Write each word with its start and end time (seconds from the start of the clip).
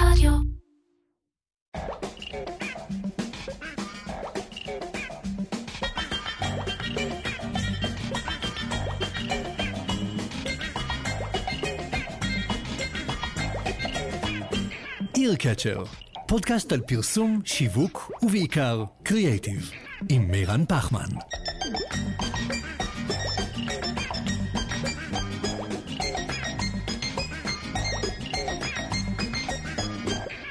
רדיו. 0.00 0.32
איר 15.16 15.36
פודקאסט 16.28 16.72
על 16.72 16.80
פרסום, 16.80 17.40
שיווק 17.44 18.12
ובעיקר 18.22 18.84
קריאייטיב, 19.02 19.70
עם 20.08 20.30
מירן 20.30 20.64
פחמן. 20.68 21.39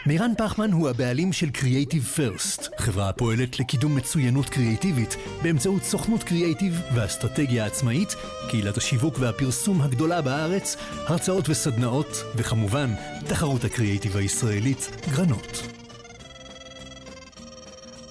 מירן 0.10 0.32
פחמן 0.38 0.72
הוא 0.72 0.90
הבעלים 0.90 1.34
של 1.34 1.48
Creative 1.48 2.18
First, 2.18 2.70
חברה 2.78 3.10
הפועלת 3.10 3.60
לקידום 3.60 3.96
מצוינות 3.96 4.50
קריאיטיבית 4.50 5.16
באמצעות 5.44 5.84
סוכנות 5.84 6.24
קריאיטיב 6.24 6.82
ואסטרטגיה 6.96 7.66
עצמאית, 7.66 8.16
קהילת 8.50 8.78
השיווק 8.78 9.16
והפרסום 9.20 9.82
הגדולה 9.82 10.22
בארץ, 10.22 10.76
הרצאות 11.08 11.50
וסדנאות, 11.50 12.24
וכמובן, 12.36 12.94
תחרות 13.28 13.64
הקריאיטיב 13.64 14.18
הישראלית, 14.18 14.90
גרנות. 15.12 15.64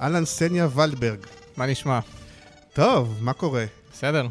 אהלן 0.00 0.24
סניה 0.24 0.68
ולדברג. 0.74 1.20
מה 1.56 1.66
נשמע? 1.66 2.00
טוב, 2.72 3.18
מה 3.20 3.32
קורה? 3.32 3.64
בסדר. 3.92 4.26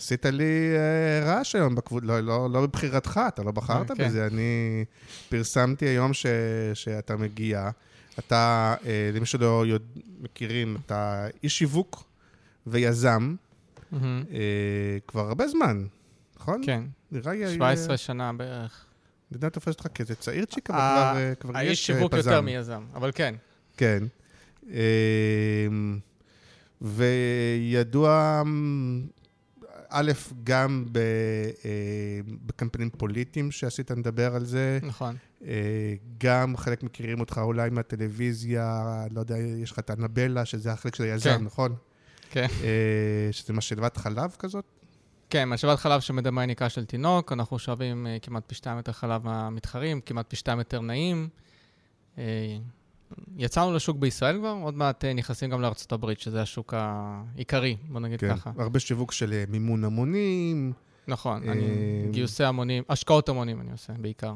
עשית 0.00 0.26
לי 0.26 0.72
אה, 0.76 1.26
רעש 1.26 1.54
היום 1.54 1.74
לא, 2.02 2.20
לא, 2.20 2.50
לא 2.50 2.62
בבחירתך, 2.66 3.20
אתה 3.28 3.42
לא 3.42 3.50
בחרת 3.52 3.90
אה, 3.90 3.96
כן. 3.96 4.08
בזה. 4.08 4.26
אני 4.26 4.84
פרסמתי 5.28 5.86
היום 5.86 6.12
ש, 6.12 6.26
שאתה 6.74 7.16
מגיע. 7.16 7.70
אתה, 8.18 8.74
אה, 8.86 9.10
למי 9.14 9.26
שלא 9.26 9.66
יודע, 9.66 9.84
מכירים, 10.20 10.76
אתה 10.86 11.26
איש 11.42 11.58
שיווק 11.58 12.04
ויזם. 12.66 13.34
אה, 13.92 13.98
כבר 15.06 15.28
הרבה 15.28 15.48
זמן, 15.48 15.86
נכון? 16.36 16.62
כן, 16.66 16.82
נראה 17.12 17.32
לי... 17.32 17.54
17 17.54 17.96
שנה 17.96 18.32
בערך. 18.32 18.84
אני 19.30 19.36
יודע, 19.36 19.48
תופס 19.48 19.68
אותך 19.68 19.86
כאיזה 19.94 20.14
צעירצ'יק, 20.14 20.70
אבל 20.70 20.78
כבר, 20.80 21.34
כבר 21.40 21.50
יש 21.50 21.56
האיש 21.56 21.90
אה, 21.90 21.96
שיווק 21.96 22.14
פזם. 22.14 22.30
יותר 22.30 22.40
מיזם, 22.40 22.82
אבל 22.94 23.10
כן. 23.14 23.34
כן. 23.76 24.04
וידוע, 26.80 28.42
א', 29.90 30.12
גם 30.44 30.84
ב, 30.92 30.98
אה, 31.64 32.20
בקמפיינים 32.46 32.90
פוליטיים 32.90 33.50
שעשית 33.50 33.90
לדבר 33.90 34.34
על 34.34 34.44
זה, 34.44 34.78
נכון. 34.82 35.16
אה, 35.44 35.94
גם 36.18 36.56
חלק 36.56 36.82
מכירים 36.82 37.20
אותך 37.20 37.40
אולי 37.42 37.70
מהטלוויזיה, 37.70 38.82
לא 39.10 39.20
יודע, 39.20 39.38
יש 39.38 39.72
לך 39.72 39.78
את 39.78 39.90
אנבלה, 39.90 40.44
שזה 40.44 40.72
החלק 40.72 40.94
של 40.94 41.04
היזם, 41.04 41.30
כן. 41.30 41.44
נכון? 41.44 41.74
כן. 42.30 42.46
אה, 42.62 43.28
שזה 43.32 43.52
משאבת 43.52 43.96
חלב 43.96 44.36
כזאת? 44.38 44.64
כן, 45.30 45.48
משאבת 45.48 45.78
חלב 45.78 46.00
שמדמה 46.00 46.42
יניקה 46.42 46.68
של 46.68 46.84
תינוק, 46.84 47.32
אנחנו 47.32 47.58
שואבים 47.58 48.06
כמעט 48.22 48.42
פי 48.46 48.54
שתיים 48.54 48.76
יותר 48.76 48.92
חלב 48.92 49.24
מהמתחרים, 49.24 50.00
כמעט 50.00 50.26
פי 50.28 50.36
שתיים 50.36 50.58
יותר 50.58 50.80
נעים. 50.80 51.28
יצאנו 53.36 53.72
לשוק 53.74 53.96
בישראל 53.96 54.38
כבר, 54.38 54.56
עוד 54.62 54.74
מעט 54.74 55.04
אה, 55.04 55.12
נכנסים 55.12 55.50
גם 55.50 55.60
לארצות 55.60 55.92
הברית, 55.92 56.20
שזה 56.20 56.42
השוק 56.42 56.74
העיקרי, 56.76 57.76
בוא 57.88 58.00
נגיד 58.00 58.20
כן. 58.20 58.36
ככה. 58.36 58.52
הרבה 58.58 58.80
שיווק 58.80 59.12
של 59.12 59.32
אה, 59.32 59.44
מימון 59.48 59.84
המונים. 59.84 60.72
נכון, 61.08 61.42
אה, 61.48 61.52
אני 61.52 61.66
גיוסי 62.10 62.44
המונים, 62.44 62.82
השקעות 62.88 63.28
המונים 63.28 63.60
אני 63.60 63.72
עושה 63.72 63.92
בעיקר. 63.92 64.34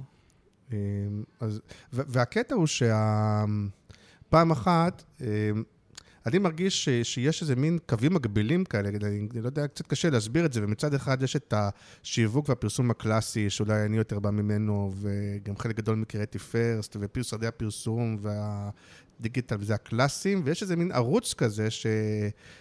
אמ, 0.73 0.77
אז, 1.41 1.61
והקטע 1.93 2.55
הוא 2.55 2.67
שפעם 2.67 4.51
אחת, 4.51 5.05
אמ, 5.21 5.27
אני 6.27 6.39
מרגיש 6.39 6.85
ש, 6.85 6.89
שיש 7.03 7.43
איזה 7.43 7.57
מין 7.57 7.79
קווים 7.87 8.15
מקבילים 8.15 8.65
כאלה, 8.65 8.89
אני, 8.89 8.99
אני 9.33 9.41
לא 9.43 9.47
יודע, 9.47 9.67
קצת 9.67 9.87
קשה 9.87 10.11
להסביר 10.11 10.47
את 10.47 10.53
זה, 10.53 10.65
ומצד 10.65 10.95
אחד 10.95 11.23
יש 11.23 11.37
את 11.37 11.55
השיווק 11.57 12.49
והפרסום 12.49 12.91
הקלאסי, 12.91 13.51
שאולי 13.51 13.85
אני 13.85 13.97
יותר 13.97 14.19
בא 14.19 14.31
ממנו, 14.31 14.93
וגם 15.01 15.57
חלק 15.57 15.77
גדול 15.77 15.97
מקריאיטיב 15.97 16.41
פרסט, 16.41 16.97
ופרסודי 17.01 17.47
הפרסום 17.47 18.17
והדיגיטל, 19.21 19.57
וזה 19.61 19.75
הקלאסיים, 19.75 20.43
ויש 20.45 20.63
איזה 20.63 20.77
מין 20.77 20.93
ערוץ 20.93 21.35
כזה 21.35 21.71
ש, 21.71 21.87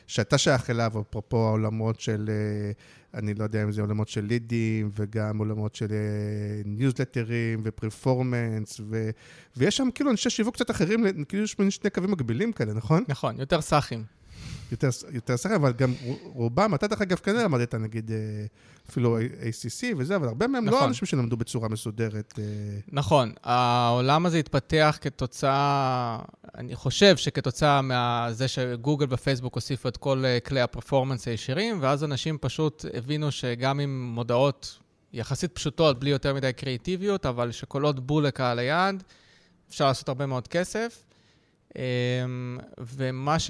שאתה 0.08 0.38
שייך 0.38 0.69
אליו, 0.69 0.91
אפרופו 1.02 1.47
העולמות 1.47 2.00
של... 2.00 2.30
אה, 2.30 2.72
אני 3.19 3.34
לא 3.34 3.44
יודע 3.44 3.64
אם 3.64 3.72
זה 3.72 3.81
עולמות 3.81 4.08
של 4.08 4.22
לידים, 4.22 4.92
וגם 4.96 5.38
עולמות 5.38 5.75
של 5.75 5.92
אה, 5.92 6.62
ניוזלטרים, 6.66 7.62
ופרפורמנס, 7.63 8.81
ו... 8.90 9.09
ויש 9.58 9.78
שם 9.78 9.90
כאילו 9.96 10.12
אנשי 10.12 10.30
שיווק 10.30 10.56
קצת 10.56 10.72
אחרים, 10.72 11.25
כאילו 11.25 11.44
יש 11.44 11.59
מין 11.59 11.72
שני 11.72 11.90
קווים 11.90 12.12
מקבילים 12.12 12.52
כאלה, 12.52 12.74
נכון? 12.74 13.03
נכון, 13.08 13.40
יותר 13.40 13.62
סאחים. 13.62 14.03
יותר, 14.72 14.90
יותר 15.12 15.38
שחקנים, 15.38 15.62
אבל 15.62 15.74
גם 15.74 15.94
רובם, 16.24 16.75
אתה 16.75 16.88
דרך 16.88 17.02
אגב 17.02 17.18
כן 17.18 17.36
למדת, 17.36 17.75
נגיד, 17.75 18.12
אה, 18.12 18.18
אפילו 18.90 19.18
ACC 19.19 19.84
וזה, 19.97 20.16
אבל 20.16 20.28
הרבה 20.28 20.47
מהם 20.47 20.66
לא 20.66 20.72
נכון. 20.72 20.88
אנשים 20.88 21.06
שלמדו 21.06 21.38
בצורה 21.38 21.69
מסודרת. 21.69 22.40
אה, 22.40 22.44
נכון, 22.92 23.31
העולם 23.44 24.25
הזה 24.25 24.38
התפתח 24.38 24.97
כתוצאה, 25.02 26.19
אני 26.58 26.75
חושב 26.75 27.18
שכתוצאה 27.18 27.81
מזה 27.84 28.47
שגוגל 28.47 29.06
ופייסבוק 29.09 29.56
הוסיפו 29.56 29.90
את 29.90 29.97
כל 29.97 30.25
אה, 30.25 30.40
כלי 30.40 30.62
הפרפורמנס 30.62 31.28
הישירים, 31.28 31.78
ואז 31.81 32.03
אנשים 32.03 32.38
פשוט 32.38 32.86
הבינו 32.94 33.31
שגם 33.31 33.80
עם 33.80 34.14
מודעות 34.16 34.80
יחסית 35.13 35.52
פשוטות, 35.52 36.00
בלי 36.00 36.09
יותר 36.09 36.34
מדי 36.34 36.53
קריאיטיביות, 36.53 37.25
אבל 37.25 37.52
שקולות 37.52 38.00
בול 38.00 38.25
לקהל 38.28 38.59
היעד, 38.59 39.03
אפשר 39.69 39.88
לעשות 39.88 40.09
הרבה 40.09 40.25
מאוד 40.25 40.47
כסף. 40.47 41.03
אמ, 41.75 41.81
ומה 42.80 43.40
ש, 43.40 43.50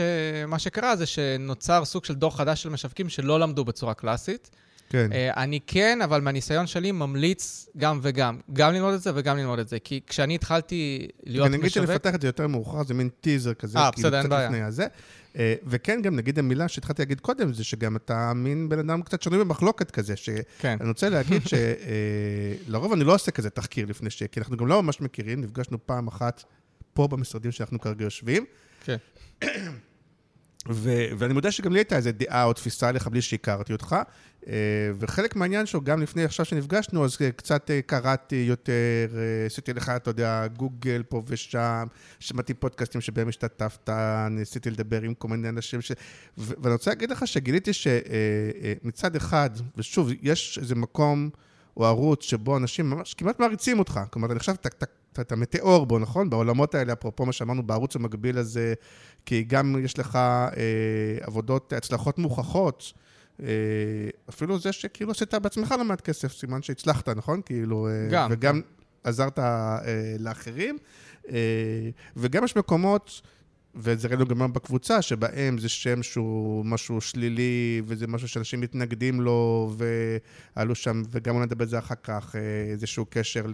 שקרה 0.58 0.96
זה 0.96 1.06
שנוצר 1.06 1.86
סוג 1.86 2.06
של 2.06 2.16
דור 2.16 2.38
חדש 2.38 2.64
של 2.64 2.70
משווקים 2.70 3.10
שלא 3.10 3.40
למדו 3.40 3.66
בצורה 3.66 3.94
קלאסית. 3.94 4.50
כן, 4.94 5.12
אה, 5.14 5.44
אני 5.44 5.60
כן, 5.68 6.00
אבל 6.04 6.22
מהניסיון 6.22 6.68
שלי 6.68 6.92
ממליץ 6.92 7.70
גם 7.78 8.00
וגם. 8.04 8.40
גם 8.54 8.74
ללמוד 8.74 8.94
את 8.94 9.02
זה 9.02 9.12
וגם 9.16 9.38
ללמוד 9.38 9.60
את 9.60 9.68
זה. 9.68 9.80
כי 9.80 10.00
כשאני 10.08 10.36
התחלתי 10.36 11.08
להיות 11.24 11.48
אני 11.48 11.56
אגיד 11.56 11.66
משווק... 11.66 11.86
שנפתח 11.88 12.16
את 12.16 12.22
זה 12.22 12.28
יותר 12.28 12.48
מאוחר, 12.48 12.84
זה 12.84 12.94
מין 12.94 13.10
טיזר 13.22 13.54
כזה, 13.54 13.80
אה, 13.80 13.92
כאילו 13.92 14.10
בסדר, 14.10 14.20
אין 14.22 14.30
בעיה. 14.30 14.70
אה, 15.38 15.56
וכן, 15.66 16.02
גם 16.02 16.16
נגיד 16.16 16.40
המילה 16.40 16.68
שהתחלתי 16.68 17.02
להגיד 17.02 17.20
קודם, 17.20 17.54
זה 17.54 17.64
שגם 17.64 17.96
אתה 17.96 18.34
מין 18.34 18.70
בן 18.70 18.80
אדם 18.80 19.02
קצת 19.02 19.22
שנוי 19.22 19.40
במחלוקת 19.40 19.92
כזה, 19.92 20.16
ש... 20.16 20.30
כן, 20.60 20.78
אני 20.82 20.90
רוצה 20.90 21.10
להגיד 21.10 21.42
שלרוב 22.68 22.94
אני 22.96 23.04
לא 23.04 23.16
עושה 23.16 23.32
כזה 23.32 23.50
תחקיר 23.50 23.86
לפני 23.90 24.10
ש... 24.10 24.24
כי 24.24 24.40
אנחנו 24.40 24.58
גם 24.58 24.68
לא 24.68 24.84
ממש 24.84 25.02
מכירים, 25.02 25.42
נפגשנו 25.42 25.78
פעם 25.86 26.08
אחת 26.08 26.44
פה 26.94 27.08
במשרדים 27.08 27.52
שאנחנו 27.52 27.80
כרגע 27.80 28.04
יושבים, 28.04 28.46
כן. 28.86 28.98
ו- 30.70 31.08
ואני 31.18 31.34
מודה 31.34 31.52
שגם 31.52 31.74
לי 31.74 31.80
הייתה 31.80 31.96
איזו 31.96 32.10
דעה 32.14 32.44
או 32.44 32.54
תפיסה 32.54 32.90
עליך 32.90 33.08
בלי 33.08 33.22
שהכרתי 33.22 33.74
אותך, 33.74 33.94
אה, 33.94 34.02
וחלק 35.00 35.36
מהעניין 35.36 35.66
שהוא 35.66 35.84
גם 35.84 36.02
לפני 36.02 36.24
עכשיו 36.24 36.46
שנפגשנו, 36.46 37.06
אז 37.06 37.18
אה, 37.22 37.32
קצת 37.32 37.72
אה, 37.72 37.82
קראתי 37.82 38.46
יותר, 38.48 39.08
אה, 39.18 39.46
עשיתי 39.46 39.74
לך, 39.74 39.90
אתה 39.90 40.10
יודע, 40.10 40.48
גוגל 40.48 41.04
פה 41.10 41.22
ושם, 41.28 41.86
שמעתי 42.20 42.54
פודקאסטים 42.54 43.02
שבהם 43.02 43.28
השתתפת, 43.28 43.90
ניסיתי 44.30 44.70
לדבר 44.70 45.02
עם 45.02 45.14
כל 45.14 45.28
מיני 45.28 45.50
אנשים, 45.50 45.82
ש... 45.82 45.92
ואני 46.38 46.74
רוצה 46.74 46.92
להגיד 46.92 47.10
לך 47.12 47.28
שגיליתי 47.28 47.72
שמצד 47.74 49.16
אחד, 49.16 49.50
ושוב, 49.78 50.10
יש 50.22 50.60
איזה 50.62 50.76
מקום 50.76 51.30
או 51.78 51.86
ערוץ 51.86 52.24
שבו 52.24 52.58
אנשים 52.58 52.90
ממש 52.90 53.14
כמעט 53.14 53.40
מעריצים 53.40 53.80
אותך, 53.80 54.00
כלומר, 54.10 54.32
אתה, 54.32 54.52
אתה, 54.52 54.86
אתה, 55.14 55.22
אתה 55.22 55.36
מטאור 55.36 55.86
בו, 55.86 56.00
נכון? 56.00 56.30
בעולמות 56.30 56.76
האלה, 56.76 56.94
אפרופו 56.94 57.26
מה 57.26 57.32
שאמרנו, 57.32 57.64
בערוץ 57.64 57.96
המקביל 57.96 58.38
הזה, 58.38 58.74
כי 59.26 59.44
גם 59.44 59.76
יש 59.84 60.00
לך 60.00 60.16
אה, 60.16 60.52
עבודות, 61.22 61.74
הצלחות 61.74 62.18
מוכחות. 62.18 62.94
אה, 63.42 63.48
אפילו 64.30 64.60
זה 64.60 64.72
שכאילו 64.72 65.12
עשית 65.12 65.34
בעצמך 65.34 65.76
לא 65.78 65.84
מעט 65.84 66.02
כסף, 66.02 66.34
סימן 66.34 66.62
שהצלחת, 66.62 67.10
נכון? 67.10 67.42
כאילו... 67.46 67.88
אה, 67.88 68.08
גם, 68.12 68.30
וגם 68.32 68.62
עזרת 69.04 69.40
אה, 69.40 69.80
לאחרים. 70.20 70.78
וגם 72.18 72.44
יש 72.44 72.56
מקומות, 72.56 73.22
וזה 73.76 74.08
ראינו 74.08 74.26
גם 74.26 74.54
בקבוצה, 74.54 75.02
שבהם 75.02 75.58
זה 75.58 75.70
שם 75.70 76.04
שהוא 76.04 76.66
משהו 76.66 77.02
שלילי, 77.02 77.82
וזה 77.86 78.08
משהו 78.08 78.28
שאנשים 78.28 78.62
מתנגדים 78.62 79.22
לו, 79.22 79.72
ועלו 80.56 80.76
שם, 80.76 81.02
וגם 81.12 81.36
אולי 81.36 81.46
נדבר 81.46 81.64
על 81.64 81.70
זה 81.70 81.80
אחר 81.80 81.96
כך, 82.04 82.36
איזשהו 82.72 83.06
קשר 83.10 83.46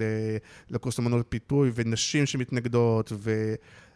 לקורס 0.69 1.00
אמנות 1.00 1.25
פיתוי, 1.30 1.71
ונשים 1.75 2.25
שמתנגדות, 2.25 3.12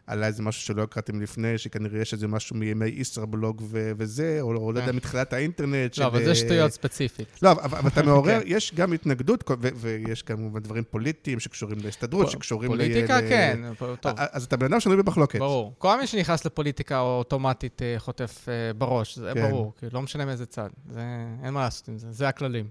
ועלה 0.07 0.27
איזה 0.27 0.43
משהו 0.43 0.61
שלא 0.61 0.83
הכרתם 0.83 1.21
לפני, 1.21 1.57
שכנראה 1.57 2.01
יש 2.01 2.13
איזה 2.13 2.27
משהו 2.27 2.55
מימי 2.55 2.85
ישראבלוג 2.85 3.61
ו- 3.65 3.91
וזה, 3.97 4.37
או 4.41 4.47
או 4.55 4.71
לא 4.71 4.79
יודע, 4.79 4.91
כן. 4.91 4.95
מתחילת 4.95 5.33
האינטרנט. 5.33 5.97
לא, 5.97 6.05
אבל 6.05 6.19
אה, 6.19 6.25
זה 6.25 6.35
שטויות 6.35 6.71
ספציפית. 6.71 7.27
לא, 7.41 7.51
אבל, 7.51 7.61
אבל 7.63 7.87
אתה 7.89 8.03
מעורר, 8.07 8.39
כן. 8.39 8.45
יש 8.45 8.73
גם 8.75 8.93
התנגדות, 8.93 9.43
ו- 9.61 9.67
ויש 9.75 10.23
כמובן 10.23 10.59
דברים 10.59 10.83
פוליטיים 10.89 11.39
שקשורים 11.39 11.77
להסתדרות, 11.83 12.29
שקשורים 12.29 12.71
ל... 12.73 12.77
פוליטיקה, 12.77 13.21
ל- 13.21 13.29
כן, 13.29 13.59
טוב. 13.79 14.11
א- 14.17 14.25
אז 14.31 14.43
אתה 14.43 14.57
בן 14.57 14.65
אדם 14.65 14.79
שנוי 14.79 14.97
במחלוקת. 14.97 15.39
ברור. 15.39 15.73
כל 15.77 15.99
מי 15.99 16.07
שנכנס 16.07 16.45
לפוליטיקה 16.45 16.99
אוטומטית 16.99 17.81
אה, 17.81 17.95
חוטף 17.99 18.45
אה, 18.49 18.73
בראש, 18.73 19.17
זה 19.19 19.31
כן. 19.33 19.49
ברור, 19.49 19.73
כי 19.79 19.85
לא 19.91 20.01
משנה 20.01 20.25
מאיזה 20.25 20.45
צד. 20.45 20.69
זה, 20.89 21.01
אין 21.43 21.53
מה 21.53 21.61
לעשות 21.61 21.87
עם 21.87 21.97
זה, 21.97 22.11
זה 22.11 22.27
הכללים. 22.27 22.65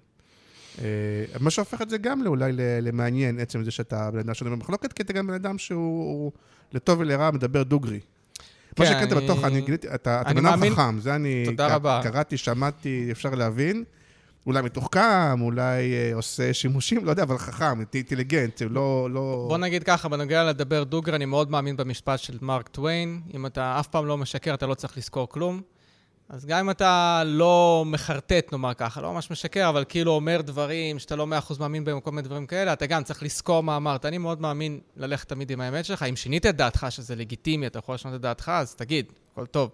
אה, 0.78 0.84
מה 1.40 1.50
שהופך 1.50 1.82
את 1.82 1.90
זה 1.90 1.98
גם 1.98 2.26
אולי 2.26 2.52
למעניין, 2.82 3.38
עצם 3.40 3.64
זה 3.64 3.70
שאתה 3.70 4.10
בן 4.10 4.18
אדם 4.18 4.34
שנוי 4.34 4.52
במחלוקת, 4.52 4.92
כי 4.92 5.02
אתה 5.02 5.12
גם 5.12 5.26
בן 5.26 5.34
אדם 5.34 5.58
שהוא 5.58 6.32
לטוב 6.72 7.00
ולרע 7.00 7.30
מדבר 7.30 7.62
דוגרי. 7.62 8.00
מה 8.78 8.86
כן, 8.86 8.92
שקראת 8.92 9.12
אני- 9.12 9.24
בתוך, 9.24 9.44
אני 9.44 9.60
גיליתי, 9.60 9.94
אתה 9.94 10.22
בן 10.24 10.36
אדם 10.36 10.44
מאמין- 10.44 10.72
חכם, 10.72 10.98
זה 11.00 11.14
אני. 11.14 11.44
קראתי, 12.02 12.36
שמעתי, 12.36 13.08
אפשר 13.12 13.30
להבין. 13.34 13.84
אולי 14.46 14.62
מתוחכם, 14.62 15.40
אולי 15.40 15.62
אה, 15.92 16.10
עושה 16.14 16.54
שימושים, 16.54 17.04
לא 17.04 17.10
יודע, 17.10 17.22
אבל 17.22 17.38
חכם, 17.38 17.80
אינטליגנט, 17.94 18.62
לא... 18.70 19.08
לא... 19.10 19.44
בוא 19.48 19.58
נגיד 19.58 19.82
ככה, 19.82 20.08
בנוגע 20.08 20.44
לדבר 20.44 20.84
דוגרי, 20.84 21.16
אני 21.16 21.24
מאוד 21.24 21.50
מאמין 21.50 21.76
במשפט 21.76 22.18
של 22.18 22.38
מרק 22.40 22.68
טוויין. 22.68 23.20
אם 23.34 23.46
אתה 23.46 23.76
אף 23.80 23.86
פעם 23.88 24.06
לא 24.06 24.18
משקר, 24.18 24.54
אתה 24.54 24.66
לא 24.66 24.74
צריך 24.74 24.98
לזכור 24.98 25.28
כלום. 25.28 25.60
אז 26.32 26.46
גם 26.46 26.58
אם 26.58 26.70
אתה 26.70 27.22
לא 27.26 27.84
מחרטט, 27.86 28.52
נאמר 28.52 28.74
ככה, 28.74 29.00
לא 29.00 29.12
ממש 29.12 29.30
משקר, 29.30 29.68
אבל 29.68 29.84
כאילו 29.88 30.12
אומר 30.12 30.40
דברים 30.40 30.98
שאתה 30.98 31.16
לא 31.16 31.26
מאה 31.26 31.38
אחוז 31.38 31.58
מאמין 31.58 31.84
בהם, 31.84 32.00
כל 32.00 32.10
מיני 32.10 32.22
דברים 32.22 32.46
כאלה, 32.46 32.72
אתה 32.72 32.86
גם 32.86 33.02
צריך 33.02 33.22
לזכור 33.22 33.62
מה 33.62 33.76
אמרת. 33.76 34.04
אני 34.04 34.18
מאוד 34.18 34.40
מאמין 34.40 34.80
ללכת 34.96 35.28
תמיד 35.28 35.50
עם 35.50 35.60
האמת 35.60 35.84
שלך. 35.84 36.02
אם 36.02 36.16
שינית 36.16 36.46
את 36.46 36.56
דעתך, 36.56 36.86
שזה 36.90 37.16
לגיטימי, 37.16 37.66
אתה 37.66 37.78
יכול 37.78 37.94
לשנות 37.94 38.14
את 38.14 38.20
דעתך, 38.20 38.52
אז 38.54 38.74
תגיד, 38.74 39.12
הכל 39.32 39.46
טוב. 39.46 39.70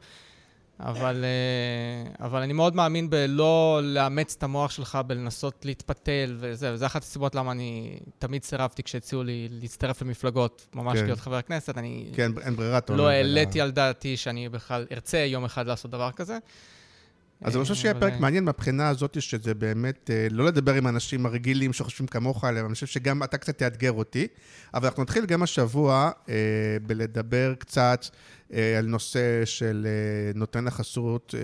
אבל, 0.81 1.25
אה, 1.25 2.27
אבל 2.27 2.43
אני 2.43 2.53
מאוד 2.53 2.75
מאמין 2.75 3.11
בלא 3.11 3.81
לאמץ 3.83 4.35
את 4.39 4.43
המוח 4.43 4.71
שלך, 4.71 4.99
בלנסות 5.07 5.65
להתפתל 5.65 6.37
וזה, 6.39 6.75
וזה 6.75 6.87
אחת 6.87 7.03
הסיבות 7.03 7.35
למה 7.35 7.53
אני 7.53 7.99
תמיד 8.19 8.45
סירבתי 8.45 8.83
כשהציעו 8.83 9.23
לי 9.23 9.49
להצטרף 9.51 10.03
למפלגות, 10.03 10.67
ממש 10.75 10.99
כן. 10.99 11.05
להיות 11.05 11.19
חבר 11.21 11.43
כנסת. 11.43 11.79
אני 11.79 12.11
כן, 12.15 12.33
אין 12.43 12.57
ברירה, 12.57 12.79
אתה 12.79 12.93
לא 12.93 13.09
העליתי 13.09 13.61
על 13.61 13.71
דעתי 13.71 14.17
שאני 14.17 14.49
בכלל 14.49 14.87
ארצה 14.93 15.19
יום 15.19 15.45
אחד 15.45 15.67
לעשות 15.67 15.91
דבר 15.91 16.11
כזה. 16.13 16.39
אז 17.43 17.56
אני 17.56 17.62
חושב 17.62 17.75
שיהיה 17.75 17.93
אבל, 17.93 18.00
פרק 18.00 18.12
אה, 18.12 18.19
מעניין 18.19 18.44
מהבחינה 18.44 18.88
הזאת, 18.88 19.23
שזה 19.23 19.55
באמת, 19.55 20.11
אה, 20.12 20.26
לא 20.31 20.44
לדבר 20.44 20.75
עם 20.75 20.87
האנשים 20.87 21.26
הרגילים 21.26 21.73
שחושבים 21.73 22.06
כמוך 22.06 22.44
עליהם, 22.44 22.67
אני 22.67 22.75
חושב 22.75 22.87
שגם 22.87 23.23
אתה 23.23 23.38
קצת 23.38 23.58
תאתגר 23.58 23.93
אותי, 23.93 24.26
אבל 24.75 24.87
אנחנו 24.87 25.02
נתחיל 25.02 25.26
גם 25.26 25.43
השבוע 25.43 26.11
אה, 26.29 26.35
בלדבר 26.87 27.55
קצת 27.58 28.06
אה, 28.52 28.79
על 28.79 28.87
נושא 28.87 29.44
של 29.44 29.87
אה, 29.87 30.38
נותן 30.38 30.67
החסות, 30.67 31.35
אה, 31.38 31.40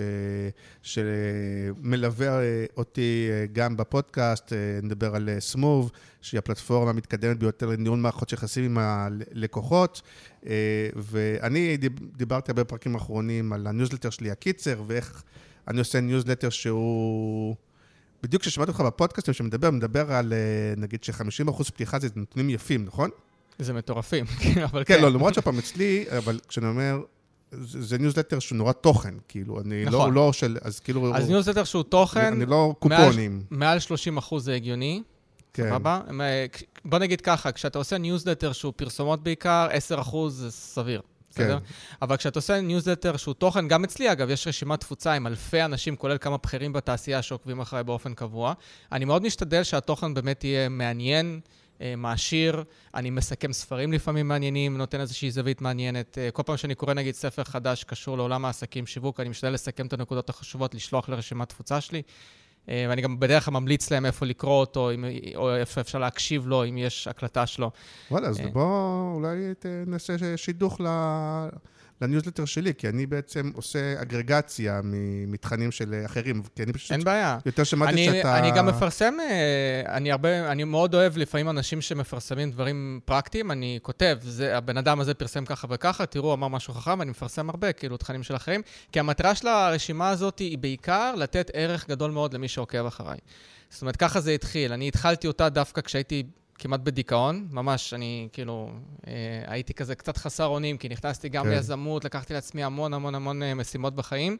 שמלווה 0.81 2.27
אה, 2.39 2.65
אותי 2.77 3.27
אה, 3.31 3.45
גם 3.53 3.77
בפודקאסט, 3.77 4.53
אה, 4.53 4.57
נדבר 4.83 5.15
על 5.15 5.29
סמוב, 5.39 5.91
שהיא 6.21 6.37
הפלטפורמה 6.37 6.89
המתקדמת 6.89 7.37
ביותר 7.39 7.65
לניהול 7.65 7.99
מערכות 7.99 8.33
יחסים 8.33 8.63
עם 8.65 8.77
הלקוחות, 8.77 10.01
אה, 10.47 10.51
ואני 10.95 11.77
דיב- 11.77 11.99
דיברתי 12.17 12.51
הרבה 12.51 12.63
בפרקים 12.63 12.95
האחרונים 12.95 13.53
על 13.53 13.67
הניוזלטר 13.67 14.09
שלי, 14.09 14.31
הקיצר, 14.31 14.83
ואיך... 14.87 15.23
אני 15.67 15.79
עושה 15.79 15.99
ניוזלטר 16.01 16.49
שהוא... 16.49 17.55
בדיוק 18.23 18.41
כששמעתי 18.41 18.71
אותך 18.71 18.81
בפודקאסטים 18.81 19.33
שמדבר, 19.33 19.71
מדבר 19.71 20.11
על 20.11 20.33
אה, 20.33 20.37
נגיד 20.77 21.03
ש-50% 21.03 21.63
פתיחה 21.63 21.99
זה 21.99 22.07
נתונים 22.15 22.49
יפים, 22.49 22.85
נכון? 22.85 23.09
זה 23.59 23.73
מטורפים, 23.73 24.25
אבל 24.71 24.83
כן, 24.83 25.01
לא, 25.01 25.11
למרות 25.11 25.33
שהפעם 25.33 25.57
אצלי, 25.57 26.05
אבל 26.17 26.39
כשאני 26.47 26.67
אומר, 26.67 27.01
זה 27.51 27.81
זה 27.81 27.97
ניוזלטר 27.97 28.39
שהוא 28.39 28.57
נורא 28.57 28.71
תוכן, 28.71 29.13
כאילו, 29.27 29.61
אני 29.61 29.85
לא, 29.85 29.91
נכון. 29.91 30.05
הוא 30.05 30.13
לא 30.13 30.33
של, 30.33 30.57
אז 30.61 30.79
כאילו, 30.79 31.15
אז 31.15 31.23
הוא- 31.23 31.31
ניוזלטר 31.31 31.63
שהוא 31.63 31.83
תוכן, 31.83 32.33
אני 32.33 32.45
לא 32.45 32.73
מעל- 32.85 32.99
קופונים. 33.05 33.43
מעל 33.49 33.79
30 33.79 34.17
אחוז 34.17 34.45
זה 34.45 34.53
הגיוני, 34.55 35.01
כן, 35.53 35.69
סבבה? 35.69 36.01
אה, 36.21 36.45
בוא 36.85 36.99
נגיד 36.99 37.21
ככה, 37.21 37.51
כשאתה 37.51 37.77
עושה 37.77 37.97
ניוזלטר 37.97 38.51
שהוא 38.51 38.73
פרסומות 38.75 39.23
בעיקר, 39.23 39.67
10 39.71 40.01
אחוז 40.01 40.35
זה 40.37 40.51
סביר. 40.51 41.01
בסדר? 41.35 41.59
כן. 41.59 41.65
אבל 42.01 42.17
כשאתה 42.17 42.39
עושה 42.39 42.61
ניוזלטר 42.61 43.17
שהוא 43.17 43.33
תוכן, 43.33 43.67
גם 43.67 43.83
אצלי 43.83 44.11
אגב, 44.11 44.29
יש 44.29 44.47
רשימת 44.47 44.79
תפוצה 44.79 45.13
עם 45.13 45.27
אלפי 45.27 45.63
אנשים, 45.63 45.95
כולל 45.95 46.17
כמה 46.17 46.37
בכירים 46.37 46.73
בתעשייה 46.73 47.21
שעוקבים 47.21 47.59
אחריי 47.59 47.83
באופן 47.83 48.13
קבוע. 48.13 48.53
אני 48.91 49.05
מאוד 49.05 49.23
משתדל 49.23 49.63
שהתוכן 49.63 50.13
באמת 50.13 50.43
יהיה 50.43 50.69
מעניין, 50.69 51.39
אה, 51.81 51.95
מעשיר. 51.97 52.63
אני 52.93 53.09
מסכם 53.09 53.53
ספרים 53.53 53.93
לפעמים 53.93 54.27
מעניינים, 54.27 54.77
נותן 54.77 54.99
איזושהי 54.99 55.31
זווית 55.31 55.61
מעניינת. 55.61 56.17
אה, 56.17 56.31
כל 56.31 56.43
פעם 56.43 56.57
שאני 56.57 56.75
קורא 56.75 56.93
נגיד 56.93 57.15
ספר 57.15 57.43
חדש 57.43 57.83
קשור 57.83 58.17
לעולם 58.17 58.45
העסקים, 58.45 58.87
שיווק, 58.87 59.19
אני 59.19 59.29
משתדל 59.29 59.51
לסכם 59.51 59.87
את 59.87 59.93
הנקודות 59.93 60.29
החשובות, 60.29 60.75
לשלוח 60.75 61.09
לרשימת 61.09 61.49
תפוצה 61.49 61.81
שלי. 61.81 62.01
אה, 62.69 62.85
ואני 62.89 63.01
גם 63.01 63.19
בדרך 63.19 63.45
כלל 63.45 63.53
ממליץ 63.53 63.91
להם 63.91 64.05
איפה 64.05 64.25
לקרוא 64.25 64.59
אותו, 64.59 64.91
אם, 64.91 65.05
או 65.35 65.55
איפה 65.55 65.81
אפשר 65.81 65.99
להקשיב 65.99 66.47
לו, 66.47 66.63
אם 66.65 66.77
יש 66.77 67.07
הקלטה 67.07 67.45
שלו. 67.45 67.71
וואלה, 68.11 68.27
אז 68.27 68.39
אה. 68.39 68.47
בוא 68.47 69.13
אולי 69.15 69.53
נעשה 69.87 70.15
שידוך 70.37 70.81
ל- 70.81 71.47
לניוזלטר 72.01 72.45
שלי, 72.45 72.73
כי 72.77 72.89
אני 72.89 73.05
בעצם 73.05 73.51
עושה 73.55 74.01
אגרגציה 74.01 74.81
מתכנים 75.27 75.71
של 75.71 76.01
אחרים, 76.05 76.41
כי 76.55 76.63
אני 76.63 76.73
פשוט 76.73 76.91
אין 76.91 77.03
בעיה. 77.03 77.37
יותר 77.45 77.63
שמעתי 77.63 77.93
אני, 77.93 78.05
שאתה... 78.05 78.39
אני 78.39 78.51
גם 78.51 78.65
מפרסם, 78.65 79.13
אה, 79.19 79.95
אני 79.95 80.11
הרבה, 80.11 80.51
אני 80.51 80.63
מאוד 80.63 80.95
אוהב 80.95 81.17
לפעמים 81.17 81.49
אנשים 81.49 81.81
שמפרסמים 81.81 82.51
דברים 82.51 82.99
פרקטיים, 83.05 83.51
אני 83.51 83.79
כותב, 83.81 84.17
זה, 84.21 84.57
הבן 84.57 84.77
אדם 84.77 84.99
הזה 84.99 85.13
פרסם 85.13 85.45
ככה 85.45 85.67
וככה, 85.69 86.05
תראו, 86.05 86.33
אמר 86.33 86.47
משהו 86.47 86.73
חכם, 86.73 87.01
אני 87.01 87.11
מפרסם 87.11 87.49
הרבה, 87.49 87.71
כאילו, 87.71 87.97
תכנים 87.97 88.23
של 88.23 88.35
אחרים, 88.35 88.61
כי 88.91 88.99
המטרה 88.99 89.35
של 89.35 89.47
הרשימה 89.47 90.09
הזאת 90.09 90.39
היא 90.39 90.57
בעיקר 90.57 91.15
לתת 91.15 91.51
ערך 91.53 91.89
גדול 91.89 92.11
מאוד 92.11 92.33
למי 92.33 92.47
שעוקב 92.47 92.85
אחריי. 92.85 93.17
זאת 93.69 93.81
אומרת, 93.81 93.95
ככה 93.95 94.19
זה 94.19 94.31
התחיל. 94.31 94.73
אני 94.73 94.87
התחלתי 94.87 95.27
אותה 95.27 95.49
דווקא 95.49 95.81
כשהייתי 95.81 96.23
כמעט 96.59 96.79
בדיכאון, 96.79 97.47
ממש, 97.51 97.93
אני 97.93 98.27
כאילו, 98.33 98.69
אה, 99.07 99.13
הייתי 99.47 99.73
כזה 99.73 99.95
קצת 99.95 100.17
חסר 100.17 100.45
אונים, 100.45 100.77
כי 100.77 100.89
נכנסתי 100.89 101.29
גם 101.29 101.43
כן. 101.43 101.49
ליזמות, 101.49 102.05
לקחתי 102.05 102.33
לעצמי 102.33 102.63
המון 102.63 102.93
המון 102.93 103.15
המון 103.15 103.43
אה, 103.43 103.53
משימות 103.53 103.95
בחיים, 103.95 104.37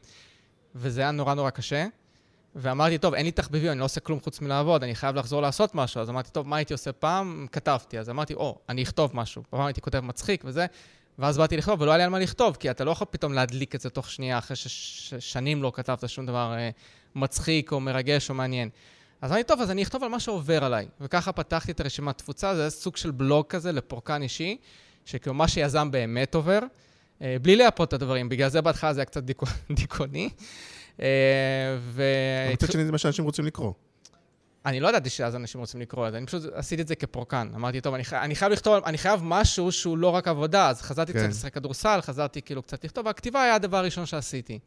וזה 0.74 1.00
היה 1.00 1.10
נורא 1.10 1.34
נורא 1.34 1.50
קשה. 1.50 1.86
ואמרתי, 2.58 2.98
טוב, 2.98 3.14
אין 3.14 3.26
לי 3.26 3.32
תחביבים, 3.32 3.70
אני 3.70 3.78
לא 3.78 3.84
עושה 3.84 4.00
כלום 4.00 4.20
חוץ 4.20 4.40
מלעבוד, 4.40 4.82
אני 4.82 4.94
חייב 4.94 5.16
לחזור 5.16 5.42
לעשות 5.42 5.74
משהו. 5.74 6.00
אז 6.00 6.10
אמרתי, 6.10 6.30
טוב, 6.30 6.48
מה 6.48 6.56
הייתי 6.56 6.72
עושה 6.72 6.92
פעם? 6.92 7.46
כתבתי. 7.52 7.98
אז 7.98 8.10
אמרתי, 8.10 8.34
או, 8.34 8.58
אני 8.68 8.82
אכתוב 8.82 9.10
משהו. 9.14 9.42
פעם 9.50 9.60
הייתי 9.60 9.80
כותב 9.80 10.00
מצחיק 10.00 10.42
וזה, 10.44 10.66
ואז 11.18 11.38
באתי 11.38 11.56
לכתוב, 11.56 11.80
ולא 11.80 11.90
היה 11.90 11.98
לי 11.98 12.04
על 12.04 12.10
מה 12.10 12.18
לכתוב, 12.18 12.56
כי 12.56 12.70
אתה 12.70 12.84
לא 12.84 12.90
יכול 12.90 13.06
פתאום 13.10 13.32
להדליק 13.32 13.74
את 13.74 13.80
זה 13.80 13.90
תוך 13.90 14.10
שנייה, 14.10 14.38
אחרי 14.38 14.56
ששנים 14.56 15.62
לא 15.62 15.72
כתבת 15.74 16.08
שום 16.08 16.26
דבר 16.26 16.54
אה, 16.56 16.70
מצחיק 17.14 17.72
או 17.72 17.80
מרגש 17.80 18.30
או 18.30 18.34
מעניין. 18.34 18.68
אז 19.26 19.32
אמרתי, 19.32 19.44
טוב, 19.44 19.60
אז 19.60 19.70
אני 19.70 19.82
אכתוב 19.82 20.02
על 20.02 20.08
מה 20.08 20.20
שעובר 20.20 20.64
עליי. 20.64 20.86
וככה 21.00 21.32
פתחתי 21.32 21.72
את 21.72 21.80
הרשימת 21.80 22.18
תפוצה, 22.18 22.54
זה 22.54 22.60
היה 22.60 22.70
סוג 22.70 22.96
של 22.96 23.10
בלוג 23.10 23.46
כזה 23.46 23.72
לפורקן 23.72 24.22
אישי, 24.22 24.56
שכאילו 25.04 25.34
מה 25.34 25.48
שיזם 25.48 25.90
באמת 25.90 26.34
עובר, 26.34 26.58
אה, 27.22 27.36
בלי 27.42 27.56
לייפות 27.56 27.88
את 27.88 27.92
הדברים, 27.92 28.28
בגלל 28.28 28.48
זה 28.48 28.60
בהתחלה 28.62 28.94
זה 28.94 29.00
היה 29.00 29.04
קצת 29.04 29.22
דיכא- 29.22 29.50
דיכאוני. 29.80 30.28
אה, 31.00 31.06
ו... 31.80 32.02
מצד 32.52 32.72
שני 32.72 32.84
זה 32.84 32.92
מה 32.92 32.98
שאנשים 32.98 33.24
רוצים 33.24 33.44
לקרוא. 33.46 33.72
אני 34.66 34.80
לא 34.80 34.88
ידעתי 34.88 35.10
שאז 35.10 35.36
אנשים 35.36 35.60
רוצים 35.60 35.80
לקרוא 35.80 36.06
את 36.06 36.12
זה, 36.12 36.18
אני 36.18 36.26
פשוט 36.26 36.42
עשיתי 36.52 36.82
את 36.82 36.88
זה 36.88 36.94
כפורקן. 36.94 37.48
אמרתי, 37.54 37.80
טוב, 37.80 37.94
אני, 37.94 38.04
חי... 38.04 38.16
אני 38.16 38.34
חייב 38.34 38.52
לכתוב, 38.52 38.84
אני 38.84 38.98
חייב 38.98 39.20
משהו 39.24 39.72
שהוא 39.72 39.98
לא 39.98 40.08
רק 40.08 40.28
עבודה, 40.28 40.68
אז 40.68 40.82
חזרתי 40.82 41.12
כן. 41.12 41.18
קצת 41.18 41.28
לשחק 41.28 41.54
כדורסל, 41.54 42.00
חזרתי 42.00 42.42
כאילו 42.42 42.62
קצת 42.62 42.84
לכתוב, 42.84 43.06
והכתיבה 43.06 43.42
היה 43.42 43.54
הדבר 43.54 43.76
הראשון 43.76 44.06
שעשיתי. 44.06 44.58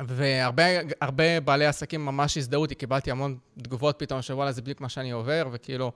והרבה 0.00 0.62
הרבה 1.00 1.40
בעלי 1.40 1.66
עסקים 1.66 2.04
ממש 2.04 2.36
הזדהו 2.38 2.60
אותי, 2.62 2.74
קיבלתי 2.74 3.10
המון 3.10 3.36
תגובות 3.62 3.96
פתאום, 3.98 4.22
שוואלה, 4.22 4.52
זה 4.52 4.62
בדיוק 4.62 4.80
מה 4.80 4.88
שאני 4.88 5.10
עובר, 5.10 5.48
וכאילו... 5.52 5.92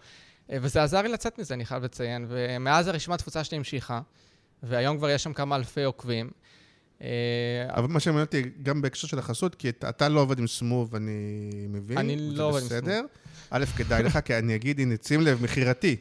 אה, 0.52 0.58
וזה 0.62 0.82
עזר 0.82 1.02
לי 1.02 1.08
לצאת 1.08 1.38
מזה, 1.38 1.54
אני 1.54 1.64
חייב 1.64 1.84
לציין. 1.84 2.26
ומאז 2.28 2.86
הרשימת 2.88 3.18
תפוצה 3.18 3.44
שלי 3.44 3.56
המשיכה, 3.58 4.00
והיום 4.62 4.96
כבר 4.98 5.10
יש 5.10 5.22
שם 5.22 5.32
כמה 5.32 5.56
אלפי 5.56 5.82
עוקבים. 5.84 6.30
אה, 7.02 7.06
אבל 7.68 7.88
מה 7.88 8.00
שמעניין 8.00 8.24
אותי, 8.24 8.42
גם 8.62 8.82
בהקשר 8.82 9.06
של 9.08 9.18
החסות, 9.18 9.54
כי 9.54 9.68
אתה- 9.68 10.08
לא 10.08 10.20
עובד 10.20 10.38
עם 10.38 10.46
סמוב, 10.46 10.94
אני 10.94 11.50
מבין. 11.68 11.98
אני 11.98 12.16
לא 12.36 12.44
עובד 12.44 12.60
עם 12.60 12.66
בסדר. 12.66 13.02
א', 13.50 13.64
כדאי 13.76 14.02
לך, 14.02 14.18
כי 14.24 14.38
אני 14.38 14.54
אגיד, 14.54 14.80
הנה, 14.80 14.94
שים 15.06 15.20
לב, 15.20 15.42
מכירתי. 15.42 15.96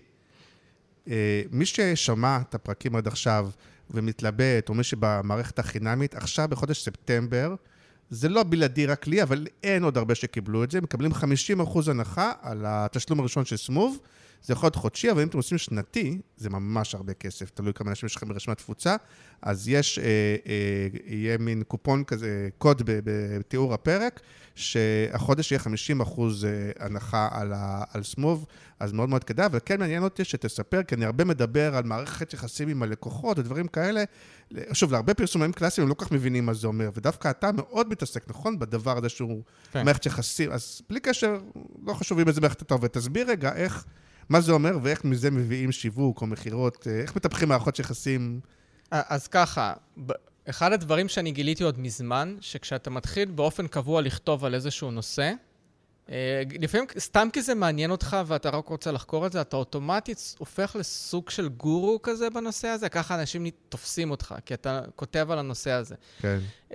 אה, 1.10 1.42
מי 1.52 1.66
ששמע 1.66 2.38
את 2.50 2.56
הפרקים 2.56 2.96
עד 2.96 3.08
עכשיו 3.08 3.50
ומתלבט, 3.90 4.70
או 4.70 4.74
מי 4.74 4.84
שבמערכת 4.84 5.60
החינמית, 5.60 6.16
עכשיו 6.16 6.48
בחודש 6.50 6.84
ספטמבר, 6.86 7.56
זה 8.10 8.30
לא 8.30 8.44
בלעדי 8.44 8.86
רק 8.86 9.08
לי, 9.08 9.24
אבל 9.24 9.48
אין 9.64 9.84
עוד 9.84 9.98
הרבה 9.98 10.16
שקיבלו 10.16 10.64
את 10.64 10.72
זה, 10.72 10.82
מקבלים 10.82 11.12
50% 11.12 11.16
הנחה 11.88 12.32
על 12.42 12.66
התשלום 12.68 13.20
הראשון 13.20 13.46
של 13.46 13.58
סמוב. 13.58 14.00
זה 14.44 14.54
יכול 14.54 14.68
להיות 14.68 14.76
חודשי, 14.76 15.12
אבל 15.12 15.22
אם 15.22 15.28
אתם 15.28 15.38
עושים 15.38 15.58
שנתי, 15.58 16.18
זה 16.38 16.50
ממש 16.50 16.96
הרבה 16.96 17.14
כסף, 17.14 17.50
תלוי 17.50 17.74
כמה 17.74 17.90
אנשים 17.90 18.08
יש 18.08 18.16
לכם 18.16 18.28
ברשימת 18.28 18.58
תפוצה. 18.58 18.96
אז 19.42 19.68
יש, 19.68 20.00
אה, 20.00 20.06
אה, 20.48 20.88
יהיה 21.06 21.38
מין 21.38 21.64
קופון 21.64 22.04
כזה, 22.04 22.50
קוד 22.58 22.82
בתיאור 22.86 23.74
הפרק, 23.74 24.20
שהחודש 24.56 25.52
יהיה 25.52 25.60
50 25.60 26.02
אחוז 26.02 26.46
אה, 26.46 26.50
הנחה 26.86 27.30
על, 27.32 27.54
ה, 27.54 27.84
על 27.94 28.04
סמוב, 28.04 28.46
אז 28.80 28.92
מאוד 28.92 29.10
מאוד 29.10 29.24
כדאי, 29.24 29.46
אבל 29.46 29.60
כן 29.66 29.80
מעניין 29.80 30.04
אותי 30.04 30.24
שתספר, 30.24 30.84
כי 30.84 30.96
אני 30.96 31.06
הרבה 31.06 31.26
מדבר 31.26 31.76
על 31.76 31.84
מערכת 31.84 32.34
יחסים 32.34 32.70
עם 32.70 32.84
הלקוחות 32.84 33.40
ודברים 33.40 33.68
כאלה. 33.68 34.04
שוב, 34.74 34.92
להרבה 34.92 35.14
פרסומים 35.14 35.52
קלאסיים 35.52 35.84
הם 35.84 35.90
לא 35.90 35.94
כל 35.94 36.06
כך 36.06 36.12
מבינים 36.12 36.46
מה 36.46 36.54
זה 36.54 36.68
אומר, 36.68 36.90
ודווקא 36.96 37.30
אתה 37.30 37.52
מאוד 37.52 37.90
מתעסק, 37.90 38.24
נכון? 38.30 38.60
בדבר 38.60 38.98
הזה 38.98 39.10
שהוא 39.10 39.44
כן. 39.72 39.86
מערכת 39.86 40.06
יחסים, 40.06 40.52
אז 40.52 40.82
בלי 40.90 41.00
קשר, 41.00 41.38
לא 41.86 41.94
חשוב 41.94 42.20
עם 42.20 42.28
איזה 42.28 42.42
מערכת 42.42 42.62
אתה 42.62 42.74
עובד. 42.74 42.88
תסביר 42.88 43.30
רגע 43.30 43.56
איך, 43.56 43.86
מה 44.30 44.42
זה 44.42 44.52
אומר 44.52 44.78
ואיך 44.82 45.06
מזה 45.06 45.32
מביאים 45.32 45.72
שיווק 45.72 46.22
או 46.22 46.28
מכירות, 46.28 46.88
אה, 46.88 47.02
איך 47.02 47.16
מטפחים 47.16 47.50
מערכות 47.50 47.80
יחסים. 47.80 48.40
אז 48.92 49.28
ככה, 49.28 49.74
אחד 50.50 50.74
הדברים 50.74 51.08
שאני 51.08 51.32
גיליתי 51.32 51.64
עוד 51.64 51.80
מזמן, 51.80 52.36
שכשאתה 52.42 52.90
מתחיל 52.90 53.32
באופן 53.32 53.68
קבוע 53.68 54.02
לכתוב 54.02 54.46
על 54.46 54.56
איזשהו 54.56 54.92
נושא, 54.92 55.32
לפעמים, 56.60 56.88
סתם 57.00 57.28
כי 57.34 57.42
זה 57.42 57.56
מעניין 57.56 57.92
אותך 57.92 58.18
ואתה 58.26 58.50
רק 58.50 58.68
רוצה 58.68 58.92
לחקור 58.92 59.28
את 59.28 59.32
זה, 59.32 59.42
אתה 59.42 59.58
אוטומטית 59.58 60.36
הופך 60.38 60.76
לסוג 60.80 61.30
של 61.30 61.50
גורו 61.50 62.02
כזה 62.02 62.30
בנושא 62.30 62.68
הזה, 62.68 62.90
ככה 62.90 63.20
אנשים 63.20 63.46
תופסים 63.70 64.12
אותך, 64.12 64.36
כי 64.46 64.54
אתה 64.54 64.82
כותב 64.96 65.28
על 65.32 65.40
הנושא 65.40 65.72
הזה. 65.72 65.96
כן. 66.22 66.40
Uh, 66.70 66.74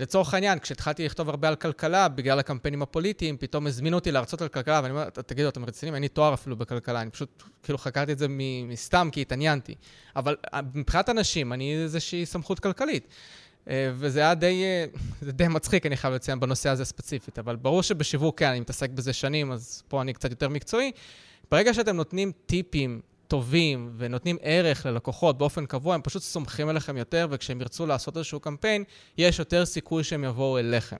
לצורך 0.00 0.34
העניין, 0.34 0.58
כשהתחלתי 0.58 1.04
לכתוב 1.04 1.28
הרבה 1.28 1.48
על 1.48 1.56
כלכלה, 1.56 2.08
בגלל 2.08 2.38
הקמפיינים 2.38 2.82
הפוליטיים, 2.82 3.36
פתאום 3.36 3.66
הזמינו 3.66 3.96
אותי 3.96 4.12
להרצות 4.12 4.42
על 4.42 4.48
כלכלה, 4.48 4.80
ואני 4.82 4.90
אומר, 4.90 5.10
תגידו, 5.10 5.48
אתם 5.48 5.64
רציניים? 5.64 5.94
אין 5.94 6.02
לי 6.02 6.08
תואר 6.08 6.34
אפילו 6.34 6.56
בכלכלה, 6.56 7.00
אני 7.00 7.10
פשוט 7.10 7.42
כאילו 7.62 7.78
חקרתי 7.78 8.12
את 8.12 8.18
זה 8.18 8.26
מסתם 8.68 9.08
כי 9.12 9.20
התעניינתי. 9.20 9.74
אבל 10.16 10.36
אה, 10.54 10.60
מבחינת 10.74 11.08
אנשים, 11.08 11.52
אני 11.52 11.82
איזושהי 11.82 12.26
סמכות 12.26 12.60
כלכלית. 12.60 13.08
אה, 13.68 13.90
וזה 13.94 14.20
היה 14.20 14.34
די, 14.34 14.62
אה, 14.64 14.84
זה 15.20 15.32
די 15.32 15.48
מצחיק, 15.48 15.86
אני 15.86 15.96
חייב 15.96 16.14
לציין, 16.14 16.40
בנושא 16.40 16.68
הזה 16.68 16.84
ספציפית. 16.84 17.38
אבל 17.38 17.56
ברור 17.56 17.82
שבשיווק, 17.82 18.38
כן, 18.38 18.48
אני 18.48 18.60
מתעסק 18.60 18.90
בזה 18.90 19.12
שנים, 19.12 19.52
אז 19.52 19.82
פה 19.88 20.02
אני 20.02 20.12
קצת 20.12 20.30
יותר 20.30 20.48
מקצועי. 20.48 20.92
ברגע 21.50 21.74
שאתם 21.74 21.96
נותנים 21.96 22.32
טיפים 22.46 23.00
טובים 23.28 23.92
ונותנים 23.96 24.36
ערך 24.40 24.86
ללקוחות 24.86 25.38
באופן 25.38 25.66
קבוע, 25.66 25.94
הם 25.94 26.02
פשוט 26.02 26.22
סומכים 26.22 26.68
עליכם 26.68 26.96
יותר, 26.96 27.26
וכשהם 27.30 27.60
ירצו 27.60 27.86
לעשות 27.86 28.16
איזשהו 28.16 28.40
קמפיין, 28.40 28.84
יש 29.18 29.38
יותר 29.38 29.66
סיכוי 29.66 30.04
שהם 30.04 30.24
יבואו 30.24 30.58
אליכם. 30.58 30.96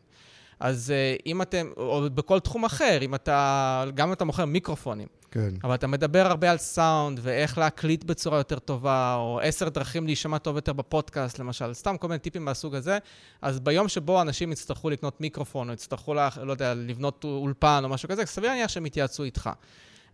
אז 0.60 0.90
אה, 0.90 1.16
אם 1.26 1.42
אתם, 1.42 1.70
או 1.76 2.02
בכל 2.14 2.40
תחום 2.40 2.64
אחר, 2.64 2.98
אם 3.02 3.14
אתה, 3.14 3.84
גם 3.94 4.08
אם 4.08 4.12
אתה 4.12 4.24
מוכר 4.24 4.44
מיקרופונים, 4.44 5.08
כן. 5.30 5.48
אבל 5.64 5.74
אתה 5.74 5.86
מדבר 5.86 6.26
הרבה 6.26 6.50
על 6.50 6.58
סאונד 6.58 7.20
ואיך 7.22 7.58
להקליט 7.58 8.04
בצורה 8.04 8.38
יותר 8.38 8.58
טובה, 8.58 9.14
או 9.14 9.40
עשר 9.42 9.68
דרכים 9.68 10.06
להישמע 10.06 10.38
טוב 10.38 10.56
יותר 10.56 10.72
בפודקאסט, 10.72 11.38
למשל, 11.38 11.74
סתם 11.74 11.96
כל 11.96 12.08
מיני 12.08 12.18
טיפים 12.18 12.44
מהסוג 12.44 12.74
הזה, 12.74 12.98
אז 13.42 13.60
ביום 13.60 13.88
שבו 13.88 14.22
אנשים 14.22 14.52
יצטרכו 14.52 14.90
לקנות 14.90 15.20
מיקרופון, 15.20 15.68
או 15.68 15.74
יצטרכו, 15.74 16.14
לה, 16.14 16.28
לא 16.42 16.52
יודע, 16.52 16.74
לבנות 16.74 17.24
אולפן 17.24 17.80
או 17.84 17.88
משהו 17.88 18.08
כזה, 18.08 18.26
סביר 18.26 18.50
להניח 18.50 18.68
שהם 18.70 18.86
יתייעצו 18.86 19.24
איתך. 19.24 19.50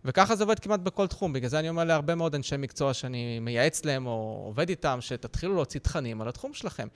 וככה 0.05 0.35
זה 0.35 0.43
עובד 0.43 0.59
כמעט 0.59 0.79
בכל 0.79 1.07
תחום, 1.07 1.33
בגלל 1.33 1.49
זה 1.49 1.59
אני 1.59 1.69
אומר 1.69 1.83
להרבה 1.83 2.15
מאוד 2.15 2.35
אנשי 2.35 2.57
מקצוע 2.57 2.93
שאני 2.93 3.39
מייעץ 3.39 3.85
להם 3.85 4.05
או 4.07 4.43
עובד 4.45 4.69
איתם, 4.69 4.97
שתתחילו 5.01 5.55
להוציא 5.55 5.79
תכנים 5.79 6.21
על 6.21 6.27
התחום 6.27 6.53
שלכם. 6.53 6.87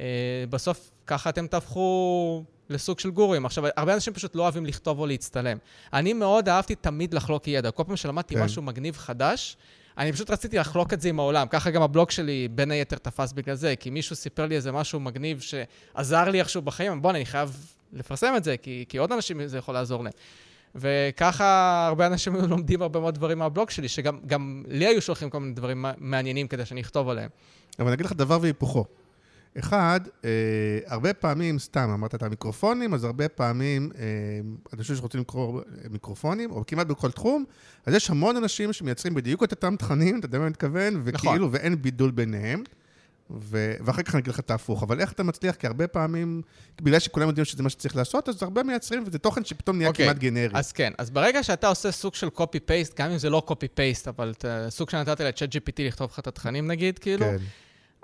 אה, 0.00 0.04
בסוף 0.50 0.90
ככה 1.06 1.30
אתם 1.30 1.46
תהפכו 1.46 2.44
לסוג 2.68 2.98
של 2.98 3.10
גורים. 3.10 3.46
עכשיו, 3.46 3.64
הרבה 3.76 3.94
אנשים 3.94 4.12
פשוט 4.12 4.36
לא 4.36 4.42
אוהבים 4.42 4.66
לכתוב 4.66 4.98
או 4.98 5.06
להצטלם. 5.06 5.58
אני 5.92 6.12
מאוד 6.12 6.48
אהבתי 6.48 6.74
תמיד 6.74 7.14
לחלוק 7.14 7.48
ידע. 7.48 7.70
כל 7.70 7.84
פעם 7.84 7.96
שלמדתי 7.96 8.34
כן. 8.34 8.42
משהו 8.42 8.62
מגניב 8.62 8.96
חדש, 8.96 9.56
אני 9.98 10.12
פשוט 10.12 10.30
רציתי 10.30 10.58
לחלוק 10.58 10.92
את 10.92 11.00
זה 11.00 11.08
עם 11.08 11.18
העולם. 11.20 11.46
ככה 11.50 11.70
גם 11.70 11.82
הבלוג 11.82 12.10
שלי 12.10 12.48
בין 12.48 12.70
היתר 12.70 12.96
תפס 12.96 13.32
בגלל 13.32 13.54
זה, 13.54 13.76
כי 13.76 13.90
מישהו 13.90 14.16
סיפר 14.16 14.46
לי 14.46 14.56
איזה 14.56 14.72
משהו 14.72 15.00
מגניב 15.00 15.40
שעזר 15.40 16.28
לי 16.28 16.40
איכשהו 16.40 16.62
בחיים, 16.62 17.02
בוא'נה, 17.02 17.18
אני 17.18 17.26
חייב 17.26 17.66
לפרסם 17.92 18.34
את 18.36 18.44
זה, 18.44 18.56
כי, 18.56 18.84
כי 18.88 18.98
עוד 18.98 19.12
אנשים 19.12 19.46
זה 19.46 19.58
יכול 19.58 19.74
לעזור 19.74 20.04
להם. 20.04 20.12
וככה 20.74 21.86
הרבה 21.86 22.06
אנשים 22.06 22.34
לומדים 22.34 22.82
הרבה 22.82 23.00
מאוד 23.00 23.14
דברים 23.14 23.38
מהבלוג 23.38 23.70
שלי, 23.70 23.88
שגם 23.88 24.62
לי 24.68 24.86
היו 24.86 25.02
שולחים 25.02 25.30
כל 25.30 25.40
מיני 25.40 25.54
דברים 25.54 25.84
מעניינים 25.98 26.48
כדי 26.48 26.64
שאני 26.64 26.80
אכתוב 26.80 27.08
עליהם. 27.08 27.28
אבל 27.78 27.86
אני 27.86 27.94
אגיד 27.94 28.06
לך 28.06 28.12
דבר 28.12 28.38
והיפוכו. 28.42 28.84
אחד, 29.58 30.00
אה, 30.24 30.30
הרבה 30.86 31.14
פעמים, 31.14 31.58
סתם, 31.58 31.90
אמרת 31.90 32.14
את 32.14 32.22
המיקרופונים, 32.22 32.94
אז 32.94 33.04
הרבה 33.04 33.28
פעמים 33.28 33.90
אה, 33.98 34.04
אנשים 34.78 34.96
שרוצים 34.96 35.20
לקרוא 35.20 35.60
מיקרופונים, 35.90 36.50
או 36.50 36.66
כמעט 36.66 36.86
בכל 36.86 37.10
תחום, 37.10 37.44
אז 37.86 37.94
יש 37.94 38.10
המון 38.10 38.36
אנשים 38.36 38.72
שמייצרים 38.72 39.14
בדיוק 39.14 39.44
את 39.44 39.50
אותם 39.50 39.76
תכנים, 39.76 40.18
אתה 40.18 40.26
יודע 40.26 40.38
מה 40.38 40.44
אני 40.44 40.50
מתכוון? 40.50 40.94
נכון. 40.94 41.02
וכאילו, 41.04 41.46
נכון. 41.46 41.48
ואין 41.52 41.82
בידול 41.82 42.10
ביניהם. 42.10 42.62
ו... 43.40 43.74
ואחר 43.84 44.02
כך 44.02 44.14
אני 44.14 44.20
אגיד 44.20 44.32
לך 44.32 44.40
את 44.40 44.50
ההפוך. 44.50 44.82
אבל 44.82 45.00
איך 45.00 45.12
אתה 45.12 45.22
מצליח? 45.22 45.54
כי 45.54 45.66
הרבה 45.66 45.86
פעמים, 45.86 46.42
בגלל 46.82 46.98
שכולם 46.98 47.28
יודעים 47.28 47.44
שזה 47.44 47.62
מה 47.62 47.70
שצריך 47.70 47.96
לעשות, 47.96 48.28
אז 48.28 48.42
הרבה 48.42 48.62
מייצרים, 48.62 49.04
וזה 49.06 49.18
תוכן 49.18 49.44
שפתאום 49.44 49.76
נהיה 49.76 49.88
okay. 49.88 49.92
אוקיי, 49.92 50.06
כמעט 50.06 50.18
גנרי. 50.18 50.48
אז 50.54 50.72
כן, 50.72 50.92
אז 50.98 51.10
ברגע 51.10 51.42
שאתה 51.42 51.68
עושה 51.68 51.92
סוג 51.92 52.14
של 52.14 52.28
copy-paste, 52.36 52.94
גם 52.98 53.10
אם 53.10 53.18
זה 53.18 53.30
לא 53.30 53.42
copy-paste, 53.48 54.08
אבל 54.08 54.32
סוג 54.68 54.90
שנתת 54.90 55.20
ל-chat 55.20 55.50
GPT 55.52 55.82
לכתוב 55.82 56.10
לך 56.12 56.18
את 56.18 56.26
התכנים 56.26 56.66
נגיד, 56.66 56.98
כאילו, 56.98 57.26
כן. 57.26 57.36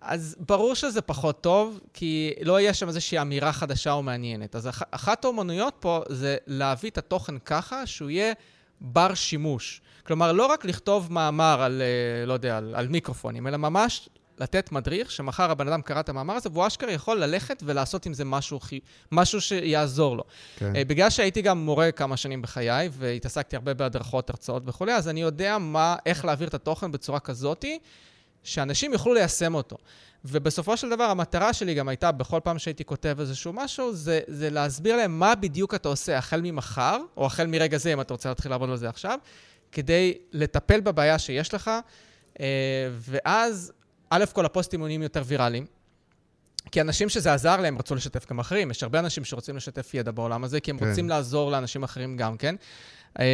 אז 0.03 0.37
ברור 0.39 0.75
שזה 0.75 1.01
פחות 1.01 1.41
טוב, 1.41 1.81
כי 1.95 2.35
לא 2.43 2.61
יהיה 2.61 2.75
שם 2.75 2.89
איזושהי 2.89 3.21
אמירה 3.21 3.53
חדשה 3.53 3.93
או 3.93 4.03
מעניינת. 4.03 4.57
אז 4.57 4.69
אח, 4.69 4.83
אחת 4.91 5.25
האומנויות 5.25 5.75
פה 5.81 6.03
זה 6.09 6.37
להביא 6.47 6.91
את 6.91 6.99
התוכן 6.99 7.39
ככה 7.39 7.87
שהוא 7.87 8.11
יהיה 8.11 8.33
בר 8.81 9.15
שימוש. 9.15 9.81
כלומר, 10.07 10.33
לא 10.33 10.47
רק 10.47 10.65
לכתוב 10.65 11.13
מאמר 11.13 11.63
על, 11.63 11.83
אה, 11.83 12.27
לא 12.27 12.33
יודע, 12.33 12.57
על, 12.57 12.75
על 12.75 12.89
מיקרופונים, 12.89 13.47
אלא 13.47 13.57
ממש 13.57 14.09
לתת 14.41 14.73
מדריך, 14.73 15.11
שמחר 15.11 15.51
הבן 15.51 15.69
אדם 15.69 15.83
קרא 15.83 16.01
את 16.01 16.09
המאמר 16.09 16.35
הזה, 16.35 16.49
והוא 16.53 16.67
אשכרה 16.67 16.93
יכול 16.93 17.21
ללכת 17.21 17.63
ולעשות 17.67 18.07
עם 18.07 18.15
זה 18.15 18.25
משהו, 18.25 18.61
משהו 19.13 19.41
שיעזור 19.41 20.17
לו. 20.17 20.25
כן. 20.57 20.73
Uh, 20.73 20.89
בגלל 20.89 21.11
שהייתי 21.11 21.43
גם 21.43 21.65
מורה 21.65 21.93
כמה 21.93 22.17
שנים 22.17 22.43
בחיי, 22.43 22.89
והתעסקתי 22.93 23.57
הרבה 23.57 23.75
בהדרכות, 23.75 24.31
הרצאות 24.31 24.63
וכולי, 24.67 24.95
אז 24.95 25.09
אני 25.09 25.21
יודע 25.21 25.59
מה, 25.59 25.97
איך 26.07 26.25
להעביר 26.25 26.49
את 26.49 26.55
התוכן 26.55 26.93
בצורה 26.93 27.21
כזאתי, 27.21 27.79
שאנשים 28.43 28.93
יוכלו 28.93 29.15
ליישם 29.15 29.55
אותו. 29.55 29.77
ובסופו 30.25 30.77
של 30.77 30.91
דבר, 30.91 31.05
המטרה 31.05 31.53
שלי 31.53 31.75
גם 31.75 31.89
הייתה, 31.89 32.13
בכל 32.13 32.41
פעם 32.45 32.59
שהייתי 32.59 32.85
כותב 32.85 33.17
איזשהו 33.21 33.53
משהו, 33.53 33.95
זה, 33.95 34.21
זה 34.27 34.51
להסביר 34.51 34.97
להם 34.97 35.19
מה 35.19 35.35
בדיוק 35.35 35.75
אתה 35.75 35.89
עושה 35.89 36.19
החל 36.19 36.41
ממחר, 36.41 36.99
או 37.17 37.27
החל 37.27 37.47
מרגע 37.47 37.79
זה, 37.79 37.93
אם 37.93 38.01
אתה 38.01 38.15
רוצה 38.15 38.29
להתחיל 38.29 38.51
לעבוד 38.51 38.71
על 38.71 38.77
זה 38.77 38.89
עכשיו, 38.89 39.19
כדי 39.73 40.19
לטפל 40.33 40.81
בבעיה 40.81 41.19
שיש 41.19 41.55
לך, 41.55 41.71
אה, 42.41 42.47
ואז, 42.93 43.73
א' 44.11 44.25
כל 44.33 44.45
הפוסטים 44.45 44.85
נהיים 44.85 45.03
יותר 45.03 45.23
ויראליים, 45.27 45.67
כי 46.71 46.81
אנשים 46.81 47.09
שזה 47.09 47.35
עזר 47.35 47.61
להם 47.61 47.79
רצו 47.79 47.95
לשתף 47.95 48.31
גם 48.31 48.39
אחרים. 48.39 48.71
יש 48.71 48.83
הרבה 48.83 48.99
אנשים 48.99 49.25
שרוצים 49.25 49.57
לשתף 49.57 49.95
ידע 49.95 50.11
בעולם 50.11 50.45
הזה, 50.45 50.61
כי 50.61 50.71
הם 50.71 50.79
כן. 50.79 50.89
רוצים 50.89 51.09
לעזור 51.09 51.51
לאנשים 51.51 51.83
אחרים 51.83 52.17
גם 52.17 52.37
כן. 52.37 52.55
אה, 53.21 53.25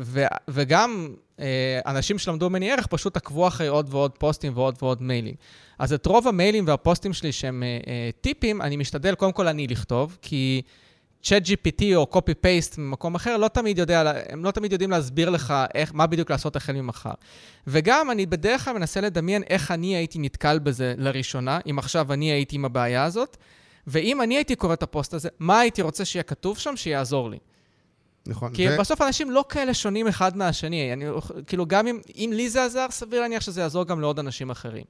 ו- 0.00 0.24
וגם 0.48 1.08
אה, 1.40 1.80
אנשים 1.86 2.18
שלמדו 2.18 2.50
ממני 2.50 2.72
ערך 2.72 2.86
פשוט 2.86 3.16
עקבו 3.16 3.48
אחרי 3.48 3.66
עוד 3.66 3.86
ועוד 3.90 4.18
פוסטים 4.18 4.52
ועוד 4.54 4.76
ועוד 4.82 5.02
מיילים. 5.02 5.34
אז 5.78 5.92
את 5.92 6.06
רוב 6.06 6.28
המיילים 6.28 6.64
והפוסטים 6.66 7.12
שלי 7.12 7.32
שהם 7.32 7.62
אה, 7.62 8.10
טיפים, 8.20 8.62
אני 8.62 8.76
משתדל 8.76 9.14
קודם 9.14 9.32
כל 9.32 9.48
אני 9.48 9.66
לכתוב, 9.66 10.18
כי 10.22 10.62
צ'אט 11.22 11.42
GPT 11.42 11.82
או 11.94 12.06
copy-paste 12.12 12.74
ממקום 12.78 13.14
אחר, 13.14 13.36
לא 13.36 13.48
תמיד 13.48 13.78
יודע, 13.78 14.12
הם 14.28 14.44
לא 14.44 14.50
תמיד 14.50 14.72
יודעים 14.72 14.90
להסביר 14.90 15.30
לך 15.30 15.54
איך, 15.74 15.94
מה 15.94 16.06
בדיוק 16.06 16.30
לעשות 16.30 16.56
החל 16.56 16.72
ממחר. 16.72 17.12
וגם 17.66 18.10
אני 18.10 18.26
בדרך 18.26 18.64
כלל 18.64 18.74
מנסה 18.74 19.00
לדמיין 19.00 19.42
איך 19.50 19.70
אני 19.70 19.96
הייתי 19.96 20.18
נתקל 20.18 20.58
בזה 20.58 20.94
לראשונה, 20.98 21.58
אם 21.70 21.78
עכשיו 21.78 22.12
אני 22.12 22.32
הייתי 22.32 22.56
עם 22.56 22.64
הבעיה 22.64 23.04
הזאת, 23.04 23.36
ואם 23.86 24.22
אני 24.22 24.36
הייתי 24.36 24.56
קורא 24.56 24.74
את 24.74 24.82
הפוסט 24.82 25.14
הזה, 25.14 25.28
מה 25.38 25.60
הייתי 25.60 25.82
רוצה 25.82 26.04
שיהיה 26.04 26.22
כתוב 26.22 26.58
שם 26.58 26.76
שיעזור 26.76 27.30
לי. 27.30 27.38
נכון. 28.26 28.54
כי 28.54 28.68
ו... 28.68 28.78
בסוף 28.78 29.02
אנשים 29.02 29.30
לא 29.30 29.44
כאלה 29.48 29.74
שונים 29.74 30.08
אחד 30.08 30.36
מהשני. 30.36 30.92
אני, 30.92 31.04
כאילו, 31.46 31.66
גם 31.66 31.86
אם, 31.86 32.00
אם 32.14 32.30
לי 32.34 32.50
זה 32.50 32.64
עזר, 32.64 32.86
סביר 32.90 33.20
להניח 33.20 33.42
שזה 33.42 33.60
יעזור 33.60 33.84
גם 33.84 34.00
לעוד 34.00 34.18
אנשים 34.18 34.50
אחרים. 34.50 34.84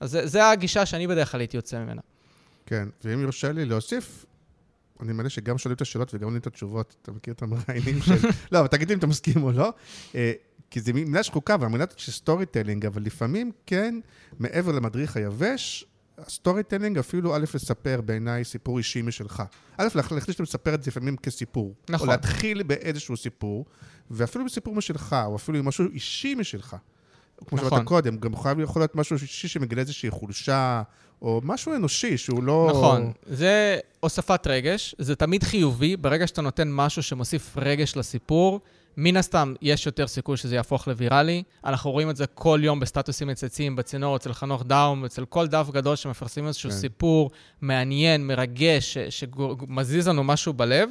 אז 0.00 0.10
זה, 0.10 0.26
זה 0.26 0.48
הגישה 0.50 0.86
שאני 0.86 1.06
בדרך 1.06 1.32
כלל 1.32 1.40
הייתי 1.40 1.56
יוצא 1.56 1.78
ממנה. 1.78 2.00
כן, 2.66 2.88
ואם 3.04 3.20
יורשה 3.20 3.52
לי 3.52 3.64
להוסיף, 3.64 4.24
אני 5.02 5.12
מלא 5.12 5.28
שגם 5.28 5.58
שואלים 5.58 5.76
את 5.76 5.80
השאלות 5.80 6.14
וגם 6.14 6.24
עונים 6.24 6.40
את 6.40 6.46
התשובות. 6.46 6.96
אתה 7.02 7.12
מכיר 7.12 7.34
את 7.34 7.42
המראיינים 7.42 8.02
של... 8.02 8.28
לא, 8.52 8.58
אבל 8.60 8.68
תגיד 8.68 8.90
אם 8.90 8.98
אתה 8.98 9.06
מסכים 9.06 9.42
או 9.42 9.52
לא. 9.52 9.72
אה, 10.14 10.32
כי 10.70 10.80
זו 10.80 10.92
מילה 10.94 11.22
שחוקה, 11.22 11.56
והמילה 11.60 11.84
של 11.96 12.12
storytelling, 12.12 12.86
אבל 12.86 13.02
לפעמים 13.02 13.52
כן, 13.66 14.00
מעבר 14.38 14.72
למדריך 14.72 15.16
היבש, 15.16 15.84
ה 16.18 16.62
storytelling 16.62 16.98
אפילו, 16.98 17.36
א', 17.36 17.44
לספר 17.54 18.00
בעיניי 18.00 18.44
סיפור 18.44 18.78
אישי 18.78 19.02
משלך. 19.02 19.42
א', 19.76 19.88
להחליט 19.94 20.30
שאתה 20.30 20.42
מספר 20.42 20.74
את 20.74 20.82
זה 20.82 20.90
לפעמים 20.90 21.16
כסיפור. 21.16 21.74
נכון. 21.88 22.08
או 22.08 22.12
להתחיל 22.12 22.62
באיזשהו 22.62 23.16
סיפור, 23.16 23.64
ואפילו 24.10 24.44
בסיפור 24.44 24.74
משלך, 24.74 25.16
או 25.26 25.36
אפילו 25.36 25.58
עם 25.58 25.64
משהו 25.64 25.84
אישי 25.92 26.34
משלך. 26.34 26.76
כמו 27.46 27.58
נכון. 27.58 27.70
שאמרת 27.70 27.84
קודם, 27.84 28.16
גם 28.16 28.36
חייב 28.36 28.60
יכול 28.60 28.82
להיות 28.82 28.94
משהו 28.96 29.16
אישי 29.22 29.48
שמגלה 29.48 29.80
איזושהי 29.80 30.10
חולשה, 30.10 30.82
או 31.22 31.40
משהו 31.44 31.74
אנושי 31.74 32.18
שהוא 32.18 32.42
לא... 32.42 32.66
נכון, 32.70 33.12
זה 33.26 33.78
הוספת 34.00 34.46
רגש, 34.46 34.94
זה 34.98 35.16
תמיד 35.16 35.42
חיובי, 35.42 35.96
ברגע 35.96 36.26
שאתה 36.26 36.42
נותן 36.42 36.72
משהו 36.72 37.02
שמוסיף 37.02 37.56
רגש 37.56 37.96
לסיפור, 37.96 38.60
מן 38.96 39.16
הסתם, 39.16 39.54
יש 39.62 39.86
יותר 39.86 40.06
סיכוי 40.06 40.36
שזה 40.36 40.54
יהפוך 40.54 40.88
לוויראלי. 40.88 41.42
אנחנו 41.64 41.90
רואים 41.90 42.10
את 42.10 42.16
זה 42.16 42.26
כל 42.26 42.60
יום 42.62 42.80
בסטטוסים 42.80 43.28
מצייצים, 43.28 43.76
בצינור, 43.76 44.16
אצל 44.16 44.32
חנוך 44.32 44.64
דאום, 44.66 45.04
אצל 45.04 45.24
כל 45.24 45.46
דף 45.46 45.66
גדול 45.72 45.96
שמפרסמים 45.96 46.46
איזשהו 46.46 46.70
כן. 46.70 46.76
סיפור 46.76 47.30
מעניין, 47.60 48.26
מרגש, 48.26 48.98
שמזיז 48.98 50.08
לנו 50.08 50.24
משהו 50.24 50.52
בלב. 50.52 50.88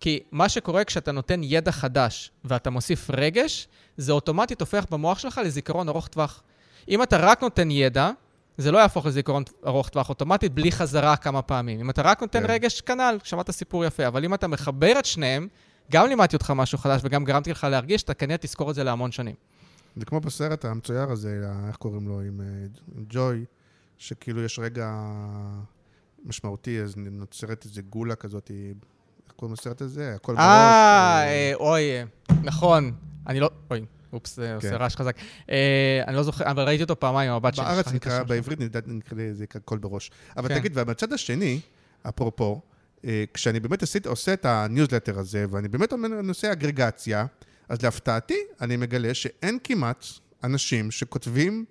כי 0.00 0.20
מה 0.32 0.48
שקורה 0.48 0.84
כשאתה 0.84 1.12
נותן 1.12 1.40
ידע 1.42 1.72
חדש 1.72 2.30
ואתה 2.44 2.70
מוסיף 2.70 3.10
רגש, 3.10 3.68
זה 3.96 4.12
אוטומטית 4.12 4.60
הופך 4.60 4.84
במוח 4.90 5.18
שלך 5.18 5.40
לזיכרון 5.44 5.88
ארוך 5.88 6.08
טווח. 6.08 6.42
אם 6.88 7.02
אתה 7.02 7.16
רק 7.16 7.42
נותן 7.42 7.70
ידע, 7.70 8.10
זה 8.58 8.72
לא 8.72 8.78
יהפוך 8.78 9.06
לזיכרון 9.06 9.42
ארוך 9.66 9.88
טווח 9.88 10.08
אוטומטית, 10.08 10.52
בלי 10.52 10.72
חזרה 10.72 11.16
כמה 11.16 11.42
פעמים. 11.42 11.80
אם 11.80 11.90
אתה 11.90 12.02
רק 12.02 12.22
נותן 12.22 12.40
כן. 12.40 12.50
רגש, 12.50 12.80
כנ"ל, 12.80 13.18
שמעת 13.24 13.50
סיפור 13.50 13.84
יפה. 13.84 14.06
אבל 14.06 14.24
אם 14.24 14.34
אתה 14.34 14.48
מחבר 14.48 14.98
את 14.98 15.04
שניהם, 15.04 15.48
גם 15.90 16.08
לימדתי 16.08 16.36
אותך 16.36 16.50
משהו 16.50 16.78
חדש 16.78 17.00
וגם 17.04 17.24
גרמתי 17.24 17.50
לך 17.50 17.66
להרגיש, 17.70 18.02
אתה 18.02 18.14
כנראה 18.14 18.38
תזכור 18.38 18.70
את 18.70 18.74
זה 18.74 18.84
להמון 18.84 19.12
שנים. 19.12 19.34
זה 19.96 20.04
כמו 20.04 20.20
בסרט 20.20 20.64
המצויר 20.64 21.10
הזה, 21.10 21.50
איך 21.68 21.76
קוראים 21.76 22.08
לו, 22.08 22.20
עם, 22.20 22.40
אה, 22.40 22.46
עם 22.96 23.04
ג'וי, 23.08 23.44
שכאילו 23.98 24.44
יש 24.44 24.58
רגע 24.58 24.94
משמעותי, 26.24 26.80
אז 26.80 26.94
נוצרת 26.96 27.64
איזה 27.64 27.82
גולה 27.82 28.14
כזאת, 28.14 28.50
קוראים 29.36 29.52
לסרט 29.52 29.80
הזה? 29.80 30.14
הכל 30.14 30.34
בראש. 30.34 30.44
אה, 30.44 31.24
אה, 31.26 31.52
אוי, 31.54 31.82
אה, 31.82 32.04
נכון. 32.42 32.92
אני 33.26 33.40
לא... 33.40 33.50
אוי, 33.70 33.84
אופס, 34.12 34.36
זה 34.36 34.54
עושה 34.54 34.70
כן. 34.70 34.76
רעש 34.76 34.96
חזק. 34.96 35.16
אה, 35.50 36.02
אני 36.06 36.16
לא 36.16 36.22
זוכר, 36.22 36.50
אבל 36.50 36.62
ראיתי 36.62 36.82
אותו 36.82 37.00
פעמיים 37.00 37.30
עם 37.30 37.36
הבת 37.36 37.54
שלי. 37.54 37.64
בארץ 37.64 37.92
נקרא. 37.92 38.22
בעברית 38.22 38.60
נקרא 38.60 38.80
נקרא 38.86 39.18
לזה 39.18 39.44
הכל 39.54 39.78
בראש. 39.78 40.10
אבל 40.36 40.48
כן. 40.48 40.58
תגיד, 40.58 40.72
ובצד 40.74 41.12
השני, 41.12 41.60
אפרופו, 42.08 42.54
אה, 42.54 42.73
כשאני 43.34 43.60
באמת 43.60 43.82
עשית, 43.82 44.06
עושה 44.06 44.32
את 44.32 44.44
הניוזלטר 44.44 45.18
הזה, 45.18 45.46
ואני 45.50 45.68
באמת 45.68 45.92
עושה 46.28 46.52
אגרגציה, 46.52 47.26
אז 47.68 47.82
להפתעתי, 47.82 48.38
אני 48.60 48.76
מגלה 48.76 49.14
שאין 49.14 49.58
כמעט 49.64 50.04
אנשים 50.44 50.90
שכותבים 50.90 51.64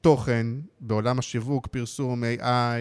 תוכן 0.00 0.46
בעולם 0.80 1.18
השיווק, 1.18 1.66
פרסום, 1.66 2.24
AI, 2.24 2.42
אה, 2.42 2.80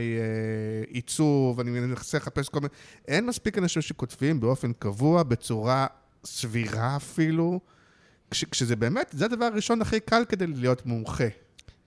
עיצוב, 0.88 1.60
אני 1.60 1.72
מנסה 1.72 2.18
לחפש 2.18 2.50
כל 2.50 2.60
מיני... 2.60 2.74
אין 3.08 3.26
מספיק 3.26 3.58
אנשים 3.58 3.82
שכותבים 3.82 4.40
באופן 4.40 4.74
קבוע, 4.74 5.24
בצורה 5.24 5.88
סבירה 6.26 6.96
אפילו, 6.96 7.60
כש, 8.32 8.46
כשזה 8.46 8.76
באמת, 8.76 9.10
זה 9.12 9.26
הדבר 9.26 9.46
הראשון 9.46 9.82
הכי 9.82 10.00
קל 10.00 10.24
כדי 10.30 10.48
להיות 10.48 10.86
מומחה. 10.86 11.28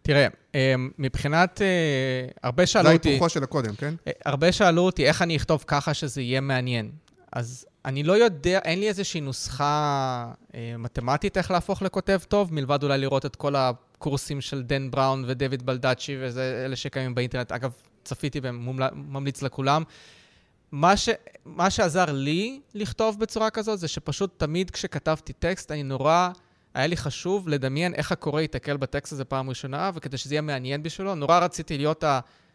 תראה, 0.03 0.27
אה, 0.55 0.75
מבחינת... 0.99 1.63
אה, 1.63 2.29
הרבה 2.43 2.63
זה 2.63 2.67
שאלו 2.67 2.93
אותי... 2.93 3.09
ההיפוכו 3.09 3.29
של 3.29 3.43
הקודם, 3.43 3.75
כן? 3.77 3.95
אה, 4.07 4.13
הרבה 4.25 4.53
שאלו 4.53 4.83
אותי 4.83 5.07
איך 5.07 5.23
אני 5.23 5.37
אכתוב 5.37 5.65
ככה 5.67 5.95
שזה 5.95 6.23
יהיה 6.23 6.41
מעניין. 6.41 6.91
אז 7.33 7.67
אני 7.85 8.03
לא 8.03 8.13
יודע, 8.13 8.59
אין 8.65 8.81
לי 8.81 8.89
איזושהי 8.89 9.21
נוסחה 9.21 10.33
אה, 10.55 10.75
מתמטית 10.79 11.37
איך 11.37 11.51
להפוך 11.51 11.83
לכותב 11.83 12.21
טוב, 12.29 12.55
מלבד 12.55 12.83
אולי 12.83 12.99
לראות 12.99 13.27
את 13.27 13.37
כל 13.37 13.55
הקורסים 13.57 14.41
של 14.41 14.63
דן 14.63 14.91
בראון 14.91 15.25
ודויד 15.27 15.67
בלדאצ'י, 15.67 16.17
וזה 16.21 16.63
אלה 16.67 16.77
שקיימים 16.77 17.15
באינטרנט. 17.15 17.53
אגב, 17.53 17.73
צפיתי 18.05 18.41
בהם, 18.41 18.81
ממליץ 18.95 19.43
לכולם. 19.43 19.83
מה, 20.73 20.97
ש, 20.97 21.09
מה 21.45 21.71
שעזר 21.71 22.13
לי 22.13 22.61
לכתוב 22.75 23.21
בצורה 23.21 23.51
כזאת, 23.51 23.79
זה 23.79 23.89
שפשוט 23.89 24.31
תמיד 24.37 24.71
כשכתבתי 24.71 25.33
טקסט, 25.33 25.71
אני 25.71 25.83
נורא, 25.83 26.29
היה 26.75 26.87
לי 26.87 26.97
חשוב 26.97 27.49
לדמיין 27.49 27.95
איך 27.95 28.13
הקורא 28.13 28.41
ייתקל 28.41 28.77
בטקסט 28.77 29.13
הזה 29.13 29.25
פעם 29.25 29.49
ראשונה, 29.49 29.91
וכדי 29.95 30.17
שזה 30.17 30.35
יהיה 30.35 30.43
מעניין 30.43 30.83
בשבילו, 30.83 31.15
נורא 31.15 31.39
רציתי 31.39 31.77
להיות 31.77 32.05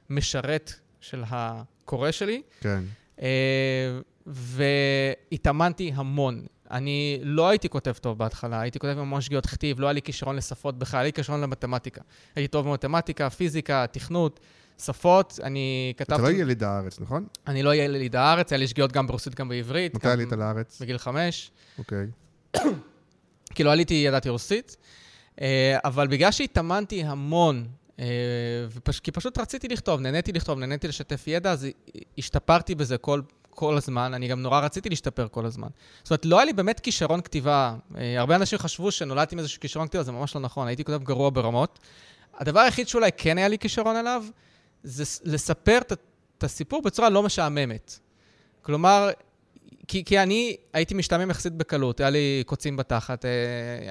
המשרת 0.10 0.74
של 1.00 1.24
הקורא 1.28 2.12
שלי, 2.12 2.42
כן. 2.60 2.84
אה, 3.22 4.00
והתאמנתי 4.26 5.92
המון. 5.96 6.46
אני 6.72 7.20
לא 7.24 7.50
הייתי 7.50 7.70
כותב 7.70 7.92
טוב 7.92 8.18
בהתחלה, 8.18 8.62
הייתי 8.62 8.80
כותב 8.80 9.00
המון 9.00 9.22
שגיאות 9.22 9.46
כתיב, 9.46 9.80
לא 9.80 9.88
היה 9.88 9.94
לי 9.94 10.02
כישרון 10.02 10.36
לשפות 10.36 10.80
בכלל, 10.80 10.98
היה 10.98 11.06
לי 11.06 11.14
כישרון 11.14 11.42
למתמטיקה. 11.42 12.02
הייתי 12.36 12.48
טוב 12.48 12.68
במתמטיקה, 12.68 13.30
פיזיקה, 13.30 13.86
תכנות, 13.92 14.40
שפות, 14.80 15.40
אני 15.44 15.94
אתה 15.96 16.06
כתבתי... 16.06 16.22
לא 16.22 16.32
יליד 16.32 16.64
הארץ, 16.64 17.00
נכון? 17.00 17.26
אני 17.48 17.64
לא 17.64 17.76
יליד 17.76 18.16
הארץ, 18.16 18.52
היה 18.52 18.60
לי 18.60 18.68
שגיאות 18.68 18.92
גם 18.92 19.08
ברוסית, 19.08 19.36
גם 19.36 19.50
בעברית. 19.50 19.96
מתי 19.96 20.08
עלית 20.08 20.32
לארץ? 20.32 20.82
בגיל 20.82 20.98
חמש. 20.98 21.52
אוקיי. 21.78 22.08
כאילו 23.56 23.72
עליתי, 23.72 23.94
ידעתי 23.94 24.30
רוסית, 24.30 24.78
אה, 25.42 25.78
אבל 25.84 26.08
בגלל 26.08 26.32
שהתאמנתי 26.32 27.04
המון, 27.04 27.68
אה, 28.00 28.06
ופש... 28.70 29.00
כי 29.00 29.12
פשוט 29.12 29.38
רציתי 29.38 29.68
לכתוב, 29.68 30.00
נהניתי 30.00 30.32
לכתוב, 30.32 30.60
נהניתי 30.60 30.88
לשתף 30.88 31.24
ידע, 31.28 31.52
אז 31.52 31.68
השתפרתי 32.18 32.76
בזה 32.76 32.98
כל, 32.98 33.22
כל 33.50 33.78
הזמן, 33.78 34.14
אני 34.14 34.28
גם 34.28 34.42
נורא 34.42 34.60
רציתי 34.60 34.90
להשתפר 34.90 35.28
כל 35.32 35.46
הזמן. 35.46 35.68
זאת 36.04 36.12
אומרת, 36.12 36.26
לא 36.26 36.36
היה 36.38 36.46
לי 36.46 36.54
באמת 36.54 36.80
כישרון 36.80 37.22
כתיבה. 37.22 37.76
אה, 37.98 38.20
הרבה 38.20 38.36
אנשים 38.36 38.60
חשבו 38.60 38.92
שנולדתי 38.92 39.36
עם 39.36 39.40
איזשהו 39.40 39.62
כישרון 39.62 39.88
כתיבה, 39.88 40.04
זה 40.04 40.12
ממש 40.12 40.36
לא 40.36 40.42
נכון, 40.42 40.68
הייתי 40.68 40.84
כותב 40.84 41.04
גרוע 41.04 41.30
ברמות. 41.30 41.80
הדבר 42.34 42.60
היחיד 42.60 42.88
שאולי 42.88 43.10
כן 43.18 43.38
היה 43.38 43.48
לי 43.48 43.58
כישרון 43.58 43.96
עליו, 43.96 44.26
זה 44.84 45.04
לספר 45.24 45.78
את 45.78 46.44
הסיפור 46.44 46.82
בצורה 46.82 47.10
לא 47.10 47.24
משעממת. 47.24 48.00
כלומר, 48.62 49.10
כי, 49.88 50.04
כי 50.04 50.20
אני 50.20 50.56
הייתי 50.74 50.94
משתעמם 50.94 51.30
יחסית 51.30 51.54
בקלות, 51.54 52.00
היה 52.00 52.10
לי 52.10 52.44
קוצים 52.46 52.78
בתחת, 52.78 53.26
אה, 53.26 53.32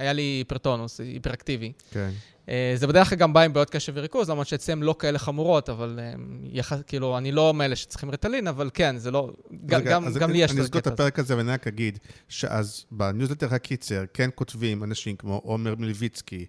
היה 0.01 0.13
לי 0.13 0.23
היפרטונוס, 0.23 1.01
היפראקטיבי. 1.01 1.73
כן. 1.91 2.11
אה, 2.49 2.73
זה 2.77 2.87
בדרך 2.87 3.09
כלל 3.09 3.19
גם 3.19 3.33
בא 3.33 3.41
עם 3.41 3.53
בעיות 3.53 3.71
קשב 3.71 3.93
וריכוז, 3.97 4.31
למרות 4.31 4.47
שאצלם 4.47 4.83
לא 4.83 4.95
כאלה 4.99 5.19
חמורות, 5.19 5.69
אבל 5.71 5.99
אה, 6.03 6.13
יח... 6.53 6.73
כאילו, 6.87 7.19
אני 7.19 7.33
לא 7.33 7.55
מאלה 7.55 7.77
שצריכים 7.77 8.11
ריטלין, 8.11 8.49
אבל 8.49 8.71
כן, 8.75 8.97
זה 8.99 9.11
לא... 9.11 9.31
רגע, 9.71 9.81
גם, 9.81 10.07
אז 10.07 10.17
גם 10.17 10.31
אני- 10.31 10.39
לי 10.39 10.45
יש 10.45 10.51
את 10.51 10.57
אני 10.57 10.65
אסגור 10.65 10.79
את 10.81 10.87
הקטע 10.87 10.95
הזה. 10.95 11.03
הפרק 11.03 11.19
הזה 11.19 11.37
ואני 11.37 11.51
רק 11.53 11.67
אגיד, 11.67 11.99
שאז 12.29 12.85
בניוזלטר 12.91 13.55
הקיצר 13.55 14.05
כן 14.15 14.31
כותבים 14.35 14.85
אנשים 14.85 15.17
כמו 15.17 15.41
עומר 15.45 15.75
מלביצקי, 15.79 16.47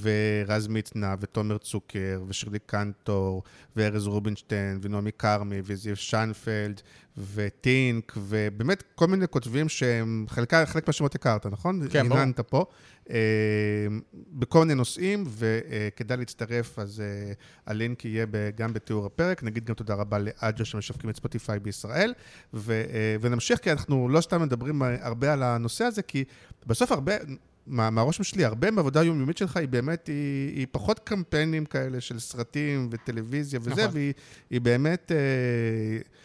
ורז 0.00 0.68
מצנע, 0.68 1.14
ותומר 1.20 1.58
צוקר, 1.58 2.22
ושירלי 2.28 2.58
קנטור, 2.66 3.42
וארז 3.76 4.06
רובינשטיין, 4.06 4.78
ונעמי 4.82 5.10
כרמי, 5.18 5.56
וזיו 5.64 5.96
שיינפלד, 5.96 6.80
וטינק, 7.16 8.12
ובאמת 8.16 8.82
כל 8.94 9.06
מיני 9.06 9.28
כותבים 9.28 9.68
שהם, 9.68 10.26
חלקה, 10.28 10.66
חלק 10.66 10.86
מהשמות 10.86 11.14
הכרת, 11.14 11.46
נכון? 11.46 11.88
כן, 11.90 12.08
ברור. 12.08 12.20
הננת 12.20 12.40
פה. 12.40 12.64
אה, 13.10 13.16
בכל 14.32 14.58
מיני 14.58 14.74
נושאים, 14.74 15.24
וכדאי 15.28 16.16
להצטרף, 16.16 16.78
אז 16.78 17.00
אה, 17.00 17.32
הלינק 17.66 18.04
יהיה 18.04 18.26
ב- 18.30 18.50
גם 18.54 18.72
בתיאור 18.72 19.06
הפרק. 19.06 19.42
נגיד 19.42 19.64
גם 19.64 19.74
תודה 19.74 19.94
רבה 19.94 20.18
לאג'ו 20.18 20.64
שמשווקים 20.64 21.10
את 21.10 21.16
ספוטיפיי 21.16 21.58
בישראל. 21.58 22.14
ו, 22.54 22.72
אה, 22.72 23.16
ונמשיך, 23.20 23.58
כי 23.58 23.72
אנחנו 23.72 24.08
לא 24.08 24.20
סתם 24.20 24.42
מדברים 24.42 24.82
הרבה 24.82 25.32
על 25.32 25.42
הנושא 25.42 25.84
הזה, 25.84 26.02
כי 26.02 26.24
בסוף 26.66 26.92
הרבה, 26.92 27.12
מה, 27.66 27.90
מהרושם 27.90 28.24
שלי, 28.24 28.44
הרבה 28.44 28.70
מהעבודה 28.70 29.00
היומיומית 29.00 29.36
שלך 29.36 29.56
היא 29.56 29.68
באמת, 29.68 30.06
היא, 30.06 30.56
היא 30.56 30.66
פחות 30.70 30.98
קמפיינים 30.98 31.64
כאלה 31.64 32.00
של 32.00 32.18
סרטים 32.18 32.88
וטלוויזיה 32.90 33.60
וזה, 33.62 33.70
נכון. 33.70 33.84
והיא 33.92 34.12
היא 34.50 34.60
באמת... 34.60 35.12
אה, 35.12 36.22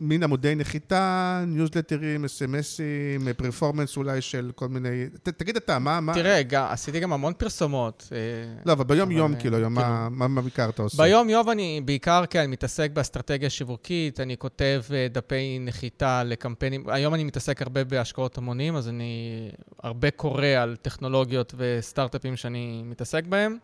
מין 0.00 0.22
עמודי 0.22 0.54
נחיתה, 0.54 1.44
ניוזלטרים, 1.46 2.24
אס.אם.אסים, 2.24 3.28
פרפורמנס 3.36 3.96
אולי 3.96 4.20
של 4.20 4.50
כל 4.54 4.68
מיני... 4.68 5.06
ת, 5.22 5.28
תגיד 5.28 5.56
אתה, 5.56 5.78
מה... 5.78 6.00
מה... 6.00 6.14
תראה, 6.14 6.42
גם, 6.42 6.66
עשיתי 6.70 7.00
גם 7.00 7.12
המון 7.12 7.32
פרסומות. 7.38 8.08
אה, 8.12 8.18
לא, 8.66 8.72
אבל 8.72 8.84
ביום-יום, 8.84 9.32
אבל, 9.32 9.40
כאילו, 9.40 9.56
כאילו- 9.56 9.70
מה, 9.70 10.08
מה, 10.10 10.28
מה 10.28 10.40
בעיקר 10.40 10.68
אתה 10.68 10.82
עושה? 10.82 11.02
ביום-יום 11.02 11.50
אני 11.50 11.80
בעיקר, 11.84 12.24
כן, 12.30 12.50
מתעסק 12.50 12.90
באסטרטגיה 12.90 13.50
שיווקית, 13.50 14.20
אני 14.20 14.36
כותב 14.38 14.82
אה, 14.94 15.06
דפי 15.12 15.58
נחיתה 15.60 16.24
לקמפיינים. 16.24 16.84
היום 16.88 17.14
אני 17.14 17.24
מתעסק 17.24 17.62
הרבה 17.62 17.84
בהשקעות 17.84 18.38
המונים, 18.38 18.76
אז 18.76 18.88
אני 18.88 19.50
הרבה 19.82 20.10
קורא 20.10 20.46
על 20.46 20.76
טכנולוגיות 20.82 21.54
וסטארט-אפים 21.56 22.36
שאני 22.36 22.82
מתעסק 22.84 23.24
בהם. 23.26 23.56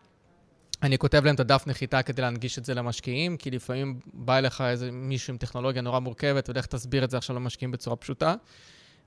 אני 0.83 0.97
כותב 0.97 1.25
להם 1.25 1.35
את 1.35 1.39
הדף 1.39 1.63
נחיתה 1.67 2.01
כדי 2.01 2.21
להנגיש 2.21 2.57
את 2.57 2.65
זה 2.65 2.73
למשקיעים, 2.73 3.37
כי 3.37 3.51
לפעמים 3.51 3.99
בא 4.13 4.37
אליך 4.37 4.61
איזה 4.61 4.91
מישהו 4.91 5.31
עם 5.31 5.37
טכנולוגיה 5.37 5.81
נורא 5.81 5.99
מורכבת, 5.99 6.49
ולך 6.49 6.65
תסביר 6.65 7.03
את 7.03 7.09
זה 7.09 7.17
עכשיו 7.17 7.35
למשקיעים 7.35 7.71
בצורה 7.71 7.95
פשוטה. 7.95 8.35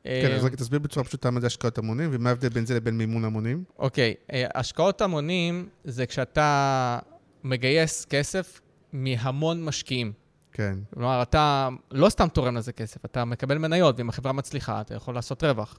כן, 0.04 0.10
אה, 0.10 0.36
אז 0.36 0.44
רק 0.44 0.54
תסביר 0.54 0.78
בצורה 0.78 1.04
פשוטה 1.04 1.30
מה 1.30 1.40
זה 1.40 1.46
השקעות 1.46 1.78
המונים, 1.78 2.10
ומה 2.12 2.28
ההבדל 2.28 2.48
בין 2.48 2.66
זה 2.66 2.74
לבין 2.74 2.98
מימון 2.98 3.24
המונים. 3.24 3.64
אוקיי, 3.78 4.14
אה, 4.32 4.46
השקעות 4.54 5.00
המונים 5.00 5.68
זה 5.84 6.06
כשאתה 6.06 6.98
מגייס 7.44 8.04
כסף 8.04 8.60
מהמון 8.92 9.64
משקיעים. 9.64 10.12
כן. 10.52 10.78
כלומר, 10.94 11.22
אתה 11.22 11.68
לא 11.90 12.08
סתם 12.08 12.28
תורם 12.28 12.56
לזה 12.56 12.72
כסף, 12.72 13.04
אתה 13.04 13.24
מקבל 13.24 13.58
מניות, 13.58 13.94
ואם 13.98 14.08
החברה 14.08 14.32
מצליחה, 14.32 14.80
אתה 14.80 14.94
יכול 14.94 15.14
לעשות 15.14 15.44
רווח. 15.44 15.78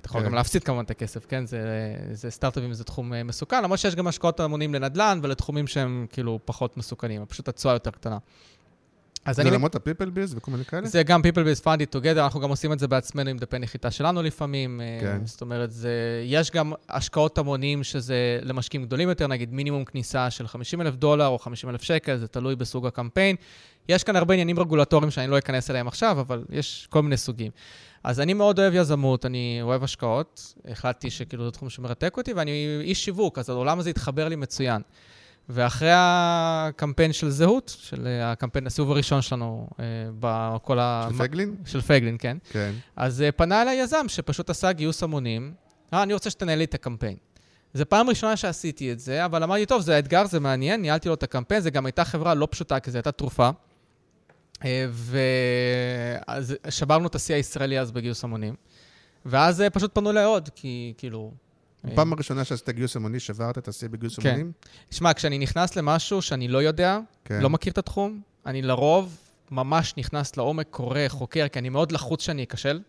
אתה 0.00 0.08
יכול 0.08 0.20
כן. 0.20 0.26
גם 0.26 0.34
להפסיד 0.34 0.64
כמובן 0.64 0.84
את 0.84 0.90
הכסף, 0.90 1.26
כן? 1.26 1.46
זה, 1.46 1.60
זה 2.12 2.30
סטארט-אפים 2.30 2.72
זה 2.72 2.84
תחום 2.84 3.14
אה, 3.14 3.22
מסוכן, 3.22 3.62
למרות 3.62 3.78
שיש 3.78 3.94
גם 3.94 4.06
השקעות 4.06 4.40
המונים 4.40 4.74
לנדל"ן 4.74 5.20
ולתחומים 5.22 5.66
שהם 5.66 6.06
כאילו 6.10 6.38
פחות 6.44 6.76
מסוכנים, 6.76 7.26
פשוט 7.26 7.48
התשואה 7.48 7.74
יותר 7.74 7.90
קטנה. 7.90 8.18
זה 9.30 9.42
אני... 9.42 9.50
למרות 9.50 9.74
הפיפל 9.74 10.10
ביז 10.10 10.34
וכל 10.34 10.50
מיני 10.50 10.64
כאלה? 10.64 10.86
זה 10.86 11.02
גם 11.02 11.20
people 11.20 11.60
based 11.60 11.64
funded 11.64 11.96
together, 11.96 12.18
אנחנו 12.18 12.40
גם 12.40 12.50
עושים 12.50 12.72
את 12.72 12.78
זה 12.78 12.88
בעצמנו 12.88 13.30
עם 13.30 13.38
דפי 13.38 13.58
נחיתה 13.58 13.90
שלנו 13.90 14.22
לפעמים. 14.22 14.80
אה, 14.80 14.98
כן. 15.00 15.26
זאת 15.26 15.40
אומרת, 15.40 15.70
זה, 15.70 16.22
יש 16.24 16.50
גם 16.50 16.72
השקעות 16.88 17.38
המונים 17.38 17.84
שזה 17.84 18.38
למשקיעים 18.42 18.86
גדולים 18.86 19.08
יותר, 19.08 19.26
נגיד 19.26 19.54
מינימום 19.54 19.84
כניסה 19.84 20.30
של 20.30 20.46
50 20.46 20.80
אלף 20.80 20.94
דולר 20.94 21.26
או 21.26 21.38
50 21.38 21.70
אלף 21.70 21.82
שקל, 21.82 22.16
זה 22.16 22.28
תלוי 22.28 22.56
בסוג 22.56 22.86
הקמפיין. 22.86 23.36
יש 23.88 24.04
כאן 24.04 24.16
הרבה 24.16 24.34
עניינים 24.34 24.58
רגולטוריים 24.58 25.10
שאני 25.10 25.26
לא 25.26 25.38
אכנס 25.38 25.70
אליהם 25.70 25.88
עכשיו, 25.88 26.20
אבל 26.20 26.44
יש 26.50 26.86
כל 26.90 27.02
מיני 27.02 27.16
סוגים. 27.16 27.50
אז 28.04 28.20
אני 28.20 28.34
מאוד 28.34 28.58
אוהב 28.58 28.74
יזמות, 28.74 29.26
אני 29.26 29.58
אוהב 29.62 29.84
השקעות, 29.84 30.54
החלטתי 30.68 31.10
שכאילו 31.10 31.44
זה 31.44 31.50
תחום 31.50 31.70
שמרתק 31.70 32.16
אותי, 32.16 32.32
ואני 32.32 32.78
איש 32.80 33.04
שיווק, 33.04 33.38
אז 33.38 33.48
העולם 33.48 33.78
הזה 33.78 33.90
התחבר 33.90 34.28
לי 34.28 34.36
מצוין. 34.36 34.82
ואחרי 35.48 35.90
הקמפיין 35.92 37.12
של 37.12 37.30
זהות, 37.30 37.76
של 37.78 38.06
אה, 38.06 38.32
הקמפיין, 38.32 38.66
הסיבוב 38.66 38.90
הראשון 38.90 39.22
שלנו, 39.22 39.68
אה, 39.80 39.84
בכל 40.20 40.78
ה... 40.78 41.08
של 41.10 41.16
פייגלין? 41.16 41.56
של 41.64 41.80
פייגלין, 41.80 42.16
כן. 42.18 42.36
כן. 42.50 42.72
אז 42.96 43.22
אה, 43.22 43.32
פנה 43.32 43.62
אליי 43.62 43.76
יזם 43.76 44.04
שפשוט 44.08 44.50
עשה 44.50 44.72
גיוס 44.72 45.02
המונים, 45.02 45.52
אה, 45.94 46.02
אני 46.02 46.12
רוצה 46.14 46.30
שתנהל 46.30 46.58
לי 46.58 46.64
את 46.64 46.74
הקמפיין. 46.74 47.16
זו 47.74 47.84
פעם 47.88 48.08
ראשונה 48.08 48.36
שעשיתי 48.36 48.92
את 48.92 49.00
זה, 49.00 49.24
אבל 49.24 49.42
אמרתי, 49.42 49.66
טוב, 49.66 49.82
זה 49.82 49.98
אתגר, 49.98 50.26
זה 50.26 50.40
מעניין, 50.40 50.82
ניהלתי 50.82 51.08
לו 51.08 51.14
את 51.14 51.22
הקמפיין, 51.22 51.60
זה 51.60 51.70
גם 51.70 51.86
הייתה 51.86 52.04
חברה 52.04 52.34
לא 52.34 52.48
פשוטה, 52.50 52.80
כי 52.80 52.90
זו 52.90 52.98
הייתה 52.98 53.12
תרופה. 53.12 53.50
אה, 54.64 54.86
ואז 54.90 56.56
שברנו 56.68 57.06
את 57.06 57.14
השיא 57.14 57.34
הישראלי 57.34 57.80
אז 57.80 57.90
בגיוס 57.90 58.24
המונים. 58.24 58.54
ואז 59.26 59.60
אה, 59.60 59.70
פשוט 59.70 59.94
פנו 59.94 60.10
אליי 60.10 60.24
עוד, 60.24 60.48
כי 60.54 60.94
כאילו... 60.98 61.32
אה, 61.84 61.90
בפעם 61.90 62.12
הראשונה 62.12 62.44
שעשית 62.44 62.70
גיוס 62.70 62.96
המוני, 62.96 63.20
שברת 63.20 63.58
את 63.58 63.68
השיא 63.68 63.88
בגיוס 63.88 64.18
כן. 64.20 64.28
המונים? 64.28 64.52
שמע, 64.90 65.14
כשאני 65.14 65.38
נכנס 65.38 65.76
למשהו 65.76 66.22
שאני 66.22 66.48
לא 66.48 66.62
יודע, 66.62 66.98
כן. 67.24 67.40
לא 67.40 67.50
מכיר 67.50 67.72
את 67.72 67.78
התחום, 67.78 68.20
אני 68.46 68.62
לרוב 68.62 69.16
ממש 69.50 69.94
נכנס 69.96 70.36
לעומק, 70.36 70.66
קורא, 70.70 71.00
חוקר, 71.08 71.48
כי 71.48 71.58
אני 71.58 71.68
מאוד 71.68 71.92
לחוץ 71.92 72.22
שאני 72.22 72.44
אכשל. 72.44 72.80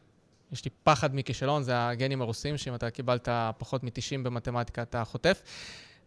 יש 0.51 0.65
לי 0.65 0.71
פחד 0.83 1.15
מכישלון, 1.15 1.63
זה 1.63 1.87
הגנים 1.87 2.21
הרוסים, 2.21 2.57
שאם 2.57 2.75
אתה 2.75 2.89
קיבלת 2.89 3.29
פחות 3.57 3.83
מ-90 3.83 4.23
במתמטיקה, 4.23 4.81
אתה 4.81 5.03
חוטף. 5.03 5.41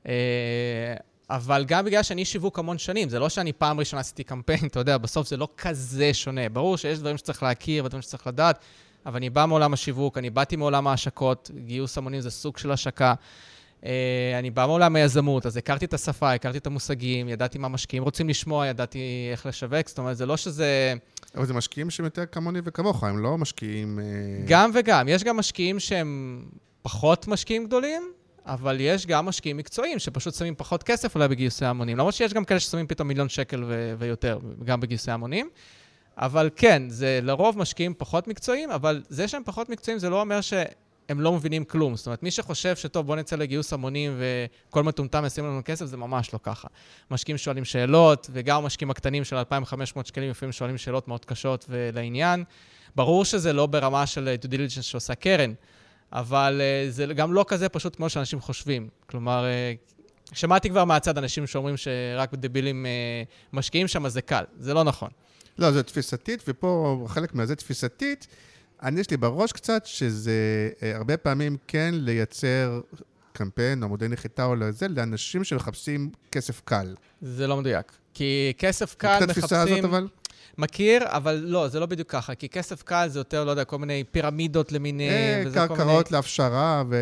אה, 0.08 0.94
אבל 1.30 1.64
גם 1.64 1.84
בגלל 1.84 2.02
שאני 2.02 2.24
שיווק 2.24 2.58
המון 2.58 2.78
שנים, 2.78 3.08
זה 3.08 3.18
לא 3.18 3.28
שאני 3.28 3.52
פעם 3.52 3.80
ראשונה 3.80 4.00
עשיתי 4.00 4.24
קמפיין, 4.24 4.66
אתה 4.70 4.80
יודע, 4.80 4.98
בסוף 4.98 5.28
זה 5.28 5.36
לא 5.36 5.48
כזה 5.56 6.14
שונה. 6.14 6.48
ברור 6.48 6.76
שיש 6.76 6.98
דברים 6.98 7.16
שצריך 7.16 7.42
להכיר 7.42 7.84
ודברים 7.84 8.02
שצריך 8.02 8.26
לדעת, 8.26 8.58
אבל 9.06 9.16
אני 9.16 9.30
בא 9.30 9.46
מעולם 9.46 9.72
השיווק, 9.72 10.18
אני 10.18 10.30
באתי 10.30 10.56
מעולם 10.56 10.86
ההשקות, 10.86 11.50
גיוס 11.64 11.98
המונים 11.98 12.20
זה 12.20 12.30
סוג 12.30 12.58
של 12.58 12.72
השקה. 12.72 13.14
אה, 13.86 14.38
אני 14.38 14.50
בא 14.50 14.66
מעולם 14.66 14.96
היזמות, 14.96 15.46
אז 15.46 15.56
הכרתי 15.56 15.84
את 15.84 15.94
השפה, 15.94 16.32
הכרתי 16.32 16.58
את 16.58 16.66
המושגים, 16.66 17.28
ידעתי 17.28 17.58
מה 17.58 17.68
משקיעים 17.68 18.02
רוצים 18.02 18.28
לשמוע, 18.28 18.66
ידעתי 18.66 19.28
איך 19.32 19.46
לשווק, 19.46 19.88
זאת 19.88 19.98
אומרת, 19.98 20.16
זה 20.16 20.26
לא 20.26 20.36
שזה... 20.36 20.94
אבל 21.34 21.46
זה 21.46 21.54
משקיעים 21.54 21.90
שהם 21.90 22.04
יותר 22.04 22.26
כמוני 22.26 22.58
וכמוך, 22.64 23.04
הם 23.04 23.18
לא 23.18 23.38
משקיעים... 23.38 23.98
אה, 23.98 24.04
גם 24.46 24.70
וגם. 24.74 25.08
יש 25.08 25.24
גם 25.24 25.36
משקיעים 25.36 25.80
שהם 25.80 26.42
פחות 26.82 27.28
משקיעים 27.28 27.66
גדולים, 27.66 28.02
אבל 28.46 28.76
יש 28.80 29.06
גם 29.06 29.26
משקיעים 29.26 29.56
מקצועיים 29.56 29.98
שפשוט 29.98 30.34
שמים 30.34 30.54
פחות 30.54 30.82
כסף 30.82 31.14
אולי 31.14 31.28
בגיוסי 31.28 31.64
המונים. 31.64 31.96
למרות 31.96 32.14
שיש 32.14 32.34
גם 32.34 32.44
כאלה 32.44 32.60
ששמים 32.60 32.86
פתאום 32.86 33.08
מיליון 33.08 33.28
שקל 33.28 33.64
ו- 33.66 33.94
ויותר, 33.98 34.38
גם 34.64 34.80
בגיוסי 34.80 35.10
המונים. 35.10 35.48
אבל 36.16 36.50
כן, 36.56 36.82
זה 36.88 37.20
לרוב 37.22 37.58
משקיעים 37.58 37.94
פחות 37.98 38.28
מקצועיים, 38.28 38.70
אבל 38.70 39.02
זה 39.08 39.28
שהם 39.28 39.42
פחות 39.44 39.68
מקצועיים 39.68 39.98
זה 39.98 40.10
לא 40.10 40.20
אומר 40.20 40.40
שהם 40.40 41.20
לא 41.20 41.32
מבינים 41.32 41.64
כלום. 41.64 41.96
זאת 41.96 42.06
אומרת, 42.06 42.22
מי 42.22 42.30
שחושב 42.30 42.76
שטוב, 42.76 43.06
בוא 43.06 43.16
נצא 43.16 43.36
לגיוס 43.36 43.72
המונים 43.72 44.20
וכל 44.68 44.82
מטומטם 44.82 45.24
ישים 45.26 45.44
לנו 45.44 45.60
כסף, 45.64 45.84
זה 45.84 45.96
ממש 45.96 46.32
לא 46.32 46.38
ככה. 46.42 46.68
משקיעים 47.10 47.38
שואלים 47.38 47.64
שאלות, 47.64 48.30
וגם 48.32 48.62
המשקיעים 48.62 48.90
הקטנים 48.90 49.24
של 49.24 49.36
2,500 49.36 50.06
שקלים 50.06 50.30
לפעמים 50.30 50.52
שואלים 50.52 50.78
שאלות 50.78 51.08
מאוד 51.08 51.24
קשות 51.24 51.66
ולעניין. 51.68 52.44
ברור 52.96 53.24
שזה 53.24 53.52
לא 53.52 53.66
ברמה 53.66 54.06
של 54.06 54.34
due 54.42 54.46
diligence 54.46 54.82
שעושה 54.82 55.14
קרן, 55.14 55.52
אבל 56.12 56.60
uh, 56.60 56.90
זה 56.90 57.06
גם 57.06 57.32
לא 57.32 57.44
כזה 57.48 57.68
פשוט 57.68 57.96
כמו 57.96 58.08
שאנשים 58.08 58.40
חושבים. 58.40 58.88
כלומר, 59.06 59.44
uh, 59.44 60.36
שמעתי 60.36 60.70
כבר 60.70 60.84
מהצד 60.84 61.18
אנשים 61.18 61.46
שאומרים 61.46 61.76
שרק 61.76 62.34
דבילים 62.34 62.86
משקיעים 63.52 63.88
שם, 63.88 64.06
אז 64.06 64.12
זה 64.12 64.22
קל. 64.22 64.44
זה 64.58 64.74
לא 64.74 64.84
נכון. 64.84 65.10
לא, 65.58 65.72
זה 65.72 65.82
תפיסתית, 65.82 66.42
ופה 66.48 67.04
חלק 67.08 67.34
מהזה 67.34 67.56
תפיסתית. 67.56 68.26
אני, 68.82 69.00
יש 69.00 69.10
לי 69.10 69.16
בראש 69.16 69.52
קצת 69.52 69.86
שזה 69.86 70.70
uh, 70.70 70.84
הרבה 70.94 71.16
פעמים 71.16 71.56
כן 71.66 71.94
לייצר 71.94 72.80
קמפיין 73.32 73.82
או 73.82 73.88
מודל 73.88 74.08
נחיתה 74.08 74.44
או 74.44 74.54
לזה, 74.54 74.88
לאנשים 74.88 75.44
שמחפשים 75.44 76.10
כסף 76.32 76.60
קל. 76.64 76.94
זה 77.22 77.46
לא 77.46 77.56
מדויק. 77.56 77.92
כי 78.14 78.52
כסף 78.58 78.94
קל 78.94 79.08
מחפשים... 79.08 79.24
את 79.24 79.30
התפיסה 79.30 79.62
הזאת 79.62 79.84
אבל? 79.84 80.08
מכיר, 80.58 81.02
אבל 81.06 81.42
לא, 81.46 81.68
זה 81.68 81.80
לא 81.80 81.86
בדיוק 81.86 82.10
ככה, 82.10 82.34
כי 82.34 82.48
כסף 82.48 82.82
קל 82.82 83.08
זה 83.08 83.20
יותר, 83.20 83.44
לא 83.44 83.50
יודע, 83.50 83.64
כל 83.64 83.78
מיני 83.78 84.04
פירמידות 84.10 84.72
למיניהם, 84.72 85.46
וזה 85.46 85.54
כל 85.54 85.60
מיני... 85.62 85.76
קרקעות 85.76 86.12
להפשרה 86.12 86.82
ו... 86.88 86.96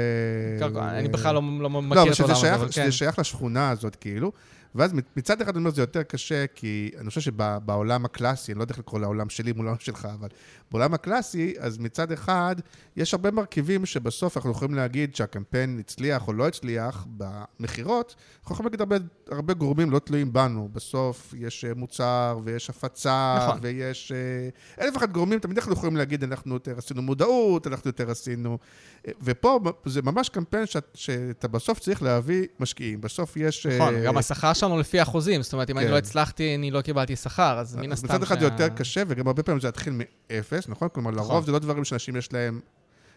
אני 0.79 1.09
בכלל 1.09 1.35
לא, 1.35 1.43
לא 1.61 1.71
מכיר 1.71 2.13
את 2.13 2.21
העולם 2.21 2.37
הזה, 2.37 2.55
אבל 2.55 2.67
כן. 2.67 2.73
שזה 2.73 2.93
שייך 2.93 3.19
לשכונה 3.19 3.71
הזאת, 3.71 3.97
כאילו. 3.97 4.33
ואז 4.75 4.93
מצד 5.17 5.41
אחד 5.43 5.51
אני 5.51 5.59
אומר, 5.59 5.71
זה 5.71 5.83
יותר 5.83 6.03
קשה, 6.03 6.47
כי 6.47 6.91
אני 6.99 7.09
חושב 7.09 7.21
שבעולם 7.21 8.05
הקלאסי, 8.05 8.53
אני 8.53 8.59
לא 8.59 8.63
יודע 8.63 8.73
איך 8.73 8.79
לקרוא 8.79 9.01
לעולם 9.01 9.31
שלי 9.31 9.53
מול 9.53 9.67
העולם 9.67 9.81
שלך, 9.81 10.09
אבל 10.21 10.29
בעולם 10.71 10.95
הקלאסי, 10.95 11.55
אז 11.59 11.79
מצד 11.79 12.13
אחד, 12.13 12.57
יש 12.97 13.15
הרבה 13.15 13.31
מרכיבים 13.31 13.87
שבסוף 13.87 14.37
אנחנו 14.37 14.51
יכולים 14.51 14.75
להגיד 14.75 15.15
שהקמפיין 15.15 15.79
הצליח 15.79 16.29
או 16.29 16.33
לא 16.33 16.49
הצליח 16.49 17.07
במכירות, 17.17 18.15
אנחנו 18.43 18.55
יכולים 18.55 18.67
להגיד 18.67 18.81
הרבה, 18.81 18.97
הרבה 19.31 19.55
גורמים 19.55 19.91
לא 19.91 19.99
תלויים 19.99 20.33
בנו. 20.33 20.69
בסוף 20.73 21.35
יש 21.39 21.65
אה, 21.65 21.75
מוצר 21.75 22.39
ויש 22.45 22.71
הפצה, 22.71 23.39
נכון. 23.39 23.59
ויש 23.63 24.13
אה, 24.13 24.85
אלף 24.85 24.95
ואחת 24.95 25.11
גורמים, 25.11 25.39
תמיד 25.39 25.59
אנחנו 25.59 25.73
יכולים 25.73 25.97
להגיד, 25.97 26.25
אנחנו 26.25 26.55
יותר 26.55 26.79
עשינו 26.79 27.03
מודעות, 27.03 27.67
אנחנו 27.67 27.89
יותר 27.89 28.11
עשינו... 28.11 28.59
אה, 29.07 29.13
ופה 29.23 29.61
זה 29.85 30.03
ממש 30.03 30.29
קמפיין 30.29 30.67
שאת, 30.67 30.89
שאתה 30.95 31.49
בסוף 31.49 31.79
צריך 31.79 32.03
להביא 32.03 32.47
משקיעים. 32.61 33.01
בסוף 33.01 33.37
יש... 33.37 33.67
נכון, 33.67 33.95
גם 34.05 34.17
השכר 34.17 34.53
שלנו 34.61 34.79
לפי 34.79 35.03
אחוזים, 35.03 35.43
זאת 35.43 35.53
אומרת, 35.53 35.71
אם 35.71 35.77
כן. 35.77 35.83
אני 35.83 35.91
לא 35.91 35.99
הצלחתי, 35.99 36.55
אני 36.55 36.71
לא 36.71 36.81
קיבלתי 36.81 37.17
שכר, 37.17 37.59
אז 37.59 37.77
מן 37.77 37.93
הסתם... 37.93 38.07
מצד 38.07 38.23
אחד 38.23 38.35
שה... 38.35 38.41
זה 38.41 38.47
יותר 38.47 38.69
קשה, 38.69 39.03
וגם 39.09 39.27
הרבה 39.27 39.43
פעמים 39.43 39.61
זה 39.61 39.69
יתחיל 39.69 39.93
מאפס, 39.97 40.69
נכון? 40.69 40.89
כלומר, 40.93 41.11
נכון. 41.11 41.25
לרוב 41.25 41.47
זה 41.47 41.53
לא 41.53 41.59
דברים 41.59 41.85
שאנשים 41.85 42.17
יש 42.17 42.33
להם 42.33 42.61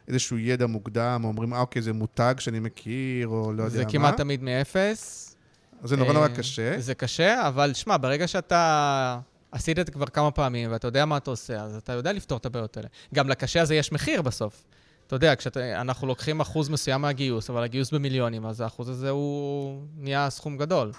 איזשהו 0.08 0.38
ידע 0.38 0.65
מוקדם, 0.65 1.21
או 1.23 1.29
אומרים, 1.29 1.53
אה, 1.53 1.60
אוקיי, 1.60 1.82
זה 1.82 1.93
מותג 1.93 2.36
שאני 2.39 2.60
מכיר, 2.60 3.27
או 3.27 3.53
לא 3.53 3.63
יודע 3.63 3.77
מה. 3.77 3.84
זה 3.84 3.91
כמעט 3.91 4.17
תמיד 4.17 4.43
מאפס. 4.43 5.36
זה 5.84 5.97
נורא 5.97 6.13
נורא 6.13 6.27
אה, 6.27 6.36
קשה. 6.36 6.79
זה 6.79 6.95
קשה, 6.95 7.47
אבל 7.47 7.73
שמע, 7.73 7.97
ברגע 7.97 8.27
שאתה 8.27 9.19
עשית 9.51 9.79
את 9.79 9.86
זה 9.86 9.91
כבר 9.91 10.06
כמה 10.06 10.32
פעמים, 10.32 10.71
ואתה 10.71 10.88
יודע 10.88 11.06
מה 11.06 11.17
אתה 11.17 11.32
עושה, 11.32 11.62
אז 11.62 11.75
אתה 11.75 11.93
יודע 11.93 12.13
לפתור 12.13 12.38
את 12.38 12.45
הבעיות 12.45 12.77
האלה. 12.77 12.88
גם 13.13 13.29
לקשה 13.29 13.62
הזה 13.62 13.75
יש 13.75 13.91
מחיר 13.91 14.21
בסוף. 14.21 14.63
אתה 15.08 15.15
יודע, 15.15 15.36
כשאנחנו 15.36 16.08
לוקחים 16.08 16.41
אחוז 16.41 16.69
מסוים 16.69 17.01
מהגיוס, 17.01 17.49
אבל 17.49 17.63
הגיוס 17.63 17.91
במיליונים, 17.91 18.45
אז 18.45 18.62
האחוז 18.62 18.89
הזה 18.89 19.10
הוא 19.10 19.82
נהיה 19.97 20.29
סכום 20.29 20.58
גדול. 20.58 20.91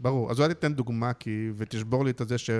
ברור. 0.00 0.30
אז 0.30 0.40
אולי 0.40 0.54
תיתן 0.54 0.74
דוגמה, 0.74 1.12
כי, 1.12 1.50
ותשבור 1.56 2.04
לי 2.04 2.10
את 2.10 2.22
זה 2.28 2.38
ש... 2.38 2.50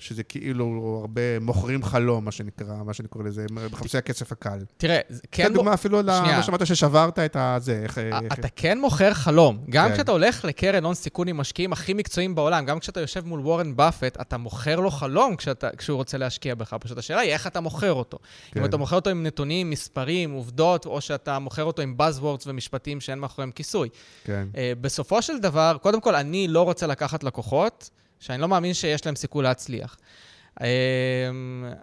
שזה 0.00 0.22
כאילו 0.22 0.98
הרבה 1.00 1.40
מוכרים 1.40 1.82
חלום, 1.82 2.24
מה 2.24 2.32
שנקרא, 2.32 2.74
מה 2.84 2.94
שאני 2.94 3.08
קורא 3.08 3.24
לזה, 3.24 3.46
מחפשי 3.72 3.98
הכסף 3.98 4.32
הקל. 4.32 4.58
תראה, 4.76 5.00
כן... 5.32 5.48
תן 5.48 5.52
דוגמה 5.54 5.74
אפילו 5.74 6.02
למה 6.02 6.42
שאמרת 6.42 6.66
ששברת 6.66 7.18
את 7.18 7.36
הזה. 7.40 7.86
אתה 8.32 8.48
כן 8.56 8.80
מוכר 8.80 9.14
חלום. 9.14 9.64
גם 9.70 9.88
כן. 9.88 9.94
כשאתה 9.94 10.12
הולך 10.12 10.44
לקרן 10.44 10.84
הון 10.84 10.94
סיכון 10.94 11.28
עם 11.28 11.36
משקיעים 11.36 11.72
הכי 11.72 11.94
מקצועיים 11.94 12.34
בעולם, 12.34 12.64
גם 12.64 12.78
כשאתה 12.78 13.00
יושב 13.00 13.26
מול 13.26 13.40
וורן 13.40 13.76
באפט, 13.76 14.20
אתה 14.20 14.36
מוכר 14.36 14.80
לו 14.80 14.90
חלום 14.90 15.36
כשהוא 15.76 15.96
רוצה 15.96 16.18
להשקיע 16.18 16.54
בך. 16.54 16.74
פשוט 16.80 16.98
השאלה 16.98 17.20
היא 17.20 17.32
איך 17.32 17.46
אתה 17.46 17.60
מוכר 17.60 17.92
אותו. 17.92 18.18
כן. 18.50 18.60
אם 18.60 18.64
אתה 18.64 18.76
מוכר 18.76 18.96
אותו 18.96 19.10
עם 19.10 19.26
נתונים, 19.26 19.70
מספרים, 19.70 20.32
עובדות, 20.32 20.86
או 20.86 21.00
שאתה 21.00 21.38
מוכר 21.38 21.64
אותו 21.64 21.82
עם 21.82 21.96
Buzzwords 21.98 22.42
ומשפטים 22.46 23.00
שאין 23.00 23.18
מאחוריהם 23.18 23.50
כיסוי. 23.50 23.88
כן. 24.24 24.48
Uh, 24.52 24.56
בסופו 24.80 25.22
של 25.22 25.38
דבר, 25.38 25.76
קודם 25.82 26.00
כל, 26.00 26.14
אני 26.14 26.48
לא 26.48 26.62
רוצה 26.62 26.86
לקחת 26.86 27.24
לקוחות. 27.24 27.90
שאני 28.20 28.42
לא 28.42 28.48
מאמין 28.48 28.74
שיש 28.74 29.06
להם 29.06 29.16
סיכוי 29.16 29.42
להצליח. 29.42 29.96
אמ, 30.60 30.66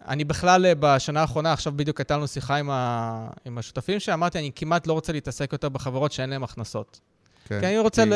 אני 0.08 0.24
בכלל 0.24 0.66
אה, 0.66 0.74
בשנה 0.80 1.22
האחרונה, 1.22 1.54
עכשיו 1.54 1.74
בדיוק 1.76 2.00
הייתה 2.00 2.18
לנו 2.18 2.28
שיחה 2.28 2.56
עם, 2.56 2.70
ה... 2.70 3.28
עם 3.46 3.58
השותפים 3.58 4.00
שאמרתי, 4.00 4.40
אני 4.40 4.52
כמעט 4.56 4.88
לא 4.88 4.94
רוצה 4.94 5.14
להתעסק 5.14 5.54
יותר 5.54 5.70
בחברות 5.70 6.12
שאין 6.12 6.30
להן 6.30 6.44
הכנסות. 6.44 7.00
כן, 7.48 7.60
כי 7.60 7.68
אני 7.68 7.80
רוצה 7.80 8.04
כי... 8.04 8.10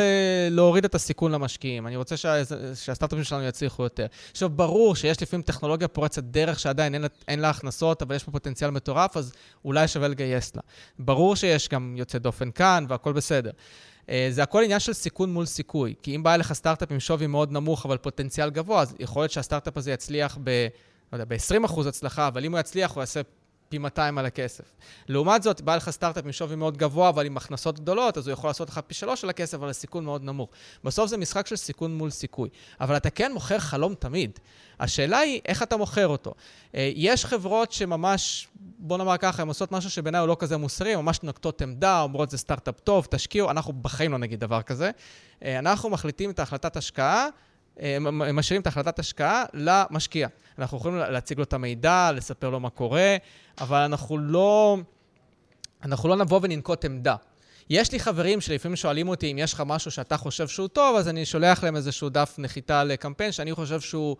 להוריד 0.49 0.86
את 0.86 0.95
הסיכון 0.95 1.31
למשקיעים, 1.31 1.88
אני 1.88 1.95
רוצה 1.95 2.17
שה... 2.17 2.45
שהסטארט-אפים 2.75 3.23
שלנו 3.23 3.43
יצליחו 3.43 3.84
יותר. 3.84 4.05
עכשיו, 4.31 4.49
ברור 4.49 4.95
שיש 4.95 5.21
לפעמים 5.21 5.43
טכנולוגיה 5.43 5.88
פורצת 5.88 6.23
דרך 6.23 6.60
שעדיין 6.60 6.93
אין, 6.93 7.05
אין 7.27 7.39
לה 7.39 7.49
הכנסות, 7.49 8.01
אבל 8.01 8.15
יש 8.15 8.23
פה 8.23 8.31
פוטנציאל 8.31 8.69
מטורף, 8.69 9.17
אז 9.17 9.34
אולי 9.65 9.88
שווה 9.88 10.07
לגייס 10.07 10.55
לה. 10.55 10.62
ברור 10.99 11.36
שיש 11.36 11.69
גם 11.69 11.95
יוצא 11.97 12.17
דופן 12.17 12.51
כאן 12.51 12.86
והכול 12.89 13.13
בסדר. 13.13 13.51
אה, 14.10 14.28
זה 14.30 14.44
הכל 14.44 14.64
עניין 14.64 14.80
של 14.80 14.94
סיכון 14.94 15.34
מול 15.34 15.46
סיכוי. 15.46 15.94
כי 16.02 16.16
אם 16.16 16.24
בא 16.24 16.34
אליך 16.34 16.54
סטארט-אפ 16.54 16.92
עם 16.92 17.00
שווי 17.00 17.28
מאוד 17.28 17.52
נמוך, 17.52 17.86
אבל 17.86 17.98
פוטנציאל 17.98 18.50
גבוה, 18.50 18.82
אז 18.82 18.96
יכול 19.00 19.22
להיות 19.22 19.32
שהסטארט-אפ 19.32 19.78
הזה 19.78 19.92
יצליח 19.92 20.38
ב... 20.44 20.68
לא 21.14 21.18
יודע, 21.18 21.26
ב-20% 21.26 21.88
הצלחה, 21.88 22.28
אבל 22.28 22.46
אם 22.46 22.52
הוא 22.52 22.60
יצליח, 22.60 22.92
הוא 22.92 23.02
יעשה 23.02 23.22
פי 23.71 23.77
200 23.77 24.17
על 24.17 24.25
הכסף. 24.25 24.63
לעומת 25.07 25.43
זאת, 25.43 25.62
בא 25.62 25.75
לך 25.75 25.89
סטארט-אפ 25.89 26.25
עם 26.25 26.31
שווי 26.31 26.55
מאוד 26.55 26.77
גבוה, 26.77 27.10
אבל 27.10 27.25
עם 27.25 27.38
הכנסות 27.38 27.79
גדולות, 27.79 28.17
אז 28.17 28.27
הוא 28.27 28.34
יכול 28.34 28.49
לעשות 28.49 28.69
לך 28.69 28.79
פי 28.88 28.93
שלוש 28.93 29.23
על 29.23 29.29
הכסף, 29.29 29.53
אבל 29.53 29.69
הסיכון 29.69 30.05
מאוד 30.05 30.23
נמוך. 30.23 30.49
בסוף 30.84 31.10
זה 31.10 31.17
משחק 31.17 31.47
של 31.47 31.55
סיכון 31.55 31.97
מול 31.97 32.10
סיכוי. 32.10 32.49
אבל 32.81 32.97
אתה 32.97 33.10
כן 33.10 33.31
מוכר 33.34 33.60
חלום 33.60 33.93
תמיד. 33.93 34.39
השאלה 34.79 35.17
היא 35.17 35.41
איך 35.45 35.63
אתה 35.63 35.77
מוכר 35.77 36.07
אותו. 36.07 36.34
אה, 36.75 36.91
יש 36.95 37.25
חברות 37.25 37.71
שממש, 37.71 38.47
בוא 38.55 38.97
נאמר 38.97 39.17
ככה, 39.17 39.41
הן 39.41 39.47
עושות 39.47 39.71
משהו 39.71 39.89
שבעיניי 39.89 40.19
הוא 40.19 40.27
לא 40.27 40.38
כזה 40.39 40.57
מוסרי, 40.57 40.95
ממש 40.95 41.23
נוקטות 41.23 41.62
עמדה, 41.62 42.01
אומרות 42.01 42.29
זה 42.29 42.38
סטארט-אפ 42.38 42.79
טוב, 42.79 43.07
תשקיעו, 43.10 43.51
אנחנו 43.51 43.73
בחיים 43.73 44.12
לא 44.12 44.17
נגיד 44.17 44.39
דבר 44.39 44.62
כזה. 44.62 44.91
אה, 45.43 45.60
אנחנו 45.60 45.89
מחליטים 45.89 46.29
את 46.29 46.39
ההחלטת 46.39 46.77
השקעה, 46.77 47.27
אה, 47.79 47.97
משאירים 48.34 48.62
את 48.62 48.67
החלטת 48.67 48.99
השקעה 48.99 49.45
למשקיע. 49.53 50.27
אנחנו 50.60 50.77
יכולים 50.77 50.97
להציג 50.97 51.38
לו 51.38 51.43
את 51.43 51.53
המידע, 51.53 52.12
לספר 52.15 52.49
לו 52.49 52.60
מה 52.60 52.69
קורה, 52.69 53.17
אבל 53.62 53.77
אנחנו 53.79 54.17
לא, 54.17 54.77
אנחנו 55.84 56.10
לא 56.10 56.15
נבוא 56.15 56.39
וננקוט 56.43 56.86
עמדה. 56.86 57.15
יש 57.69 57.91
לי 57.91 57.99
חברים 57.99 58.41
שלפעמים 58.41 58.75
שואלים 58.75 59.07
אותי 59.07 59.31
אם 59.31 59.38
יש 59.38 59.53
לך 59.53 59.63
משהו 59.65 59.91
שאתה 59.91 60.17
חושב 60.17 60.47
שהוא 60.47 60.67
טוב, 60.67 60.95
אז 60.95 61.07
אני 61.07 61.25
שולח 61.25 61.63
להם 61.63 61.75
איזשהו 61.75 62.10
דף 62.10 62.36
נחיתה 62.38 62.84
לקמפיין 62.84 63.31
שאני 63.31 63.53
חושב 63.53 63.81
שהוא 63.81 64.15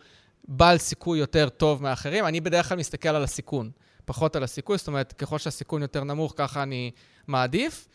בעל 0.48 0.78
סיכוי 0.78 1.20
יותר 1.20 1.50
טוב 1.50 1.84
מאחרים. 1.84 2.26
אני 2.26 2.42
בדרך 2.42 2.70
כלל 2.70 2.78
מסתכל 2.78 3.10
על 3.10 3.24
הסיכון, 3.24 3.72
פחות 4.06 4.36
על 4.36 4.44
הסיכוי, 4.44 4.78
זאת 4.78 4.88
אומרת, 4.88 5.14
ככל 5.14 5.38
שהסיכון 5.38 5.82
יותר 5.82 6.04
נמוך, 6.04 6.34
ככה 6.38 6.64
אני 6.64 6.92
מעדיף. 7.28 7.88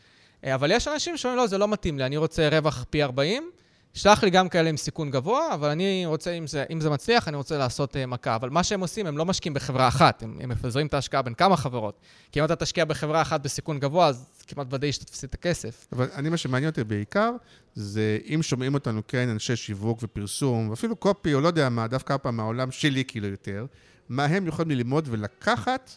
אה, 0.44 0.54
אבל 0.54 0.70
יש 0.70 0.88
אנשים 0.88 1.16
שאומרים, 1.16 1.38
לא, 1.38 1.46
זה 1.46 1.58
לא 1.58 1.68
מתאים 1.68 1.98
לי, 1.98 2.06
אני 2.06 2.16
רוצה 2.16 2.48
רווח 2.48 2.84
פי 2.90 3.02
40, 3.02 3.50
שלח 3.96 4.22
לי 4.22 4.30
גם 4.30 4.48
כאלה 4.48 4.68
עם 4.68 4.76
סיכון 4.76 5.10
גבוה, 5.10 5.54
אבל 5.54 5.68
אני 5.68 6.02
רוצה, 6.06 6.32
אם 6.32 6.46
זה, 6.46 6.64
אם 6.70 6.80
זה 6.80 6.90
מצליח, 6.90 7.28
אני 7.28 7.36
רוצה 7.36 7.58
לעשות 7.58 7.96
uh, 7.96 8.06
מכה. 8.06 8.34
אבל 8.34 8.50
מה 8.50 8.64
שהם 8.64 8.80
עושים, 8.80 9.06
הם 9.06 9.18
לא 9.18 9.24
משקיעים 9.24 9.54
בחברה 9.54 9.88
אחת, 9.88 10.22
הם, 10.22 10.38
הם 10.40 10.48
מפזרים 10.48 10.86
את 10.86 10.94
ההשקעה 10.94 11.22
בין 11.22 11.34
כמה 11.34 11.56
חברות. 11.56 12.00
כי 12.32 12.40
אם 12.40 12.44
אתה 12.44 12.56
תשקיע 12.56 12.84
בחברה 12.84 13.22
אחת 13.22 13.40
בסיכון 13.40 13.78
גבוה, 13.78 14.06
אז 14.06 14.26
כמעט 14.46 14.66
ודאי 14.70 14.92
שאתה 14.92 15.04
תפסיד 15.04 15.28
את 15.28 15.34
הכסף. 15.34 15.86
אבל 15.92 16.08
אני, 16.14 16.28
מה 16.28 16.36
שמעניין 16.36 16.70
אותי 16.70 16.84
בעיקר, 16.84 17.30
זה 17.74 18.18
אם 18.34 18.42
שומעים 18.42 18.74
אותנו, 18.74 19.02
כן, 19.08 19.28
אנשי 19.28 19.56
שיווק 19.56 19.98
ופרסום, 20.02 20.70
ואפילו 20.70 20.96
קופי, 20.96 21.34
או 21.34 21.40
לא 21.40 21.46
יודע 21.46 21.68
מה, 21.68 21.86
דווקא 21.86 22.16
פעם 22.16 22.36
מהעולם 22.36 22.70
שלי 22.70 23.04
כאילו 23.04 23.28
יותר, 23.28 23.66
מה 24.08 24.24
הם 24.24 24.46
יכולים 24.46 24.78
ללמוד 24.78 25.08
ולקחת 25.10 25.90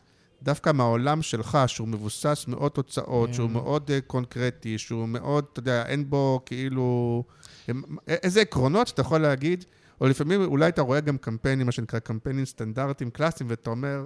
דווקא 0.44 0.72
מהעולם 0.72 1.22
שלך, 1.22 1.58
שהוא 1.68 1.88
מבוסס 1.88 2.46
מאוד 2.48 2.72
תוצאות, 2.72 3.34
שהוא 3.34 3.50
מאוד 3.50 3.90
uh, 3.90 4.08
קונקרטי, 4.08 4.78
שהוא 4.78 5.08
מאוד, 5.08 5.46
אתה 5.54 5.60
יודע, 5.60 5.86
אין 5.86 6.10
בו 6.10 6.42
כאילו... 6.46 7.24
איזה 8.08 8.42
עקרונות 8.42 8.90
אתה 8.90 9.02
יכול 9.02 9.22
להגיד, 9.22 9.66
או 10.02 10.08
לפעמים 10.08 10.42
אולי 10.42 10.70
אתה 10.70 10.82
רואה 10.82 11.00
גם 11.00 11.18
קמפיינים, 11.18 11.66
מה 11.66 11.72
שנקרא 11.72 12.00
קמפיינים 12.00 12.46
סטנדרטיים 12.46 13.10
קלאסיים, 13.10 13.50
ואתה 13.50 13.70
אומר, 13.70 14.06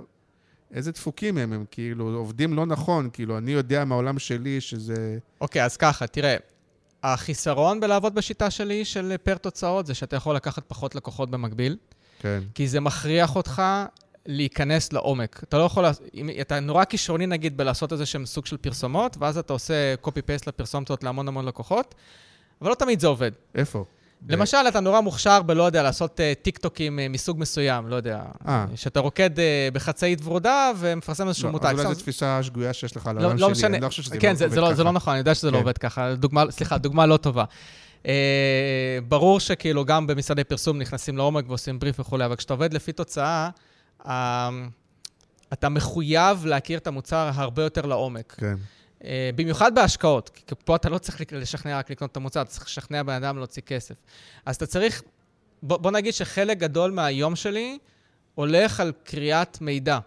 איזה 0.73 0.91
דפוקים 0.91 1.37
הם, 1.37 1.53
הם 1.53 1.65
כאילו 1.71 2.15
עובדים 2.15 2.53
לא 2.53 2.65
נכון, 2.65 3.09
כאילו, 3.13 3.37
אני 3.37 3.51
יודע 3.51 3.85
מהעולם 3.85 4.19
שלי 4.19 4.61
שזה... 4.61 5.17
אוקיי, 5.41 5.61
okay, 5.61 5.65
אז 5.65 5.77
ככה, 5.77 6.07
תראה, 6.07 6.35
החיסרון 7.03 7.79
בלעבוד 7.79 8.15
בשיטה 8.15 8.49
שלי 8.49 8.85
של 8.85 9.15
פר 9.23 9.35
תוצאות 9.35 9.85
זה 9.85 9.93
שאתה 9.93 10.15
יכול 10.15 10.35
לקחת 10.35 10.63
פחות 10.67 10.95
לקוחות 10.95 11.31
במקביל. 11.31 11.77
כן. 12.19 12.39
כי 12.53 12.67
זה 12.67 12.79
מכריח 12.79 13.35
אותך 13.35 13.61
להיכנס 14.25 14.93
לעומק. 14.93 15.41
אתה 15.43 15.57
לא 15.57 15.63
יכול, 15.63 15.85
אם, 16.13 16.29
אתה 16.41 16.59
נורא 16.59 16.85
כישרוני 16.85 17.25
נגיד 17.25 17.57
בלעשות 17.57 17.91
איזה 17.91 18.05
שהם 18.05 18.25
סוג 18.25 18.45
של 18.45 18.57
פרסומות, 18.57 19.17
ואז 19.19 19.37
אתה 19.37 19.53
עושה 19.53 19.93
copy-paste 20.03 20.43
לפרסומות 20.47 21.03
להמון 21.03 21.27
המון 21.27 21.45
לקוחות, 21.45 21.95
אבל 22.61 22.69
לא 22.69 22.75
תמיד 22.75 22.99
זה 22.99 23.07
עובד. 23.07 23.31
איפה? 23.55 23.85
למשל, 24.29 24.57
אתה 24.67 24.79
נורא 24.79 25.01
מוכשר 25.01 25.41
בלא 25.41 25.63
יודע, 25.63 25.83
לעשות 25.83 26.19
uh, 26.19 26.43
טיקטוקים 26.43 26.99
uh, 26.99 27.01
מסוג 27.11 27.39
מסוים, 27.39 27.87
לא 27.87 27.95
יודע. 27.95 28.21
אה. 28.47 28.65
שאתה 28.75 28.99
רוקד 28.99 29.29
uh, 29.37 29.41
בחצאית 29.73 30.19
ורודה 30.23 30.71
ומפרסם 30.77 31.27
איזשהו 31.27 31.45
לא, 31.47 31.51
מותג. 31.51 31.65
אז 31.65 31.79
אולי 31.79 31.95
זו 31.95 32.01
תפיסה 32.01 32.43
שגויה 32.43 32.73
שיש 32.73 32.95
לך 32.97 33.07
על 33.07 33.17
העולם 33.17 33.35
לא, 33.35 33.41
לא 33.41 33.47
שלי, 33.47 33.51
משנה. 33.51 33.77
אני 33.77 33.83
לא 33.83 33.89
חושב 33.89 34.03
שזה 34.03 34.17
כן, 34.17 34.29
לא 34.29 34.35
זה, 34.35 34.45
עובד 34.45 34.55
זה 34.55 34.61
לא, 34.61 34.65
ככה. 34.65 34.75
זה 34.75 34.83
לא 34.83 34.91
נכון, 34.91 35.11
אני 35.11 35.19
יודע 35.19 35.35
שזה 35.35 35.47
כן. 35.47 35.53
לא 35.53 35.59
עובד 35.59 35.77
ככה. 35.77 36.15
דוגמה, 36.15 36.43
סליחה, 36.49 36.77
דוגמה 36.77 37.05
לא 37.05 37.17
טובה. 37.17 37.43
Uh, 38.03 38.05
ברור 39.07 39.39
שכאילו 39.39 39.85
גם 39.85 40.07
במשרדי 40.07 40.43
פרסום 40.43 40.77
נכנסים 40.77 41.17
לעומק 41.17 41.45
ועושים 41.47 41.79
בריף 41.79 41.99
וכולי, 41.99 42.25
אבל 42.25 42.35
כשאתה 42.35 42.53
עובד 42.53 42.73
לפי 42.73 42.91
תוצאה, 42.91 43.49
אתה 45.53 45.69
מחויב 45.69 46.45
להכיר 46.45 46.79
את 46.79 46.87
המוצר 46.87 47.31
הרבה 47.33 47.63
יותר 47.63 47.85
לעומק. 47.85 48.35
כן. 48.37 48.55
Uh, 48.99 49.05
במיוחד 49.35 49.75
בהשקעות, 49.75 50.29
כי 50.29 50.55
פה 50.65 50.75
אתה 50.75 50.89
לא 50.89 50.97
צריך 50.97 51.21
לשכנע 51.31 51.77
רק 51.77 51.91
לקנות 51.91 52.11
את 52.11 52.17
המוצר, 52.17 52.41
אתה 52.41 52.49
צריך 52.49 52.65
לשכנע 52.65 53.03
בן 53.03 53.13
אדם 53.13 53.37
להוציא 53.37 53.61
כסף. 53.61 53.95
אז 54.45 54.55
אתה 54.55 54.65
צריך, 54.65 55.03
בוא, 55.63 55.77
בוא 55.77 55.91
נגיד 55.91 56.13
שחלק 56.13 56.57
גדול 56.57 56.91
מהיום 56.91 57.35
שלי 57.35 57.77
הולך 58.35 58.79
על 58.79 58.91
קריאת 59.03 59.61
מידע. 59.61 59.99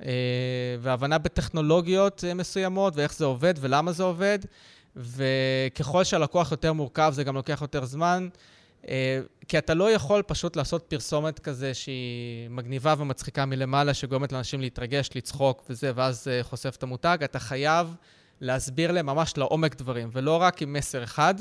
Uh, 0.00 0.04
והבנה 0.80 1.18
בטכנולוגיות 1.18 2.24
uh, 2.30 2.34
מסוימות, 2.34 2.96
ואיך 2.96 3.14
זה 3.14 3.24
עובד 3.24 3.54
ולמה 3.60 3.92
זה 3.92 4.02
עובד. 4.02 4.38
וככל 4.96 6.04
שהלקוח 6.04 6.50
יותר 6.50 6.72
מורכב, 6.72 7.12
זה 7.14 7.24
גם 7.24 7.34
לוקח 7.34 7.58
יותר 7.62 7.84
זמן. 7.84 8.28
אה, 8.88 9.20
כי 9.48 9.58
אתה 9.58 9.74
לא 9.74 9.90
יכול 9.90 10.22
פשוט 10.22 10.56
לעשות 10.56 10.84
פרסומת 10.88 11.38
כזה 11.38 11.74
שהיא 11.74 12.50
מגניבה 12.50 12.94
ומצחיקה 12.98 13.46
מלמעלה, 13.46 13.94
שגורמת 13.94 14.32
לאנשים 14.32 14.60
להתרגש, 14.60 15.10
לצחוק 15.14 15.64
וזה, 15.70 15.92
ואז 15.94 16.28
אה, 16.28 16.42
חושף 16.42 16.74
את 16.78 16.82
המותג. 16.82 17.18
אתה 17.24 17.38
חייב 17.38 17.94
להסביר 18.40 18.92
להם 18.92 19.06
ממש 19.06 19.36
לעומק 19.36 19.76
דברים, 19.76 20.08
ולא 20.12 20.42
רק 20.42 20.62
עם 20.62 20.72
מסר 20.72 21.04
אחד, 21.04 21.34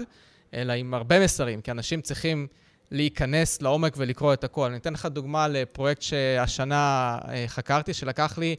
אלא 0.53 0.73
עם 0.73 0.93
הרבה 0.93 1.23
מסרים, 1.23 1.61
כי 1.61 1.71
אנשים 1.71 2.01
צריכים 2.01 2.47
להיכנס 2.91 3.61
לעומק 3.61 3.93
ולקרוא 3.97 4.33
את 4.33 4.43
הכל. 4.43 4.67
אני 4.67 4.77
אתן 4.77 4.93
לך 4.93 5.05
דוגמה 5.05 5.47
לפרויקט 5.47 6.01
שהשנה 6.01 7.17
אה, 7.27 7.45
חקרתי, 7.47 7.93
שלקח 7.93 8.37
לי 8.37 8.55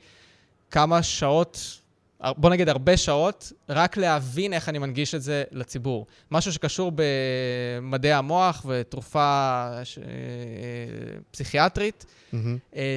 כמה 0.71 1.03
שעות 1.03 1.81
בוא 2.21 2.51
נגיד 2.51 2.69
הרבה 2.69 2.97
שעות, 2.97 3.53
רק 3.69 3.97
להבין 3.97 4.53
איך 4.53 4.69
אני 4.69 4.79
מנגיש 4.79 5.15
את 5.15 5.23
זה 5.23 5.45
לציבור. 5.53 6.07
משהו 6.31 6.53
שקשור 6.53 6.93
במדעי 6.95 8.13
המוח 8.13 8.67
ותרופה 8.69 9.69
ש... 9.85 9.99
אה, 9.99 10.05
פסיכיאטרית, 11.31 12.07
mm-hmm. 12.07 12.37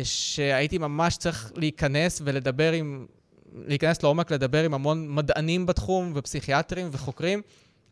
שהייתי 0.03 0.77
ממש 0.77 1.17
צריך 1.17 1.51
להיכנס 1.55 2.21
ולדבר 2.25 2.71
עם, 2.71 3.05
להיכנס 3.53 4.03
לעומק, 4.03 4.31
לדבר 4.31 4.63
עם 4.63 4.73
המון 4.73 5.15
מדענים 5.15 5.65
בתחום 5.65 6.11
ופסיכיאטרים 6.15 6.89
וחוקרים, 6.91 7.41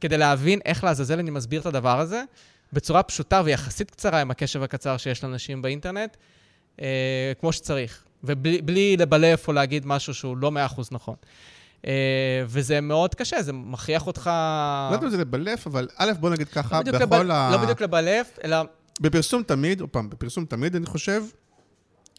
כדי 0.01 0.17
להבין 0.17 0.59
איך 0.65 0.83
לעזאזל 0.83 1.19
אני 1.19 1.31
מסביר 1.31 1.61
את 1.61 1.65
הדבר 1.65 1.99
הזה, 1.99 2.23
בצורה 2.73 3.03
פשוטה 3.03 3.41
ויחסית 3.45 3.91
קצרה 3.91 4.21
עם 4.21 4.31
הקשב 4.31 4.63
הקצר 4.63 4.97
שיש 4.97 5.23
לאנשים 5.23 5.61
באינטרנט, 5.61 6.17
אה, 6.81 7.31
כמו 7.39 7.53
שצריך. 7.53 8.06
ובלי 8.27 8.97
לבלף 8.97 9.47
או 9.47 9.53
להגיד 9.53 9.85
משהו 9.85 10.13
שהוא 10.13 10.37
לא 10.37 10.51
מאה 10.51 10.65
אחוז 10.65 10.89
נכון. 10.91 11.15
Uh, 11.81 11.87
וזה 12.47 12.81
מאוד 12.81 13.15
קשה, 13.15 13.41
זה 13.41 13.53
מכריח 13.53 14.07
אותך... 14.07 14.29
לא 14.91 14.95
יודע 14.95 15.05
אם 15.05 15.11
זה 15.11 15.17
לבלף, 15.17 15.67
אבל 15.67 15.87
א', 15.97 16.11
בוא 16.19 16.29
נגיד 16.29 16.47
ככה, 16.47 16.77
לא 16.85 16.91
בכל 16.91 17.03
לבל... 17.03 17.31
ה... 17.31 17.49
לא 17.51 17.57
בדיוק 17.57 17.81
לבלף, 17.81 18.39
אלא... 18.43 18.57
בפרסום 19.01 19.43
תמיד, 19.43 19.81
עוד 19.81 19.89
פעם, 19.89 20.09
בפרסום 20.09 20.45
תמיד, 20.45 20.75
אני 20.75 20.85
חושב, 20.85 21.23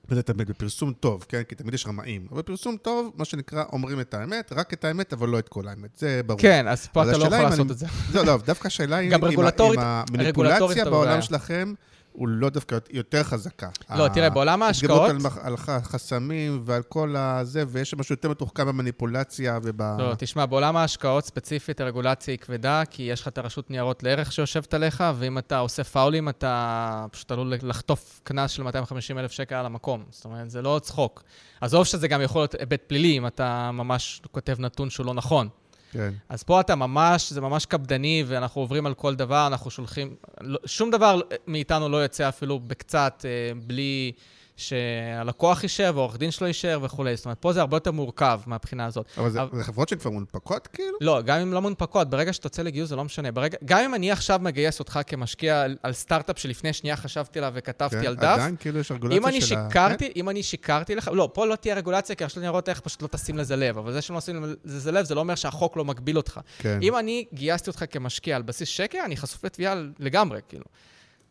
וזה 0.09 0.23
תמיד 0.23 0.49
בפרסום 0.49 0.93
טוב, 0.93 1.25
כן? 1.29 1.43
כי 1.43 1.55
תמיד 1.55 1.75
יש 1.75 1.87
רמאים. 1.87 2.27
אבל 2.31 2.39
בפרסום 2.39 2.77
טוב, 2.77 3.13
מה 3.17 3.25
שנקרא, 3.25 3.65
אומרים 3.73 4.01
את 4.01 4.15
האמת, 4.15 4.53
רק 4.53 4.73
את 4.73 4.85
האמת, 4.85 5.13
אבל 5.13 5.29
לא 5.29 5.39
את 5.39 5.49
כל 5.49 5.69
האמת. 5.69 5.97
זה 5.97 6.21
ברור. 6.27 6.41
כן, 6.41 6.69
אז 6.69 6.87
פה 6.87 7.03
אתה 7.03 7.19
לא 7.19 7.25
יכול 7.25 7.39
לעשות 7.39 7.61
אני... 7.61 7.73
את 7.73 7.79
זה. 7.79 7.87
לא, 8.15 8.25
לא, 8.25 8.39
דווקא 8.47 8.67
השאלה 8.67 8.97
היא, 8.97 9.11
גם 9.11 9.25
רגולטורית, 9.25 9.81
עם 9.81 9.87
המניפולציה 10.11 10.85
בעולם 10.85 11.23
שלכם, 11.23 11.75
הוא 12.19 12.29
לא 12.29 12.51
דווקא 12.51 12.79
יותר 12.91 13.23
חזקה. 13.23 13.69
לא, 13.97 14.09
תראה, 14.09 14.31
בעולם 14.31 14.63
ההשקעות... 14.63 15.11
התגברות 15.11 15.37
על, 15.43 15.55
על 15.69 15.83
חסמים 15.83 16.63
ועל 16.65 16.83
כל 16.83 17.17
הזה, 17.17 17.65
ויש 17.69 17.95
משהו 17.95 18.13
יותר 18.13 18.29
מתוחכם 18.29 18.67
במניפולציה 18.67 19.59
וב... 19.63 19.83
לא, 19.83 20.15
תשמע, 20.19 20.47
בעולם 20.47 20.77
ההשקעות 20.77 21.25
ספציפית 21.25 21.81
הרגולציה 21.81 22.33
היא 22.33 22.39
כבדה, 22.39 22.83
כי 22.91 23.03
יש 23.03 23.21
לך 23.21 23.29
את 23.29 23.39
הרשות 23.39 23.71
ניירות 23.71 24.03
לערך 24.03 24.33
שיושבת 24.33 24.75
עליך, 24.75 25.05
ואם 25.19 25.39
אתה 25.39 25.59
עושה 25.59 25.85
פאולים, 25.85 26.29
אתה 26.29 27.07
פשוט 27.11 27.31
עלול 27.31 27.55
לחטוף 27.63 28.21
קנס 28.25 28.51
של 28.51 28.63
250 28.63 29.19
אלף 29.19 29.33
שקל 29.33 29.55
על 29.55 29.67
המקום. 29.67 30.05
זאת 30.11 30.25
אומרת, 30.25 30.51
זה 30.51 30.63
לא 30.63 30.81
צחוק. 30.83 31.23
עזוב 31.61 31.85
שזה 31.85 32.09
גם 32.09 32.23
יכול 32.23 32.41
להיות 32.41 32.55
היבט 32.55 32.83
פלילי, 32.87 33.19
אם 33.19 33.27
אתה 33.27 33.71
ממש 33.73 34.23
כותב 34.31 34.57
נתון 34.59 34.91
שהוא 34.91 35.07
לא 35.07 35.15
נכון. 35.15 35.49
כן. 35.93 36.11
אז 36.29 36.43
פה 36.43 36.61
אתה 36.61 36.75
ממש, 36.75 37.33
זה 37.33 37.41
ממש 37.41 37.67
קפדני, 37.67 38.25
ואנחנו 38.27 38.61
עוברים 38.61 38.87
על 38.87 38.95
כל 38.95 39.15
דבר, 39.15 39.47
אנחנו 39.47 39.71
שולחים... 39.71 40.15
לא, 40.41 40.59
שום 40.67 40.91
דבר 40.91 41.21
מאיתנו 41.47 41.89
לא 41.89 41.97
יוצא 41.97 42.29
אפילו 42.29 42.59
בקצת, 42.59 43.25
אה, 43.25 43.61
בלי... 43.67 44.13
שהלקוח 44.59 45.63
יישאר 45.63 45.93
והעורך 45.95 46.17
דין 46.17 46.31
שלו 46.31 46.47
יישאר 46.47 46.79
וכולי. 46.83 47.17
זאת 47.17 47.25
אומרת, 47.25 47.39
פה 47.41 47.53
זה 47.53 47.61
הרבה 47.61 47.77
יותר 47.77 47.93
מורכב 47.93 48.41
מהבחינה 48.47 48.87
הזאת. 48.87 49.07
אבל 49.19 49.31
זה, 49.31 49.43
אבל... 49.43 49.59
זה 49.59 49.65
חברות 49.65 49.89
שכבר 49.89 50.11
מונפקות 50.11 50.67
כאילו? 50.67 50.99
לא, 51.01 51.23
גם 51.23 51.41
אם 51.41 51.53
לא 51.53 51.63
מונפקות, 51.63 52.11
ברגע 52.11 52.33
שאתה 52.33 52.47
יוצא 52.47 52.63
לגיוס 52.63 52.89
זה 52.89 52.97
לא 52.97 53.05
משנה. 53.05 53.33
ברגע, 53.33 53.59
גם 53.65 53.81
אם 53.81 53.95
אני 53.95 54.11
עכשיו 54.11 54.39
מגייס 54.43 54.79
אותך 54.79 55.01
כמשקיע 55.07 55.63
על, 55.63 55.77
על 55.83 55.93
סטארט-אפ 55.93 56.39
שלפני 56.39 56.73
שנייה 56.73 56.97
חשבתי 56.97 57.39
עליו 57.39 57.53
וכתבתי 57.55 58.01
כן, 58.01 58.07
על 58.07 58.17
דף, 58.17 58.23
עדיין 58.25 58.57
כאילו 58.61 58.79
יש 58.79 58.93
רגולציה 58.93 59.19
אם 59.19 59.27
אני 59.27 59.41
של 59.41 59.47
שיקרתי, 59.47 60.07
ה... 60.07 60.09
כן? 60.09 60.13
אם 60.17 60.29
אני 60.29 60.43
שיקרתי 60.43 60.95
לך, 60.95 61.11
לא, 61.15 61.31
פה 61.35 61.47
לא 61.47 61.57
תהיה 61.57 61.75
רגולציה, 61.75 62.17
כי 62.17 62.25
הרשות 62.25 62.39
לניירות 62.39 62.69
ערך 62.69 62.81
פשוט 62.81 63.03
לא 63.03 63.09
תשים 63.09 63.39
לזה 63.39 63.57
לב, 63.57 63.79
אבל 63.79 63.93
זה 63.93 64.03
שלא 64.03 64.17
עושים 64.17 64.45
לזה 64.65 64.93
לב, 64.93 65.05
זה 65.05 65.15
לא 65.15 65.21
אומר 65.21 65.35
שהחוק 65.35 65.77
לא 65.77 65.85
מגביל 65.85 66.17
אותך. 66.17 66.41
כן. 66.59 66.79
אם 66.83 66.97
אני 66.97 67.25
גייסתי 67.35 67.71
אותך 67.71 67.85
כמשקיע 67.91 68.37
על 68.37 68.43
בסיס 68.43 68.69
שקר, 68.69 68.99
אני 69.05 69.17
חשוף 69.17 69.45
לתביעה 69.45 69.75
לגמרי, 69.99 70.41
כאילו. 70.49 70.65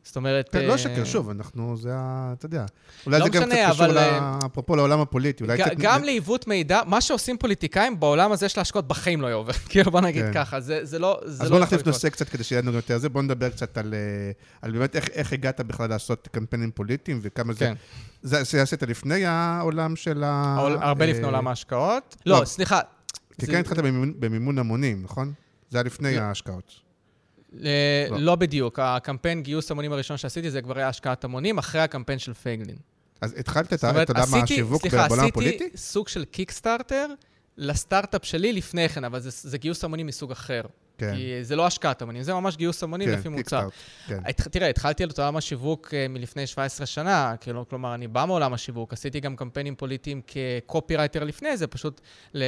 זאת 0.07 0.15
אומרת... 0.15 0.49
כן, 0.51 0.65
לא 0.65 0.77
שקר, 0.77 1.03
שוב, 1.03 1.29
אנחנו, 1.29 1.77
זה 1.77 1.89
ה... 1.93 2.33
אתה 2.37 2.45
יודע. 2.45 2.65
אולי 3.05 3.19
לא 3.19 3.25
זה 3.25 3.31
גם 3.31 3.43
קצת 3.43 3.55
קשור, 3.69 3.85
אפרופו 4.45 4.75
לעולם 4.75 4.99
הפוליטי. 4.99 5.43
גם 5.77 6.03
לעיוות 6.03 6.47
מידע, 6.47 6.81
מה 6.85 7.01
שעושים 7.01 7.37
פוליטיקאים 7.37 7.99
בעולם 7.99 8.31
הזה 8.31 8.49
של 8.49 8.59
ההשקעות 8.59 8.87
בחיים 8.87 9.21
לא 9.21 9.27
יעובר. 9.27 9.53
כאילו, 9.69 9.91
בוא 9.91 10.01
נגיד 10.01 10.25
כן. 10.25 10.33
ככה, 10.33 10.59
זה 10.59 10.99
לא... 10.99 11.19
אז 11.25 11.49
בוא 11.49 11.59
נכניס 11.59 11.85
נושא 11.85 12.09
קצת 12.09 12.29
כדי 12.29 12.43
שיהיה 12.43 12.61
לנו 12.61 12.73
יותר 12.73 12.97
זה. 12.97 13.09
בוא 13.09 13.21
נדבר 13.21 13.49
קצת 13.49 13.77
על 14.61 14.71
באמת 14.71 14.95
איך 14.95 15.33
הגעת 15.33 15.61
בכלל 15.61 15.89
לעשות 15.89 16.27
קמפיינים 16.31 16.71
פוליטיים 16.71 17.19
וכמה 17.21 17.53
זה... 17.53 17.73
זה 18.21 18.61
עשית 18.61 18.83
לפני 18.83 19.25
העולם 19.25 19.95
של 19.95 20.23
ה... 20.23 20.55
הרבה 20.81 21.05
לפני 21.05 21.25
עולם 21.25 21.47
ההשקעות. 21.47 22.15
לא, 22.25 22.41
סליחה. 22.45 22.79
כי 23.39 23.47
כן 23.47 23.59
התחלת 23.59 23.77
במימון 24.19 24.57
המונים, 24.57 25.03
נכון? 25.03 25.33
זה 25.69 25.77
היה 25.77 25.83
לפני 25.83 26.15
לא. 26.15 26.21
ההשקעות. 26.21 26.86
לא. 28.09 28.17
לא 28.19 28.35
בדיוק. 28.35 28.79
הקמפיין 28.79 29.43
גיוס 29.43 29.71
המונים 29.71 29.93
הראשון 29.93 30.17
שעשיתי 30.17 30.51
זה 30.51 30.61
כבר 30.61 30.77
היה 30.77 30.87
השקעת 30.87 31.23
המונים, 31.23 31.57
אחרי 31.57 31.81
הקמפיין 31.81 32.19
של 32.19 32.33
פייגלין. 32.33 32.75
אז 33.21 33.33
התחלת 33.37 33.73
את 33.73 33.83
עולם 33.83 34.43
השיווק 34.43 34.85
בעולם 34.85 35.25
הפוליטי? 35.25 35.57
סליחה, 35.57 35.65
עשיתי 35.65 35.77
סוג 35.77 36.07
של 36.07 36.25
קיקסטארטר 36.25 37.07
לסטארט-אפ 37.57 38.25
שלי 38.25 38.53
לפני 38.53 38.89
כן, 38.89 39.03
אבל 39.03 39.19
זה, 39.19 39.29
זה 39.49 39.57
גיוס 39.57 39.83
המונים 39.83 40.07
מסוג 40.07 40.31
אחר. 40.31 40.61
כן. 40.97 41.15
כי 41.15 41.43
זה 41.43 41.55
לא 41.55 41.67
השקעת 41.67 42.01
המונים, 42.01 42.23
זה 42.23 42.33
ממש 42.33 42.57
גיוס 42.57 42.83
המונים 42.83 43.09
כן, 43.09 43.19
לפי 43.19 43.29
מוצר. 43.29 43.67
כן. 44.07 44.19
תראה, 44.51 44.69
התחלתי 44.69 45.03
את 45.03 45.19
עולם 45.19 45.37
השיווק 45.37 45.93
אה, 45.93 46.07
מלפני 46.07 46.47
17 46.47 46.85
שנה, 46.85 47.35
כאילו, 47.41 47.67
כלומר, 47.69 47.93
אני 47.93 48.07
בא 48.07 48.25
מעולם 48.25 48.53
השיווק, 48.53 48.93
עשיתי 48.93 49.19
גם 49.19 49.35
קמפיינים 49.35 49.75
פוליטיים 49.75 50.21
כקופירייטר 50.27 51.23
לפני 51.23 51.57
זה, 51.57 51.67
פשוט, 51.67 52.01
ל... 52.33 52.43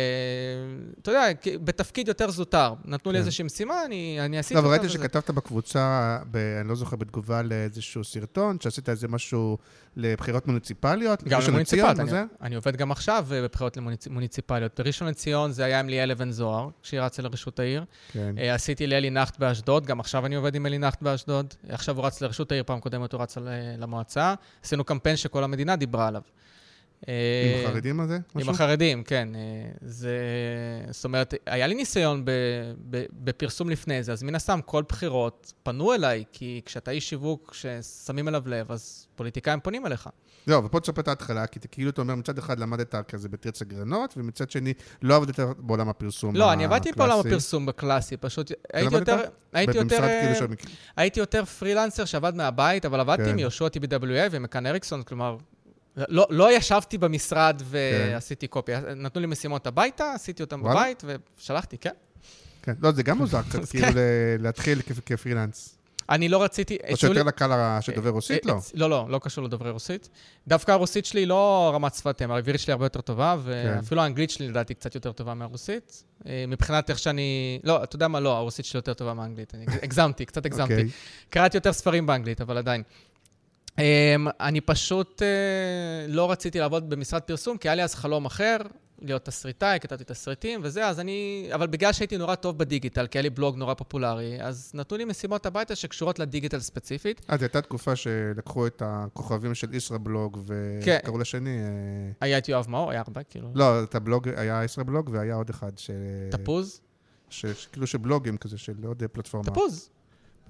אתה 1.01 1.11
יודע, 1.11 1.25
בתפקיד 1.63 2.07
יותר 2.07 2.31
זוטר. 2.31 2.73
נתנו 2.85 3.11
לי 3.11 3.17
כן. 3.17 3.21
איזושהי 3.21 3.45
משימה, 3.45 3.85
אני, 3.85 4.17
אני 4.19 4.39
עשיתי 4.39 4.55
לא, 4.55 4.59
אבל 4.59 4.69
ראיתי. 4.69 4.89
שכתבת 4.89 5.29
בקבוצה, 5.29 6.17
ב, 6.31 6.37
אני 6.37 6.69
לא 6.69 6.75
זוכר, 6.75 6.95
בתגובה 6.95 7.41
לאיזשהו 7.41 8.03
סרטון, 8.03 8.57
שעשית 8.59 8.89
איזה 8.89 9.07
משהו 9.07 9.57
לבחירות 9.95 10.47
מוניציפליות. 10.47 11.23
גם 11.23 11.41
למוניציפליות, 11.47 11.99
אני? 11.99 12.11
אני 12.41 12.55
עובד 12.55 12.75
גם 12.75 12.91
עכשיו 12.91 13.27
אה, 13.31 13.41
בבחירות 13.41 13.77
למוניציפליות. 13.77 14.79
בראשון 14.79 15.07
לציון 15.07 15.51
זה 15.51 15.65
היה 15.65 15.79
עם 15.79 15.89
ליאל 15.89 16.11
אבן 16.11 16.31
זוהר, 16.31 16.69
כשהיא 16.83 17.01
רצה 17.01 17.21
לראשות 17.21 17.59
העיר. 17.59 17.85
כן. 18.11 18.35
אה, 18.39 18.53
עשיתי 18.53 18.87
לאלי 18.87 19.09
נחט 19.09 19.37
באשדוד, 19.39 19.85
גם 19.85 19.99
עכשיו 19.99 20.25
אני 20.25 20.35
עובד 20.35 20.55
עם 20.55 20.65
אלי 20.65 20.77
נחט 20.77 21.01
באשדוד. 21.01 21.53
עכשיו 21.69 21.97
הוא 21.97 22.05
רץ 22.05 22.21
לראשות 22.21 22.51
העיר, 22.51 22.63
פעם 22.65 22.79
קודמת 22.79 23.13
הוא 23.13 23.21
רץ 23.21 23.37
ל- 23.37 23.41
למועצה. 23.77 24.33
עשינו 24.63 24.83
קמפיין 24.83 25.15
שכל 25.15 25.43
המדינה 25.43 25.75
דיברה 25.75 26.07
עליו. 26.07 26.21
עם 27.07 27.13
אה, 27.13 27.63
החרדים 27.65 27.99
הזה? 27.99 28.15
עם 28.15 28.21
משהו? 28.35 28.51
החרדים, 28.51 29.03
כן. 29.03 29.29
אה, 29.35 29.41
זה... 29.81 30.17
זאת 30.91 31.05
אומרת, 31.05 31.33
היה 31.45 31.67
לי 31.67 31.75
ניסיון 31.75 32.25
ב, 32.25 32.31
ב, 32.89 33.03
בפרסום 33.11 33.69
לפני 33.69 34.03
זה, 34.03 34.11
אז 34.11 34.23
מן 34.23 34.35
הסתם 34.35 34.59
כל 34.65 34.83
בחירות 34.89 35.53
פנו 35.63 35.93
אליי, 35.93 36.23
כי 36.31 36.61
כשאתה 36.65 36.91
איש 36.91 37.09
שיווק 37.09 37.53
ששמים 37.53 38.27
אליו 38.27 38.43
לב, 38.45 38.71
אז 38.71 39.07
פוליטיקאים 39.15 39.59
פונים 39.59 39.85
אליך. 39.85 40.09
לא, 40.47 40.61
ופה 40.65 40.79
תספר 40.79 41.01
את 41.01 41.07
ההתחלה, 41.07 41.47
כי 41.47 41.59
כאילו 41.71 41.89
אתה 41.89 42.01
אומר, 42.01 42.15
מצד 42.15 42.37
אחד 42.37 42.59
למדת 42.59 42.95
כזה 43.07 43.29
בתרץ 43.29 43.61
אגרנות, 43.61 44.13
ומצד 44.17 44.49
שני 44.51 44.73
לא 45.01 45.15
עבדת 45.15 45.39
בעולם 45.57 45.89
הפרסום 45.89 46.35
לא, 46.35 46.53
אני 46.53 46.65
עבדתי 46.65 46.91
בעולם 46.91 47.11
הקלאסי. 47.11 47.29
הפרסום 47.29 47.65
בקלאסי, 47.65 48.17
פשוט 48.17 48.51
הייתי? 48.73 48.95
יותר... 48.95 49.17
הייתי 49.53 49.77
יותר... 49.77 50.03
אה, 50.03 50.33
כאילו 50.33 50.47
המק- 50.47 50.69
הייתי 50.97 51.19
יותר 51.19 51.45
פרילנסר 51.45 52.05
שעבד 52.05 52.35
מהבית, 52.35 52.85
אבל 52.85 52.99
עבדתי 52.99 53.23
כן. 53.23 53.29
עם 53.29 53.39
יהושע 53.39 53.67
TBWA 53.67 54.27
ומכאן 54.31 54.65
אריקסון, 54.65 55.03
כלומר, 55.03 55.37
לא, 56.07 56.27
לא 56.29 56.51
ישבתי 56.57 56.97
במשרד 56.97 57.61
כן. 57.61 57.65
ועשיתי 58.13 58.47
קופי. 58.47 58.71
נתנו 58.95 59.21
לי 59.21 59.27
משימות 59.27 59.67
הביתה, 59.67 60.11
עשיתי 60.13 60.43
אותן 60.43 60.59
וואלה? 60.61 60.79
בבית 60.79 61.03
ושלחתי, 61.39 61.77
כן. 61.77 61.89
כן, 62.63 62.73
לא, 62.81 62.91
זה 62.91 63.03
גם 63.03 63.17
מוזר 63.21 63.41
קצת, 63.41 63.69
כאילו 63.69 63.87
כן. 63.87 63.93
להתחיל 64.39 64.81
כ- 64.81 64.99
כפרילנס. 65.05 65.75
אני 66.09 66.29
לא 66.29 66.43
רציתי... 66.43 66.77
או 66.83 66.89
לי- 66.89 66.95
שיותר 66.97 67.23
לקהל 67.23 67.51
ה- 67.51 67.81
שדובר 67.81 68.09
רוסית? 68.09 68.45
לא. 68.45 68.55
לא, 68.73 68.89
לא, 68.89 69.05
לא 69.09 69.19
קשור 69.23 69.43
לדוברי 69.43 69.71
רוסית. 69.71 70.09
דווקא 70.47 70.71
הרוסית 70.71 71.05
שלי 71.05 71.25
לא 71.25 71.71
רמת 71.75 71.93
שפת 71.95 72.21
אם, 72.21 72.31
העברית 72.31 72.59
שלי 72.59 72.71
הרבה 72.73 72.85
יותר 72.85 73.01
טובה, 73.01 73.35
כן. 73.45 73.49
ואפילו 73.77 74.01
האנגלית 74.01 74.29
שלי 74.29 74.47
לדעתי 74.47 74.73
קצת 74.73 74.95
יותר 74.95 75.11
טובה 75.11 75.33
מהרוסית. 75.33 76.03
אה, 76.27 76.45
מבחינת 76.47 76.89
איך 76.89 76.99
שאני... 76.99 77.59
לא, 77.63 77.83
אתה 77.83 77.95
יודע 77.95 78.07
מה? 78.07 78.19
לא, 78.19 78.37
הרוסית 78.37 78.65
שלי 78.65 78.77
יותר 78.77 78.93
טובה 78.93 79.13
מהאנגלית. 79.13 79.55
אני 79.55 79.65
הגזמתי, 79.83 80.25
קצת 80.25 80.45
הגזמתי. 80.45 80.73
אוקיי. 80.73 80.89
קראתי 81.29 81.57
יותר 81.57 81.73
ספרים 81.73 82.05
באנגלית, 82.07 82.41
אבל 82.41 82.57
עדיין. 82.57 82.83
Um, 83.79 84.29
אני 84.39 84.61
פשוט 84.61 85.21
uh, 85.21 86.11
לא 86.11 86.31
רציתי 86.31 86.59
לעבוד 86.59 86.89
במשרד 86.89 87.21
פרסום, 87.21 87.57
כי 87.57 87.67
היה 87.67 87.75
לי 87.75 87.83
אז 87.83 87.95
חלום 87.95 88.25
אחר, 88.25 88.57
להיות 89.01 89.25
תסריטאי, 89.25 89.79
כתבתי 89.81 90.03
תסריטים 90.03 90.59
וזה, 90.63 90.87
אז 90.87 90.99
אני... 90.99 91.49
אבל 91.53 91.67
בגלל 91.67 91.93
שהייתי 91.93 92.17
נורא 92.17 92.35
טוב 92.35 92.57
בדיגיטל, 92.57 93.07
כי 93.07 93.17
היה 93.17 93.23
לי 93.23 93.29
בלוג 93.29 93.55
נורא 93.55 93.73
פופולרי, 93.73 94.41
אז 94.41 94.71
נתנו 94.73 94.97
לי 94.97 95.05
משימות 95.05 95.45
הביתה 95.45 95.75
שקשורות 95.75 96.19
לדיגיטל 96.19 96.59
ספציפית. 96.59 97.21
אה, 97.31 97.37
זו 97.37 97.43
הייתה 97.43 97.61
תקופה 97.61 97.95
שלקחו 97.95 98.67
את 98.67 98.81
הכוכבים 98.85 99.55
של 99.55 99.75
ישראבלוג, 99.75 100.39
כן. 100.83 100.99
וקראו 101.03 101.17
לשני... 101.17 101.59
אה, 101.59 101.65
היה 102.21 102.37
את 102.37 102.49
יואב 102.49 102.65
מאור, 102.69 102.91
היה 102.91 103.01
הרבה, 103.07 103.23
כאילו... 103.23 103.51
לא, 103.55 103.83
את 103.83 103.95
הבלוג, 103.95 104.29
היה 104.29 104.63
ישראבלוג, 104.63 105.09
והיה 105.13 105.35
עוד 105.35 105.49
אחד, 105.49 105.77
ש... 105.77 105.89
תפוז? 106.31 106.81
ש- 107.29 107.67
כאילו 107.71 107.87
של 107.87 107.97
בלוגים 107.97 108.37
כזה, 108.37 108.57
של 108.57 108.73
עוד 108.85 109.03
פלטפורמה. 109.11 109.51
תפוז. 109.51 109.89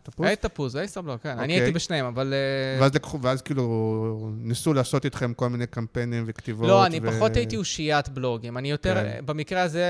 תפוז? 0.04 0.26
היה 0.26 0.36
תפוז, 0.36 0.76
היה 0.76 0.84
ישראבלוג, 0.84 1.18
כן. 1.20 1.30
אני 1.30 1.42
אוקיי. 1.42 1.56
הייתי 1.56 1.72
בשניהם, 1.72 2.06
אבל... 2.06 2.34
אה, 2.34 2.82
ואז 2.82 2.96
לקחו, 2.96 3.22
ואז 3.22 3.42
כאילו 3.42 4.32
ניסו 4.38 4.74
לעשות 4.74 5.06
איתכם 5.06 5.34
כל 5.34 5.50
מיני 5.50 5.68
קמפיינים 5.68 6.24
וכתיבות. 6.28 6.68
לא, 6.68 6.86
אני 6.86 7.00
ו- 7.04 7.12
פחות 7.12 7.36
הייתי 7.36 7.58
אושיית 7.58 8.10
בלוגים. 8.10 8.58
אני 8.58 8.72
יותר, 8.72 8.96
כן. 8.96 9.26
במקרה 9.26 9.62
הזה, 9.62 9.84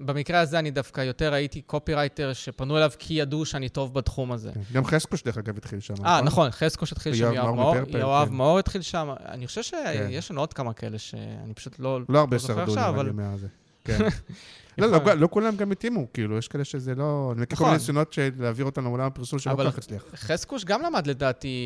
במקרה 0.00 0.40
הזה 0.40 0.58
אני 0.58 0.70
דווקא 0.70 1.00
יותר 1.00 1.34
הייתי 1.34 1.60
קופירייטר 1.62 2.32
שפנו 2.32 2.76
אליו 2.76 2.90
כי 2.98 3.14
ידעו 3.14 3.44
שאני 3.44 3.68
טוב 3.68 3.94
בתחום 3.94 4.32
הזה. 4.32 4.50
כן. 4.54 4.60
גם 4.72 4.84
חסקוש, 4.84 5.22
דרך 5.22 5.38
אגב, 5.38 5.56
התחיל 5.56 5.80
שם. 5.80 5.94
אה, 6.04 6.20
נכון, 6.22 6.50
חזקוש 6.50 6.92
התחיל 6.92 7.14
שם, 7.14 7.32
יואב 7.34 7.54
מאור 7.54 7.74
יואב 7.98 8.28
כן. 8.28 8.34
מאור 8.34 8.58
התחיל 8.58 8.82
שם. 8.82 9.08
אני 9.28 9.46
חושב 9.46 9.60
כן. 9.70 10.08
שיש 10.10 10.30
לנו 10.30 10.40
עוד 10.40 10.52
כמה 10.52 10.72
כאלה 10.72 10.98
שאני 10.98 11.54
פשוט 11.54 11.78
לא... 11.78 12.00
לא 12.08 12.18
הרבה 12.18 12.38
זוכר 12.38 12.54
שרדו 12.54 12.74
נראה 12.74 12.92
לי 12.92 13.00
אבל- 13.00 13.12
מהזה. 13.12 13.46
כן. 13.86 13.98
לא, 14.78 14.86
לא, 14.90 15.14
לא 15.14 15.28
כולם 15.30 15.56
גם 15.56 15.72
התאימו, 15.72 16.06
כאילו, 16.12 16.38
יש 16.38 16.48
כאלה 16.48 16.64
שזה 16.64 16.94
לא... 16.94 17.30
אני 17.32 17.42
מכיר 17.42 17.56
כל 17.56 17.64
נכון. 17.64 17.66
מיני 17.66 17.78
ניסיונות 17.78 18.12
של 18.12 18.30
להעביר 18.38 18.64
אותנו 18.66 18.88
לעולם 18.88 19.06
הפרסום 19.06 19.38
שלא 19.38 19.52
אבל- 19.52 19.64
כל 19.64 19.70
כך 19.70 19.78
הצליח. 19.78 20.04
חזקוש 20.14 20.64
גם 20.64 20.82
למד 20.82 21.06
לדעתי 21.06 21.56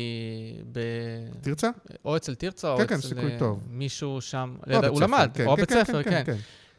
ב... 0.71 0.79
תרצה? 1.41 1.69
או 2.05 2.17
אצל 2.17 2.35
תרצה, 2.35 2.71
או 2.71 2.77
כן, 2.77 2.83
אצל 2.83 2.95
כן, 2.95 3.01
סיכוי 3.01 3.31
אה. 3.41 3.51
מישהו 3.69 4.21
שם. 4.21 4.55
בית 4.67 4.83
הוא 4.83 5.01
למד, 5.01 5.29
או 5.45 5.55
בית 5.55 5.71
ספר, 5.71 6.03
כן. 6.03 6.23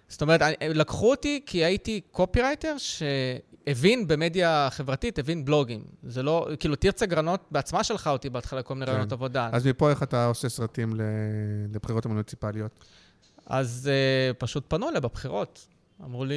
זאת 0.08 0.22
אומרת, 0.22 0.40
לקחו 0.60 1.10
אותי 1.10 1.40
כי 1.46 1.64
הייתי 1.64 2.00
קופירייטר 2.10 2.74
שהבין 2.78 4.06
במדיה 4.06 4.68
חברתית, 4.70 5.18
הבין 5.18 5.44
בלוגים. 5.44 5.84
זה 6.02 6.22
לא, 6.22 6.48
כאילו, 6.60 6.76
תרצה 6.76 7.06
גרנות 7.06 7.40
בעצמה 7.50 7.84
שלחה 7.84 8.10
אותי 8.10 8.30
בהתחלה 8.30 8.62
כל 8.62 8.74
מיני. 8.74 8.86
רעיונות 8.86 9.12
עבודה. 9.12 9.48
אז 9.52 9.66
מפה 9.66 9.90
איך 9.90 10.02
אתה 10.02 10.26
עושה 10.26 10.48
סרטים 10.48 10.92
לבחירות 11.74 12.06
המוניציפליות? 12.06 12.84
אז 13.46 13.90
uh, 13.90 14.34
פשוט 14.38 14.64
פנו 14.68 14.88
אליי 14.88 15.00
בבחירות. 15.00 15.66
אמרו 16.04 16.24
לי, 16.24 16.34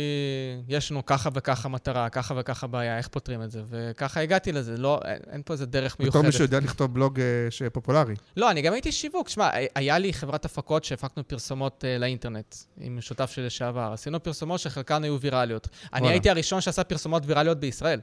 יש 0.68 0.92
לנו 0.92 1.06
ככה 1.06 1.30
וככה 1.34 1.70
מטרה, 1.70 2.10
ככה 2.10 2.34
וככה 2.38 2.68
בעיה, 2.68 2.98
איך 2.98 3.08
פותרים 3.08 3.44
את 3.44 3.52
זה? 3.52 3.62
וככה 3.70 4.20
הגעתי 4.20 4.52
לזה, 4.52 4.78
לא, 4.78 5.00
אין, 5.06 5.20
אין 5.32 5.42
פה 5.46 5.54
איזה 5.54 5.66
דרך 5.66 6.00
מיוחדת. 6.00 6.16
בתור 6.16 6.26
מישהו 6.26 6.44
יודע 6.44 6.60
לכתוב 6.60 6.94
בלוג 6.94 7.20
אה, 7.20 7.26
שפופולרי. 7.50 8.16
לא, 8.38 8.52
אני 8.52 8.62
גם 8.62 8.74
הייתי 8.74 8.92
שיווק. 8.92 9.30
שמע, 9.30 9.50
היה 9.76 9.98
לי 9.98 10.14
חברת 10.14 10.46
הפקות 10.46 10.84
שהפקנו 10.84 11.28
פרסומות 11.28 11.84
uh, 11.84 12.00
לאינטרנט, 12.00 12.56
עם 12.80 13.02
שותף 13.02 13.32
שלי 13.32 13.46
לשעבר. 13.46 13.90
עשינו 13.94 14.24
פרסומות 14.24 14.60
שחלקן 14.60 15.04
היו 15.04 15.20
ויראליות. 15.22 15.68
אני. 15.94 16.10
הייתי 16.10 16.30
הראשון 16.30 16.62
שעשה 16.62 16.84
פרסומות 16.84 17.24
ויראליות 17.26 17.60
בישראל. 17.60 18.00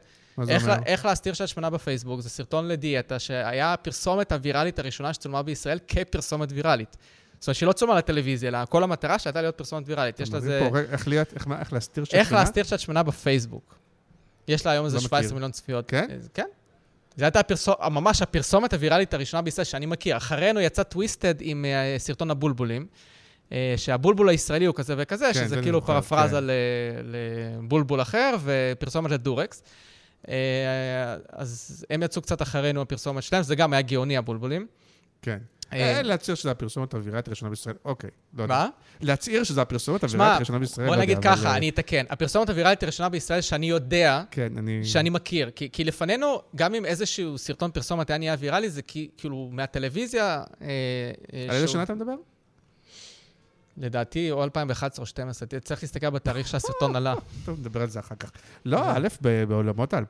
איך? 0.48 0.66
לה, 0.66 0.76
איך 0.86 1.04
להסתיר 1.04 1.34
שעת 1.34 1.48
שמנה 1.48 1.70
בפייסבוק, 1.70 2.20
זה 2.20 2.28
סרטון 2.28 2.68
לדיאטה, 2.68 3.18
שהיה 3.18 3.72
הפרסומת 3.72 4.32
הוויראלית 4.32 4.78
הראשונה 4.78 5.14
שצולמה 5.14 5.42
בישראל 5.42 5.78
כפרסומת 5.88 6.48
ויראלית. 6.52 6.96
זאת 7.42 7.48
אומרת, 7.48 7.56
שהיא 7.56 7.66
לא 7.66 7.72
צולמה 7.72 7.94
לטלוויזיה, 7.98 8.48
אלא 8.48 8.58
כל 8.68 8.82
המטרה 8.82 9.18
שהייתה 9.18 9.40
להיות 9.42 9.58
פרסומת 9.58 9.82
ויראלית. 9.86 10.20
יש 10.20 10.32
לזה... 10.32 10.68
פה, 10.70 10.78
איך 10.78 11.08
להיות- 11.08 11.32
איך 11.60 11.72
להסתיר 11.72 12.04
שאת 12.04 12.14
איך? 12.14 12.32
להסתיר 12.32 12.64
שעת 12.64 12.80
שמנה 12.80 13.02
בפייסבוק. 13.02 13.74
יש 14.48 14.66
לה 14.66 14.72
היום 14.72 14.84
איזה 14.84 14.96
לא 14.96 15.00
17 15.02 15.20
מכיר. 15.26 15.34
מיליון 15.34 15.50
צפיות. 15.50 15.84
כן? 15.88 16.06
אה, 16.10 16.16
כן. 16.34 16.46
זו 17.16 17.24
הייתה 17.24 17.40
הפרסום, 17.40 17.74
ממש 17.90 18.22
הפרסומת 18.22 18.72
הוויראלית 18.72 19.14
הראשונה 19.14 19.42
בישראל 19.42 19.64
שאני 19.64 19.86
מכיר. 19.86 20.16
אחרינו 20.16 20.60
יצא 20.60 20.82
טוויסטד 20.82 21.34
עם 21.40 21.64
אה, 21.64 21.94
סרטון 21.98 22.30
הבולבולים, 22.30 22.86
אה, 23.52 23.74
שהבולבול 23.76 24.28
הישראלי 24.28 24.64
הוא 24.64 24.74
כזה 24.74 24.94
וכזה, 24.98 25.24
כן, 25.26 25.32
שזה 25.34 25.48
זה 25.48 25.62
כאילו 25.62 25.86
פרפרזה 25.86 26.36
כן. 26.36 26.44
ל- 26.44 26.50
לבולבול 27.04 28.02
אחר, 28.02 28.36
ופרסומת 28.44 29.10
לדורקס. 29.10 29.62
אז 31.32 31.84
הם 31.90 32.02
יצאו 32.02 32.22
קצת 32.22 32.42
אחרינו, 32.42 32.82
הפרסומת 32.82 33.22
שלהם, 33.22 33.42
זה 33.42 33.54
גם 33.54 33.72
היה 33.72 33.82
גאוני, 33.82 34.16
הבולבולים. 34.16 34.66
כן. 35.22 35.38
אה, 35.72 35.96
אה, 35.96 36.02
להצהיר 36.02 36.34
שזה 36.34 36.50
הפרסומת 36.50 36.94
האוויראית 36.94 37.26
הראשונה 37.26 37.50
בישראל. 37.50 37.74
אוקיי, 37.84 38.10
לא 38.34 38.42
יודע. 38.42 38.54
מה? 38.54 38.68
להצהיר 39.00 39.44
שזה 39.44 39.62
הפרסומת 39.62 40.00
שמע, 40.00 40.10
האוויראית 40.10 40.36
הראשונה 40.36 40.58
בישראל. 40.58 40.86
בוא 40.86 40.96
לא 40.96 41.02
נגיד 41.02 41.18
ככה, 41.18 41.56
אני 41.56 41.68
אתקן. 41.68 42.04
הפרסומת 42.10 42.48
הוויראלית 42.48 42.82
הראשונה 42.82 43.08
בישראל 43.08 43.40
שאני 43.40 43.66
יודע, 43.66 44.22
כן, 44.30 44.52
אני... 44.58 44.84
שאני 44.84 45.10
מכיר. 45.10 45.50
כי, 45.72 45.84
לפנינו, 45.84 46.42
גם 46.56 46.74
אם 46.74 46.84
איזשהו 46.84 47.38
סרטון 47.38 47.70
פרסומת 47.70 48.10
היה 48.10 48.18
נהיה 48.18 48.36
ויראלי, 48.38 48.70
זה 48.70 48.82
כאילו 49.16 49.48
מהטלוויזיה... 49.52 50.42
אה, 50.62 50.68
על 51.48 51.54
איזה 51.54 51.68
שנה 51.68 51.82
אתה 51.82 51.94
מדבר? 51.94 52.14
לדעתי, 53.76 54.30
או 54.30 54.44
2011 54.44 55.02
או 55.02 55.02
2012, 55.02 55.60
צריך 55.60 55.82
להסתכל 55.82 56.10
בתאריך 56.10 56.48
שהסרטון 56.48 56.96
עלה. 56.96 57.14
טוב, 57.46 57.58
נדבר 57.60 57.82
על 57.82 57.88
זה 57.88 58.00
אחר 58.00 58.14
כך. 58.14 58.30
לא, 58.64 58.90
א', 58.90 59.08
ב- 59.22 59.44
בעולמות 59.44 59.94
ה-2007, 59.94 60.00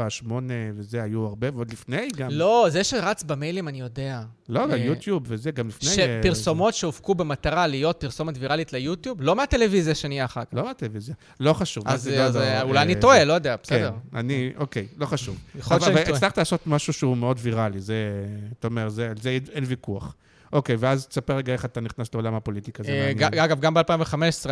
2008 0.00 0.54
וזה, 0.76 1.02
היו 1.02 1.26
הרבה, 1.26 1.46
ועוד 1.54 1.72
לפני 1.72 2.08
גם. 2.16 2.28
לא, 2.30 2.66
זה 2.70 2.84
שרץ 2.84 3.22
במיילים, 3.22 3.68
אני 3.68 3.80
יודע. 3.80 4.22
לא, 4.48 4.60
אה, 4.60 4.66
גם 4.66 4.78
יוטיוב 4.78 5.22
וזה, 5.26 5.50
גם 5.50 5.68
לפני... 5.68 5.88
אה, 5.90 5.94
שפרסומות 5.94 6.74
שהופקו 6.74 7.14
במטרה 7.14 7.66
להיות 7.66 7.96
פרסומת 8.00 8.34
ויראלית 8.38 8.72
ליוטיוב, 8.72 9.22
לא 9.22 9.36
מהטלוויזיה 9.36 9.94
שנהיה 9.94 10.24
אחר 10.24 10.44
כך. 10.44 10.54
לא 10.54 10.64
מהטלוויזיה. 10.64 11.14
לא 11.40 11.52
חשוב. 11.52 11.84
אז 11.88 12.08
לא, 12.08 12.28
לא, 12.28 12.40
אה, 12.40 12.56
אה, 12.56 12.62
אולי 12.62 12.82
אני 12.82 12.94
טועה, 12.94 13.24
לא 13.24 13.32
יודע, 13.32 13.56
בסדר. 13.62 13.90
כן, 13.90 14.18
אני, 14.18 14.52
אוקיי, 14.56 14.86
לא 14.96 15.06
חשוב. 15.06 15.38
יכול 15.58 15.74
להיות 15.74 15.82
אבל 15.82 15.94
שאני 15.94 16.06
טועה. 16.06 16.16
הצלחת 16.18 16.38
לעשות 16.38 16.66
משהו 16.66 16.92
שהוא 16.92 17.16
מאוד 17.16 17.38
ויראלי, 17.40 17.80
זה, 17.80 18.26
אתה 18.58 18.66
אומר, 18.66 18.82
על 18.82 19.16
זה 19.20 19.38
אין 19.52 19.64
ויכוח. 19.66 20.14
אוקיי, 20.56 20.76
ואז 20.78 21.06
תספר 21.06 21.36
רגע 21.36 21.52
איך 21.52 21.64
אתה 21.64 21.80
נכנס 21.80 22.14
לעולם 22.14 22.34
הפוליטיקה, 22.34 22.82
זה 22.82 22.88
אה, 22.88 23.12
מעניין. 23.14 23.38
אגב, 23.38 23.60
גם 23.60 23.74
ב-2015, 23.74 24.50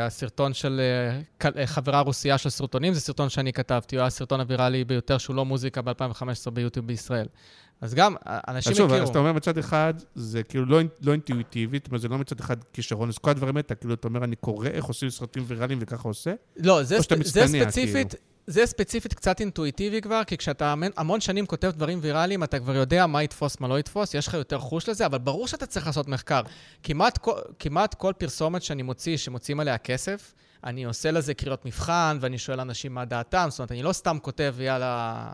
הסרטון 0.00 0.54
של 0.54 0.80
אה, 1.44 1.50
אה, 1.60 1.66
חברה 1.66 2.00
רוסייה 2.00 2.38
של 2.38 2.50
סרטונים, 2.50 2.94
זה 2.94 3.00
סרטון 3.00 3.28
שאני 3.28 3.52
כתבתי, 3.52 3.96
הוא 3.96 4.00
היה 4.00 4.06
הסרטון 4.06 4.40
הוויראלי 4.40 4.84
ביותר 4.84 5.18
שהוא 5.18 5.36
לא 5.36 5.44
מוזיקה 5.44 5.82
ב-2015 5.82 6.50
ביוטיוב 6.52 6.86
בישראל. 6.86 7.26
אז 7.80 7.94
גם, 7.94 8.14
אה, 8.26 8.38
אנשים 8.48 8.72
הכירו. 8.72 8.94
אז 8.94 9.08
אתה 9.08 9.18
אומר 9.18 9.32
מצד 9.32 9.58
אחד, 9.58 9.94
זה 10.14 10.42
כאילו 10.42 10.66
לא, 10.66 10.80
לא 11.02 11.12
אינטואיטיבית, 11.12 11.82
זאת 11.82 11.90
אומרת, 11.90 12.00
זה 12.00 12.08
לא 12.08 12.18
מצד 12.18 12.40
אחד 12.40 12.56
כישרון, 12.72 13.08
אז 13.08 13.18
כל 13.18 13.30
הדברים 13.30 13.56
האלה, 13.56 13.74
כאילו, 13.74 13.94
אתה 13.94 14.08
אומר, 14.08 14.24
אני 14.24 14.36
קורא 14.36 14.66
איך 14.66 14.84
עושים 14.84 15.10
סרטים 15.10 15.44
ויראליים 15.46 15.78
וככה 15.82 16.08
עושה? 16.08 16.32
לא, 16.56 16.82
זה, 16.82 17.02
ספ... 17.02 17.22
זה 17.22 17.46
ספציפית, 17.46 18.14
זה 18.50 18.66
ספציפית 18.66 19.14
קצת 19.14 19.40
אינטואיטיבי 19.40 20.00
כבר, 20.00 20.24
כי 20.26 20.36
כשאתה 20.36 20.74
המון- 20.96 21.20
שנים 21.20 21.46
כותב 21.46 21.70
דברים 21.76 21.98
ויראליים, 22.02 22.44
אתה 22.44 22.58
כבר 22.58 22.76
יודע 22.76 23.06
מה 23.06 23.22
יתפוס, 23.22 23.60
מה 23.60 23.68
לא 23.68 23.78
יתפוס, 23.78 24.14
יש 24.14 24.26
לך 24.26 24.34
יותר 24.34 24.58
חוש 24.58 24.88
לזה, 24.88 25.06
אבל 25.06 25.18
ברור 25.18 25.48
שאתה 25.48 25.66
צריך 25.66 25.86
לעשות 25.86 26.08
מחקר. 26.08 26.42
כמעט 26.82 27.18
כמעט 27.58 27.94
כל 27.94 28.12
פרסומת 28.18 28.62
שאני 28.62 28.82
מוציא, 28.82 29.16
שמוציאים 29.16 29.60
עליה 29.60 29.78
כסף, 29.78 30.34
אני 30.64 30.84
עושה 30.84 31.10
לזה 31.10 31.34
קריאות 31.34 31.64
מבחן, 31.66 32.18
ואני 32.20 32.38
שואל 32.38 32.60
אנשים 32.60 32.94
מה 32.94 33.04
דעתם, 33.04 33.46
זאת 33.50 33.58
אומרת, 33.58 33.72
אני 33.72 33.82
לא 33.82 33.92
סתם 33.92 34.16
כותב, 34.22 34.54
יאללה, 34.60 35.24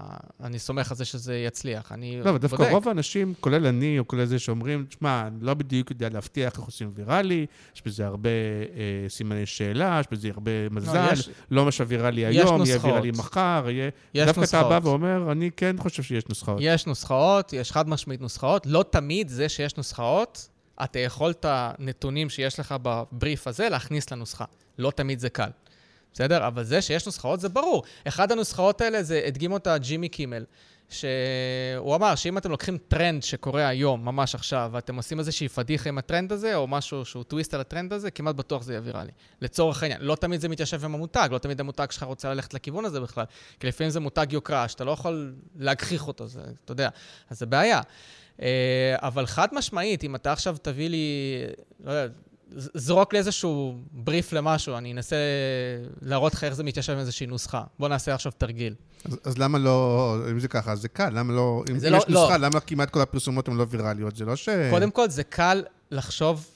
אני 0.43 0.59
סומך 0.59 0.91
על 0.91 0.97
זה 0.97 1.05
שזה 1.05 1.37
יצליח, 1.37 1.93
אני 1.93 2.21
לא, 2.25 2.31
אבל 2.31 2.39
דווקא 2.39 2.57
בודק. 2.57 2.71
רוב 2.71 2.89
האנשים, 2.89 3.35
כולל 3.41 3.67
אני, 3.67 3.99
או 3.99 4.09
כולל 4.09 4.25
זה 4.25 4.39
שאומרים, 4.39 4.87
תשמע, 4.89 5.27
אני 5.27 5.37
לא 5.41 5.55
בדיוק 5.55 5.91
יודע 5.91 6.09
להבטיח 6.09 6.53
איך 6.53 6.65
עושים 6.65 6.91
ויראלי, 6.95 7.47
יש 7.77 7.83
בזה 7.87 8.07
הרבה 8.07 8.31
אה, 8.31 9.09
סימני 9.09 9.47
שאלה, 9.47 10.01
יש 10.01 10.07
בזה 10.11 10.29
הרבה 10.35 10.51
מזל, 10.71 11.09
יש- 11.13 11.29
לא 11.51 11.65
מה 11.65 11.73
שוויראלי 11.73 12.21
יש 12.21 12.37
היום, 12.37 12.47
יהיה 12.49 12.59
נוסחאות. 12.75 12.85
ויראלי 12.93 13.11
מחר, 13.11 13.65
יהיה... 13.69 13.91
יש 14.15 14.27
דווקא 14.27 14.45
אתה 14.45 14.63
בא 14.63 14.69
נוסחאות. 14.69 14.85
ואומר, 14.85 15.33
אני 15.33 15.51
כן 15.57 15.77
חושב 15.79 16.03
שיש 16.03 16.25
נוסחאות. 16.29 16.59
יש 16.61 16.87
נוסחאות, 16.87 17.53
יש 17.53 17.73
חד 17.73 17.89
משמעית 17.89 18.21
נוסחאות. 18.21 18.67
לא 18.67 18.85
תמיד 18.91 19.29
זה 19.29 19.49
שיש 19.49 19.77
נוסחאות, 19.77 20.49
אתה 20.85 20.99
יכול 20.99 21.31
את 21.31 21.47
הנתונים 21.49 22.31
שיש 22.31 22.61
לך 22.61 22.75
בבריף 22.83 23.47
הזה 23.47 23.69
להכניס 23.69 24.11
לנוסחה. 24.13 24.45
לא 24.79 24.91
תמיד 24.91 25.19
זה 25.19 25.29
קל. 25.29 25.51
בסדר? 26.13 26.47
אבל 26.47 26.65
זה 26.65 26.83
שיש 26.83 27.07
נוסחאות 27.07 27.41
זה 27.41 27.49
ברור. 27.49 27.83
אחד 28.09 28.33
הנוסחאות 28.33 28.81
האלה 28.81 29.03
זה, 29.03 29.23
הדגים 29.27 29.53
אותה 29.53 29.79
ג'ימי 29.79 30.09
קימל, 30.09 30.45
שהוא 30.89 31.95
אמר 31.95 32.15
שאם 32.15 32.39
אתם 32.39 32.51
לוקחים 32.51 32.79
טרנד 32.89 33.23
שקורה 33.23 33.69
היום, 33.69 34.05
ממש 34.05 34.35
עכשיו, 34.35 34.71
ואתם 34.73 34.97
עושים 34.97 35.19
איזושהי 35.19 35.49
פדיחה 35.49 35.89
עם 35.89 35.99
הטרנד 35.99 36.33
הזה, 36.33 36.57
או 36.57 36.67
משהו 36.67 37.05
שהוא 37.05 37.25
טוויסט 37.25 37.55
על 37.55 37.61
הטרנד 37.61 37.93
הזה, 37.93 38.11
כמעט 38.11 38.35
בטוח 38.35 38.63
זה 38.63 38.73
יהיה 38.73 38.81
ויראלי. 38.85 39.11
לצורך 39.41 39.83
העניין. 39.83 40.01
לא 40.03 40.15
תמיד 40.15 40.41
זה 40.41 40.49
מתיישב 40.49 40.85
עם 40.85 40.95
המותג, 40.95 41.29
לא 41.33 41.39
תמיד 41.39 41.61
המותג 41.61 41.87
שלך 41.91 42.03
רוצה 42.03 42.35
ללכת 42.35 42.55
לכיוון 42.55 42.85
הזה 42.85 43.01
בכלל. 43.01 43.25
כי 43.61 43.67
לפעמים 43.67 43.91
זה 43.91 44.01
מותג 44.01 44.27
יוקרה, 44.31 44.69
שאתה 44.69 44.85
לא 44.85 44.91
יכול 44.91 45.35
להגחיך 45.57 46.09
אותו, 46.09 46.27
זה, 46.27 46.41
אתה 46.65 46.73
יודע. 46.73 46.89
אז 47.31 47.39
זה 47.39 47.47
בעיה. 47.47 47.81
אה, 48.43 48.97
אבל 48.99 49.27
חד 49.27 49.49
משמעית, 49.53 50.05
אם 50.05 50.15
אתה 50.15 50.33
עכשיו 50.33 50.57
תביא 50.63 50.89
לי, 50.89 51.07
לא 51.85 51.91
יודע, 51.91 52.15
זרוק 52.55 53.13
לי 53.13 53.19
איזשהו 53.19 53.75
בריף 53.93 54.33
למשהו, 54.33 54.77
אני 54.77 54.93
אנסה 54.93 55.17
להראות 56.03 56.35
לך 56.35 56.45
איך 56.45 56.55
זה 56.55 56.65
מתיישב 56.65 56.93
עם 56.93 56.99
איזושהי 56.99 57.27
נוסחה. 57.27 57.63
בוא 57.79 57.89
נעשה 57.89 58.15
עכשיו 58.15 58.33
תרגיל. 58.39 58.75
אז, 59.05 59.19
אז 59.25 59.39
למה 59.39 59.59
לא, 59.59 60.17
אם 60.31 60.41
זה 60.41 60.49
ככה, 60.49 60.73
אז 60.73 60.81
זה 60.81 60.89
קל, 60.89 61.11
למה 61.13 61.33
לא, 61.33 61.65
אם 61.71 61.77
לא- 61.91 61.97
יש 61.97 62.05
נוסחה, 62.09 62.37
לא. 62.37 62.47
למה 62.47 62.61
כמעט 62.61 62.91
כל 62.91 63.01
הפרסומות 63.01 63.49
הן 63.49 63.57
לא 63.57 63.67
ויראליות? 63.71 64.17
זה 64.17 64.25
לא 64.25 64.37
ש... 64.37 64.49
קודם 64.71 64.91
כל, 64.91 65.11
זה 65.11 65.25
קל 65.25 65.65
לחשוב 65.91 66.47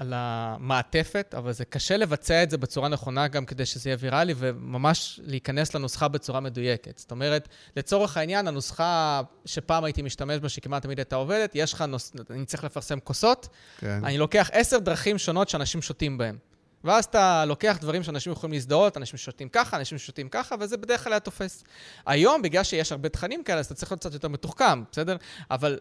על 0.00 0.12
המעטפת, 0.16 1.34
אבל 1.38 1.52
זה 1.52 1.64
קשה 1.64 1.96
לבצע 1.96 2.42
את 2.42 2.50
זה 2.50 2.58
בצורה 2.58 2.88
נכונה 2.88 3.28
גם 3.28 3.46
כדי 3.46 3.66
שזה 3.66 3.88
יהיה 3.88 3.96
ויראלי, 4.00 4.34
וממש 4.36 5.20
להיכנס 5.22 5.74
לנוסחה 5.74 6.08
בצורה 6.08 6.40
מדויקת. 6.40 6.98
זאת 6.98 7.10
אומרת, 7.10 7.48
לצורך 7.76 8.16
העניין, 8.16 8.48
הנוסחה 8.48 9.22
שפעם 9.44 9.84
הייתי 9.84 10.02
משתמש 10.02 10.38
בה, 10.38 10.48
שכמעט 10.48 10.82
תמיד 10.82 10.98
הייתה 10.98 11.16
עובדת, 11.16 11.50
יש 11.54 11.72
לך 11.72 11.82
נוס... 11.82 12.12
אני 12.30 12.46
צריך 12.46 12.64
לפרסם 12.64 13.00
כוסות, 13.00 13.48
כן. 13.78 14.04
אני 14.04 14.18
לוקח 14.18 14.50
עשר 14.52 14.78
דרכים 14.78 15.18
שונות 15.18 15.48
שאנשים 15.48 15.82
שותים 15.82 16.18
בהן. 16.18 16.36
ואז 16.84 17.04
אתה 17.04 17.44
לוקח 17.44 17.78
דברים 17.80 18.02
שאנשים 18.02 18.32
יכולים 18.32 18.52
להזדהות, 18.52 18.96
אנשים 18.96 19.18
שותים 19.18 19.48
ככה, 19.48 19.76
אנשים 19.76 19.98
שותים 19.98 20.28
ככה, 20.28 20.54
וזה 20.60 20.76
בדרך 20.76 21.04
כלל 21.04 21.12
היה 21.12 21.20
תופס. 21.20 21.64
היום, 22.06 22.42
בגלל 22.42 22.64
שיש 22.64 22.92
הרבה 22.92 23.08
תכנים 23.08 23.44
כאלה, 23.44 23.58
אז 23.58 23.66
אתה 23.66 23.74
צריך 23.74 23.92
להיות 23.92 24.00
קצת 24.00 24.12
יותר 24.12 24.28
מתוחכם, 24.28 24.82
בסדר? 24.92 25.16
אבל 25.50 25.78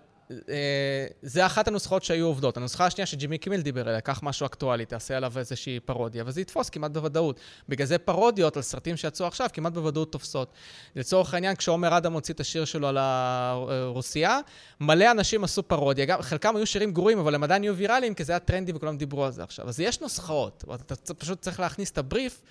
זה 1.21 1.45
אחת 1.45 1.67
הנוסחאות 1.67 2.03
שהיו 2.03 2.25
עובדות. 2.25 2.57
הנוסחה 2.57 2.85
השנייה 2.85 3.05
שג'ימי 3.05 3.37
קימל 3.37 3.61
דיבר 3.61 3.89
עליה, 3.89 4.01
קח 4.01 4.19
משהו 4.23 4.45
אקטואלי, 4.45 4.85
תעשה 4.85 5.17
עליו 5.17 5.33
איזושהי 5.37 5.79
פרודיה, 5.79 6.23
וזה 6.27 6.41
יתפוס 6.41 6.69
כמעט 6.69 6.91
בוודאות. 6.91 7.39
בגלל 7.69 7.87
זה 7.87 7.97
פרודיות 7.97 8.57
על 8.57 8.63
סרטים 8.63 8.97
שיצאו 8.97 9.25
עכשיו 9.25 9.47
כמעט 9.53 9.73
בוודאות 9.73 10.11
תופסות. 10.11 10.53
לצורך 10.95 11.33
העניין, 11.33 11.55
כשעומר 11.55 11.97
אדם 11.97 12.13
הוציא 12.13 12.33
את 12.33 12.39
השיר 12.39 12.65
שלו 12.65 12.87
על 12.87 12.97
הרוסיה, 12.97 14.39
מלא 14.79 15.11
אנשים 15.11 15.43
עשו 15.43 15.63
פרודיה, 15.63 16.05
גם, 16.05 16.21
חלקם 16.21 16.55
היו 16.55 16.65
שירים 16.65 16.93
גרועים, 16.93 17.19
אבל 17.19 17.35
הם 17.35 17.43
עדיין 17.43 17.63
יהיו 17.63 17.75
ויראליים, 17.77 18.13
כי 18.13 18.23
זה 18.23 18.31
היה 18.31 18.39
טרנדי 18.39 18.71
וכולם 18.75 18.97
דיברו 18.97 19.25
על 19.25 19.31
זה 19.31 19.43
עכשיו. 19.43 19.69
אז 19.69 19.79
יש 19.79 20.01
נוסחאות, 20.01 20.63
אתה 20.75 21.13
פשוט 21.13 21.41
צריך 21.41 21.59
להכניס 21.59 21.91
את 21.91 21.97
הבריף 21.97 22.41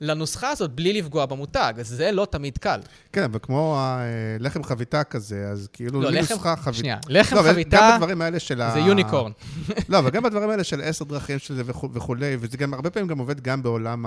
לנוסחה 0.00 0.50
הזאת 0.50 0.70
בלי 0.72 0.92
לפגוע 0.92 1.26
במותג, 1.26 1.74
אז 1.78 1.88
זה 1.88 2.12
לא 2.12 2.26
תמיד 2.30 2.58
קל. 2.58 2.80
כן, 3.12 3.22
אבל 3.22 3.38
כמו 3.42 3.78
הלחם 3.80 4.64
חביתה 4.64 5.04
כזה, 5.04 5.48
אז 5.52 5.68
כאילו, 5.72 6.00
לא, 6.02 6.10
לחם- 6.10 6.34
נוסחה 6.34 6.56
חביתה. 6.56 6.78
שנייה, 6.78 6.98
לחם 7.08 7.36
לא, 7.36 7.42
חביתה 7.42 7.76
גם 7.76 7.94
בדברים 7.96 8.22
האלה 8.22 8.38
של 8.40 8.60
ה... 8.62 8.70
זה 8.72 8.78
יוניקורן. 8.78 9.32
לא, 9.88 9.98
אבל 9.98 10.10
גם 10.10 10.22
בדברים 10.22 10.50
האלה 10.50 10.64
של 10.64 10.80
עשר 10.80 11.04
דרכים 11.04 11.38
של 11.38 11.54
זה 11.54 11.62
וכו'- 11.66 11.88
וכולי, 11.92 12.36
וזה 12.40 12.56
גם, 12.56 12.74
הרבה 12.74 12.90
פעמים 12.90 13.08
גם 13.08 13.18
עובד 13.18 13.40
גם 13.40 13.62
בעולם 13.62 14.04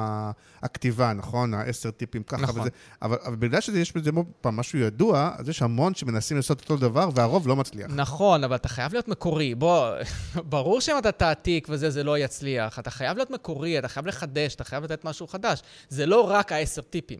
הכתיבה, 0.62 1.14
נכון? 1.14 1.54
העשר 1.54 1.92
טיפים 1.92 2.24
ככה 2.24 2.42
נכון. 2.42 2.62
וזה. 2.62 2.70
אבל, 3.02 3.18
אבל 3.26 3.36
בגלל 3.36 3.62
שיש 3.62 3.96
בזה 3.96 4.12
פעם 4.42 4.56
משהו 4.56 4.80
ידוע, 4.80 5.30
אז 5.38 5.50
יש 5.50 5.62
המון 5.62 5.96
שמנסים 5.96 6.38
לעשות 6.38 6.62
אותו 6.62 6.78
דבר, 6.78 7.10
והרוב 7.16 7.48
לא 7.48 7.56
מצליח. 7.56 7.92
נכון, 7.96 8.44
אבל 8.44 8.56
אתה 8.56 8.70
חייב 8.70 8.94
להיות 8.94 9.08
מקורי. 9.08 9.56
בוא, 9.56 9.89
ברור 10.50 10.82
שאם 10.82 10.98
אתה 10.98 11.12
תעתיק 11.12 11.68
וזה, 11.70 11.89
זה 11.89 12.04
לא 12.04 12.18
יצליח. 12.18 12.80
אתה 12.80 12.92
חייב 12.92 13.18
להיות 13.18 13.32
מקורי, 13.32 13.80
אתה 13.80 13.88
חייב 13.88 14.06
לחדש, 14.08 14.56
אתה 14.56 14.64
חייב 14.64 14.84
לתת 14.84 15.06
משהו 15.06 15.28
חדש. 15.28 15.62
זה 15.90 16.06
לא 16.06 16.22
רק 16.22 16.52
העשר 16.52 16.82
טיפים, 16.82 17.20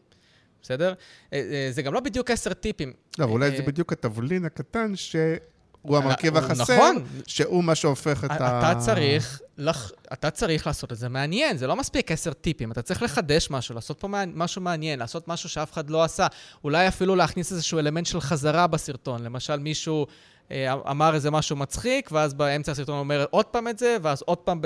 בסדר? 0.62 0.94
אה, 1.34 1.38
אה, 1.38 1.70
זה 1.72 1.82
גם 1.82 1.94
לא 1.94 2.00
בדיוק 2.00 2.32
עשר 2.32 2.54
טיפים. 2.54 2.94
לא, 3.20 3.26
אולי 3.26 3.52
אה, 3.52 3.58
זה 3.58 3.64
בדיוק 3.64 3.94
התבלין 3.94 4.46
הקטן 4.46 4.94
המרכיב 5.86 6.38
הוא- 6.38 6.46
החסר, 6.46 6.64
נכון. 6.64 7.04
שהוא 7.28 7.64
מה 7.64 7.76
שהופך 7.76 8.24
את 8.26 8.32
ה... 8.32 8.36
אתה 8.36 8.80
צריך, 8.80 9.42
לח... 9.58 9.92
אתה 10.14 10.30
צריך 10.30 10.68
לעשות 10.68 10.92
את 10.92 10.98
זה 10.98 11.10
מעניין, 11.10 11.58
זה 11.58 11.68
לא 11.68 11.76
מספיק 11.76 12.12
עשר 12.12 12.34
טיפים, 12.34 12.72
אתה 12.72 12.82
צריך 12.82 13.04
לחדש 13.04 13.48
משהו, 13.52 13.76
לעשות 13.76 14.00
פה 14.00 14.08
מעניין, 14.08 14.38
משהו 14.38 14.62
מעניין, 14.62 15.00
לעשות 15.00 15.28
משהו 15.28 15.50
שאף 15.50 15.74
אחד 15.74 15.90
לא 15.90 16.04
עשה, 16.04 16.28
אולי 16.64 16.88
אפילו 16.88 17.16
להכניס 17.16 17.52
איזשהו 17.52 17.80
אלמנט 17.80 18.06
של 18.06 18.22
חזרה 18.22 18.68
בסרטון, 18.68 19.24
למשל 19.24 19.60
מישהו 19.60 20.08
אה, 20.08 20.14
אמר 20.90 21.16
איזה 21.16 21.32
משהו 21.32 21.56
מצחיק, 21.56 22.10
ואז 22.12 22.34
באמצע 22.34 22.72
הסרטון 22.72 23.00
אומר 23.00 23.26
עוד 23.30 23.46
פעם 23.46 23.68
את 23.68 23.80
זה, 23.80 23.98
ואז 24.02 24.22
עוד 24.22 24.38
פעם 24.38 24.60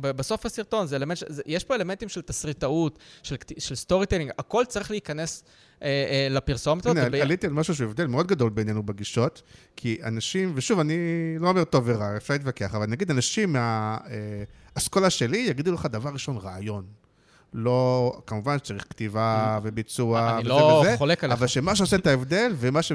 בסוף 0.00 0.46
הסרטון, 0.46 0.86
זה 0.86 0.96
אלמנט. 0.96 1.18
יש 1.46 1.64
פה 1.64 1.74
אלמנטים 1.74 2.08
של 2.08 2.22
תסריטאות, 2.22 2.98
של, 3.22 3.36
של 3.58 3.74
storytelling, 3.74 4.30
הכל 4.38 4.64
צריך 4.64 4.90
להיכנס 4.90 5.44
אה, 5.82 5.88
אה, 5.88 6.28
לפרסומת 6.30 6.86
הזאת. 6.86 6.96
הנה, 6.96 7.22
עליתי 7.22 7.46
על 7.46 7.52
משהו 7.52 7.74
שהוא 7.74 7.88
הבדל 7.88 8.06
מאוד 8.06 8.26
גדול 8.26 8.50
בינינו 8.50 8.82
בגישות, 8.82 9.42
כי 9.76 9.98
אנשים, 10.04 10.52
ושוב, 10.54 10.80
אני 10.80 10.96
לא 11.38 11.48
אומר 11.48 11.64
טוב 11.64 11.84
ורע, 11.86 12.16
אפשר 12.16 12.34
להתווכח, 12.34 12.74
אבל 12.74 12.86
נגיד 12.86 13.10
אנשים 13.10 13.52
מהאסכולה 13.52 15.10
שלי 15.10 15.38
יגידו 15.38 15.72
לך 15.72 15.86
דבר 15.86 16.10
ראשון, 16.10 16.36
רעיון. 16.36 16.84
לא, 17.52 18.12
כמובן 18.26 18.58
שצריך 18.58 18.86
כתיבה 18.90 19.58
וביצוע 19.62 20.30
אני 20.30 20.40
וזה 20.40 20.48
לא 20.48 20.82
וזה, 20.84 20.96
חולק 20.96 21.24
עליך. 21.24 21.38
אבל 21.38 21.46
שמה 21.46 21.76
שעושה 21.76 21.96
את 21.96 22.06
ההבדל, 22.06 22.52
ומה 22.56 22.82
ש... 22.82 22.92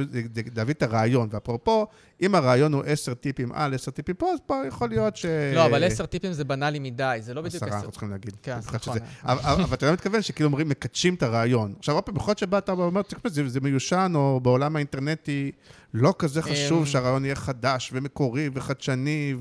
להביא 0.55 0.73
את 0.73 0.83
הרעיון. 0.83 1.29
ואפרופו, 1.31 1.87
אם 2.21 2.35
הרעיון 2.35 2.73
הוא 2.73 2.83
עשר 2.85 3.13
טיפים 3.13 3.51
על, 3.53 3.73
עשר 3.73 3.91
טיפים 3.91 4.15
פה, 4.15 4.31
אז 4.31 4.39
פה 4.45 4.61
יכול 4.67 4.89
להיות 4.89 5.15
ש... 5.15 5.25
לא, 5.55 5.65
אבל 5.65 5.83
עשר 5.83 6.05
טיפים 6.05 6.33
זה 6.33 6.43
בנאלי 6.43 6.79
מדי, 6.79 7.17
זה 7.21 7.33
לא 7.33 7.41
בדיוק 7.41 7.55
עשרה, 7.55 7.69
עשר. 7.69 7.77
אנחנו 7.77 7.91
צריכים 7.91 8.11
להגיד. 8.11 8.35
כן, 8.43 8.57
נכון. 8.73 8.97
אבל 9.23 9.73
אתה 9.73 9.85
לא 9.85 9.93
מתכוון 9.93 10.21
שכאילו 10.21 10.47
אומרים, 10.47 10.69
מקדשים 10.69 11.13
את 11.13 11.23
הרעיון. 11.23 11.73
עכשיו, 11.79 11.95
עוד 11.95 12.03
פעם, 12.03 12.15
יכול 12.15 12.29
להיות 12.29 12.37
שבאת 12.37 12.69
ואומר, 12.69 13.01
תשמע, 13.01 13.19
זה 13.25 13.49
זה 13.49 13.59
מיושן, 13.59 14.11
או 14.15 14.39
בעולם 14.39 14.75
האינטרנטי 14.75 15.51
לא 15.93 16.13
כזה 16.19 16.41
חשוב 16.41 16.79
אמ, 16.79 16.85
שהרעיון 16.85 17.25
יהיה 17.25 17.35
חדש 17.35 17.89
ומקורי 17.93 18.49
וחדשני, 18.53 19.35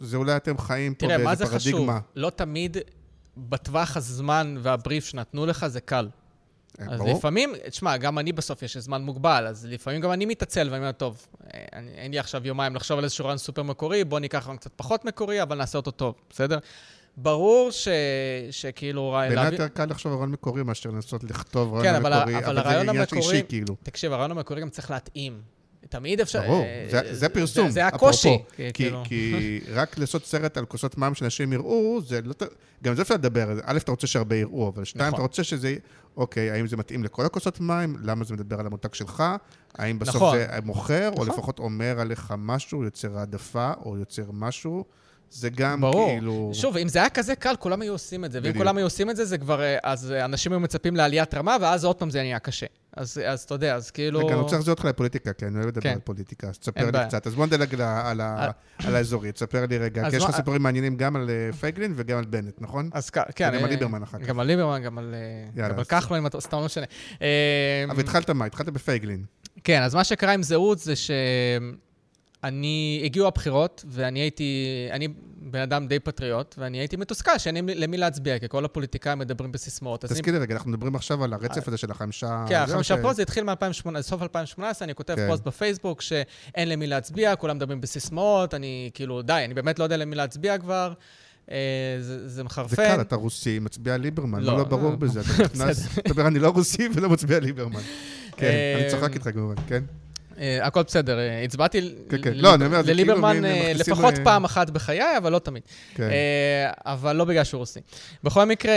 וזה 0.00 0.16
אולי 0.16 0.36
אתם 0.36 0.58
חיים 0.58 0.94
פה 0.94 1.06
תראה, 1.06 1.18
מה 1.18 1.24
באיזה 1.24 1.44
זה 1.44 1.50
חשוב? 1.50 1.72
פרדיגמה. 1.72 1.98
לא 2.16 2.30
תמיד 2.30 2.76
בטווח 3.36 3.96
הזמן 3.96 4.56
והבריף 4.62 5.04
שנתנו 5.06 5.46
לך 5.46 5.66
זה 5.66 5.80
קל. 5.80 6.08
אה, 6.80 6.86
אז 6.90 7.00
ברור. 7.00 7.18
לפעמים, 7.18 7.52
תשמע, 7.70 7.96
גם 7.96 8.18
אני 8.18 8.32
בסוף 8.32 8.62
יש 8.62 8.76
זמן 8.76 9.02
מוגבל, 9.02 9.46
אז 9.48 9.66
לפעמים 9.66 10.00
גם 10.00 10.12
אני 10.12 10.26
מתעצל 10.26 10.68
ואני 10.70 10.78
אומר, 10.78 10.92
טוב, 10.92 11.26
אה, 11.54 11.64
אני, 11.72 11.90
אין 11.90 12.10
לי 12.12 12.18
עכשיו 12.18 12.46
יומיים 12.46 12.74
לחשוב 12.76 12.98
על 12.98 13.04
איזשהו 13.04 13.24
רעיון 13.24 13.38
סופר 13.38 13.62
מקורי, 13.62 14.04
בוא 14.04 14.18
ניקח 14.20 14.42
רעיון 14.46 14.56
קצת 14.56 14.70
פחות 14.76 15.04
מקורי, 15.04 15.42
אבל 15.42 15.58
נעשה 15.58 15.78
אותו 15.78 15.90
טוב, 15.90 16.14
בסדר? 16.30 16.58
ברור 17.16 17.70
ש, 17.70 17.88
שכאילו... 18.50 19.10
רעי- 19.12 19.28
בעיניי 19.28 19.44
להביא- 19.44 19.52
יותר 19.62 19.68
קל 19.68 19.84
לחשוב 19.90 20.12
על 20.12 20.18
רעיון 20.18 20.30
מקורי 20.32 20.62
מאשר 20.62 20.90
לנסות 20.90 21.24
לכתוב 21.24 21.68
כן, 21.70 21.88
רעיון 21.88 21.94
אבל 21.94 22.12
ה- 22.12 22.16
מקורי, 22.20 22.36
אבל 22.38 22.44
אבל 22.44 22.54
זה 22.54 22.60
הרעיון 22.60 22.88
עניין 22.88 23.02
המקורי- 23.02 23.34
אישי, 23.34 23.42
כאילו. 23.48 23.76
תקשיב, 23.82 24.12
הרעיון 24.12 24.30
המקורי 24.30 24.60
גם 24.60 24.70
צריך 24.70 24.90
להתאים. 24.90 25.40
תמיד 25.88 26.20
אפשר... 26.20 26.42
ברור, 26.42 26.62
אה, 26.64 26.86
זה- 26.90 27.14
זה 27.14 27.28
פרסום. 27.28 27.66
זה, 27.68 27.72
זה 27.74 27.88
אפרופו. 27.88 28.06
הקושי. 28.06 28.38
כי, 28.56 28.70
כאילו. 28.74 29.02
כי 29.04 29.60
רק 29.72 29.98
לעשות 29.98 30.24
סרט 30.26 30.56
על 30.56 30.64
כוסות 30.64 30.98
מים 30.98 31.14
שאנשים 31.14 31.52
יראו, 31.52 32.00
זה 32.06 32.20
לא... 32.24 32.34
גם 32.84 32.94
זה 32.94 33.02
אפשר 33.02 33.14
לדבר. 33.14 33.58
א', 33.64 33.76
אתה 33.76 33.90
רוצה 33.90 34.06
שהרבה 34.06 34.36
יראו, 34.36 34.68
אבל 34.68 34.84
שתיים, 34.84 35.06
נכון. 35.06 35.14
אתה 35.14 35.22
רוצה 35.22 35.44
שזה... 35.44 35.74
אוקיי, 36.16 36.50
האם 36.50 36.66
זה 36.66 36.76
מתאים 36.76 37.04
לכל 37.04 37.26
הכוסות 37.26 37.60
מים? 37.60 37.96
למה 38.02 38.24
זה 38.24 38.34
מדבר 38.34 38.60
על 38.60 38.66
המותג 38.66 38.94
שלך? 38.94 39.22
האם 39.78 39.98
בסוף 39.98 40.16
נכון. 40.16 40.38
זה 40.38 40.46
מוכר, 40.64 41.08
או 41.08 41.12
נכון. 41.14 41.28
לפחות 41.28 41.58
אומר 41.58 42.00
עליך 42.00 42.34
משהו, 42.38 42.84
יוצר 42.84 43.18
העדפה, 43.18 43.72
או 43.84 43.96
יוצר 43.96 44.24
משהו? 44.32 44.84
זה 45.30 45.50
גם 45.50 45.80
ברור. 45.80 46.08
כאילו... 46.08 46.50
שוב, 46.54 46.76
אם 46.76 46.88
זה 46.88 46.98
היה 46.98 47.08
כזה 47.10 47.34
קל, 47.34 47.54
כולם 47.60 47.82
היו 47.82 47.92
עושים 47.92 48.24
את 48.24 48.32
זה. 48.32 48.38
ואם 48.38 48.42
בדיוק. 48.42 48.56
כולם 48.56 48.76
היו 48.76 48.86
עושים 48.86 49.10
את 49.10 49.16
זה, 49.16 49.24
זה 49.24 49.38
כבר... 49.38 49.62
אה, 49.62 49.78
אז 49.82 50.12
אה, 50.12 50.24
אנשים 50.24 50.52
היו 50.52 50.60
מצפים 50.60 50.96
לעליית 50.96 51.34
רמה, 51.34 51.56
ואז 51.60 51.84
עוד 51.84 51.96
פעם 51.96 52.10
זה 52.10 52.22
נהיה 52.22 52.38
קשה. 52.38 52.66
אז, 52.96 53.20
אז 53.26 53.40
אתה 53.42 53.54
יודע, 53.54 53.74
אז 53.74 53.90
כאילו... 53.90 54.18
רגע, 54.18 54.28
אני 54.28 54.40
רוצה 54.40 54.56
להחזיר 54.56 54.72
אותך 54.74 54.84
לפוליטיקה, 54.84 55.32
כי 55.32 55.46
אני 55.46 55.54
אוהב 55.56 55.66
לדבר 55.66 55.80
כן. 55.80 55.92
על 55.92 55.98
פוליטיקה, 56.04 56.48
אז 56.48 56.58
תספר 56.58 56.86
לי 56.86 56.92
בעיה. 56.92 57.06
קצת. 57.06 57.26
אז 57.26 57.34
בוא 57.34 57.46
נדלג 57.46 57.74
על 57.74 57.80
על 57.82 58.20
ה- 58.20 58.50
על 58.84 58.94
האזורי, 58.96 59.32
תספר 59.32 59.66
לי 59.66 59.78
רגע, 59.78 60.10
כי 60.10 60.16
יש 60.16 60.24
לך 60.24 60.30
סיפורים 60.36 60.62
מעניינים 60.62 60.96
גם 60.96 61.16
על 61.16 61.30
אה, 61.30 61.52
פייגלין 61.52 61.92
וגם 61.96 62.18
על 62.18 62.24
בנט, 62.24 62.54
נכון? 62.60 62.90
אז 62.92 63.10
כן. 63.10 63.22
וגם 63.50 63.54
על 63.58 63.64
אה, 63.64 63.68
ליברמן 63.70 64.02
אחר 64.02 64.18
כך. 64.18 64.26
גם 64.26 64.40
על 64.40 64.46
ליברמן, 64.46 64.82
גם 64.82 64.98
על, 64.98 65.14
אה, 65.78 65.84
כחלון, 65.84 66.20
אם 66.20 66.26
אתה 66.26 66.40
סתם 66.40 66.56
לא 66.58 66.64
משנה. 66.64 66.84
אה, 67.22 67.84
אבל 67.90 68.00
התחלת 68.00 68.30
מה? 68.30 68.44
התחלת 68.44 68.68
בפייגלין. 68.68 69.24
כן, 69.64 69.82
אז 69.82 69.94
מה 69.94 70.04
שקרה 70.04 70.32
עם 70.32 70.42
זהות 70.42 70.78
זה 70.78 70.94
שאני, 72.46 73.00
הגיעו 73.04 73.26
הבחירות, 73.26 73.84
ואני 73.88 74.20
הייתי, 74.20 74.66
אני 74.92 75.08
בן 75.50 75.60
אדם 75.60 75.86
די 75.86 75.98
פטריוט, 75.98 76.54
ואני 76.58 76.78
הייתי 76.78 76.96
מתוסכל 76.96 77.38
שאין 77.38 77.66
לי 77.66 77.74
למי 77.74 77.96
להצביע, 77.96 78.38
כי 78.38 78.46
כל 78.48 78.64
הפוליטיקאים 78.64 79.18
מדברים 79.18 79.52
בסיסמאות. 79.52 80.04
אני- 80.04 80.14
תזכיר 80.14 80.32
לי 80.34 80.38
רגע, 80.38 80.54
אנחנו 80.54 80.70
מדברים 80.70 80.94
עכשיו 80.96 81.24
על 81.24 81.32
הרצף 81.32 81.68
הזה 81.68 81.76
של 81.76 81.90
החמישה... 81.90 82.44
כן, 82.48 82.64
זה, 82.66 82.72
החמישה 82.72 82.96
ש- 82.96 83.00
פוסט, 83.02 83.16
זה 83.16 83.22
התחיל 83.22 83.44
מ-2018, 83.44 84.00
סוף 84.00 84.22
2018, 84.22 84.86
אני 84.86 84.94
כותב 84.94 85.14
כן. 85.16 85.28
פוסט 85.28 85.44
בפייסבוק 85.44 86.00
שאין 86.02 86.68
למי 86.68 86.86
להצביע, 86.86 87.36
כולם 87.36 87.56
מדברים 87.56 87.80
בסיסמאות, 87.80 88.54
אני 88.54 88.90
כאילו, 88.94 89.22
די, 89.22 89.42
אני 89.44 89.54
באמת 89.54 89.78
לא 89.78 89.84
יודע 89.84 89.96
למי 89.96 90.16
להצביע 90.16 90.58
כבר, 90.58 90.92
אה, 91.50 91.56
זה, 92.00 92.18
זה 92.18 92.28
זה 92.28 92.44
מחרפן. 92.44 92.76
קל, 92.76 93.00
אתה 93.00 93.16
רוסי, 93.16 93.58
מצביע 93.58 93.96
ליברמן, 93.96 94.40
לא, 94.42 94.52
לא, 94.52 94.58
לא 94.58 94.64
ברור 94.64 94.90
אה, 94.90 94.96
בזה, 94.96 95.20
אתה 95.20 95.42
נכנס, 95.42 95.98
אתה 95.98 96.10
אומר, 96.10 96.26
אני 96.26 96.38
לא 96.38 96.48
רוסי 96.48 96.88
ולא 96.94 97.08
מצביע 97.08 97.40
ליברמן. 97.40 97.80
כן, 98.36 98.46
אה, 98.46 98.80
אני 98.82 98.90
צוחק 98.90 99.14
איתך 99.14 99.30
כמובן, 99.32 99.54
כן? 99.68 99.84
אה, 100.38 100.66
הכל 100.66 100.82
בסדר, 100.82 101.18
הצבעתי 101.44 101.94
לליברמן 102.84 103.42
לפחות 103.74 104.14
פעם 104.24 104.44
אחת 104.44 104.70
בחיי, 104.70 105.16
אבל 105.18 105.32
לא 105.32 105.38
תמיד. 105.38 105.62
כן. 105.94 106.10
אה, 106.10 106.70
אבל 106.84 107.16
לא 107.16 107.24
בגלל 107.24 107.44
שהוא 107.44 107.58
רוסי. 107.58 107.80
בכל 108.24 108.44
מקרה, 108.44 108.74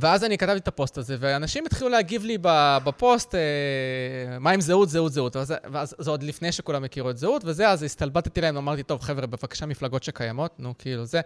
ואז 0.00 0.24
אני 0.24 0.38
כתבתי 0.38 0.58
את 0.58 0.68
הפוסט 0.68 0.98
הזה, 0.98 1.16
ואנשים 1.20 1.66
התחילו 1.66 1.90
להגיב 1.90 2.24
לי 2.24 2.38
בפוסט, 2.84 3.34
אה, 3.34 4.38
מה 4.38 4.50
עם 4.50 4.60
זהות, 4.60 4.88
זהות, 4.88 5.12
זהות. 5.12 5.36
ואז, 5.36 5.54
ואז 5.72 5.94
זה 5.98 6.10
עוד 6.10 6.22
לפני 6.22 6.52
שכולם 6.52 6.84
הכירו 6.84 7.10
את 7.10 7.18
זהות, 7.18 7.42
וזה, 7.44 7.68
אז 7.68 7.82
הסתלבטתי 7.82 8.40
להם, 8.40 8.56
אמרתי, 8.56 8.82
טוב, 8.82 9.00
חבר'ה, 9.00 9.26
בבקשה 9.26 9.66
מפלגות 9.66 10.02
שקיימות, 10.02 10.54
נו, 10.58 10.74
כאילו 10.78 11.04
זה. 11.04 11.20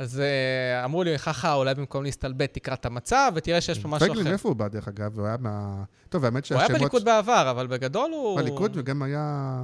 אז 0.00 0.20
אה, 0.20 0.84
אמרו 0.84 1.02
לי, 1.02 1.18
חכה, 1.18 1.54
אולי 1.54 1.74
במקום 1.74 2.04
להסתלבט, 2.04 2.54
תקרא 2.54 2.74
את 2.74 2.86
המצב, 2.86 3.32
ותראה 3.34 3.60
שיש 3.60 3.78
פה 3.78 3.88
משהו 3.88 4.06
אחר. 4.06 4.14
פייגלין, 4.14 4.32
איפה 4.32 4.48
הוא 4.48 4.56
בא, 4.56 4.68
דרך 4.68 4.88
אגב? 4.88 5.18
הוא 5.18 5.26
היה 5.26 5.36
מה... 5.40 5.82
טוב, 6.08 6.24
האמת 6.24 6.50
הוא 6.50 6.58
היה 6.58 6.66
שהשמות... 6.66 6.80
בליכוד 6.80 7.04
בעבר, 7.04 7.50
אבל 7.50 7.66
בגדול 7.66 8.10
הוא... 8.10 8.40
בליכוד, 8.40 8.72
וגם 8.74 9.02
היה... 9.02 9.62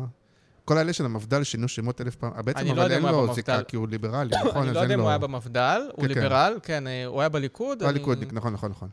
כל 0.65 0.79
האלה 0.79 0.93
של 0.93 1.05
המפד"ל 1.05 1.45
שינו 1.45 1.69
שמות 1.69 2.01
אלף 2.01 2.15
פעם. 2.15 2.33
בעצם, 2.45 2.67
לא 2.67 2.73
אבל 2.73 2.93
אין 2.93 3.03
לו 3.03 3.23
במפד"ל. 3.23 3.35
זיקה, 3.35 3.63
כי 3.63 3.77
הוא 3.77 3.89
ליברלי, 3.89 4.37
נכון? 4.47 4.63
אני 4.63 4.75
לא 4.75 4.81
יודע 4.81 4.95
אם 4.95 5.01
הוא 5.01 5.09
היה 5.09 5.19
במפד"ל, 5.19 5.83
הוא 5.93 6.03
כן, 6.03 6.15
כן. 6.15 6.21
ליברל, 6.21 6.59
כן, 6.63 6.87
אה, 6.87 7.07
הוא 7.07 7.21
היה 7.21 7.29
בליכוד. 7.29 7.83
הוא 7.83 7.89
היה 7.89 7.99
ליכודניק, 7.99 8.33
נכון, 8.33 8.53
נכון, 8.53 8.71
נכון. 8.71 8.89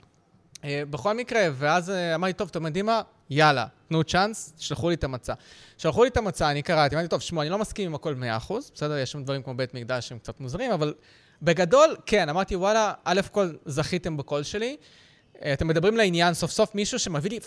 אה, 0.63 0.83
בכל 0.89 1.17
מקרה, 1.17 1.41
ואז 1.53 1.89
אמרתי, 2.15 2.33
טוב, 2.33 2.47
אתם 2.51 2.65
יודעים 2.65 2.85
מה? 2.85 3.01
יאללה, 3.29 3.65
תנו 3.87 4.03
צ'אנס, 4.03 4.53
שלחו 4.57 4.89
לי 4.89 4.95
את 4.95 5.03
המצע. 5.03 5.33
שלחו 5.77 6.03
לי 6.03 6.09
את 6.09 6.17
המצע, 6.17 6.51
אני 6.51 6.61
קראתי, 6.61 6.95
אמרתי, 6.95 7.09
טוב, 7.09 7.21
שמעו, 7.21 7.41
אני 7.41 7.49
לא 7.49 7.59
מסכים 7.59 7.85
עם 7.85 7.95
הכל 7.95 8.15
100%, 8.47 8.53
בסדר? 8.73 8.97
יש 8.97 9.11
שם 9.11 9.23
דברים 9.23 9.43
כמו 9.43 9.53
בית 9.57 9.73
מקדש 9.73 10.09
שהם 10.09 10.17
קצת 10.17 10.39
מוזרים, 10.39 10.71
אבל 10.71 10.93
בגדול, 11.43 11.95
כן, 12.05 12.29
אמרתי, 12.29 12.55
וואלה, 12.55 12.93
א' 13.03 13.21
כל 13.31 13.49
זכיתם 13.65 14.17
בקול 14.17 14.43
שלי. 14.43 14.77
אה, 15.43 15.53
אתם 15.53 15.67
מדברים 15.67 15.97
לעניין, 15.97 16.33
סוף 16.33 16.51
סוף 16.51 16.75
מישהו 16.75 16.99
שמביא 16.99 17.29
לי 17.31 17.39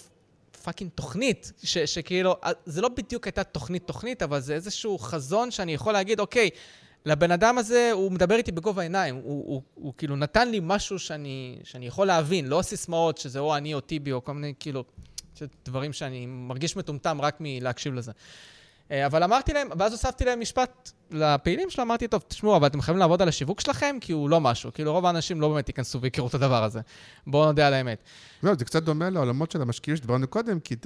fucking 0.64 0.90
תוכנית, 0.94 1.52
ש- 1.62 1.78
שכאילו, 1.78 2.36
אה, 2.44 2.50
זה 2.66 2.80
לא 2.80 2.88
בדיוק 2.88 3.26
הייתה 3.26 3.44
תוכנית-תוכנית, 3.44 4.22
אבל 4.22 4.40
זה 4.40 4.54
איזשהו 4.54 4.98
חזון 4.98 5.50
שאני 5.50 5.74
יכול 5.74 5.92
להגיד, 5.92 6.20
אוקיי, 6.20 6.50
לבן 7.06 7.30
אדם 7.30 7.58
הזה, 7.58 7.90
הוא 7.92 8.12
מדבר 8.12 8.36
איתי 8.36 8.52
בגובה 8.52 8.82
העיניים, 8.82 9.14
הוא, 9.14 9.22
הוא, 9.24 9.44
הוא, 9.46 9.62
הוא 9.74 9.92
כאילו 9.98 10.16
נתן 10.16 10.48
לי 10.50 10.60
משהו 10.62 10.98
שאני, 10.98 11.58
שאני 11.64 11.86
יכול 11.86 12.06
להבין, 12.06 12.46
לא 12.46 12.62
סיסמאות 12.62 13.18
שזה 13.18 13.38
או 13.38 13.56
אני 13.56 13.74
או 13.74 13.80
טיבי 13.80 14.12
או 14.12 14.24
כל 14.24 14.34
מיני 14.34 14.54
כאילו, 14.60 14.84
דברים 15.64 15.92
שאני 15.92 16.26
מרגיש 16.26 16.76
מטומטם 16.76 17.20
רק 17.20 17.36
מלהקשיב 17.40 17.94
לזה. 17.94 18.12
אה, 18.90 19.06
אבל 19.06 19.22
אמרתי 19.22 19.52
להם, 19.52 19.68
ואז 19.78 19.92
הוספתי 19.92 20.24
להם 20.24 20.40
משפט 20.40 20.90
לפעילים 21.10 21.70
שלו, 21.70 21.84
אמרתי, 21.84 22.08
טוב, 22.08 22.22
תשמעו, 22.28 22.56
אבל 22.56 22.66
אתם 22.66 22.80
חייבים 22.80 23.00
לעבוד 23.00 23.22
על 23.22 23.28
השיווק 23.28 23.60
שלכם, 23.60 23.96
כי 24.00 24.12
הוא 24.12 24.30
לא 24.30 24.40
משהו. 24.40 24.72
כאילו, 24.72 24.92
רוב 24.92 25.06
האנשים 25.06 25.40
לא 25.40 25.48
באמת 25.48 25.68
ייכנסו 25.68 26.00
ויכירו 26.00 26.28
את 26.28 26.34
הדבר 26.34 26.64
הזה. 26.64 26.80
בואו 27.26 27.46
נודה 27.46 27.66
על 27.66 27.74
האמת. 27.74 28.02
לא, 28.42 28.54
זה 28.54 28.64
קצת 28.64 28.82
דומה 28.82 29.10
לעולמות 29.10 29.50
של 29.50 29.62
המשקיעים 29.62 29.96
שדיברנו 29.96 30.26
קודם, 30.26 30.60
כי 30.60 30.76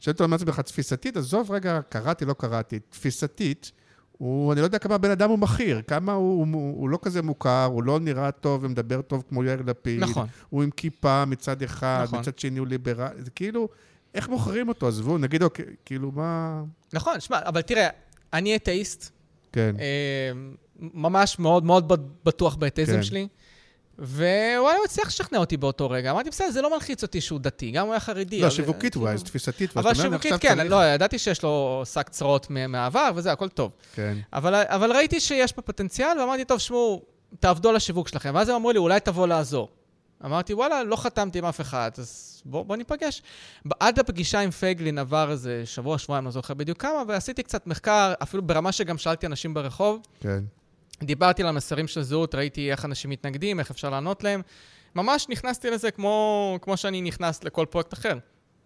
כשאתה 0.00 0.24
אומר 0.24 0.36
לעצמך 0.36 0.60
תפיסתית, 0.60 1.16
עזוב 1.16 1.50
רגע, 1.50 1.80
קראתי, 1.88 2.24
לא 2.24 2.32
קראתי. 2.32 2.78
תפיסתית, 2.90 3.72
הוא, 4.18 4.52
אני 4.52 4.60
לא 4.60 4.66
יודע 4.66 4.78
כמה 4.78 4.98
בן 4.98 5.10
אדם 5.10 5.30
הוא 5.30 5.38
מכיר, 5.38 5.82
כמה 5.86 6.12
הוא, 6.12 6.46
הוא, 6.52 6.80
הוא 6.80 6.88
לא 6.88 6.98
כזה 7.02 7.22
מוכר, 7.22 7.64
הוא 7.64 7.82
לא 7.82 8.00
נראה 8.00 8.30
טוב 8.30 8.64
ומדבר 8.64 9.02
טוב 9.02 9.24
כמו 9.28 9.44
יאיר 9.44 9.62
לפיד. 9.66 10.00
נכון. 10.00 10.26
הוא 10.48 10.62
עם 10.62 10.70
כיפה 10.70 11.24
מצד 11.24 11.62
אחד, 11.62 12.04
נכון. 12.04 12.18
מצד 12.20 12.38
שני 12.38 12.58
הוא 12.58 12.66
ליברל, 12.66 13.08
זה 13.18 13.30
כאילו, 13.30 13.68
איך 14.14 14.28
מוכרים 14.28 14.68
אותו? 14.68 14.88
עזבו, 14.88 15.18
נגיד, 15.18 15.42
אוקיי, 15.42 15.64
כאילו, 15.84 16.12
מה... 16.12 16.62
נכון, 16.92 17.20
שמע, 17.20 17.38
אבל 17.44 17.60
תראה, 17.62 17.88
אני 18.32 18.56
אתאיסט, 18.56 19.10
כן. 19.52 19.74
אה, 19.80 20.32
ממש 20.80 21.38
מאוד 21.38 21.64
מאוד 21.64 21.92
בטוח 22.24 22.54
באתאיזם 22.54 22.92
כן. 22.92 23.02
שלי. 23.02 23.28
ווואלה, 23.98 24.76
הוא 24.76 24.84
הצליח 24.84 25.06
לשכנע 25.06 25.38
אותי 25.38 25.56
באותו 25.56 25.90
רגע. 25.90 26.10
אמרתי, 26.10 26.30
בסדר, 26.30 26.50
זה 26.50 26.62
לא 26.62 26.74
מלחיץ 26.74 27.02
אותי 27.02 27.20
שהוא 27.20 27.40
דתי, 27.40 27.70
גם 27.70 27.86
הוא 27.86 27.92
היה 27.92 28.00
חרדי. 28.00 28.40
לא, 28.40 28.46
אבל- 28.46 28.54
שיווקית 28.54 28.92
כאילו- 28.92 29.04
ווייז, 29.06 29.22
תפיסתית. 29.22 29.76
אבל 29.76 29.86
ואתה 29.88 29.98
אומר, 29.98 30.10
שיווקית, 30.10 30.32
כן, 30.42 30.56
צריך- 30.56 30.70
לא, 30.70 30.84
ידעתי 30.84 31.18
שיש 31.18 31.42
לו 31.42 31.82
שק 31.84 32.08
צרות 32.08 32.50
מה- 32.50 32.66
מהעבר 32.66 33.10
וזה, 33.14 33.32
הכל 33.32 33.48
טוב. 33.48 33.70
כן. 33.94 34.16
אבל, 34.32 34.54
אבל 34.54 34.92
ראיתי 34.92 35.20
שיש 35.20 35.52
פה 35.52 35.62
פוטנציאל, 35.62 36.18
ואמרתי, 36.20 36.44
טוב, 36.44 36.58
שמעו, 36.58 37.02
תעבדו 37.40 37.68
על 37.68 37.76
השיווק 37.76 38.08
שלכם. 38.08 38.30
ואז 38.34 38.48
הם 38.48 38.54
אמרו 38.54 38.72
לי, 38.72 38.78
אולי 38.78 39.00
תבוא 39.00 39.26
לעזור. 39.26 39.68
אמרתי, 40.24 40.54
וואלה, 40.54 40.84
לא 40.84 40.96
חתמתי 40.96 41.38
עם 41.38 41.44
אף 41.44 41.60
אחד, 41.60 41.90
אז 41.98 42.42
בוא, 42.44 42.64
בוא 42.64 42.76
ניפגש. 42.76 43.22
עד 43.80 43.98
הפגישה 43.98 44.40
עם 44.40 44.50
פייגלין 44.50 44.98
עבר 44.98 45.30
איזה 45.30 45.62
שבוע, 45.64 45.98
שבועיים, 45.98 46.24
לא 46.24 46.30
זוכר 46.30 46.54
בדיוק 46.54 46.82
כמה, 46.82 47.02
ועשיתי 47.08 47.42
קצת 47.42 47.66
מחקר, 47.66 48.12
אפילו 48.22 48.42
ברמה 48.42 48.72
שגם 48.72 48.98
שאלתי 48.98 49.26
אנשים 49.26 49.54
ברחוב. 49.54 50.06
כן. 50.20 50.44
דיברתי 51.02 51.42
על 51.42 51.48
המסרים 51.48 51.88
של 51.88 52.02
זהות, 52.02 52.34
ראיתי 52.34 52.70
איך 52.70 52.84
אנשים 52.84 53.10
מתנגדים, 53.10 53.60
איך 53.60 53.70
אפשר 53.70 53.90
לענות 53.90 54.24
להם. 54.24 54.42
ממש 54.94 55.26
נכנסתי 55.28 55.70
לזה 55.70 55.90
כמו, 55.90 56.58
כמו 56.62 56.76
שאני 56.76 57.02
נכנס 57.02 57.44
לכל 57.44 57.66
פרויקט 57.70 57.92
אחר. 57.92 58.18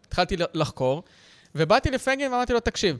התחלתי 0.07 0.37
לחקור, 0.55 1.03
ובאתי 1.55 1.91
לפייגלין 1.91 2.33
ואמרתי 2.33 2.53
לו, 2.53 2.61
תקשיב, 2.61 2.99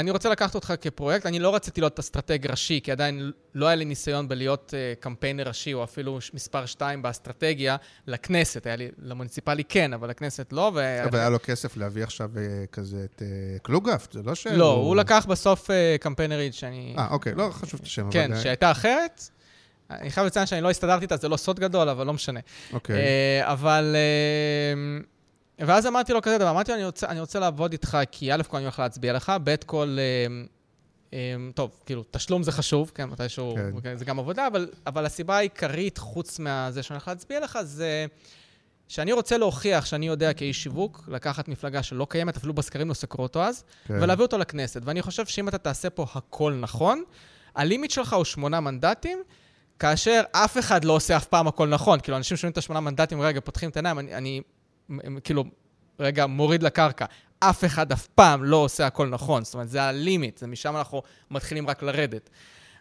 אני 0.00 0.10
רוצה 0.10 0.28
לקחת 0.28 0.54
אותך 0.54 0.74
כפרויקט, 0.80 1.26
אני 1.26 1.38
לא 1.38 1.54
רציתי 1.54 1.80
להיות 1.80 1.98
אסטרטג 1.98 2.46
ראשי, 2.46 2.80
כי 2.84 2.92
עדיין 2.92 3.32
לא 3.54 3.66
היה 3.66 3.76
לי 3.76 3.84
ניסיון 3.84 4.28
בלהיות 4.28 4.74
אה, 4.76 4.92
קמפיינר 5.00 5.48
ראשי, 5.48 5.74
או 5.74 5.84
אפילו 5.84 6.18
מספר 6.34 6.66
שתיים 6.66 7.02
באסטרטגיה 7.02 7.76
לכנסת. 8.06 8.66
היה 8.66 8.76
לי, 8.76 8.88
למוניציפלי 9.02 9.64
כן, 9.64 9.92
אבל 9.92 10.10
לכנסת 10.10 10.52
לא. 10.52 10.72
ו... 10.74 11.04
אבל 11.04 11.18
היה 11.18 11.28
לו 11.28 11.38
כסף 11.42 11.76
להביא 11.76 12.02
עכשיו 12.02 12.30
אה, 12.36 12.42
כזה 12.72 13.04
את 13.04 13.22
אה, 13.22 13.58
קלוגהפט, 13.62 14.12
זה 14.12 14.22
לא 14.22 14.34
ש... 14.34 14.46
לא, 14.46 14.72
הוא 14.72 14.96
לקח 14.96 15.26
בסוף 15.28 15.70
אה, 15.70 15.96
קמפיינרית 16.00 16.54
שאני... 16.54 16.94
אה, 16.98 17.08
אוקיי, 17.10 17.34
לא 17.34 17.48
חשוב 17.52 17.80
את 17.80 17.86
השם. 17.86 18.10
כן, 18.10 18.24
אבל, 18.24 18.34
אה, 18.34 18.42
שהייתה 18.42 18.70
אחרת. 18.70 19.22
אני 19.90 20.10
חייב 20.10 20.26
לציין 20.26 20.46
שאני 20.46 20.60
לא 20.60 20.70
הסתדרתי 20.70 21.02
איתה, 21.02 21.16
זה 21.16 21.28
לא 21.28 21.36
סוד 21.36 21.60
גדול, 21.60 21.88
אבל 21.88 22.06
לא 22.06 22.12
משנה. 22.12 22.40
אוקיי. 22.72 22.96
אה, 22.96 23.52
אבל... 23.52 23.96
ואז 25.58 25.86
אמרתי 25.86 26.12
לו 26.12 26.22
כזה 26.22 26.38
דבר, 26.38 26.50
אמרתי 26.50 26.70
לו, 26.70 26.76
אני 26.76 26.84
רוצה, 26.84 27.08
אני 27.08 27.20
רוצה 27.20 27.38
לעבוד 27.38 27.72
איתך, 27.72 27.98
כי 28.10 28.32
א' 28.32 28.42
כל 28.48 28.56
אני 28.56 28.64
הולך 28.64 28.78
להצביע 28.78 29.12
לך, 29.12 29.32
ב' 29.44 29.56
כל... 29.66 29.96
אה, 29.98 30.44
אה, 31.12 31.50
טוב, 31.54 31.70
כאילו, 31.86 32.04
תשלום 32.10 32.42
זה 32.42 32.52
חשוב, 32.52 32.92
כן, 32.94 33.04
מתישהו, 33.04 33.54
כן. 33.54 33.80
כן. 33.82 33.96
זה 33.96 34.04
גם 34.04 34.18
עבודה, 34.18 34.46
אבל, 34.46 34.68
אבל 34.86 35.06
הסיבה 35.06 35.36
העיקרית, 35.36 35.98
חוץ 35.98 36.38
מזה 36.38 36.82
שאני 36.82 36.96
הולך 36.96 37.08
להצביע 37.08 37.40
לך, 37.40 37.58
זה 37.62 38.06
שאני 38.88 39.12
רוצה 39.12 39.38
להוכיח 39.38 39.86
שאני 39.86 40.06
יודע 40.06 40.32
כאיש 40.32 40.62
שיווק, 40.62 41.08
לקחת 41.08 41.48
מפלגה 41.48 41.82
שלא 41.82 42.06
קיימת, 42.10 42.36
אפילו 42.36 42.54
בסקרים 42.54 42.88
לא 42.88 42.94
סקרו 42.94 43.22
אותו 43.22 43.42
אז, 43.42 43.64
כן. 43.86 43.94
ולהביא 44.00 44.22
אותו 44.22 44.38
לכנסת. 44.38 44.82
ואני 44.84 45.02
חושב 45.02 45.26
שאם 45.26 45.48
אתה 45.48 45.58
תעשה 45.58 45.90
פה 45.90 46.06
הכל 46.14 46.58
נכון, 46.60 47.02
הלימיט 47.54 47.90
שלך 47.90 48.12
הוא 48.12 48.24
שמונה 48.24 48.60
מנדטים, 48.60 49.22
כאשר 49.78 50.22
אף 50.32 50.58
אחד 50.58 50.84
לא 50.84 50.92
עושה 50.92 51.16
אף 51.16 51.26
פעם 51.26 51.48
הכל 51.48 51.68
נכון. 51.68 52.00
כאילו, 52.00 52.16
אנשים 52.16 52.36
שומעים 52.36 52.52
את 52.52 52.58
השמונה 52.58 52.80
מנדטים, 52.80 53.20
רגע, 53.20 53.40
פותחים 53.40 53.70
את 53.70 53.76
העיניים, 53.76 53.98
אני, 53.98 54.14
אני 54.14 54.40
כאילו, 55.24 55.44
רגע, 56.00 56.26
מוריד 56.26 56.62
לקרקע. 56.62 57.04
אף 57.40 57.64
אחד 57.64 57.92
אף 57.92 58.06
פעם 58.06 58.44
לא 58.44 58.56
עושה 58.56 58.86
הכל 58.86 59.08
נכון. 59.08 59.44
זאת 59.44 59.54
אומרת, 59.54 59.68
זה 59.68 59.82
הלימיט, 59.82 60.38
זה 60.38 60.46
משם 60.46 60.76
אנחנו 60.76 61.02
מתחילים 61.30 61.66
רק 61.66 61.82
לרדת. 61.82 62.30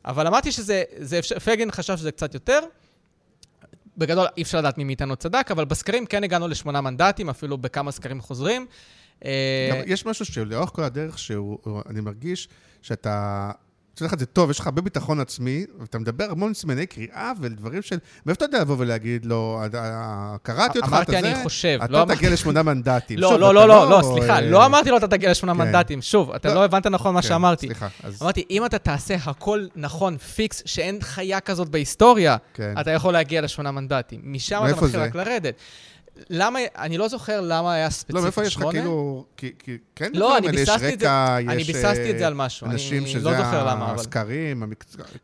אבל 0.05 0.27
אמרתי 0.27 0.51
שזה, 0.51 0.83
זה 0.97 1.19
אפשר, 1.19 1.39
פייגלין 1.39 1.71
חשב 1.71 1.97
שזה 1.97 2.11
קצת 2.11 2.33
יותר. 2.33 2.59
בגדול, 3.97 4.25
אי 4.37 4.41
אפשר 4.41 4.57
לדעת 4.57 4.77
מי 4.77 4.83
מאיתנו 4.83 5.15
צדק, 5.15 5.51
אבל 5.51 5.65
בסקרים 5.65 6.05
כן 6.05 6.23
הגענו 6.23 6.47
לשמונה 6.47 6.81
מנדטים, 6.81 7.29
אפילו 7.29 7.57
בכמה 7.57 7.91
סקרים 7.91 8.21
חוזרים. 8.21 8.67
אה, 9.25 9.81
יש 9.85 10.05
משהו 10.05 10.25
שלאורך 10.25 10.69
כל 10.69 10.83
הדרך, 10.83 11.19
שהוא, 11.19 11.81
אני 11.89 12.01
מרגיש 12.01 12.49
שאתה... 12.81 13.51
יוצא 13.97 14.05
לך 14.05 14.13
את 14.13 14.19
זה 14.19 14.25
טוב, 14.25 14.49
יש 14.51 14.59
לך 14.59 14.65
הרבה 14.67 14.81
ביטחון 14.81 15.19
עצמי, 15.19 15.65
ואתה 15.79 15.99
מדבר 15.99 16.25
המון 16.31 16.53
סימני 16.53 16.85
קריאה 16.85 17.31
ודברים 17.41 17.81
של... 17.81 17.97
מאיפה 18.25 18.37
אתה 18.37 18.55
יודע 18.55 18.61
לבוא 18.61 18.75
ולהגיד 18.79 19.25
לו, 19.25 19.61
"אה, 19.73 19.79
אה, 19.79 20.35
קראתי 20.43 20.79
אותך, 20.79 20.89
אמרתי, 20.89 21.11
אתה 21.11 21.27
אני 21.27 21.35
זה, 21.35 21.43
חושב, 21.43 21.77
לא 21.81 21.85
אתה 21.85 22.01
אמרתי- 22.01 22.15
תגיע 22.15 22.29
לשמונה 22.29 22.63
מנדטים. 22.63 23.19
לא, 23.21 23.39
לא, 23.39 23.51
אתה 23.51 23.53
לא, 23.53 23.67
לא, 23.67 23.89
לא, 23.89 24.01
סליחה, 24.13 24.35
אה, 24.35 24.41
לא 24.41 24.65
אמרתי 24.65 24.89
לו, 24.89 24.97
אתה 24.97 25.07
תגיע 25.07 25.31
לשמונה 25.31 25.53
כן. 25.53 25.59
מנדטים. 25.71 26.01
שוב, 26.01 26.31
אתה 26.31 26.47
לא. 26.47 26.53
לא 26.55 26.63
הבנת 26.65 26.87
נכון 26.87 27.13
מה 27.13 27.21
כן, 27.21 27.27
שאמרתי. 27.27 27.65
סליחה, 27.65 27.87
אז... 28.03 28.21
אמרתי, 28.21 28.43
אם 28.49 28.65
אתה 28.65 28.77
תעשה 28.79 29.15
הכל 29.25 29.65
נכון, 29.75 30.17
פיקס, 30.17 30.61
שאין 30.65 30.97
חיה 31.01 31.39
כזאת 31.39 31.69
בהיסטוריה, 31.69 32.37
כן. 32.53 32.73
אתה 32.81 32.91
יכול 32.91 33.13
להגיע 33.13 33.41
לשמונה 33.41 33.71
מנדטים. 33.71 34.21
משם 34.23 34.61
אתה 34.69 34.81
מתחיל? 34.85 34.99
רק 34.99 35.15
לרדת. 35.15 35.53
למה, 36.29 36.59
אני 36.77 36.97
לא 36.97 37.07
זוכר 37.07 37.41
למה 37.41 37.73
היה 37.73 37.89
ספציפית 37.89 38.15
לא, 38.15 38.21
מאיפה 38.21 38.43
יש 38.45 38.55
לך 38.55 38.61
שמונה. 38.61 38.79
כאילו... 38.79 39.25
כי, 39.37 39.51
כי, 39.59 39.77
כן, 39.95 40.11
לא, 40.13 40.37
אני 40.37 40.47
ביססתי 40.51 40.93
את 40.93 40.99
זה- 40.99 41.35
אני 41.37 41.63
ביססתי 41.63 42.11
את 42.11 42.17
זה 42.17 42.23
אה, 42.23 42.27
על 42.27 42.33
משהו, 42.33 42.67
אנשים 42.67 43.03
אני 43.03 43.11
שזה 43.11 43.29
לא. 43.29 43.31
הסקרים, 43.75 44.63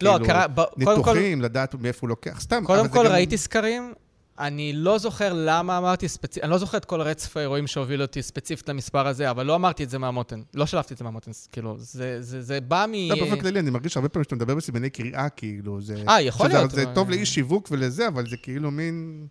לא, 0.02 0.20
כאילו, 0.20 0.64
ניתוחים, 0.78 1.42
לדעת 1.42 1.76
מאיפה 1.76 2.00
הוא 2.02 2.10
לוקח, 2.10 2.40
סתם. 2.42 2.64
קודם 2.66 2.90
כל 2.90 3.08
ראיתי 3.08 3.38
סקרים, 3.38 3.94
אני 4.40 4.74
לא 4.74 4.98
זוכר 4.98 5.34
למה 5.36 5.78
אמרתי 5.78 6.08
ספציפית, 6.08 6.44
אני 6.44 6.52
לא 6.52 6.58
זוכר 6.58 6.78
את 6.78 6.86
כל 6.86 7.02
רצף 7.02 7.38
האירועים 7.38 7.68
שהוביל 7.68 8.02
אותי 8.02 8.22
ספציפית 8.22 8.70
למספר 8.70 9.08
הזה, 9.08 9.30
אבל 9.30 9.46
לא 9.46 9.56
אמרתי 9.56 9.84
את 9.84 9.90
זה 9.90 9.98
מהמותן, 9.98 10.42
לא 10.54 10.66
שלפתי 10.66 10.94
את 10.94 10.98
זה 10.98 11.04
מהמותן, 11.04 11.32
כאילו, 11.52 11.76
זה, 11.78 12.22
זה, 12.22 12.42
זה 12.42 12.62
בא 12.62 12.86
מ... 12.90 12.94
לא, 13.10 13.16
באופן 13.16 13.40
כללי, 13.40 13.60
אני 13.60 13.70
מרגיש 13.70 13.98
הרבה 13.98 14.10
פעמים 14.10 14.24
שאתה 14.24 14.36
מדבר 14.36 14.56
בסימני 14.56 14.90
קריאה, 14.90 15.30
כאילו, 15.30 15.82
זה... 15.82 16.04
אה, 16.10 16.22
יכול 16.22 16.48
להיות. 16.48 16.72
זה 16.72 16.86
טוב 16.96 17.10
לאיש 17.10 17.34
שיווק 17.34 17.68
ולזה, 17.72 18.08
אבל 18.08 18.30
זה 18.30 18.38
כאילו 18.38 18.72
מין... 18.72 19.28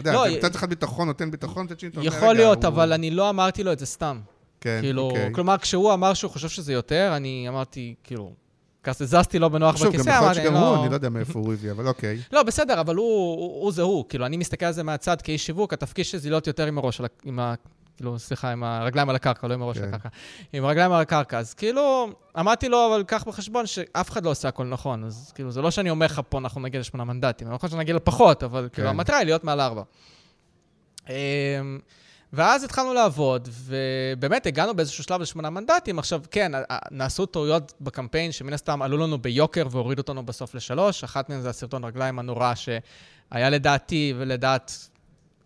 אתה 0.00 0.08
יודע, 0.08 0.18
לא, 0.18 0.24
זה 0.28 0.34
י- 0.34 0.38
מצד 0.38 0.54
אחד 0.54 0.68
ביטחון 0.68 1.06
נותן 1.08 1.30
ביטחון, 1.30 1.64
מצד 1.64 1.80
שני 1.80 1.88
אתה 1.88 2.00
אומר, 2.00 2.08
יכול 2.08 2.28
רגע, 2.28 2.32
להיות, 2.38 2.64
הוא- 2.64 2.68
אבל 2.72 2.92
אני 2.92 3.10
לא 3.10 3.30
אמרתי 3.30 3.64
לו 3.64 3.72
את 3.72 3.78
זה 3.78 3.86
סתם. 3.86 4.20
כן, 4.60 4.78
כאילו, 4.82 5.02
אוקיי. 5.02 5.30
כלומר, 5.34 5.58
כשהוא 5.58 5.94
אמר 5.94 6.14
שהוא 6.14 6.30
חושב 6.30 6.48
שזה 6.48 6.72
יותר, 6.72 7.12
אני 7.16 7.46
אמרתי, 7.48 7.94
כאילו, 8.04 8.32
כזה 8.84 9.06
זזתי 9.06 9.38
לו 9.38 9.50
בנוח 9.50 9.76
שוב, 9.76 9.86
גם 9.86 9.92
בכיסא, 9.92 10.08
יכול 10.10 10.20
להיות 10.20 10.24
אמרתי, 10.36 10.40
שגם 10.48 10.54
הוא, 10.54 10.76
לא... 10.76 10.80
אני 10.82 10.90
לא 10.90 10.94
יודע 10.94 11.08
מאיפה 11.08 11.38
הוא 11.38 11.52
הביא, 11.52 11.70
אבל 11.70 11.88
אוקיי. 11.88 12.18
לא, 12.32 12.42
בסדר, 12.42 12.80
אבל 12.80 12.94
הוא, 12.96 13.06
הוא, 13.36 13.62
הוא 13.62 13.72
זה 13.72 13.82
הוא. 13.82 14.04
כאילו, 14.08 14.26
אני 14.26 14.36
מסתכל 14.36 14.66
על 14.66 14.72
זה 14.72 14.82
מהצד 14.82 15.22
כאיש 15.22 15.46
שיווק, 15.46 15.72
התפקיד 15.72 16.04
שלי 16.04 16.18
זה 16.20 16.30
להיות 16.30 16.46
יותר 16.46 16.66
עם 16.66 16.78
הראש, 16.78 17.00
עם 17.24 17.38
ה... 17.38 17.54
כאילו, 17.98 18.18
סליחה, 18.18 18.52
עם 18.52 18.64
הרגליים 18.64 19.08
על 19.08 19.16
הקרקע, 19.16 19.48
לא 19.48 19.54
עם 19.54 19.62
הראש 19.62 19.76
על 19.76 19.82
כן. 19.82 19.94
הקרקע. 19.94 20.08
עם 20.52 20.64
הרגליים 20.64 20.92
על 20.92 21.00
הקרקע. 21.00 21.38
אז 21.38 21.54
כאילו, 21.54 22.10
אמרתי 22.38 22.68
לו, 22.68 22.86
אבל 22.86 23.02
קח 23.02 23.24
בחשבון 23.24 23.66
שאף 23.66 24.10
אחד 24.10 24.24
לא 24.24 24.30
עושה 24.30 24.48
הכל 24.48 24.64
נכון. 24.64 25.04
אז 25.04 25.32
כאילו, 25.34 25.50
זה 25.50 25.62
לא 25.62 25.70
שאני 25.70 25.90
אומר 25.90 26.06
לך 26.06 26.20
פה, 26.28 26.38
אנחנו 26.38 26.60
נגיע 26.60 26.80
לשמונה 26.80 27.04
מנדטים. 27.04 27.48
נכון 27.48 27.70
שנגיע 27.70 27.94
לפחות, 27.94 28.42
אבל 28.42 28.68
כאילו, 28.72 28.88
כן. 28.88 28.94
המטרה 28.94 29.16
היא 29.16 29.24
להיות 29.24 29.44
מעל 29.44 29.60
ארבע. 29.60 29.82
אמ, 31.08 31.14
ואז 32.32 32.64
התחלנו 32.64 32.94
לעבוד, 32.94 33.48
ובאמת 33.52 34.46
הגענו 34.46 34.74
באיזשהו 34.74 35.04
שלב 35.04 35.20
לשמונה 35.20 35.50
מנדטים. 35.50 35.98
עכשיו, 35.98 36.22
כן, 36.30 36.52
נעשו 36.90 37.26
טעויות 37.26 37.72
בקמפיין 37.80 38.32
שמן 38.32 38.52
הסתם 38.52 38.82
עלו 38.82 38.96
לנו 38.96 39.18
ביוקר 39.18 39.66
והורידו 39.70 40.00
אותנו 40.00 40.26
בסוף 40.26 40.54
לשלוש. 40.54 41.04
אחת 41.04 41.28
מהן 41.28 41.40
זה 41.40 41.50
הסרטון 41.50 41.84
רגליים 41.84 42.18
הנורא 42.18 42.52
שהיה 42.54 43.50
לדעתי 43.50 44.14
ולדעת 44.16 44.88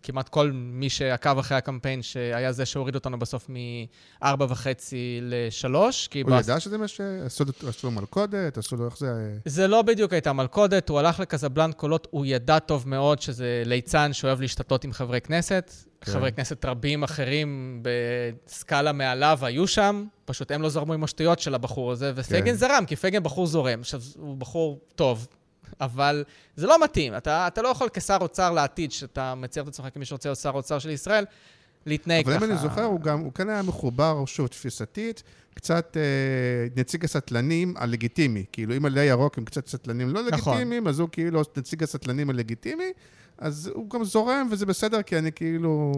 כמעט 0.03 0.29
כל 0.29 0.51
מי 0.53 0.89
שעקב 0.89 1.37
אחרי 1.37 1.57
הקמפיין, 1.57 2.01
שהיה 2.01 2.51
זה 2.51 2.65
שהוריד 2.65 2.95
אותנו 2.95 3.19
בסוף 3.19 3.47
מארבע 3.49 4.45
וחצי 4.49 5.19
לשלוש. 5.21 6.07
כי 6.07 6.21
הוא 6.21 6.31
בס- 6.31 6.43
ידע 6.47 6.59
שזה 6.59 6.77
מה 6.77 6.87
ש... 6.87 7.01
עשו 7.25 7.43
לו- 7.83 7.91
מלכודת, 7.91 8.57
עשו 8.57 8.75
לו 8.75 8.85
איך 8.85 8.97
זה... 8.97 9.07
זה 9.45 9.67
לא 9.67 9.81
בדיוק 9.81 10.13
הייתה 10.13 10.33
מלכודת, 10.33 10.89
הוא 10.89 10.99
הלך 10.99 11.19
לקזבלנט 11.19 11.75
קולות, 11.75 12.07
הוא 12.11 12.25
ידע 12.25 12.59
טוב 12.59 12.87
מאוד 12.89 13.21
שזה 13.21 13.63
ליצן 13.65 14.13
שאוהב 14.13 14.41
להשתתות 14.41 14.83
עם 14.83 14.91
חברי 14.93 15.21
כנסת. 15.21 15.71
כן. 16.01 16.11
חברי 16.11 16.31
כנסת 16.31 16.65
רבים 16.65 17.03
אחרים 17.03 17.83
בסקאלה 18.45 18.91
מעליו 18.91 19.39
היו 19.41 19.67
שם, 19.67 20.05
פשוט 20.25 20.51
הם 20.51 20.61
לא 20.61 20.69
זרמו 20.69 20.93
עם 20.93 21.03
השטויות 21.03 21.39
של 21.39 21.55
הבחור 21.55 21.91
הזה, 21.91 22.11
ופייגן 22.15 22.45
כן. 22.51 22.53
זרם, 22.57 22.83
כי 22.87 22.95
פייגן 22.95 23.23
בחור 23.23 23.47
זורם. 23.47 23.79
עכשיו, 23.79 24.01
הוא 24.17 24.37
בחור 24.37 24.79
טוב, 24.95 25.27
אבל 25.81 26.23
זה 26.55 26.67
לא 26.67 26.83
מתאים. 26.83 27.17
אתה, 27.17 27.47
אתה 27.47 27.61
לא 27.61 27.67
יכול 27.67 27.89
כשר 27.93 28.17
אוצר 28.21 28.51
לעתיד, 28.51 28.91
שאתה 28.91 29.35
מצייר 29.35 29.63
את 29.63 29.69
עצמך 29.69 29.85
כמי 29.93 30.05
שרוצה 30.05 30.29
להיות 30.29 30.39
שר 30.39 30.51
אוצר 30.53 30.79
של 30.79 30.89
ישראל, 30.89 31.25
להתנהג 31.85 32.25
אבל 32.25 32.35
ככה. 32.35 32.45
אם 32.45 32.51
אני 32.51 32.59
זוכר, 32.59 32.83
הוא 32.83 33.01
גם, 33.01 33.19
הוא 33.19 33.33
כן 33.33 33.49
היה 33.49 33.61
מחובר, 33.61 34.25
שוב, 34.25 34.47
תפיסתית, 34.47 35.23
קצת 35.53 35.97
אה, 35.97 36.01
נציג 36.75 37.03
הסטלנים 37.03 37.73
הלגיטימי. 37.77 38.45
כאילו, 38.51 38.77
אם 38.77 38.85
עלי 38.85 39.05
ירוק 39.05 39.37
הם 39.37 39.45
קצת 39.45 39.67
סטלנים 39.67 40.09
לא 40.09 40.21
נכון. 40.31 40.53
לגיטימיים, 40.53 40.87
אז 40.87 40.99
הוא 40.99 41.09
כאילו 41.11 41.41
נציג 41.57 41.83
הסטלנים 41.83 42.29
הלגיטימי, 42.29 42.93
אז 43.43 43.71
הוא 43.73 43.89
גם 43.89 44.03
זורם, 44.03 44.47
וזה 44.51 44.65
בסדר, 44.65 45.01
כי 45.01 45.17
אני 45.17 45.31
כאילו... 45.31 45.91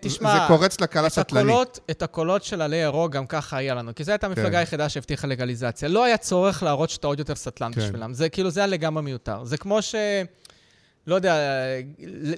תשמע, 0.00 0.34
זה 0.34 0.38
קורץ 0.48 0.80
לקהל 0.80 1.06
הסטלני. 1.06 1.52
את 1.90 2.02
הקולות 2.02 2.44
של 2.44 2.62
עלי 2.62 2.76
ירוק 2.76 3.12
גם 3.12 3.26
ככה 3.26 3.56
היה 3.56 3.74
לנו, 3.74 3.94
כי 3.94 4.04
זו 4.04 4.12
הייתה 4.12 4.26
המפלגה 4.26 4.50
כן. 4.50 4.56
היחידה 4.56 4.88
שהבטיחה 4.88 5.26
לגליזציה. 5.26 5.88
לא 5.88 6.04
היה 6.04 6.16
צורך 6.16 6.62
להראות 6.62 6.90
שאתה 6.90 7.06
עוד 7.06 7.18
יותר 7.18 7.34
סטלן 7.34 7.72
כן. 7.72 7.80
בשבילם. 7.80 8.14
זה 8.14 8.28
כאילו, 8.28 8.50
זה 8.50 8.60
היה 8.60 8.66
לגמרי 8.66 9.02
מיותר. 9.02 9.44
זה 9.44 9.56
כמו 9.56 9.82
ש... 9.82 9.94
לא 11.06 11.14
יודע, 11.14 11.36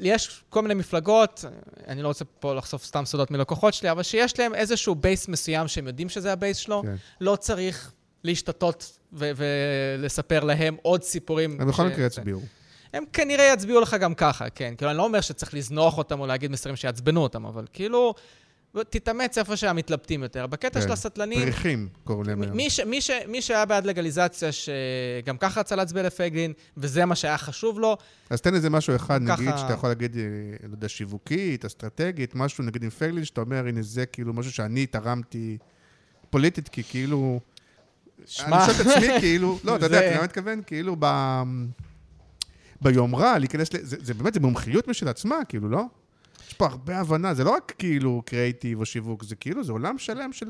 יש 0.00 0.44
כל 0.48 0.62
מיני 0.62 0.74
מפלגות, 0.74 1.44
אני 1.86 2.02
לא 2.02 2.08
רוצה 2.08 2.24
פה 2.24 2.54
לחשוף 2.54 2.84
סתם 2.84 3.04
סודות 3.04 3.30
מלקוחות 3.30 3.74
שלי, 3.74 3.90
אבל 3.90 4.02
שיש 4.02 4.38
להם 4.38 4.54
איזשהו 4.54 4.94
base 4.94 5.28
מסוים 5.28 5.68
שהם 5.68 5.86
יודעים 5.86 6.08
שזה 6.08 6.32
ה 6.32 6.37
base 6.37 6.56
שלו, 6.56 6.82
כן. 6.82 6.94
לא 7.20 7.36
צריך 7.36 7.92
להשתטות 8.24 8.98
ולספר 9.12 10.44
להם 10.44 10.76
עוד 10.82 11.02
סיפורים. 11.02 11.60
הם 11.60 11.68
בכל 11.68 11.86
מקרה 11.86 12.06
יצביעו. 12.06 12.40
הם 12.96 13.04
כנראה 13.12 13.52
יצביעו 13.54 13.80
לך 13.80 13.94
גם 14.00 14.14
ככה, 14.14 14.50
כן. 14.50 14.74
כאילו, 14.78 14.90
אני 14.90 14.98
לא 14.98 15.04
אומר 15.04 15.20
שצריך 15.20 15.54
לזנוח 15.54 15.98
אותם 15.98 16.20
או 16.20 16.26
להגיד 16.26 16.50
מסרים 16.50 16.76
שיעצבנו 16.76 17.20
אותם, 17.22 17.46
אבל 17.46 17.64
כאילו, 17.72 18.14
תתאמץ 18.90 19.38
איפה 19.38 19.56
שהם 19.56 19.76
מתלבטים 19.76 20.22
יותר. 20.22 20.46
בקטע 20.46 20.80
כן. 20.80 20.86
של 20.86 20.92
הסטלנים, 20.92 21.40
פריחים, 21.42 21.88
קוראים 22.04 22.24
להם 22.28 22.42
היום. 22.42 22.56
מי, 22.56 22.70
ש, 22.70 22.80
מי, 22.80 23.00
ש, 23.00 23.10
מי 23.28 23.42
שהיה 23.42 23.64
בעד 23.64 23.86
לגליזציה, 23.86 24.48
שגם 24.52 25.36
ככה 25.38 25.60
רצה 25.60 25.76
להצביע 25.76 26.02
לפייגלין, 26.02 26.52
וזה 26.76 27.04
מה 27.04 27.14
שהיה 27.14 27.38
חשוב 27.38 27.80
לו, 27.80 27.96
אז 28.30 28.40
תן 28.40 28.54
איזה 28.54 28.70
משהו 28.70 28.96
אחד, 28.96 29.20
ככה- 29.28 29.42
נגיד, 29.42 29.56
שאתה 29.56 29.72
יכול 29.72 29.88
להגיד, 29.90 30.16
אה, 30.16 30.22
לא 30.68 30.74
יודע, 30.74 30.88
שיווקית, 30.88 31.64
אסטרטגית, 31.64 32.34
משהו, 32.34 32.64
נגיד 32.64 32.82
עם 32.82 32.90
פייגלין, 32.90 33.24
שאתה 33.24 33.40
אומר, 33.40 33.66
הנה 33.66 33.82
זה 33.82 34.06
כאילו 34.06 34.32
משהו 34.32 34.52
שאני 34.52 34.86
תרמתי 34.86 35.58
פוליטית, 36.30 36.68
כי 36.68 36.82
כאילו... 36.82 37.40
שמע, 38.26 38.64
אני 38.66 38.74
שואל 38.74 38.90
את 38.90 38.96
עצמי, 38.96 39.20
כאילו, 39.20 39.58
לא, 39.64 39.76
אתה 39.76 39.86
יודע, 39.86 39.98
זה- 39.98 39.98
אתה 39.98 40.06
יודע 40.06 40.18
אני 40.18 40.24
מתכוון? 40.24 40.62
כאילו, 40.66 40.96
ב... 40.98 41.06
ביומרה, 42.80 43.38
להיכנס 43.38 43.72
ל... 43.72 43.76
זה, 43.82 43.96
זה 44.00 44.14
באמת, 44.14 44.34
זה 44.34 44.40
מומחיות 44.40 44.88
משל 44.88 45.08
עצמה, 45.08 45.36
כאילו, 45.48 45.68
לא? 45.68 45.82
יש 46.48 46.54
פה 46.54 46.66
הרבה 46.66 46.98
הבנה, 46.98 47.34
זה 47.34 47.44
לא 47.44 47.50
רק 47.50 47.74
כאילו 47.78 48.22
קריאיטיב 48.26 48.80
או 48.80 48.86
שיווק, 48.86 49.24
זה 49.24 49.36
כאילו, 49.36 49.64
זה 49.64 49.72
עולם 49.72 49.98
שלם 49.98 50.32
של... 50.32 50.46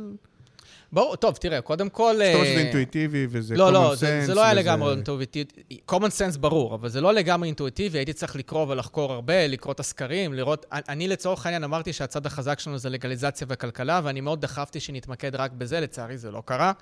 ברור, 0.93 1.17
טוב, 1.17 1.37
תראה, 1.37 1.61
קודם 1.61 1.89
כל... 1.89 2.15
זאת 2.15 2.35
אומרת 2.35 2.47
אה, 2.47 2.53
שזה 2.53 2.61
אינטואיטיבי 2.61 3.27
וזה 3.31 3.57
לא, 3.57 3.69
common 3.69 3.73
לא, 3.73 3.95
זה, 3.95 4.21
sense 4.23 4.27
זה 4.27 4.35
לא 4.35 4.41
היה 4.45 4.53
וזה- 4.53 4.61
לגמרי 4.61 4.93
אינטואיטיבי. 4.93 5.51
common 5.91 6.11
sense 6.19 6.39
ברור, 6.41 6.75
אבל 6.75 6.89
זה 6.89 7.01
לא 7.01 7.15
לגמרי 7.15 7.47
אינטואיטיבי, 7.47 7.99
הייתי 7.99 8.13
צריך 8.13 8.37
לקרוא 8.37 8.67
ולחקור 8.69 9.13
הרבה, 9.13 9.47
לקרוא 9.47 9.73
את 9.73 9.81
הסקרים, 9.81 10.35
לראות... 10.35 10.67
אני 10.73 11.09
לצורך 11.09 11.47
העניין 11.47 11.65
אמרתי 11.65 11.93
שהצד 11.93 12.27
החזק 12.27 12.59
שלנו 12.59 12.79
זה 12.79 12.91
לגליזציה 12.91 13.47
וכלכלה, 13.51 14.01
ואני 14.05 14.21
מאוד 14.21 14.41
דחפתי 14.41 14.81
שנתמקד 14.81 15.35
רק 15.35 15.53
בזה, 15.53 15.81
לצערי 15.81 16.19
זה 16.19 16.31
לא 16.31 16.43
קרה. 16.45 16.73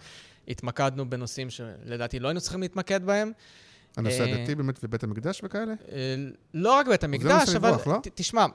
התמקדנו 0.49 1.11
בנושאים 1.11 1.51
שלדעתי 1.51 2.19
לא 2.19 2.29
היינו 2.29 2.41
צריכים 2.41 2.61
להתמקד 2.61 3.05
בהם. 3.07 3.33
הנושא 3.97 4.21
אה, 4.21 4.35
הדתי 4.35 4.55
באמת 4.55 4.81
ובית 4.83 5.05
המקדש 5.05 5.41
וכאלה? 5.45 5.75
אה, 5.93 6.15
לא 6.55 6.73
רק 6.73 6.87
בית 6.89 7.05
המקדש, 7.05 7.49
אבל... 7.49 7.69
לברוח, 7.69 7.87
לא? 7.87 7.99
תשמע, 8.15 8.47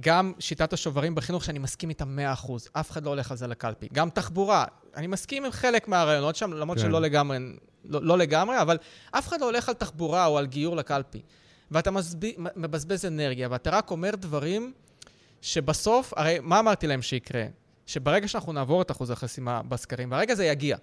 גם 0.00 0.32
שיטת 0.38 0.72
השוברים 0.72 1.14
בחינוך, 1.14 1.44
שאני 1.44 1.58
מסכים 1.58 1.88
איתה 1.88 2.04
100%, 2.44 2.50
אף 2.72 2.90
אחד 2.90 3.04
לא 3.04 3.10
הולך 3.10 3.30
על 3.30 3.36
זה 3.36 3.46
לקלפי. 3.46 3.88
גם 3.92 4.10
תחבורה, 4.10 4.64
אני 4.96 5.06
מסכים 5.06 5.44
עם 5.44 5.52
חלק 5.52 5.88
מהרעיונות 5.88 6.36
שם, 6.36 6.52
למרות 6.52 6.78
כן. 6.78 6.84
שלא 6.84 7.00
לגמרי, 7.00 7.38
לא, 7.84 8.02
לא 8.02 8.18
לגמרי, 8.18 8.60
אבל 8.60 8.78
אף 9.10 9.28
אחד 9.28 9.40
לא 9.40 9.44
הולך 9.46 9.68
על 9.68 9.74
תחבורה 9.74 10.26
או 10.26 10.38
על 10.38 10.46
גיור 10.46 10.76
לקלפי. 10.76 11.22
ואתה. 11.70 11.90
מבזבז 12.56 13.04
אנרגיה, 13.04 13.48
ואתה 13.50 13.70
רק 13.70 13.90
אומר 13.90 14.14
דברים 14.14 14.72
שבסוף, 15.40 16.12
הרי 16.16 16.38
מה 16.42 16.58
אמרתי 16.58 16.86
להם 16.86 17.02
שיקרה? 17.02 17.44
שברגע 17.86 18.28
שאנחנו 18.28 18.52
נעבור 18.52 18.82
את 18.82 18.90
אחוז 18.90 19.10
החסימה 19.10 19.62
בסקרים, 19.62 20.10
והרגע 20.10 20.34
זה 20.34 20.44
יגיע. 20.44 20.76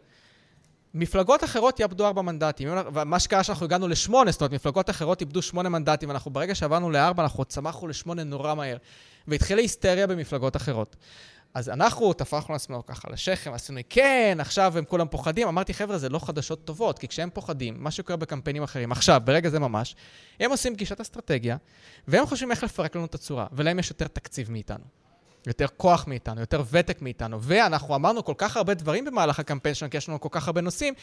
מפלגות 0.94 1.44
אחרות 1.44 1.80
יאבדו 1.80 2.06
ארבע 2.06 2.22
מנדטים, 2.22 2.70
ומה 2.94 3.20
שקרה 3.20 3.44
שאנחנו 3.44 3.66
הגענו 3.66 3.88
לשמונה, 3.88 4.32
זאת 4.32 4.42
אומרת, 4.42 4.54
מפלגות 4.54 4.90
אחרות 4.90 5.22
איבדו 5.22 5.42
שמונה 5.42 5.70
מנדטים, 5.70 6.10
ואנחנו 6.10 6.32
ברגע 6.32 6.56
שעברנו 6.56 6.90
לארבע, 6.90 7.24
אנחנו 7.24 7.46
צמחנו 7.46 7.88
לשמונה 7.88 8.24
נורא 8.24 8.54
מהר. 8.54 8.78
והתחילה 9.28 9.62
היסטריה 9.62 10.08
במפלגות 10.08 10.56
אחרות. 10.56 10.96
אז 11.54 11.70
אנחנו 11.70 12.14
טפחנו 12.14 12.54
לעצמנו 12.54 12.86
ככה 12.86 13.08
לשכם, 13.12 13.54
עשינו, 13.54 13.80
כן, 13.90 14.38
עכשיו 14.40 14.78
הם 14.78 14.86
כולם 14.86 15.08
פוחדים. 15.08 15.48
אמרתי, 15.48 15.74
חבר'ה, 15.74 15.98
זה 15.98 16.10
לא 16.10 16.20
חדשות 16.20 16.66
טובות, 16.66 17.00
כי 17.00 17.08
כשהם 17.08 17.30
פוחדים, 17.34 17.76
מה 17.78 17.92
שקורה 17.92 18.18
בקמפיינים 18.18 18.64
אחרים, 18.64 18.92
עכשיו, 18.92 19.22
ברגע 19.26 19.50
זה 19.50 19.60
ממש, 19.60 19.96
הם 20.40 20.52
עושים 20.52 20.74
פגישת 20.74 21.02
אסטרטגיה, 21.02 21.58
והם 22.08 22.26
חושבים 22.26 22.52
איך 22.52 22.64
לפרק 22.64 22.96
לנו 22.96 23.06
את 23.06 23.16
הצורה, 23.16 23.48
ולהם 23.52 23.80
יש 23.80 23.90
יותר 23.90 24.08
תקציב 24.08 24.52
מאיתנו. 24.52 24.84
יותר 25.48 25.66
כוח 25.78 26.06
מאיתנו, 26.08 26.40
יותר 26.40 26.64
ותק 26.72 27.02
מאיתנו, 27.02 27.38
ואנחנו 27.42 27.96
אמרנו 27.96 28.26
כל 28.26 28.34
כך 28.38 28.58
הרבה 28.58 28.74
דברים 28.74 29.06
במהלך 29.06 29.40
הקמפיין 29.40 29.76
שלנו, 29.76 29.92
כי 29.92 29.98
יש 29.98 30.10
לנו 30.10 30.20
כל 30.20 30.30
כך 30.32 30.48
הרבה 30.48 30.62
נושאים, 30.62 30.94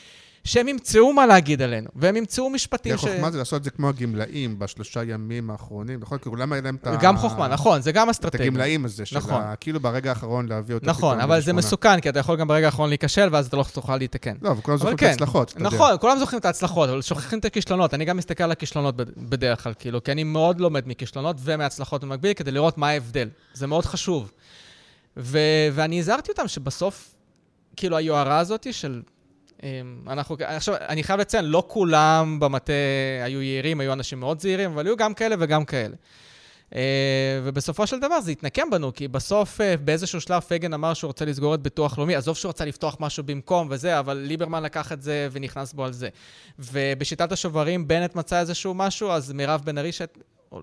שהם 0.44 0.68
ימצאו 0.68 1.12
מה 1.12 1.26
להגיד 1.26 1.62
עלינו, 1.62 1.88
והם 1.96 2.16
ימצאו 2.16 2.50
משפטים 2.50 2.96
ש... 2.98 3.04
החוכמה 3.04 3.30
זה 3.30 3.38
לעשות 3.38 3.58
את 3.58 3.64
זה 3.64 3.70
כמו 3.70 3.88
הגמלאים 3.88 4.58
בשלושה 4.58 5.02
ימים 5.04 5.50
האחרונים, 5.50 6.00
נכון? 6.00 6.18
כי 6.18 6.28
כולם 6.28 6.52
היה 6.52 6.62
להם 6.62 6.76
את 6.76 6.86
ה... 6.86 6.96
גם 7.00 7.16
חוכמה, 7.16 7.48
נכון, 7.48 7.82
זה 7.82 7.92
גם 7.92 8.08
את 8.08 8.14
אסטרטגיה. 8.14 8.46
הגמלאים 8.46 8.84
הזה, 8.84 9.06
של 9.06 9.16
נכון. 9.16 9.42
ה... 9.42 9.56
כאילו 9.56 9.80
ברגע 9.80 10.10
האחרון 10.10 10.48
להביא 10.48 10.74
אותם 10.74 10.86
נכון, 10.86 11.20
אבל 11.20 11.40
זה. 11.40 11.52
מסוכן, 11.52 12.00
כי 12.00 12.08
אתה 12.08 12.18
יכול 12.18 12.36
גם 12.36 12.48
ברגע 12.48 12.66
האחרון 12.66 12.88
להיכשל, 12.88 13.28
ואז 13.32 13.46
אתה 13.46 13.56
לא 13.56 13.64
תוכל 13.72 13.96
להתקן. 13.96 14.34
לא, 14.42 14.50
וכולם 14.50 14.74
אבל 14.74 14.78
זוכרים 14.78 14.94
את 14.94 15.00
כן. 15.00 15.06
ההצלחות, 15.06 15.50
אתה 15.50 15.60
יודע. 15.60 15.68
נכון, 15.76 15.90
כולם 16.00 16.18
זוכרים 16.18 16.40
את 16.40 16.44
ההצלחות, 16.44 16.88
אבל 16.88 17.02
שוכחים 17.02 17.38
את 17.38 17.44
הכישלונות. 17.44 17.94
אני 17.94 18.04
גם 18.04 18.16
מסתכל 18.16 18.44
על 18.44 18.52
הכישלונות 18.52 18.96
בד- 18.96 19.10
בדרך 19.16 19.62
כלל, 19.62 19.72
כאילו, 19.78 20.04
כי 20.04 20.12
אני 20.12 20.24
מאוד 20.24 20.60
לומד 20.60 20.82
מכישלונות 20.88 21.36
ומהצלחות 21.40 22.04
במקביל, 22.04 22.32
כדי 22.32 22.50
לראות 22.50 22.78
מה 22.78 22.88
ההבדל. 22.88 23.28
זה 23.54 23.66
מאוד 23.66 23.84
חשוב. 23.84 24.25
ו- 25.16 25.68
ואני 25.72 25.98
הזהרתי 25.98 26.30
אותם 26.30 26.48
שבסוף, 26.48 27.14
כאילו, 27.76 27.96
היוהרה 27.96 28.38
הזאת 28.38 28.72
של... 28.72 29.02
אמ, 29.62 29.68
אנחנו, 30.06 30.36
עכשיו, 30.40 30.74
אני 30.80 31.02
חייב 31.02 31.20
לציין, 31.20 31.44
לא 31.44 31.64
כולם 31.66 32.36
במטה 32.40 32.72
היו 33.24 33.42
יעירים, 33.42 33.80
היו 33.80 33.92
אנשים 33.92 34.20
מאוד 34.20 34.40
זהירים, 34.40 34.72
אבל 34.72 34.86
היו 34.86 34.96
גם 34.96 35.14
כאלה 35.14 35.36
וגם 35.38 35.64
כאלה. 35.64 35.96
Uh, 36.70 36.76
ובסופו 37.44 37.86
של 37.86 37.98
דבר 37.98 38.20
זה 38.20 38.30
התנקם 38.30 38.70
בנו, 38.70 38.94
כי 38.94 39.08
בסוף 39.08 39.60
uh, 39.60 39.64
באיזשהו 39.84 40.20
שלב 40.20 40.42
פייגן 40.42 40.72
אמר 40.72 40.94
שהוא 40.94 41.08
רוצה 41.08 41.24
לסגור 41.24 41.54
את 41.54 41.60
ביטוח 41.60 41.98
לאומי, 41.98 42.16
עזוב 42.16 42.36
שהוא 42.36 42.48
רצה 42.48 42.64
לפתוח 42.64 42.96
משהו 43.00 43.24
במקום 43.24 43.68
וזה, 43.70 43.98
אבל 43.98 44.16
ליברמן 44.16 44.62
לקח 44.62 44.92
את 44.92 45.02
זה 45.02 45.28
ונכנס 45.32 45.72
בו 45.72 45.84
על 45.84 45.92
זה. 45.92 46.08
ובשיטת 46.58 47.32
השוברים 47.32 47.88
בנט 47.88 48.14
מצא 48.14 48.40
איזשהו 48.40 48.74
משהו, 48.74 49.10
אז 49.10 49.32
מירב 49.32 49.62
בן 49.64 49.78
ארי. 49.78 49.90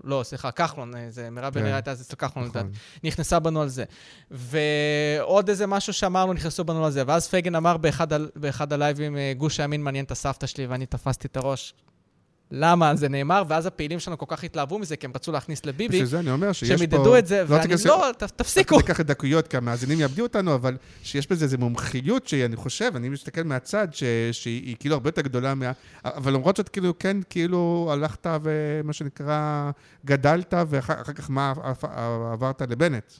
לא, 0.04 0.22
סליחה, 0.24 0.50
כחלון, 0.50 0.96
אה, 0.96 1.06
זה 1.10 1.30
מירב 1.30 1.54
בן 1.54 1.60
ארי 1.60 1.68
כן. 1.68 1.74
הייתה 1.74 1.92
אצל 1.92 2.16
כחלון, 2.16 2.46
נכון. 2.46 2.70
נכנסה 3.04 3.38
בנו 3.38 3.62
על 3.62 3.68
זה. 3.68 3.84
ועוד 4.30 5.48
איזה 5.48 5.66
משהו 5.66 5.92
שאמרנו, 5.92 6.32
נכנסו 6.32 6.64
בנו 6.64 6.84
על 6.84 6.92
זה. 6.92 7.02
ואז 7.06 7.28
פייגן 7.28 7.54
אמר 7.54 7.76
באחד, 7.76 8.06
באחד 8.36 8.72
הלייבים, 8.72 9.16
גוש 9.36 9.60
הימין 9.60 9.82
מעניין 9.82 10.04
את 10.04 10.10
הסבתא 10.10 10.46
שלי, 10.46 10.66
ואני 10.66 10.86
תפסתי 10.86 11.28
את 11.28 11.36
הראש. 11.36 11.74
למה 12.50 12.96
זה 12.96 13.08
נאמר, 13.08 13.42
ואז 13.48 13.66
הפעילים 13.66 14.00
שלנו 14.00 14.18
כל 14.18 14.26
כך 14.28 14.44
התלהבו 14.44 14.78
מזה, 14.78 14.96
כי 14.96 15.06
הם 15.06 15.12
רצו 15.14 15.32
להכניס 15.32 15.66
לביבי. 15.66 15.88
בשביל 15.88 16.04
זה 16.06 16.18
אני 16.18 16.30
אומר 16.30 16.52
שיש 16.52 16.70
פה... 16.70 16.76
שהם 16.78 16.84
ידדו 16.84 17.16
את 17.16 17.26
זה, 17.26 17.44
לא 17.48 17.54
ואני 17.54 17.74
לא, 17.84 18.10
תפסיקו. 18.36 18.74
לא 18.74 18.80
ניקח 18.80 19.00
את 19.00 19.06
דקויות, 19.06 19.48
כי 19.48 19.56
המאזינים 19.56 20.00
יאבדו 20.00 20.22
אותנו, 20.22 20.54
אבל 20.54 20.76
שיש 21.02 21.30
בזה 21.30 21.44
איזו 21.44 21.58
מומחיות 21.58 22.26
שאני 22.28 22.56
חושב, 22.56 22.92
אני 22.96 23.08
מסתכל 23.08 23.42
מהצד, 23.42 23.88
שהיא 24.32 24.76
כאילו 24.80 24.94
הרבה 24.94 25.08
יותר 25.08 25.22
גדולה 25.22 25.54
מה... 25.54 25.72
אבל 26.04 26.32
למרות 26.32 26.56
זאת, 26.56 26.68
כאילו, 26.68 26.98
כן, 26.98 27.16
כאילו 27.30 27.88
הלכת 27.92 28.26
ומה 28.42 28.92
שנקרא, 28.92 29.70
גדלת, 30.04 30.54
ואחר 30.68 31.12
כך 31.14 31.30
מה 31.30 31.52
עברת 32.32 32.62
לבנט. 32.62 33.12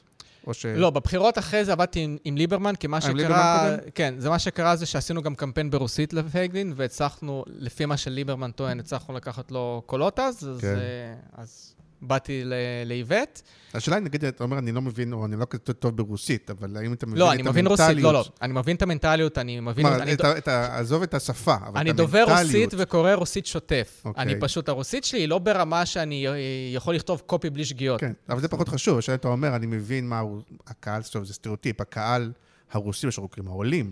או 0.47 0.53
ש... 0.53 0.65
לא, 0.65 0.89
בבחירות 0.89 1.37
אחרי 1.37 1.65
זה 1.65 1.71
עבדתי 1.71 1.99
עם, 1.99 2.17
עם 2.23 2.37
ליברמן, 2.37 2.75
כי 2.75 2.87
מה 2.87 3.01
שקרה... 3.01 3.11
עם 3.11 3.17
ליברמן 3.17 3.75
קודם? 3.79 3.89
כן, 3.95 4.15
זה 4.17 4.29
מה 4.29 4.39
שקרה 4.39 4.75
זה 4.75 4.85
שעשינו 4.85 5.21
גם 5.21 5.35
קמפיין 5.35 5.69
ברוסית 5.69 6.13
לפייגלין, 6.13 6.73
והצלחנו, 6.75 7.43
לפי 7.47 7.85
מה 7.85 7.97
שליברמן 7.97 8.51
טוען, 8.51 8.79
הצלחנו 8.79 9.13
לקחת 9.13 9.51
לו 9.51 9.81
קולות 9.85 10.19
אז, 10.19 10.39
כן. 10.39 10.47
אז, 10.47 10.63
אה, 10.63 11.13
אז 11.33 11.74
באתי 12.01 12.43
לאיווט. 12.85 13.41
השאלה 13.73 13.97
היא, 13.97 14.03
נגיד, 14.03 14.25
אתה 14.25 14.43
אומר, 14.43 14.57
אני 14.57 14.71
לא 14.71 14.81
מבין, 14.81 15.13
או 15.13 15.25
אני 15.25 15.35
לא 15.35 15.45
כזה 15.49 15.73
טוב 15.73 15.97
ברוסית, 15.97 16.49
אבל 16.49 16.77
האם 16.77 16.93
אתה 16.93 17.05
מבין 17.05 17.19
לא, 17.19 17.33
את 17.33 17.39
המנטליות? 17.39 17.45
לא, 17.45 17.49
אני 17.49 17.49
מבין 17.49 17.67
רוסית, 17.67 18.03
לא, 18.03 18.13
לא. 18.13 18.25
אני 18.41 18.53
מבין 18.53 18.75
את 18.75 18.81
המנטליות, 18.81 19.37
אני 19.37 19.59
מבין... 19.59 19.85
כלומר, 19.87 20.41
עזוב 20.71 21.03
את 21.03 21.13
השפה, 21.13 21.55
אבל 21.55 21.61
את 21.61 21.67
המנטליות. 21.67 21.99
אני 21.99 22.05
דובר 22.05 22.23
רוסית 22.23 22.73
וקורא 22.77 23.13
רוסית 23.13 23.45
שוטף. 23.45 24.01
אוקיי. 24.05 24.23
אני 24.23 24.39
פשוט, 24.39 24.69
הרוסית 24.69 25.03
שלי 25.03 25.19
היא 25.19 25.27
לא 25.27 25.39
ברמה 25.39 25.85
שאני 25.85 26.25
יכול 26.73 26.95
לכתוב 26.95 27.21
קופי 27.25 27.49
בלי 27.49 27.65
שגיאות. 27.65 27.99
כן, 28.01 28.11
אבל 28.29 28.41
זה 28.41 28.47
פחות 28.47 28.69
חשוב. 28.69 28.97
השאלה, 28.97 29.15
אתה 29.15 29.27
אומר, 29.27 29.55
אני 29.55 29.65
מבין 29.65 30.09
מה 30.09 30.21
הקהל, 30.67 31.01
טוב, 31.03 31.23
זה 31.23 31.33
סטריאוטיפ, 31.33 31.81
הקהל 31.81 32.31
הרוסי, 32.71 33.05
מה 33.05 33.11
שאנחנו 33.11 33.29
קוראים 33.29 33.51
העולים. 33.51 33.91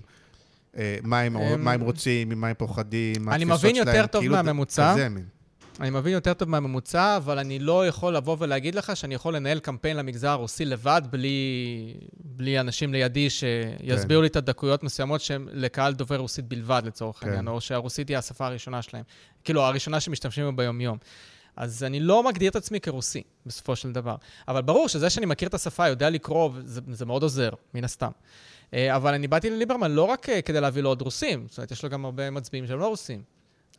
אה, 0.78 0.98
מה 1.04 1.72
הם 1.72 1.82
רוצים, 1.82 2.30
ממה 2.30 2.48
הם 2.48 2.54
פוחדים, 2.58 3.26
מה 3.26 3.36
התפיסות 3.36 3.60
שלהם. 3.60 3.66
אני 3.66 3.72
מבין 3.72 3.76
יותר 3.76 4.08
טוב 4.08 4.22
כאילו 4.22 4.36
מהממוצע. 4.36 4.96
אני 5.80 5.90
מבין 5.90 6.14
יותר 6.14 6.34
טוב 6.34 6.50
מהממוצע, 6.50 7.18
אבל 7.18 7.40
אני 7.40 7.60
לא 7.60 7.88
יכול 7.88 8.16
לבוא 8.16 8.38
ולהגיד 8.40 8.76
לך 8.76 8.96
שאני 8.96 9.16
יכול 9.16 9.36
לנהל 9.36 9.60
קמפיין 9.60 9.98
למגזר 9.98 10.30
הרוסי 10.30 10.66
לבד, 10.66 11.02
בלי, 11.10 11.94
בלי 12.24 12.60
אנשים 12.60 12.94
לידי 12.94 13.30
שיסבירו 13.30 14.20
כן. 14.20 14.22
לי 14.22 14.28
את 14.28 14.36
הדקויות 14.36 14.84
מסוימות 14.84 15.22
שהן 15.22 15.48
לקהל 15.52 15.94
דובר 15.94 16.18
רוסית 16.18 16.46
בלבד, 16.46 16.82
לצורך 16.86 17.18
כן. 17.18 17.28
העניין, 17.28 17.48
או 17.48 17.62
שהרוסית 17.62 18.10
היא 18.10 18.18
השפה 18.18 18.46
הראשונה 18.46 18.82
שלהם. 18.82 19.04
כאילו, 19.44 19.62
הראשונה 19.62 20.00
שמשתמשים 20.00 20.46
בה 20.46 20.52
ביום-יום. 20.52 20.98
אז 21.56 21.84
אני 21.84 22.00
לא 22.00 22.24
מגדיר 22.24 22.52
את 22.52 22.56
עצמי 22.56 22.80
כרוסי, 22.80 23.24
בסופו 23.46 23.76
של 23.76 23.92
דבר. 23.92 24.16
אבל 24.48 24.62
ברור 24.62 24.88
שזה 24.88 25.10
שאני 25.10 25.26
מכיר 25.26 25.48
את 25.48 25.54
השפה, 25.54 25.88
יודע 25.88 26.10
לקרוא, 26.10 26.50
זה, 26.64 26.82
זה 26.92 27.06
מאוד 27.06 27.24
עוזר, 27.24 27.50
מן 27.74 27.84
הסתם. 27.84 28.12
אה, 28.74 28.96
אבל 28.96 29.14
אני 29.14 29.28
באתי 29.28 29.50
לליברמן 29.50 29.92
לא 29.92 30.04
רק 30.04 30.30
אה, 30.30 30.42
כדי 30.42 30.62
להביא 30.62 30.82
לו 30.82 30.90
עוד 30.90 31.02
רוסים, 31.02 31.46
זאת 31.50 31.58
אומרת, 31.58 31.72
יש 31.72 31.84
לו 31.84 31.90
גם 31.90 32.06
הרבה 32.06 32.30
מצביעים 32.30 32.68
שהם 32.68 32.80
לא 32.80 32.88
רוסים. 32.88 33.33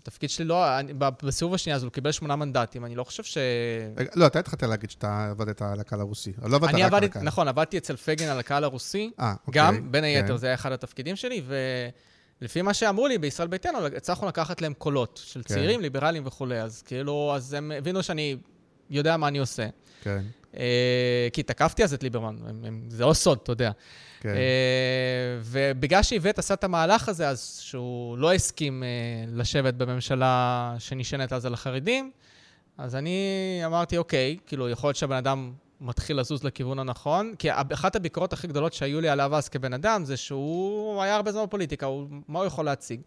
התפקיד 0.04 0.30
שלי 0.30 0.44
לא, 0.44 0.78
אני, 0.78 0.92
בסיבוב 1.22 1.54
השנייה 1.54 1.76
הזו 1.76 1.86
הוא 1.86 1.92
קיבל 1.92 2.12
שמונה 2.12 2.36
מנדטים, 2.36 2.84
אני 2.84 2.94
לא 2.94 3.04
חושב 3.04 3.22
ש... 3.22 3.38
לא, 4.14 4.26
אתה 4.26 4.38
התחלת 4.38 4.62
להגיד 4.62 4.90
שאתה 4.90 5.28
עבדת 5.30 5.62
על 5.62 5.80
הקהל 5.80 6.00
הרוסי, 6.00 6.32
לא 6.42 6.56
עבדת 6.56 6.74
רק 6.74 6.92
על 6.92 7.04
הקהל. 7.04 7.22
נכון, 7.22 7.48
עבדתי 7.48 7.78
אצל 7.78 7.96
פייגן 7.96 8.28
על 8.28 8.38
הקהל 8.38 8.64
הרוסי, 8.64 9.10
아, 9.18 9.22
אה, 9.22 9.34
אוקיי, 9.46 9.62
גם, 9.62 9.92
בין 9.92 10.04
היתר, 10.04 10.28
כן. 10.28 10.36
זה 10.36 10.46
היה 10.46 10.54
אחד 10.54 10.72
התפקידים 10.72 11.16
שלי, 11.16 11.42
ולפי 12.40 12.62
מה 12.62 12.74
שאמרו 12.74 13.06
לי, 13.06 13.18
בישראל 13.18 13.48
ביתנו, 13.48 13.86
הצלחנו 13.86 14.28
לקחת 14.28 14.60
להם 14.60 14.74
קולות 14.74 15.20
של 15.24 15.42
כן. 15.42 15.54
צעירים, 15.54 15.80
ליברליים 15.80 16.26
וכולי, 16.26 16.60
אז 16.60 16.82
כאילו, 16.82 17.32
אז 17.34 17.52
הם 17.52 17.72
הבינו 17.72 18.02
שאני 18.02 18.36
יודע 18.90 19.16
מה 19.16 19.28
אני 19.28 19.38
עושה. 19.38 19.66
כן. 20.02 20.22
אה, 20.56 21.28
כי 21.32 21.42
תקפתי 21.42 21.84
אז 21.84 21.94
את 21.94 22.02
ליברמן, 22.02 22.36
הם, 22.48 22.64
הם, 22.64 22.82
זה 22.88 23.04
לא 23.04 23.14
סוד, 23.14 23.38
אתה 23.42 23.52
יודע. 23.52 23.70
כן. 24.20 24.28
אה, 24.28 25.38
ובגלל 25.42 26.02
שאיווט 26.02 26.38
עשה 26.38 26.54
את 26.54 26.64
המהלך 26.64 27.08
הזה, 27.08 27.28
אז 27.28 27.58
שהוא 27.62 28.18
לא 28.18 28.32
הסכים 28.32 28.82
אה, 28.82 28.88
לשבת 29.28 29.74
בממשלה 29.74 30.74
שנשענת 30.78 31.32
אז 31.32 31.46
על 31.46 31.54
החרדים, 31.54 32.10
אז 32.78 32.94
אני 32.94 33.18
אמרתי, 33.66 33.96
אוקיי, 33.98 34.36
כאילו, 34.46 34.68
יכול 34.68 34.88
להיות 34.88 34.96
שהבן 34.96 35.16
אדם 35.16 35.52
מתחיל 35.80 36.20
לזוז 36.20 36.44
לכיוון 36.44 36.78
הנכון, 36.78 37.34
כי 37.38 37.48
אחת 37.52 37.96
הביקורות 37.96 38.32
הכי 38.32 38.46
גדולות 38.46 38.72
שהיו 38.72 39.00
לי 39.00 39.08
עליו 39.08 39.36
אז 39.36 39.48
כבן 39.48 39.72
אדם, 39.72 40.04
זה 40.04 40.16
שהוא 40.16 41.02
היה 41.02 41.16
הרבה 41.16 41.32
זמן 41.32 41.44
בפוליטיקה, 41.44 41.86
הוא, 41.86 42.06
מה 42.28 42.38
הוא 42.38 42.46
יכול 42.46 42.64
להציג? 42.64 43.00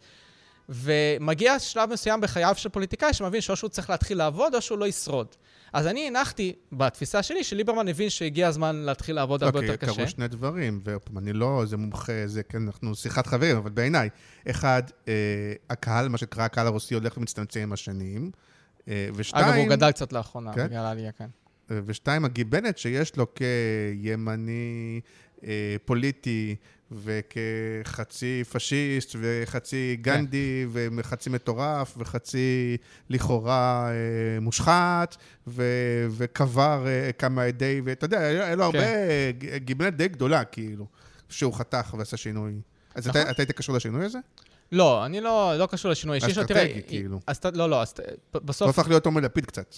ומגיע 0.70 1.59
שלב 1.59 1.89
מסוים 1.93 2.22
בחייו 2.22 2.53
של 2.57 2.70
פוליטיקאי 2.70 3.13
שמבין 3.13 3.41
שאו 3.41 3.55
שהוא 3.55 3.70
צריך 3.70 3.89
להתחיל 3.89 4.18
לעבוד 4.18 4.55
או 4.55 4.61
שהוא 4.61 4.78
לא 4.78 4.88
ישרוד. 4.88 5.28
אז 5.74 5.88
אני 5.88 6.07
הנחתי 6.07 6.53
בתפיסה 6.72 7.24
שלי 7.24 7.43
שליברמן 7.43 7.88
הבין 7.88 8.09
שהגיע 8.09 8.47
הזמן 8.47 8.76
להתחיל 8.76 9.15
לעבוד 9.15 9.43
הרבה 9.43 9.59
יותר 9.59 9.76
קשה. 9.76 9.91
אוקיי, 9.91 10.05
קרו 10.05 10.11
שני 10.11 10.28
דברים, 10.28 10.82
ואני 11.13 11.34
לא 11.34 11.61
איזה 11.61 11.78
מומחה, 11.78 12.13
זה 12.26 12.43
כן, 12.43 12.61
אנחנו 12.61 12.95
שיחת 12.95 13.28
חברים, 13.28 13.57
אבל 13.57 13.70
בעיניי, 13.70 14.09
אחד, 14.49 14.84
אה, 15.07 15.13
הקהל, 15.70 16.09
מה 16.09 16.18
שנקרא 16.18 16.43
הקהל 16.43 16.68
הרוסי, 16.68 16.93
הולך 16.93 17.18
ומצטמצם 17.18 17.59
עם 17.59 17.74
השנים, 17.74 18.32
אה, 18.88 19.09
ושתיים... 19.15 19.45
אגב, 19.45 19.55
הוא 19.55 19.68
גדל 19.68 19.91
קצת 19.91 20.13
לאחרונה, 20.13 20.53
כן? 20.53 20.68
בגלל 20.68 20.86
העלייה, 20.86 21.11
כן. 21.11 21.28
אה, 21.72 21.80
ושתיים, 21.86 22.26
הגיבנת 22.26 22.78
שיש 22.78 23.15
לו 23.18 23.26
כימני, 23.34 25.01
אה, 25.43 25.76
פוליטי, 25.86 26.55
וכחצי 26.91 28.43
פשיסט, 28.51 29.15
וחצי 29.19 29.97
גנדי, 30.01 30.65
כן. 30.73 30.89
וחצי 30.97 31.29
מטורף, 31.29 31.93
וחצי 31.97 32.77
לכאורה 33.09 33.89
אה, 33.89 34.39
מושחת, 34.39 35.15
ו, 35.47 35.63
וקבר 36.11 36.83
אה, 36.88 37.11
כמה 37.11 37.43
עדי, 37.43 37.81
ואתה 37.83 38.05
יודע, 38.05 38.19
היה 38.19 38.55
לו 38.55 38.71
כן. 38.71 38.77
הרבה 38.77 39.57
גיבנת 39.57 39.97
די 39.97 40.07
גדולה, 40.07 40.43
כאילו, 40.43 40.85
שהוא 41.29 41.53
חתך 41.53 41.95
ועשה 41.97 42.17
שינוי. 42.17 42.53
אז 42.95 43.07
נכון. 43.07 43.21
אתה, 43.21 43.31
אתה 43.31 43.41
היית 43.41 43.51
קשור 43.51 43.75
לשינוי 43.75 44.05
הזה? 44.05 44.19
לא, 44.71 45.05
אני 45.05 45.21
לא, 45.21 45.53
לא 45.57 45.65
קשור 45.65 45.91
לשינוי 45.91 46.15
אישי 46.15 46.33
שלו. 46.33 46.43
אסטרטגי, 46.43 46.81
כאילו. 46.88 47.19
אז, 47.27 47.39
לא, 47.53 47.69
לא, 47.69 47.81
אז 47.81 47.93
בסוף... 48.33 48.61
הוא 48.61 48.69
הפך 48.69 48.88
להיות 48.88 49.03
תומר 49.03 49.21
לפיד 49.21 49.45
קצת. 49.45 49.75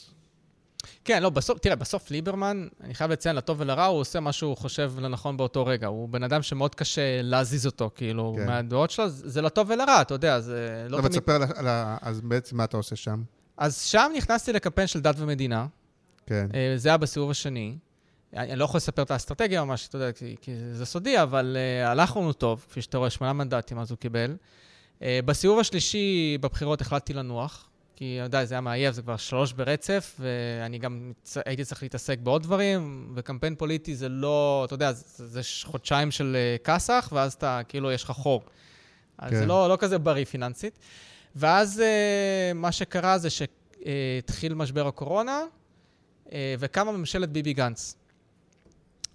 כן, 1.05 1.23
לא, 1.23 1.29
בסוף, 1.29 1.59
תראה, 1.59 1.75
בסוף 1.75 2.11
ליברמן, 2.11 2.67
אני 2.83 2.93
חייב 2.93 3.11
לציין, 3.11 3.35
לטוב 3.35 3.59
ולרע, 3.59 3.85
הוא 3.85 3.99
עושה 3.99 4.19
מה 4.19 4.31
שהוא 4.31 4.57
חושב 4.57 4.93
לנכון 4.99 5.37
באותו 5.37 5.65
רגע. 5.65 5.87
הוא 5.87 6.09
בן 6.09 6.23
אדם 6.23 6.41
שמאוד 6.41 6.75
קשה 6.75 7.21
להזיז 7.21 7.65
אותו, 7.65 7.91
כאילו, 7.95 8.35
כן. 8.37 8.45
מהדעות 8.45 8.91
שלו, 8.91 9.09
זה 9.09 9.41
לטוב 9.41 9.69
ולרע, 9.69 10.01
אתה 10.01 10.13
יודע, 10.13 10.39
זה 10.39 10.85
לא, 10.89 10.97
לא 10.97 11.01
תמיד... 11.01 11.11
תספר 11.11 11.39
על 11.55 11.67
ה... 11.67 11.97
אז 12.01 12.21
בעצם 12.21 12.57
מה 12.57 12.63
אתה 12.63 12.77
עושה 12.77 12.95
שם? 12.95 13.23
אז 13.57 13.81
שם 13.81 14.11
נכנסתי 14.17 14.53
לקמפיין 14.53 14.87
של 14.87 14.99
דת 14.99 15.15
ומדינה. 15.17 15.67
כן. 16.25 16.47
אה, 16.53 16.73
זה 16.77 16.89
היה 16.89 16.97
בסיבוב 16.97 17.31
השני. 17.31 17.77
אני 18.33 18.55
לא 18.55 18.65
יכול 18.65 18.77
לספר 18.77 19.01
את 19.01 19.11
האסטרטגיה 19.11 19.63
ממש, 19.63 19.87
אתה 19.87 19.97
יודע, 19.97 20.11
כי, 20.11 20.35
כי 20.41 20.51
זה 20.73 20.85
סודי, 20.85 21.21
אבל 21.21 21.57
uh, 21.57 21.87
הלך 21.87 22.17
לנו 22.17 22.33
טוב, 22.33 22.65
כפי 22.69 22.81
שאתה 22.81 22.97
רואה, 22.97 23.09
שמונה 23.09 23.33
מנדטים 23.33 23.79
אז 23.79 23.91
הוא 23.91 23.97
קיבל. 23.97 24.35
Uh, 24.99 25.03
בסיבוב 25.25 25.59
השלישי 25.59 26.37
בבחירות 26.41 26.81
החלטתי 26.81 27.13
לנוח. 27.13 27.68
כי, 27.99 28.17
אתה 28.19 28.25
יודע, 28.25 28.45
זה 28.45 28.53
היה 28.53 28.61
מעייף, 28.61 28.95
זה 28.95 29.01
כבר 29.01 29.17
שלוש 29.17 29.53
ברצף, 29.53 30.19
ואני 30.19 30.77
גם 30.77 31.11
הייתי 31.45 31.65
צריך 31.65 31.83
להתעסק 31.83 32.19
בעוד 32.19 32.43
דברים, 32.43 33.11
וקמפיין 33.15 33.55
פוליטי 33.55 33.95
זה 33.95 34.09
לא, 34.09 34.63
אתה 34.65 34.73
יודע, 34.73 34.91
זה, 34.91 35.27
זה 35.27 35.41
חודשיים 35.63 36.11
של 36.11 36.37
אה, 36.39 36.57
כסח, 36.63 37.09
ואז 37.11 37.33
אתה, 37.33 37.61
כאילו, 37.67 37.91
יש 37.91 38.03
לך 38.03 38.11
חור. 38.11 38.43
אז 39.17 39.31
כן. 39.31 39.39
זה 39.39 39.45
לא, 39.45 39.69
לא 39.69 39.77
כזה 39.79 39.97
בריא 39.97 40.25
פיננסית. 40.25 40.79
ואז 41.35 41.79
uh, 41.79 42.53
מה 42.53 42.71
שקרה 42.71 43.17
זה 43.17 43.29
שהתחיל 43.29 44.53
משבר 44.53 44.87
הקורונה, 44.87 45.43
uh, 46.25 46.31
וקמה 46.59 46.91
ממשלת 46.91 47.29
ביבי 47.29 47.53
גנץ. 47.53 47.95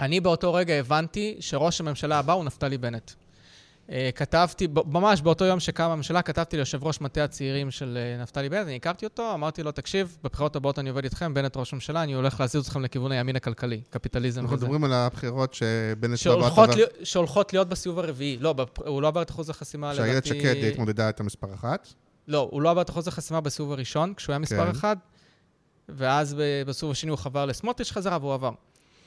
אני 0.01 0.21
באותו 0.21 0.55
רגע 0.55 0.75
הבנתי 0.75 1.37
שראש 1.41 1.81
הממשלה 1.81 2.19
הבא 2.19 2.33
הוא 2.33 2.45
נפתלי 2.45 2.79
בנט. 2.79 3.11
אה, 3.91 4.11
כתבתי, 4.15 4.69
ממש 4.87 5.23
באותו 5.23 5.45
יום 5.45 5.61
שקמה 5.61 5.93
הממשלה, 5.93 6.23
כתבתי 6.23 6.57
ליושב 6.57 6.85
ראש 6.85 7.01
מטה 7.01 7.25
הצעירים 7.25 7.71
של 7.71 7.99
אה, 8.01 8.23
נפתלי 8.23 8.49
בנט, 8.49 8.67
אני 8.67 8.77
הכרתי 8.77 9.05
אותו, 9.05 9.35
אמרתי 9.35 9.63
לו, 9.63 9.73
תקשיב, 9.73 10.17
בבחירות 10.25 10.57
הבאות 10.57 10.79
אני 10.79 10.89
עובד 10.89 11.05
איתכם, 11.05 11.35
בנט 11.35 11.57
ראש 11.57 11.73
ממשלה, 11.73 12.03
אני 12.03 12.13
הולך 12.13 12.41
להזיז 12.41 12.63
אתכם 12.67 12.83
לכיוון 12.83 13.13
הימין 13.13 13.37
הכלכלי, 13.37 13.81
קפיטליזם 13.91 14.41
וזה. 14.41 14.41
אנחנו 14.41 14.57
מדברים 14.57 14.85
על 14.85 14.93
הבחירות 14.93 15.55
שבנט 15.55 16.27
לא 16.27 16.67
לי, 16.77 16.83
שהולכות 17.05 17.53
להיות 17.53 17.69
בסיבוב 17.69 17.99
הרביעי. 17.99 18.37
לא, 18.41 18.55
הוא 18.85 19.03
לא 19.03 19.09
עבר 19.09 19.23
את 19.23 19.31
אחוז 19.31 19.51
החסימה, 19.51 19.93
לדעתי... 19.93 20.09
שאיילת 20.09 20.27
שקד 20.27 20.65
התמודדה 20.73 21.09
את 21.09 21.21
המספר 21.21 21.55
אחת? 21.55 21.89
לא, 22.29 22.49
הוא 22.51 22.63
לא 22.63 22.71
עבר 22.71 22.81
את 22.83 22.91
אחוז 22.91 23.09
החסימה 23.09 23.41
בסיבוב 23.41 23.73
הראשון, 23.73 24.15
כשהוא 24.15 24.33
היה 24.33 24.39
מספר 24.39 24.65
כן. 24.65 24.71
אחד, 24.71 24.97
ואז 25.89 26.37
בסיבוב 26.67 26.93
השני 26.93 27.11
הוא 27.11 27.19
חבר 27.19 27.47
לסמוטריץ' 27.47 27.91
חזרה 27.91 28.19
והוא 28.21 28.35
עבר. 28.35 28.51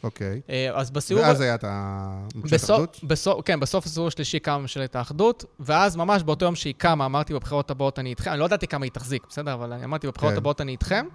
אוקיי. 0.03 0.41
אה, 0.49 0.69
אז 0.73 0.91
בסיבוב... 0.91 1.23
ואז 1.23 1.41
היה 1.41 1.55
את 1.55 1.63
הממשלת 1.67 2.69
האחדות? 2.69 2.99
בסוף, 3.03 3.41
כן, 3.45 3.59
בסוף 3.59 3.85
הסיבוב 3.85 4.07
השלישי 4.07 4.39
קמה 4.39 4.57
ממשלת 4.57 4.95
האחדות, 4.95 5.45
ואז 5.59 5.95
ממש 5.95 6.23
באותו 6.23 6.45
יום 6.45 6.55
שהיא 6.55 6.73
קמה, 6.77 7.05
אמרתי 7.05 7.33
בבחירות 7.33 7.71
הבאות 7.71 7.99
אני 7.99 8.09
איתכם, 8.09 8.31
אני 8.31 8.39
לא 8.39 8.45
ידעתי 8.45 8.67
כמה 8.67 8.85
היא 8.85 8.91
תחזיק, 8.91 9.25
בסדר? 9.29 9.53
אבל 9.53 9.73
אני 9.73 9.85
אמרתי 9.85 10.07
בבחירות 10.07 10.33
כן. 10.33 10.37
הבאות 10.37 10.61
אני 10.61 10.71
איתכם. 10.71 11.05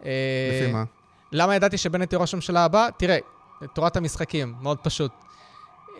לפי 0.00 0.08
אה, 0.08 0.72
מה? 0.72 0.84
למה 1.32 1.56
ידעתי 1.56 1.78
שבנט 1.78 2.12
יהיה 2.12 2.20
ראש 2.20 2.34
הממשלה 2.34 2.64
הבא? 2.64 2.88
תראה, 2.96 3.18
תורת 3.74 3.96
המשחקים, 3.96 4.54
מאוד 4.60 4.78
פשוט. 4.78 5.12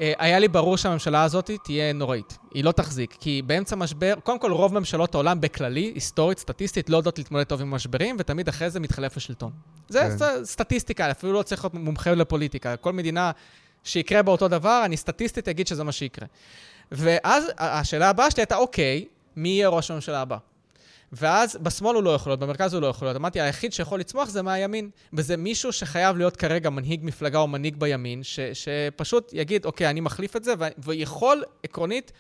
אה, 0.01 0.13
היה 0.19 0.39
לי 0.39 0.49
ברור 0.49 0.77
שהממשלה 0.77 1.23
הזאת 1.23 1.51
תהיה 1.65 1.93
נוראית. 1.93 2.39
היא 2.55 2.65
לא 2.65 2.73
תחזיק, 2.73 3.17
כי 3.21 3.43
באמצע 3.47 3.77
משבר, 3.77 4.15
קודם 4.23 4.39
כל 4.39 4.53
רוב 4.53 4.79
ממשלות 4.79 5.15
העולם 5.15 5.41
בכללי, 5.41 5.93
היסטורית, 5.95 6.39
סטטיסטית, 6.39 6.91
לא 6.91 6.97
יודעות 6.97 7.19
להתמודד 7.19 7.45
טוב 7.45 7.61
עם 7.61 7.71
משברים, 7.71 8.17
ותמיד 8.19 8.49
אחרי 8.49 8.71
זה 8.71 8.81
מתחלף 8.81 9.17
השלטון. 9.17 9.51
זה 9.89 10.01
כן. 10.19 10.45
סטטיסטיקה, 10.45 11.11
אפילו 11.11 11.33
לא 11.33 11.43
צריך 11.43 11.65
להיות 11.65 11.75
מומחה 11.75 12.15
לפוליטיקה. 12.15 12.77
כל 12.77 12.93
מדינה 12.93 13.31
שיקרה 13.85 14.23
באותו 14.23 14.49
דבר, 14.49 14.83
אני 14.85 14.97
סטטיסטית 14.97 15.49
אגיד 15.49 15.67
שזה 15.67 15.85
מה 15.85 15.93
שיקרה. 15.93 16.27
ואז 16.93 17.45
השאלה 17.59 18.09
הבאה 18.09 18.31
שלי 18.31 18.41
הייתה, 18.41 18.57
אוקיי, 18.57 19.05
מי 19.37 19.49
יהיה 19.49 19.69
ראש 19.69 19.91
הממשלה 19.91 20.21
הבא? 20.21 20.37
ואז 21.13 21.59
בשמאל 21.63 21.95
הוא 21.95 22.03
לא 22.03 22.11
יכול 22.11 22.31
להיות, 22.31 22.41
במרכז 22.41 22.75
הוא 22.75 22.83
לא 22.83 22.87
יכול 22.87 23.09
להיות. 23.09 23.17
אמרתי, 23.17 23.41
היחיד 23.41 23.73
שיכול 23.73 24.01
לצמוח 24.01 24.29
זה 24.29 24.43
מהימין. 24.43 24.91
וזה 25.13 25.37
מישהו 25.37 25.73
שחייב 25.73 26.17
להיות 26.17 26.37
כרגע 26.37 26.71
מנהיג 26.71 27.01
מפלגה 27.03 27.39
או 27.39 27.47
מנהיג 27.47 27.77
בימין, 27.77 28.23
ש, 28.23 28.41
שפשוט 28.41 29.31
יגיד, 29.33 29.65
אוקיי, 29.65 29.91
אני 29.91 30.01
מחליף 30.01 30.37
את 30.37 30.45
זה, 30.45 30.55
ויכול 30.79 31.43
עקרונית 31.63 32.13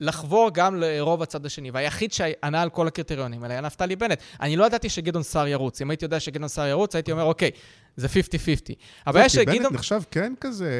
לחבור 0.00 0.50
גם 0.54 0.76
לרוב 0.80 1.22
הצד 1.22 1.46
השני. 1.46 1.70
והיחיד 1.70 2.12
שענה 2.12 2.62
על 2.62 2.70
כל 2.70 2.86
הקריטריונים 2.86 3.42
האלה 3.42 3.54
היה 3.54 3.60
נפתלי 3.60 3.96
בנט. 3.96 4.18
אני 4.40 4.56
לא 4.56 4.64
ידעתי 4.64 4.88
שגדעון 4.88 5.22
סער 5.22 5.46
ירוץ. 5.46 5.82
אם 5.82 5.90
הייתי 5.90 6.04
יודע 6.04 6.20
שגדעון 6.20 6.48
סער 6.48 6.66
ירוץ, 6.66 6.94
הייתי 6.94 7.12
אומר, 7.12 7.24
אוקיי, 7.24 7.50
זה 7.96 8.06
50-50. 8.06 8.10
הבעיה 9.06 9.28
שגדעון... 9.28 9.62
בנט 9.62 9.72
נחשב 9.72 10.00
כן 10.10 10.32
כזה... 10.40 10.70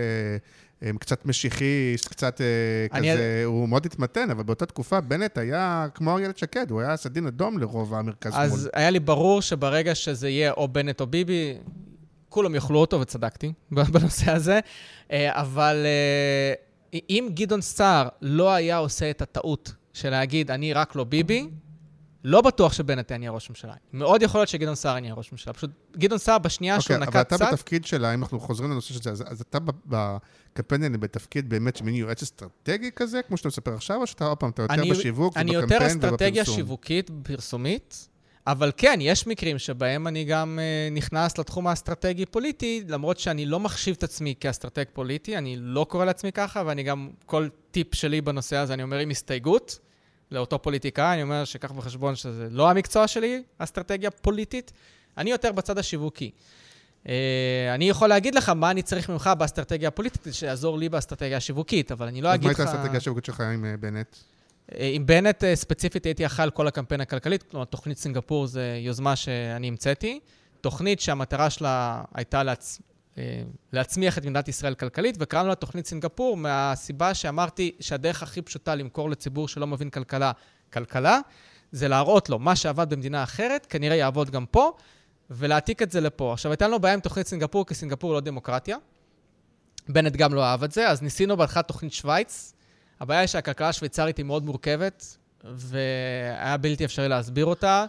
קצת 0.99 1.27
משיחיסט, 1.27 2.09
קצת 2.09 2.41
אה, 2.41 2.47
אני... 2.93 3.13
כזה, 3.13 3.43
הוא 3.45 3.69
מאוד 3.69 3.87
התמתן, 3.87 4.31
אבל 4.31 4.43
באותה 4.43 4.67
תקופה 4.67 5.01
בנט 5.01 5.39
היה 5.39 5.87
כמו 5.95 6.19
איילת 6.19 6.39
שקד, 6.39 6.71
הוא 6.71 6.81
היה 6.81 6.97
סדין 6.97 7.27
אדום 7.27 7.59
לרוב 7.59 7.95
המרכז 7.95 8.33
אז 8.37 8.51
מול. 8.51 8.59
אז 8.59 8.71
היה 8.75 8.91
לי 8.91 9.01
ברור 9.01 9.43
שברגע 9.43 9.95
שזה 9.95 10.29
יהיה 10.29 10.53
או 10.53 10.69
בנט 10.69 11.01
או 11.01 11.07
ביבי, 11.07 11.55
כולם 12.29 12.55
יאכלו 12.55 12.79
אותו, 12.79 13.01
וצדקתי 13.01 13.53
בנושא 13.93 14.31
הזה, 14.31 14.61
אה, 15.13 15.41
אבל 15.41 15.87
אה, 15.87 17.01
אם 17.11 17.29
גדעון 17.35 17.61
סער 17.61 18.09
לא 18.23 18.53
היה 18.53 18.77
עושה 18.77 19.11
את 19.11 19.23
הטעות 19.23 19.73
של 19.93 20.11
להגיד, 20.11 20.51
אני 20.51 20.73
רק 20.73 20.97
לא 20.97 21.05
ביבי, 21.05 21.49
לא 22.25 22.41
בטוח 22.41 22.73
שבנט 22.73 23.11
יהיה 23.11 23.31
ראש 23.31 23.51
ממשלה. 23.51 23.75
מאוד 23.93 24.23
יכול 24.23 24.41
להיות 24.41 24.49
שגדעון 24.49 24.75
סער 24.75 24.99
יהיה 24.99 25.15
ראש 25.15 25.33
ממשלה. 25.33 25.53
פשוט 25.53 25.71
גדעון 25.97 26.19
סער 26.19 26.39
בשנייה 26.39 26.77
okay, 26.77 26.81
שהוא 26.81 26.97
נקט 26.97 27.13
צד... 27.13 27.19
אוקיי, 27.19 27.37
אבל 27.37 27.45
אתה 27.47 27.55
בתפקיד 27.57 27.85
שלה, 27.85 28.15
אם 28.15 28.23
אנחנו 28.23 28.41
חוזרים 28.41 28.71
לנושא 28.71 28.95
של 28.95 29.03
זה, 29.03 29.11
אז, 29.11 29.25
אז 29.27 29.41
אתה 29.41 29.59
בקמפיין 29.87 31.01
בתפקיד 31.01 31.49
באמת 31.49 31.77
שמין 31.77 31.95
יועץ 31.95 32.23
אסטרטגי 32.23 32.91
כזה, 32.97 33.21
כמו 33.23 33.37
שאתה 33.37 33.49
מספר 33.49 33.75
עכשיו, 33.75 34.01
או 34.01 34.07
שאתה 34.07 34.25
עוד 34.25 34.39
פעם, 34.39 34.51
אתה 34.51 34.63
יותר 34.63 34.75
אני, 34.75 34.91
בשיווק 34.91 35.37
אני 35.37 35.57
ובקמפיין 35.57 35.81
ובפרסום? 35.81 35.99
אני 35.99 36.13
יותר 36.13 36.17
אסטרטגיה 36.17 36.45
שיווקית, 36.45 37.11
פרסומית, 37.23 38.09
אבל 38.47 38.73
כן, 38.77 38.99
יש 39.01 39.27
מקרים 39.27 39.59
שבהם 39.59 40.07
אני 40.07 40.25
גם 40.25 40.59
uh, 40.59 40.95
נכנס 40.95 41.39
לתחום 41.39 41.67
האסטרטגי-פוליטי, 41.67 42.85
למרות 42.89 43.19
שאני 43.19 43.47
לא 43.47 43.61
מחשיב 43.61 43.95
את 43.99 44.03
עצמי 44.03 44.35
כאסטרטג 44.41 44.85
פוליטי, 44.93 45.39
אני 45.39 45.57
לא 45.59 45.87
קורא 45.89 46.05
לעצמי 46.05 46.33
ככה, 46.33 46.63
ואני 46.67 46.83
גם, 46.83 47.11
כל 47.27 47.49
טיפ 47.71 47.95
שלי 47.95 48.21
בנושא 48.21 48.57
הזה, 48.57 48.75
אני 48.75 48.83
אומר 48.83 48.99
עם 48.99 49.11
הסתייגות. 49.11 49.79
לאותו 50.33 50.63
פוליטיקאי, 50.63 51.15
אני 51.15 51.23
אומר 51.23 51.45
שקח 51.45 51.73
בחשבון 51.73 52.17
שזה 52.17 52.49
לא 52.51 52.71
המקצוע 52.71 53.09
שלי, 53.09 53.43
אסטרטגיה 53.59 54.11
פוליטית, 54.11 54.73
אני 55.19 55.31
יותר 55.31 55.53
בצד 55.53 55.79
השיווקי. 55.79 56.31
Uh, 57.05 57.09
אני 57.75 57.89
יכול 57.89 58.09
להגיד 58.09 58.35
לך 58.35 58.49
מה 58.49 58.71
אני 58.71 58.83
צריך 58.83 59.11
ממך 59.11 59.31
באסטרטגיה 59.39 59.89
הפוליטית, 59.89 60.27
שיעזור 60.33 60.79
לי 60.79 60.89
באסטרטגיה 60.89 61.37
השיווקית, 61.37 61.93
אבל 61.93 62.07
אני 62.07 62.23
לא 62.23 62.35
אגיד 62.35 62.51
לך... 62.51 62.51
אז 62.51 62.59
מה 62.59 62.65
הייתה 62.65 62.73
האסטרטגיה 62.73 62.99
השיווקית 62.99 63.25
שלך 63.25 63.41
עם 63.41 63.65
uh, 63.65 63.81
בנט? 63.81 64.17
Uh, 64.71 64.75
עם 64.81 65.07
בנט 65.07 65.45
ספציפית 65.55 66.05
הייתי 66.05 66.27
אחראי 66.27 66.45
על 66.45 66.51
כל 66.51 66.67
הקמפיין 66.67 67.01
הכלכלי, 67.01 67.39
כלומר, 67.51 67.65
תוכנית 67.65 67.99
סינגפור 67.99 68.47
זו 68.47 68.61
יוזמה 68.61 69.17
שאני 69.17 69.69
המצאתי. 69.69 70.21
תוכנית 70.61 71.01
שהמטרה 71.01 71.51
שלה 71.51 72.03
הייתה 72.15 72.43
להצ... 72.43 72.81
אה, 73.19 73.43
להצמיח 73.73 74.19
את 74.19 74.23
מדינת 74.23 74.49
ישראל 74.49 74.75
כלכלית, 74.75 75.17
וקראנו 75.21 75.49
לה 75.49 75.55
תוכנית 75.55 75.87
סינגפור 75.87 76.37
מהסיבה 76.37 77.15
שאמרתי 77.15 77.73
שהדרך 77.81 78.23
הכי 78.23 78.43
פשוטה 78.43 78.75
למכור 78.75 79.11
לציבור 79.11 79.49
שלא 79.49 79.67
מבין 79.67 79.91
כלכלה, 79.91 80.33
כלכלה, 80.73 81.19
זה 81.73 81.89
להראות 81.89 82.29
לו 82.29 82.39
מה 82.39 82.57
שעבד 82.57 82.91
במדינה 82.91 83.23
אחרת, 83.23 83.67
כנראה 83.67 83.97
יעבוד 83.97 84.31
גם 84.31 84.47
פה, 84.47 84.73
ולהעתיק 85.31 85.83
את 85.83 85.91
זה 85.91 86.01
לפה. 86.01 86.33
עכשיו, 86.33 86.53
הייתה 86.53 86.69
לנו 86.69 86.79
בעיה 86.79 86.95
עם 86.95 87.01
תוכנית 87.01 87.27
סינגפור, 87.27 87.67
כי 87.67 87.75
סינגפור 87.75 88.13
לא 88.13 88.21
דמוקרטיה. 88.21 88.77
בנט 89.89 90.17
גם 90.17 90.35
לא 90.35 90.45
אהב 90.45 90.65
את 90.65 90.73
זה, 90.73 90.89
אז 90.89 91.03
ניסינו 91.03 91.37
בהתחלה 91.37 91.63
תוכנית 91.63 91.93
שווייץ. 91.93 92.53
הבעיה 93.01 93.21
היא 93.21 93.27
שהכלכלה 93.27 93.69
השוויצרית 93.69 94.17
היא 94.17 94.25
מאוד 94.25 94.45
מורכבת, 94.45 95.17
והיה 95.45 96.57
בלתי 96.57 96.85
אפשרי 96.85 97.09
להסביר 97.09 97.47
אותה. 97.47 97.87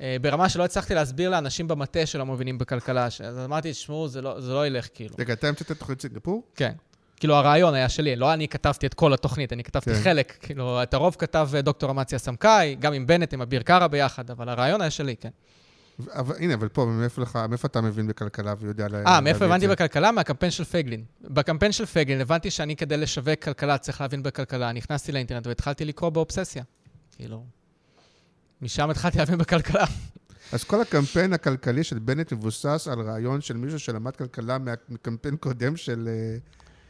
אה, 0.00 0.16
ברמה 0.20 0.48
שלא 0.48 0.64
הצלחתי 0.64 0.94
להסביר 0.94 1.30
לאנשים 1.30 1.68
במטה 1.68 2.06
שלא 2.06 2.26
מבינים 2.26 2.58
בכלכלה. 2.58 3.06
אז 3.06 3.38
אמרתי, 3.44 3.72
תשמעו, 3.72 4.08
זה, 4.08 4.22
לא, 4.22 4.40
זה 4.40 4.52
לא 4.52 4.66
ילך, 4.66 4.88
כאילו. 4.94 5.14
רגע, 5.18 5.32
אתה 5.32 5.48
המצאת 5.48 5.70
את 5.70 5.78
תוכנית 5.78 6.02
סינגפור? 6.02 6.42
כן. 6.54 6.72
כאילו, 7.16 7.34
הרעיון 7.34 7.74
היה 7.74 7.88
שלי, 7.88 8.16
לא 8.16 8.32
אני 8.32 8.48
כתבתי 8.48 8.86
את 8.86 8.94
כל 8.94 9.12
התוכנית, 9.12 9.52
אני 9.52 9.64
כתבתי 9.64 9.94
כן. 9.94 10.00
חלק. 10.02 10.36
כאילו, 10.40 10.82
את 10.82 10.94
הרוב 10.94 11.16
כתב 11.18 11.48
אה, 11.54 11.62
דוקטור 11.62 11.90
אמציה 11.90 12.18
סמכאי, 12.18 12.76
גם 12.80 12.92
עם 12.92 13.06
בנט, 13.06 13.32
עם 13.32 13.42
אביר 13.42 13.62
קארה 13.62 13.88
ביחד, 13.88 14.30
אבל 14.30 14.48
הרעיון 14.48 14.80
היה 14.80 14.90
שלי, 14.90 15.16
כן. 15.16 15.30
אבל 16.12 16.34
הנה, 16.38 16.54
אבל 16.54 16.68
פה, 16.68 16.84
מאיפה 16.84 17.22
לך, 17.22 17.38
מאיפה 17.48 17.66
אתה 17.66 17.80
מבין 17.80 18.06
בכלכלה 18.06 18.54
ויודע 18.58 18.84
להביא 18.84 19.00
את 19.00 19.06
זה? 19.06 19.10
אה, 19.10 19.20
מאיפה 19.20 19.44
הבנתי 19.44 19.68
בכלכלה? 19.68 20.12
מהקמפיין 20.12 20.50
של 20.50 20.64
פייגלין. 20.64 21.04
בקמפיין 21.20 21.72
של 21.72 21.86
פייגלין 21.86 22.20
הבנתי 22.20 22.50
שאני 22.50 22.76
כדי 22.76 22.96
לשווק 22.96 23.42
כלכלה 23.42 23.78
צריך 23.78 24.00
להבין 24.00 24.22
בכלכלה. 24.22 24.72
נכנסתי 24.72 25.12
לאינטרנט 25.12 25.46
והתחלתי 25.46 25.84
לקרוא 25.84 26.10
באובססיה. 26.10 26.62
כאילו, 27.16 27.44
משם 28.62 28.90
התחלתי 28.90 29.18
להבין 29.18 29.38
בכלכלה. 29.38 29.84
אז 30.52 30.64
כל 30.64 30.80
הקמפיין 30.80 31.32
הכלכלי 31.32 31.84
של 31.84 31.98
בנט 31.98 32.32
מבוסס 32.32 32.88
על 32.92 33.00
רעיון 33.00 33.40
של 33.40 33.56
מישהו 33.56 33.78
שלמד 33.78 34.16
כלכלה 34.16 34.58
מקמפיין 34.88 35.36
קודם 35.36 35.76
של... 35.76 36.08
אה, 36.08 36.36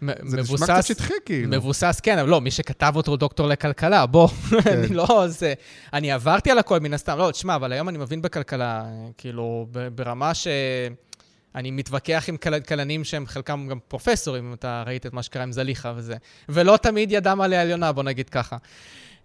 זה 0.00 0.36
מבוסס, 0.36 0.62
נשמע 0.62 0.74
קצת 0.74 0.86
שטחי, 0.86 1.14
כאילו. 1.24 1.48
מבוסס, 1.48 2.00
כן, 2.02 2.18
אבל 2.18 2.28
לא, 2.28 2.40
מי 2.40 2.50
שכתב 2.50 2.92
אותו 2.96 3.10
הוא 3.10 3.18
דוקטור 3.18 3.46
לכלכלה, 3.46 4.06
בוא, 4.06 4.28
כן. 4.64 4.78
אני 4.78 4.94
לא, 4.94 5.24
זה... 5.26 5.54
אני 5.92 6.12
עברתי 6.12 6.50
על 6.50 6.58
הכל 6.58 6.80
מן 6.80 6.94
הסתם, 6.94 7.18
לא, 7.18 7.30
תשמע, 7.30 7.54
אבל 7.54 7.72
היום 7.72 7.88
אני 7.88 7.98
מבין 7.98 8.22
בכלכלה, 8.22 8.84
כאילו, 9.16 9.66
ברמה 9.94 10.34
ש... 10.34 10.46
אני 11.54 11.70
מתווכח 11.70 12.24
עם 12.28 12.36
כלכלנים 12.36 13.04
שהם 13.04 13.26
חלקם 13.26 13.66
גם 13.70 13.78
פרופסורים, 13.88 14.48
אם 14.48 14.54
אתה 14.54 14.82
ראית 14.86 15.06
את 15.06 15.12
מה 15.12 15.22
שקרה 15.22 15.42
עם 15.42 15.52
זליכה 15.52 15.92
וזה. 15.96 16.16
ולא 16.48 16.76
תמיד 16.76 17.12
ידם 17.12 17.40
עליה 17.40 17.62
עליונה, 17.62 17.92
בוא 17.92 18.02
נגיד 18.02 18.28
ככה. 18.28 18.56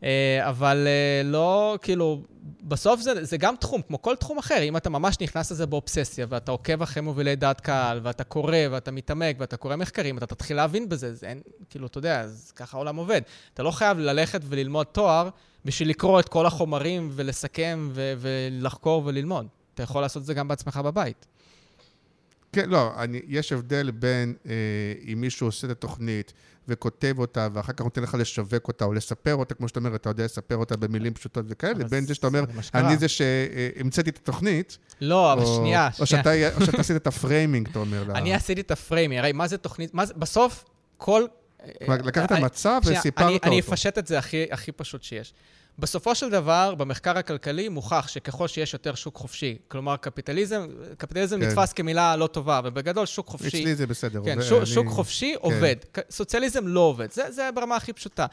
אה, 0.03 0.49
אבל 0.49 0.87
אה, 0.87 1.21
לא, 1.23 1.77
כאילו, 1.81 2.21
בסוף 2.63 3.01
זה, 3.01 3.25
זה 3.25 3.37
גם 3.37 3.55
תחום, 3.55 3.81
כמו 3.81 4.01
כל 4.01 4.15
תחום 4.15 4.37
אחר. 4.37 4.61
אם 4.61 4.77
אתה 4.77 4.89
ממש 4.89 5.19
נכנס 5.21 5.51
לזה 5.51 5.65
באובססיה, 5.65 6.25
ואתה 6.29 6.51
עוקב 6.51 6.81
אחרי 6.81 7.01
מובילי 7.03 7.35
דעת 7.35 7.61
קהל, 7.61 7.99
ואתה 8.03 8.23
קורא, 8.23 8.57
ואתה 8.71 8.91
מתעמק, 8.91 9.35
ואתה 9.39 9.57
קורא 9.57 9.75
מחקרים, 9.75 10.17
אתה 10.17 10.25
תתחיל 10.25 10.57
להבין 10.57 10.89
בזה. 10.89 11.13
זה 11.13 11.27
אין, 11.27 11.41
כאילו, 11.69 11.87
אתה 11.87 11.97
יודע, 11.97 12.21
אז 12.21 12.51
ככה 12.55 12.77
העולם 12.77 12.95
עובד. 12.95 13.21
אתה 13.53 13.63
לא 13.63 13.71
חייב 13.71 13.97
ללכת 13.99 14.41
וללמוד 14.43 14.85
תואר 14.85 15.29
בשביל 15.65 15.89
לקרוא 15.89 16.19
את 16.19 16.29
כל 16.29 16.45
החומרים 16.45 17.09
ולסכם 17.11 17.89
ו- 17.93 18.13
ולחקור 18.17 19.01
וללמוד. 19.05 19.47
אתה 19.73 19.83
יכול 19.83 20.01
לעשות 20.01 20.21
את 20.21 20.27
זה 20.27 20.33
גם 20.33 20.47
בעצמך 20.47 20.77
בבית. 20.77 21.25
כן, 22.53 22.69
לא, 22.69 22.91
אני, 22.97 23.21
יש 23.27 23.51
הבדל 23.51 23.91
בין 23.91 24.33
אה, 24.45 24.53
אם 25.13 25.21
מישהו 25.21 25.47
עושה 25.47 25.67
את 25.67 25.71
התוכנית 25.71 26.33
וכותב 26.67 27.15
אותה, 27.19 27.47
ואחר 27.53 27.73
כך 27.73 27.81
נותן 27.81 28.03
לך 28.03 28.15
לשווק 28.19 28.67
אותה, 28.67 28.85
או 28.85 28.93
לספר 28.93 29.35
אותה, 29.35 29.53
כמו 29.53 29.67
שאתה 29.67 29.79
אומר, 29.79 29.95
אתה 29.95 30.09
יודע 30.09 30.25
לספר 30.25 30.55
אותה 30.57 30.77
במילים 30.77 31.13
פשוטות 31.13 31.45
וכאלה, 31.49 31.73
לבין 31.73 32.05
זה 32.05 32.15
שאתה 32.15 32.27
אומר, 32.27 32.43
אני 32.73 32.97
זה 32.97 33.07
שהמצאתי 33.07 34.09
את 34.09 34.17
התוכנית. 34.17 34.77
לא, 35.01 35.33
אבל 35.33 35.45
שנייה, 35.45 35.89
או 35.99 36.05
שנייה. 36.05 36.49
או 36.55 36.65
שאתה 36.65 36.79
עשית 36.79 36.95
את 36.95 37.07
ה 37.07 37.14
framing, 37.14 37.67
אתה 37.67 37.79
אומר. 37.79 38.11
אני 38.15 38.33
עשיתי 38.33 38.61
את 38.61 38.71
ה 38.71 38.76
framing, 38.76 39.19
הרי 39.19 39.31
מה 39.31 39.47
זה 39.47 39.57
תוכנית, 39.57 39.93
מה 39.93 40.05
זה, 40.05 40.13
בסוף, 40.13 40.65
כל... 40.97 41.25
לקחת 41.81 42.31
מצב 42.31 42.81
וסיפרת 42.85 43.33
אותו. 43.33 43.47
אני 43.47 43.59
אפשט 43.59 43.97
את 43.97 44.07
זה 44.07 44.19
הכי, 44.19 44.45
הכי 44.51 44.71
פשוט 44.71 45.03
שיש. 45.03 45.33
בסופו 45.79 46.15
של 46.15 46.29
דבר, 46.29 46.75
במחקר 46.75 47.17
הכלכלי 47.17 47.69
מוכח 47.69 48.07
שככל 48.07 48.47
שיש 48.47 48.73
יותר 48.73 48.95
שוק 48.95 49.17
חופשי, 49.17 49.57
כלומר 49.67 49.97
קפיטליזם, 49.97 50.67
קפיטליזם 50.97 51.39
כן. 51.39 51.47
נתפס 51.47 51.73
כמילה 51.73 52.15
לא 52.15 52.27
טובה, 52.27 52.61
ובגדול 52.63 53.05
שוק 53.05 53.27
חופשי... 53.27 53.47
אצלי 53.47 53.75
זה 53.75 53.87
בסדר. 53.87 54.21
כן, 54.25 54.41
שוק, 54.41 54.57
אני... 54.57 54.65
שוק 54.65 54.87
חופשי 54.87 55.33
כן. 55.33 55.39
עובד, 55.41 55.75
סוציאליזם 56.09 56.67
לא 56.67 56.79
עובד, 56.79 57.11
זה, 57.11 57.31
זה 57.31 57.49
ברמה 57.55 57.75
הכי 57.75 57.93
פשוטה. 57.93 58.25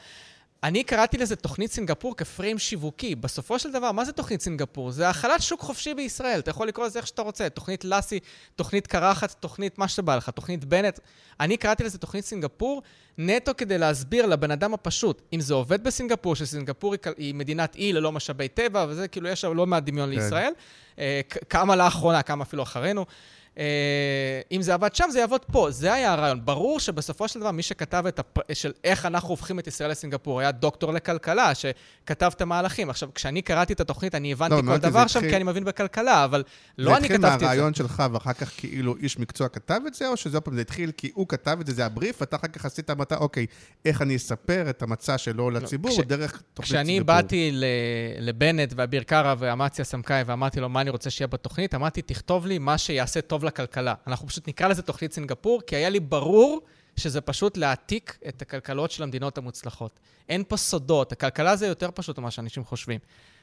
אני 0.63 0.83
קראתי 0.83 1.17
לזה 1.17 1.35
תוכנית 1.35 1.71
סינגפור 1.71 2.17
כפריים 2.17 2.59
שיווקי. 2.59 3.15
בסופו 3.15 3.59
של 3.59 3.71
דבר, 3.71 3.91
מה 3.91 4.05
זה 4.05 4.11
תוכנית 4.11 4.41
סינגפור? 4.41 4.91
זה 4.91 5.09
החלת 5.09 5.41
שוק 5.41 5.61
חופשי 5.61 5.93
בישראל. 5.93 6.39
אתה 6.39 6.49
יכול 6.49 6.67
לקרוא 6.67 6.85
לזה 6.85 6.99
איך 6.99 7.07
שאתה 7.07 7.21
רוצה. 7.21 7.49
תוכנית 7.49 7.85
לאסי, 7.85 8.19
תוכנית 8.55 8.87
קרחת, 8.87 9.31
תוכנית 9.39 9.77
מה 9.77 9.87
שבא 9.87 10.15
לך, 10.15 10.29
תוכנית 10.29 10.65
בנט. 10.65 10.99
אני 11.39 11.57
קראתי 11.57 11.83
לזה 11.83 11.97
תוכנית 11.97 12.25
סינגפור 12.25 12.81
נטו 13.17 13.51
כדי 13.57 13.77
להסביר 13.77 14.25
לבן 14.25 14.51
אדם 14.51 14.73
הפשוט, 14.73 15.21
אם 15.33 15.41
זה 15.41 15.53
עובד 15.53 15.83
בסינגפור, 15.83 16.35
שסינגפור 16.35 16.95
היא 17.17 17.35
מדינת 17.35 17.75
אי 17.75 17.93
ללא 17.93 18.11
משאבי 18.11 18.47
טבע, 18.47 18.85
וזה 18.89 19.07
כאילו, 19.07 19.29
יש 19.29 19.41
שם 19.41 19.53
לא 19.53 19.67
מעט 19.67 19.83
דמיון 19.83 20.09
כן. 20.09 20.15
לישראל. 20.15 20.51
אה, 20.99 21.21
כמה 21.49 21.75
לאחרונה, 21.75 22.21
כמה 22.21 22.43
אפילו 22.43 22.63
אחרינו. 22.63 23.05
אה, 23.57 23.63
אם 24.51 24.61
זה 24.61 24.73
עבד 24.73 24.95
שם, 24.95 25.05
זה 25.11 25.19
יעבוד 25.19 25.41
פה. 25.51 25.67
זה 25.71 25.93
היה 25.93 26.13
הרעיון. 26.13 26.45
ברור 26.45 26.79
שבסופו 26.79 27.27
של 27.27 27.39
דבר, 27.39 27.51
מי 27.51 27.63
שכתב 27.63 28.03
את 28.07 28.19
הפ... 28.19 28.37
של 28.53 28.71
איך 28.83 29.05
אנחנו 29.05 29.29
הופכים 29.29 29.59
את 29.59 29.67
ישראל 29.67 29.91
לסינגפור, 29.91 30.39
היה 30.39 30.51
דוקטור 30.51 30.93
לכלכלה, 30.93 31.51
שכתב 31.55 32.31
את 32.35 32.41
המהלכים. 32.41 32.89
עכשיו, 32.89 33.09
כשאני 33.15 33.41
קראתי 33.41 33.73
את 33.73 33.79
התוכנית, 33.81 34.15
אני 34.15 34.31
הבנתי 34.31 34.55
לא, 34.55 34.61
כל 34.71 34.77
דבר 34.77 35.03
זה 35.03 35.07
שם, 35.09 35.19
התחיל- 35.19 35.29
כי 35.31 35.35
אני 35.35 35.43
מבין 35.43 35.63
בכלכלה, 35.63 36.25
אבל 36.25 36.43
לא 36.77 36.91
זה 36.91 36.97
אני 36.97 37.05
התחיל 37.05 37.17
כתבתי 37.17 37.33
את 37.35 37.39
זה. 37.39 37.45
מהרעיון 37.45 37.73
שלך, 37.73 38.03
ואחר 38.13 38.33
כך 38.33 38.51
כאילו 38.57 38.95
איש 38.97 39.19
מקצוע 39.19 39.47
כתב 39.47 39.79
את 39.87 39.93
זה, 39.93 40.07
או 40.07 40.17
שזה 40.17 40.37
עוד 40.37 40.43
פעם, 40.43 40.55
זה 40.55 40.61
התחיל 40.61 40.91
כי 40.97 41.11
הוא 41.13 41.27
כתב 41.27 41.57
את 41.61 41.67
זה, 41.67 41.73
זה 41.73 41.85
הבריף, 41.85 42.21
ואתה 42.21 42.35
אחר 42.35 42.47
כך 42.47 42.65
עשית 42.65 42.89
מטה, 42.89 43.15
אוקיי, 43.17 43.45
איך 43.85 44.01
אני 44.01 44.15
אספר 44.15 44.69
את 44.69 44.81
המצע 44.81 45.17
שלו 45.17 45.49
לציבור, 45.49 45.91
כש- 45.91 45.99
דרך 45.99 46.41
תוכנית 46.53 46.71
כשאני 46.71 46.85
סינגפור. 46.85 47.15
באתי 47.15 47.49
ל- 47.53 47.65
לבנט 48.19 48.73
ואביר 48.75 49.03
קארה 49.03 49.35
ואמציה 49.39 49.85
סמכאי 49.85 50.23
ואמרתי 50.25 50.59
לו 50.59 50.69
מה 50.69 50.81
אני 50.81 50.89
רוצה 50.89 51.09
שיהיה 51.09 51.27
בתוכנית, 51.27 51.75
אמרתי, 51.75 52.01
תכתוב 52.01 52.45
לי 52.45 52.57
מה 52.57 52.77
שיעשה 52.77 53.21
טוב 53.21 53.40
לכלכלה. 53.43 53.93
אנחנו 54.07 54.27
פשוט 54.27 54.47
נקרא 54.47 54.67
לזה 54.67 54.81
תוכנית 54.81 55.13
סינגפור, 55.13 55.61
כי 55.67 55.75
היה 55.75 55.89
לי 55.89 55.99
ברור 55.99 56.61
שזה 56.95 57.21
פשוט 57.21 57.57
להעתיק 57.57 58.17
את 58.27 58.41
הכלכלות 58.41 58.91
של 58.91 59.03
המדינות 59.03 59.37
המוצלחות. 59.37 59.99
אין 60.29 60.43
פה 60.47 60.57
סודות, 60.57 61.11
הכלכלה 61.11 61.55
זה 61.55 61.67
יותר 61.67 61.89
פשוט 61.93 62.19
ממה 62.19 62.31
שאנשים 62.31 62.63
חושבים. 62.63 62.99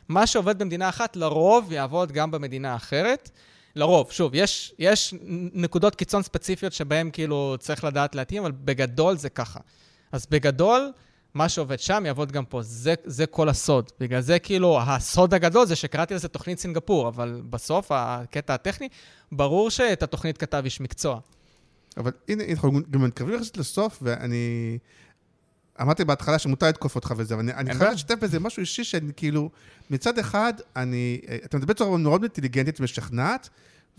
מה 0.09 0.27
שעובד 0.27 0.59
במדינה 0.59 0.89
אחת, 0.89 1.17
לרוב 1.17 1.73
יעבוד 1.73 2.13
גם 2.13 2.31
במדינה 2.31 2.77
אחרת. 2.77 3.31
לרוב, 3.77 4.11
שוב, 4.11 4.35
יש, 4.35 4.75
יש 4.79 5.15
נקודות 5.53 5.95
קיצון 5.95 6.23
ספציפיות 6.23 6.73
שבהן 6.73 7.11
כאילו 7.13 7.57
צריך 7.59 7.85
לדעת 7.85 8.15
להתאים, 8.15 8.43
אבל 8.43 8.53
בגדול 8.53 9.17
זה 9.17 9.29
ככה. 9.29 9.61
אז 10.13 10.27
בגדול, 10.31 10.93
מה 11.39 11.49
שעובד 11.49 11.80
שם 11.80 12.03
יעבוד 12.07 12.32
גם 12.32 12.45
פה. 12.45 12.62
זה, 12.62 12.95
זה 13.05 13.26
כל 13.26 13.49
הסוד. 13.49 13.91
בגלל 14.01 14.20
זה 14.20 14.39
כאילו, 14.39 14.80
הסוד 14.80 15.34
הגדול 15.34 15.66
זה 15.66 15.76
שקראתי 15.76 16.14
לזה 16.14 16.28
תוכנית 16.28 16.59
סינגפור, 16.59 17.09
אבל 17.09 17.43
בסוף, 17.51 17.86
הקטע 17.91 18.55
הטכני, 18.55 18.89
ברור 19.32 19.70
שאת 19.70 20.03
התוכנית 20.03 20.39
כתב 20.39 20.62
איש 20.64 20.80
מקצוע. 20.80 21.20
אבל 21.97 22.12
הנה, 22.28 22.43
הנה, 22.43 22.53
אנחנו 22.53 22.72
גם 22.91 23.05
מתקרבים 23.05 23.34
יחסית 23.34 23.57
לסוף, 23.57 23.99
ואני... 24.03 24.78
אמרתי 25.80 26.05
בהתחלה 26.05 26.39
שמותר 26.39 26.68
לתקוף 26.68 26.95
אותך 26.95 27.14
וזה, 27.16 27.34
אבל 27.34 27.43
אני, 27.43 27.55
אני 27.55 27.74
חייב. 27.74 27.93
לשתף 27.93 28.14
בזה 28.14 28.41
משהו 28.41 28.61
אישי 28.61 28.84
שאני 28.84 29.12
כאילו, 29.16 29.51
מצד 29.91 30.18
אחד, 30.18 30.53
אני, 30.76 31.20
אתה 31.45 31.57
מדבר 31.57 31.74
בצורה 31.74 31.99
מאוד 31.99 32.22
אינטליגנטית 32.22 32.80
ומשכנעת, 32.80 33.49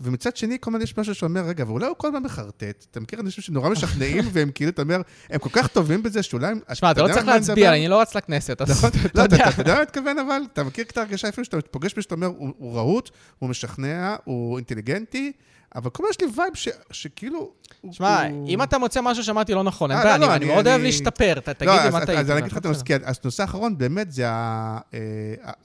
ומצד 0.00 0.36
שני, 0.36 0.56
כל 0.60 0.70
הזמן 0.70 0.82
יש 0.82 0.98
משהו 0.98 1.14
שאומר, 1.14 1.40
רגע, 1.40 1.64
ואולי 1.66 1.86
הוא 1.86 1.96
כל 1.96 2.06
הזמן 2.06 2.22
מחרטט. 2.22 2.86
אתה 2.90 3.00
מכיר 3.00 3.20
אנשים 3.20 3.42
שנורא 3.42 3.68
משכנעים, 3.68 4.24
והם 4.32 4.50
כאילו, 4.54 4.70
אתה 4.70 4.82
אומר, 4.82 5.00
הם 5.30 5.38
כל 5.38 5.48
כך 5.52 5.66
טובים 5.66 6.02
בזה, 6.02 6.22
שאולי... 6.22 6.54
שמע, 6.72 6.90
אתה 6.90 7.02
לא 7.02 7.12
צריך 7.12 7.26
להצביע? 7.26 7.72
אני 7.72 7.88
לא 7.88 8.00
רץ 8.00 8.14
לכנסת, 8.14 8.62
אז? 8.62 8.84
אתה 8.84 8.88
לא, 9.14 9.24
אתה 9.24 9.34
יודע. 9.34 9.48
אתה 9.48 9.60
יודע 9.60 9.74
מה 9.74 9.82
מתכוון, 9.82 10.18
אבל? 10.18 10.40
אתה 10.52 10.64
מכיר 10.64 10.84
את 10.84 10.98
ההרגשה 10.98 11.28
אפילו 11.28 11.44
שאתה 11.44 11.60
פוגש 11.70 11.90
מישהו 11.90 12.02
שאתה 12.02 12.14
אומר, 12.14 12.26
הוא 12.36 12.76
רהוט, 12.76 13.10
הוא 13.38 13.50
משכנע, 13.50 14.16
הוא 14.24 14.56
אינטליגנטי, 14.56 15.32
אבל 15.74 15.90
כל 15.90 16.02
הזמן 16.02 16.10
יש 16.10 16.36
לי 16.36 16.42
vibe 16.42 16.54
ש- 16.54 16.68
שכאילו... 16.90 17.52
שמע, 17.92 18.26
הוא- 18.30 18.48
אם 18.48 18.62
אתה 18.62 18.78
מוצא 18.78 19.00
משהו 19.02 19.24
שאמרתי 19.24 19.54
לא 19.54 19.62
נכון, 19.62 19.90
אין 19.90 19.98
אה, 19.98 20.04
בעיה, 20.04 20.18
לא, 20.18 20.26
לא, 20.26 20.26
אני- 20.26 20.34
אני 20.36 20.44
אני- 20.44 20.54
מאוד 20.54 20.66
אוהב 20.66 20.76
אני- 20.80 20.86
להשתפר, 20.86 21.40
ת- 21.40 21.48
תגיד 21.48 21.68
לא, 21.68 21.74
לי 21.74 21.80
אז- 21.80 21.92
מה 21.92 22.06
טעיתי. 22.06 22.20
אז 22.20 22.30
אני 22.30 22.38
אגיד 22.40 22.52
לך 22.52 22.58
את. 22.58 22.64
הנושא, 22.66 22.84
כי 22.84 22.94
אז 23.04 23.20
נושא 23.24 23.42
האחרון 23.42 23.78
באמת 23.78 24.12
זה 24.12 24.26
אה, 24.28 24.80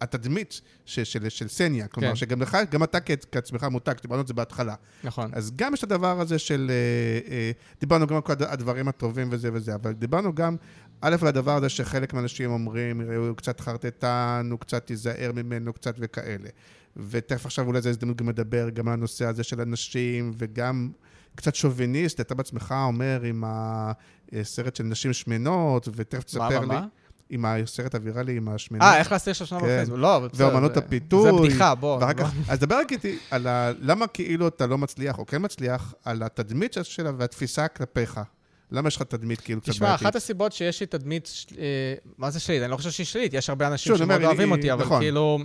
התדמית 0.01 0.61
של 0.85 1.03
של 1.29 1.47
סניה. 1.47 1.87
כלומר, 1.87 2.09
כן. 2.09 2.15
שגם 2.15 2.41
לך, 2.41 2.57
גם 2.71 2.83
אתה 2.83 2.97
כעצמך 3.31 3.63
מותג, 3.63 3.93
דיברנו 4.01 4.21
על 4.21 4.27
זה 4.27 4.33
בהתחלה. 4.33 4.75
נכון. 5.03 5.31
אז 5.33 5.51
גם 5.55 5.73
יש 5.73 5.79
את 5.83 5.91
הדבר 5.91 6.19
הזה 6.21 6.39
של... 6.39 6.71
אה, 7.31 7.51
דיברנו 7.79 8.07
גם 8.07 8.15
על 8.15 8.21
כל 8.21 8.31
הד- 8.31 8.43
הדברים 8.43 8.87
הטובים 8.87 9.27
וזה 9.31 9.49
וזה, 9.53 9.75
אבל 9.75 9.91
דיברנו 9.91 10.35
גם, 10.35 10.55
א', 11.01 11.15
על 11.21 11.27
הדבר 11.27 11.55
הזה 11.55 11.69
שחלק 11.69 12.13
מהאנשים 12.13 12.51
אומרים, 12.51 13.01
"יראה, 13.01 13.15
הוא 13.15 13.35
קצת 13.37 13.59
חרטטן, 13.59 14.47
הוא 14.51 14.59
קצת 14.59 14.85
תיזהר 14.87 15.31
ממנו, 15.35 15.73
קצת 15.73 15.95
וכאלה. 15.99 16.49
ותכף 16.97 17.45
עכשיו 17.45 17.67
אולי 17.67 17.81
זו 17.81 17.89
הזדמנות 17.89 18.17
גם 18.17 18.29
לדבר 18.29 18.69
גם 18.69 18.87
על 18.87 18.93
הנושא 18.93 19.25
הזה 19.25 19.43
של 19.43 19.61
הנשים, 19.61 20.31
וגם 20.37 20.89
קצת 21.35 21.55
שוביניסט, 21.55 22.19
אתה 22.21 22.35
בעצמך 22.35 22.75
אומר 22.87 23.21
עם 23.23 23.43
הסרט 24.33 24.75
של 24.75 24.83
נשים 24.83 25.13
שמנות, 25.13 25.87
ותכף 25.95 26.23
תספר 26.23 26.59
לי. 26.59 26.65
מה? 26.65 26.85
עם 27.29 27.45
הסרט 27.45 27.95
הוויראלי 27.95 28.37
עם 28.37 28.49
השמנות. 28.49 28.83
אה, 28.83 28.97
איך 28.97 29.11
להסתיר 29.11 29.33
שם 29.33 29.45
שנה 29.45 29.59
כן. 29.59 29.65
בפייסבוק? 29.65 29.97
לא, 29.99 30.17
אבל 30.17 30.27
בסדר. 30.27 30.47
ואומנות 30.47 30.73
זה- 30.73 30.79
הפיתוי. 30.79 31.31
זה 31.31 31.49
בדיחה, 31.49 31.75
בוא. 31.75 31.97
ואחר. 32.01 32.13
כך, 32.13 32.31
אז 32.47 32.59
דבר 32.59 32.75
רק 32.79 32.91
איתי 32.91 33.17
על 33.31 33.47
ה... 33.47 33.71
למה 33.79 34.07
כאילו 34.07 34.47
אתה 34.47 34.67
לא 34.67 34.77
מצליח, 34.77 35.17
או 35.17 35.25
כן 35.25 35.37
מצליח, 35.45 35.93
על 36.05 36.23
התדמית 36.23 36.73
של- 36.73 36.83
שלה 36.83 37.11
והתפיסה 37.17 37.67
כלפיך. 37.67 38.19
למה 38.71 38.87
יש 38.87 38.95
לך 38.95 39.01
תדמית 39.01 39.41
כאילו 39.41 39.61
קצת 39.61 39.69
תשמע, 39.71 39.87
בעייתית? 39.87 40.05
אחת 40.07 40.15
הסיבות 40.15 40.51
שיש 40.51 40.79
לי 40.79 40.85
תדמית, 40.87 41.29
אה, 41.57 41.63
מה 42.17 42.31
זה 42.31 42.39
שלילית? 42.39 42.63
אני 42.63 42.71
לא 42.71 42.77
חושב 42.77 42.91
שהיא 42.91 43.05
שלילית, 43.05 43.33
יש 43.33 43.49
הרבה 43.49 43.67
אנשים 43.67 43.97
שמאוד 43.97 44.23
אוהבים 44.23 44.51
אותי, 44.51 44.73
אבל 44.73 44.85
נכון. 44.85 45.01
כאילו, 45.01 45.39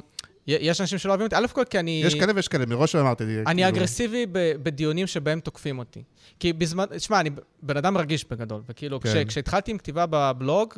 יש 0.47 0.81
אנשים 0.81 0.99
שלא 0.99 1.11
אוהבים 1.11 1.25
אותי. 1.25 1.37
א' 1.37 1.47
כל 1.53 1.65
כי 1.65 1.79
אני... 1.79 2.03
יש 2.05 2.15
כאלה 2.15 2.33
ויש 2.37 2.49
כאלה, 2.49 2.67
מראש 2.67 2.97
אמרתי 2.97 3.25
לי. 3.25 3.39
אני 3.41 3.63
כאילו- 3.63 3.69
אגרסיבי 3.69 4.27
בדיונים 4.63 5.07
שבהם 5.07 5.41
תוקפים 5.41 5.79
אותי. 5.79 6.03
כי 6.41 6.53
בזמן, 6.53 6.85
תשמע, 6.97 7.21
אני 7.21 7.31
בן 7.63 7.77
אדם 7.77 7.97
רגיש 7.99 8.25
בגדול, 8.31 8.63
וכאילו, 8.69 9.01
כש- 9.01 9.07
כן. 9.07 9.25
כשהתחלתי 9.25 9.71
עם 9.71 9.79
כתיבה 9.79 10.05
בבלוג, 10.11 10.75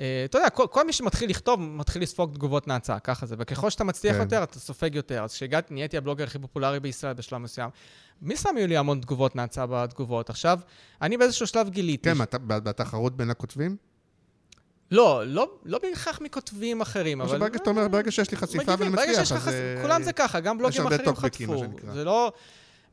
אה, 0.00 0.22
אתה 0.24 0.38
יודע, 0.38 0.50
כל, 0.50 0.66
כל 0.70 0.86
מי 0.86 0.92
שמתחיל 0.92 1.30
לכתוב, 1.30 1.60
מתחיל 1.60 2.02
לספוג 2.02 2.34
תגובות 2.34 2.68
נאצה, 2.68 2.98
ככה 2.98 3.26
זה. 3.26 3.34
וככל 3.38 3.70
שאתה 3.70 3.84
מצליח 3.84 4.16
כן. 4.16 4.20
יותר, 4.22 4.42
אתה 4.42 4.58
סופג 4.58 4.94
יותר. 4.94 5.24
אז 5.24 5.32
כשהגעתי, 5.34 5.74
נהייתי 5.74 5.96
הבלוגר 5.96 6.24
הכי 6.24 6.38
פופולרי 6.38 6.80
בישראל 6.80 7.12
בשלב 7.12 7.38
מסוים. 7.38 7.70
מי 8.22 8.36
שם 8.36 8.54
לי 8.56 8.76
המון 8.76 9.00
תגובות 9.00 9.36
נאצה 9.36 9.66
בתגובות? 9.66 10.30
עכשיו, 10.30 10.60
אני 11.02 11.16
באיזשהו 11.16 11.46
שלב 11.46 11.68
גיליתי... 11.68 12.14
כן, 12.14 12.22
אתה- 12.22 12.38
בתחרות 12.38 13.16
בין 13.16 13.30
הכותבים? 13.30 13.76
לא, 14.90 15.22
לא, 15.26 15.48
לא 15.64 15.78
בהכרח 15.78 16.20
מכותבים 16.20 16.80
אחרים, 16.80 17.20
אבל... 17.20 17.36
שברגע 17.36 17.58
שאתה 17.58 17.70
אומר, 17.70 17.88
ברגע 17.88 18.10
שיש 18.10 18.30
לי 18.30 18.36
חשיפה 18.36 18.74
ואני 18.78 18.90
מצליח, 18.90 19.18
אז... 19.18 19.32
חש... 19.32 19.52
אה, 19.52 19.82
כולם 19.82 20.02
זה 20.02 20.12
ככה, 20.12 20.40
גם 20.40 20.58
בלוגים 20.58 20.86
אחרים 20.86 21.16
חטפו. 21.16 21.64
זה 21.92 22.04
לא... 22.04 22.32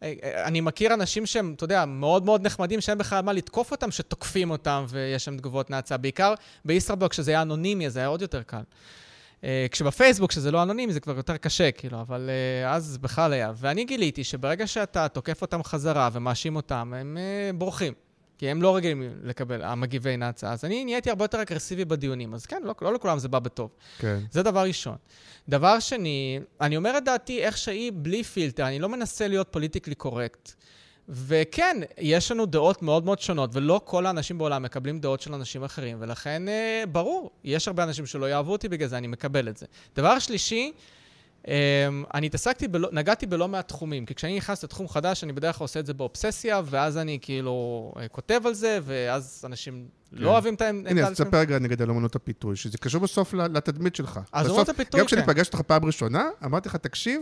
אה, 0.03 0.13
אה, 0.23 0.45
אני 0.45 0.61
מכיר 0.61 0.93
אנשים 0.93 1.25
שהם, 1.25 1.53
אתה 1.55 1.63
יודע, 1.63 1.85
מאוד 1.85 2.25
מאוד 2.25 2.45
נחמדים, 2.45 2.81
שאין 2.81 2.97
בכלל 2.97 3.21
מה 3.21 3.33
לתקוף 3.33 3.71
אותם, 3.71 3.91
שתוקפים 3.91 4.51
אותם 4.51 4.85
ויש 4.89 5.25
שם 5.25 5.37
תגובות 5.37 5.69
נאצה. 5.69 5.97
בעיקר 5.97 6.33
בישראבלוג, 6.65 7.11
כשזה 7.11 7.31
היה 7.31 7.41
אנונימי, 7.41 7.89
זה 7.89 7.99
היה 7.99 8.07
עוד 8.07 8.21
יותר 8.21 8.41
קל. 8.43 8.61
כשבפייסבוק, 9.71 10.29
כשזה 10.29 10.51
לא 10.51 10.63
אנונימי, 10.63 10.93
זה 10.93 10.99
כבר 10.99 11.17
יותר 11.17 11.37
קשה, 11.37 11.71
כאילו, 11.71 12.01
אבל 12.01 12.29
אז 12.67 12.97
בכלל 12.97 13.33
היה. 13.33 13.51
ואני 13.55 13.85
גיליתי 13.85 14.23
שברגע 14.23 14.67
שאתה 14.67 15.07
תוקף 15.07 15.41
אותם 15.41 15.63
חזרה 15.63 16.09
ומאשים 16.13 16.55
אותם, 16.55 16.93
הם 16.97 17.17
בורחים. 17.55 17.93
כי 18.43 18.49
הם 18.49 18.61
לא 18.61 18.75
רגילים 18.75 19.13
לקבל, 19.23 19.61
המגיבי 19.61 20.17
נאצה. 20.17 20.51
אז 20.51 20.65
אני 20.65 20.85
נהייתי 20.85 21.09
הרבה 21.09 21.23
יותר 21.23 21.41
אגרסיבי 21.41 21.85
בדיונים. 21.85 22.33
אז 22.33 22.45
כן, 22.45 22.61
לא, 22.63 22.75
לא 22.81 22.93
לכולם 22.93 23.19
זה 23.19 23.27
בא 23.27 23.39
בטוב. 23.39 23.69
כן. 23.97 24.19
זה 24.31 24.43
דבר 24.43 24.63
ראשון. 24.63 24.95
דבר 25.49 25.79
שני, 25.79 26.39
אני 26.61 26.77
אומר 26.77 26.97
את 26.97 27.05
דעתי 27.05 27.43
איך 27.43 27.57
שהיא 27.57 27.91
בלי 27.95 28.23
פילטר, 28.23 28.67
אני 28.67 28.79
לא 28.79 28.89
מנסה 28.89 29.27
להיות 29.27 29.47
politically 29.51 29.95
correct. 29.95 30.51
וכן, 31.09 31.77
יש 31.97 32.31
לנו 32.31 32.45
דעות 32.45 32.81
מאוד 32.81 33.05
מאוד 33.05 33.19
שונות, 33.19 33.49
ולא 33.53 33.81
כל 33.83 34.05
האנשים 34.05 34.37
בעולם 34.37 34.63
מקבלים 34.63 34.99
דעות 34.99 35.21
של 35.21 35.33
אנשים 35.33 35.63
אחרים, 35.63 35.97
ולכן, 35.99 36.47
אה, 36.47 36.83
ברור, 36.91 37.31
יש 37.43 37.67
הרבה 37.67 37.83
אנשים 37.83 38.05
שלא 38.05 38.29
יאהבו 38.29 38.51
אותי 38.51 38.69
בגלל 38.69 38.87
זה, 38.87 38.97
אני 38.97 39.07
מקבל 39.07 39.49
את 39.49 39.57
זה. 39.57 39.65
דבר 39.95 40.19
שלישי, 40.19 40.71
אני 42.13 42.27
התעסקתי, 42.27 42.67
בלא, 42.67 42.89
נגעתי 42.91 43.25
בלא 43.25 43.47
מעט 43.47 43.67
תחומים, 43.67 44.05
כי 44.05 44.15
כשאני 44.15 44.37
נכנס 44.37 44.63
לתחום 44.63 44.87
חדש, 44.87 45.23
אני 45.23 45.33
בדרך 45.33 45.57
כלל 45.57 45.65
עושה 45.65 45.79
את 45.79 45.85
זה 45.85 45.93
באובססיה, 45.93 46.61
ואז 46.65 46.97
אני 46.97 47.19
כאילו 47.21 47.93
אה, 47.99 48.07
כותב 48.07 48.41
על 48.45 48.53
זה, 48.53 48.79
ואז 48.83 49.43
אנשים 49.45 49.87
כן. 50.11 50.17
לא 50.17 50.29
אוהבים 50.31 50.53
את 50.53 50.61
העמדה. 50.61 50.89
הנה, 50.89 51.07
אז 51.07 51.13
תספר 51.13 51.37
רגע 51.37 51.59
נגד 51.59 51.81
על 51.81 51.89
אמנות 51.89 52.15
הפיתוי, 52.15 52.55
שזה 52.55 52.77
קשור 52.77 53.01
בסוף 53.01 53.33
לתדמית 53.33 53.95
שלך. 53.95 54.19
אז 54.31 54.49
אמנות 54.49 54.69
הפיתוי, 54.69 54.99
גם 54.99 55.05
כשאני 55.05 55.21
כן. 55.21 55.27
פגשתי 55.27 55.57
אותך 55.57 55.67
פעם 55.67 55.85
ראשונה, 55.85 56.29
אמרתי 56.45 56.69
לך, 56.69 56.75
תקשיב, 56.75 57.21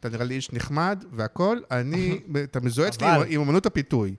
אתה 0.00 0.08
נראה 0.08 0.24
לי 0.24 0.34
איש 0.34 0.52
נחמד 0.52 1.04
והכול, 1.12 1.62
אני, 1.70 2.20
אתה 2.50 2.60
מזוהה 2.60 2.88
אצלי 2.88 3.06
עם 3.28 3.40
אמנות 3.40 3.66
הפיתוי. 3.66 4.14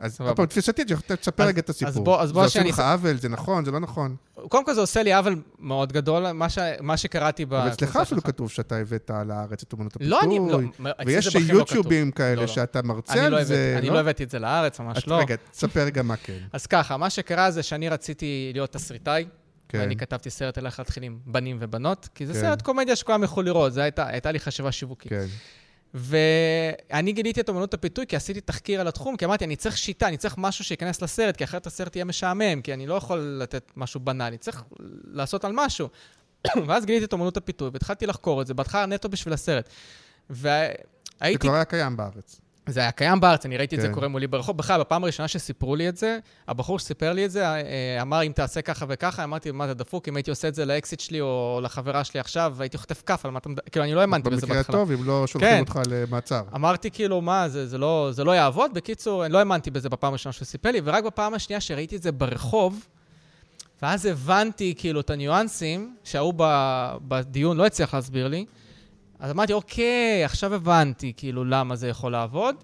אז. 0.00 0.20
עוד 0.20 0.36
פעם, 0.36 0.46
תפיסתית, 0.46 0.86
תספר 1.20 1.42
אז- 1.42 1.48
רגע 1.48 1.60
את 1.60 1.70
אז 1.70 1.74
הסיפור. 1.76 2.04
בוא- 2.04 2.20
אז 2.20 2.32
בוא 2.32 2.40
זה 2.42 2.46
עושה 2.46 2.58
שאני- 2.58 2.68
לך 2.70 2.78
עוול, 2.80 3.16
זה 3.16 3.28
נכון, 3.28 3.64
זה 3.64 3.70
לא 3.70 3.80
נכון. 3.80 4.16
קודם 4.48 4.64
כל 4.64 4.74
זה 4.74 4.80
עושה 4.80 5.02
לי 5.02 5.14
עוול 5.14 5.36
מאוד 5.58 5.92
גדול, 5.92 6.32
מה, 6.32 6.48
ש... 6.48 6.58
מה 6.80 6.96
שקראתי 6.96 7.44
ב... 7.44 7.54
אבל 7.54 7.68
אצלך 7.72 7.96
אפילו 7.96 8.22
כתוב 8.22 8.50
שאתה 8.50 8.76
הבאת 8.76 9.10
לארץ 9.26 9.62
את 9.62 9.74
אמנות 9.74 9.96
הפיתוי. 9.96 10.08
לא, 10.10 10.20
אני... 10.22 10.38
לא, 10.50 10.58
ויש 11.06 11.24
זה 11.24 11.30
בכלל 11.38 11.56
לא 11.56 11.64
כתוב. 11.64 11.76
יוטיובים 11.76 12.10
כאלה 12.10 12.34
לא, 12.34 12.40
לא. 12.40 12.46
שאתה 12.46 12.82
מרצה 12.82 13.12
אני 13.12 13.30
לא 13.30 13.38
על 13.38 13.44
זה. 13.44 13.74
אני 13.78 13.90
לא 13.90 14.00
הבאתי 14.00 14.24
את 14.24 14.30
זה 14.30 14.38
לארץ, 14.38 14.80
ממש 14.80 14.96
אז 14.96 15.06
לא. 15.06 15.18
רגע, 15.18 15.36
תספר 15.50 15.80
רגע 15.80 16.02
מה 16.02 16.16
כן. 16.16 16.38
אז 16.52 16.66
ככה, 16.66 16.96
מה 16.96 17.10
שקרה 17.10 17.50
זה 17.50 17.62
שאני 17.62 17.88
רציתי 17.88 18.50
להיות 18.54 18.72
תסריטאי, 18.72 19.26
כן. 19.68 19.78
ואני 19.78 19.96
כתבתי 19.96 20.30
סרט 20.30 20.58
על 20.58 20.66
איך 20.66 20.78
להתחיל 20.78 21.02
עם 21.02 21.18
בנים 21.26 21.56
ובנות, 21.60 22.08
כי 22.14 22.26
זה 22.26 22.32
כן. 22.32 22.40
סרט 22.40 22.62
קומדיה 22.62 22.96
שכולם 22.96 23.22
יכלו 23.22 23.42
לראות, 23.42 23.72
זו 23.72 23.80
הייתה, 23.80 24.06
הייתה 24.06 24.32
לי 24.32 24.40
חשיבה 24.40 24.72
שיווקית. 24.72 25.10
כן. 25.12 25.26
ואני 25.94 27.12
גיליתי 27.12 27.40
את 27.40 27.50
אמנות 27.50 27.74
הפיתוי 27.74 28.06
כי 28.06 28.16
עשיתי 28.16 28.40
תחקיר 28.40 28.80
על 28.80 28.88
התחום, 28.88 29.16
כי 29.16 29.24
אמרתי, 29.24 29.44
אני 29.44 29.56
צריך 29.56 29.78
שיטה, 29.78 30.08
אני 30.08 30.16
צריך 30.16 30.34
משהו 30.38 30.64
שייכנס 30.64 31.02
לסרט, 31.02 31.36
כי 31.36 31.44
אחרת 31.44 31.66
הסרט 31.66 31.96
יהיה 31.96 32.04
משעמם, 32.04 32.62
כי 32.62 32.74
אני 32.74 32.86
לא 32.86 32.94
יכול 32.94 33.18
לתת 33.18 33.72
משהו 33.76 34.00
בנאלי, 34.00 34.38
צריך 34.38 34.62
לעשות 35.04 35.44
על 35.44 35.52
משהו. 35.54 35.88
ואז 36.66 36.84
גיליתי 36.86 37.04
את 37.04 37.14
אמנות 37.14 37.36
הפיתוי, 37.36 37.70
והתחלתי 37.72 38.06
לחקור 38.06 38.42
את 38.42 38.46
זה, 38.46 38.54
בהתחלה 38.54 38.86
נטו 38.86 39.08
בשביל 39.08 39.34
הסרט. 39.34 39.68
זה 40.28 40.72
והייתי... 41.20 41.38
כבר 41.38 41.54
היה 41.54 41.64
קיים 41.64 41.96
בארץ. 41.96 42.40
זה 42.70 42.80
היה 42.80 42.90
קיים 42.90 43.20
בארץ, 43.20 43.46
אני 43.46 43.56
ראיתי 43.56 43.76
את 43.76 43.80
זה 43.80 43.88
כן. 43.88 43.94
קורה 43.94 44.08
מולי 44.08 44.26
ברחוב. 44.26 44.56
בכלל, 44.56 44.80
בפעם 44.80 45.04
הראשונה 45.04 45.28
שסיפרו 45.28 45.76
לי 45.76 45.88
את 45.88 45.96
זה, 45.96 46.18
הבחור 46.48 46.78
שסיפר 46.78 47.12
לי 47.12 47.24
את 47.24 47.30
זה, 47.30 47.46
אה, 47.46 48.02
אמר, 48.02 48.22
אם 48.22 48.32
תעשה 48.32 48.62
ככה 48.62 48.86
וככה, 48.88 49.24
אמרתי, 49.24 49.50
מה, 49.50 49.66
זה 49.66 49.74
דפוק? 49.74 50.08
אם 50.08 50.16
הייתי 50.16 50.30
עושה 50.30 50.48
את 50.48 50.54
זה 50.54 50.64
לאקסיט 50.64 51.00
שלי 51.00 51.20
או 51.20 51.60
לחברה 51.62 52.04
שלי 52.04 52.20
עכשיו, 52.20 52.56
הייתי 52.58 52.78
חוטף 52.78 53.02
כף 53.06 53.24
על 53.24 53.30
מה 53.30 53.38
אתה 53.38 53.48
מדבר, 53.48 53.62
כאילו, 53.72 53.84
אני 53.84 53.94
לא 53.94 54.00
האמנתי 54.00 54.30
בזה 54.30 54.40
במקרה 54.40 54.56
בהתחלה. 54.56 54.76
הטוב, 54.76 54.92
אם 54.92 55.04
לא 55.04 55.26
שולחים 55.26 55.50
כן. 55.50 55.60
אותך 55.60 55.80
למעצר. 55.90 56.42
אמרתי 56.54 56.90
כאילו, 56.90 57.20
מה, 57.20 57.48
זה, 57.48 57.66
זה, 57.66 57.78
לא, 57.78 58.08
זה 58.12 58.24
לא 58.24 58.32
יעבוד? 58.32 58.74
בקיצור, 58.74 59.24
אני 59.24 59.32
לא 59.32 59.38
האמנתי 59.38 59.70
בזה 59.70 59.88
בפעם 59.88 60.12
הראשונה 60.12 60.32
שהוא 60.32 60.46
סיפר 60.46 60.70
לי, 60.70 60.80
ורק 60.84 61.04
בפעם 61.04 61.34
השנייה 61.34 61.60
שראיתי 61.60 61.96
את 61.96 62.02
זה 62.02 62.12
ברחוב, 62.12 62.86
ואז 63.82 64.06
הבנתי 64.06 64.74
כאילו 64.78 65.00
את 65.00 65.10
הניואנסים 65.10 65.96
שההוא 66.04 66.34
בדיון 67.08 67.56
לא 67.56 67.66
הצליח 67.66 67.94
להסביר 67.94 68.28
לי, 68.28 68.44
אז 69.18 69.30
אמרתי, 69.30 69.52
אוקיי, 69.52 70.24
עכשיו 70.24 70.54
הבנתי 70.54 71.12
כאילו 71.16 71.44
למה 71.44 71.76
זה 71.76 71.88
יכול 71.88 72.12
לעבוד, 72.12 72.56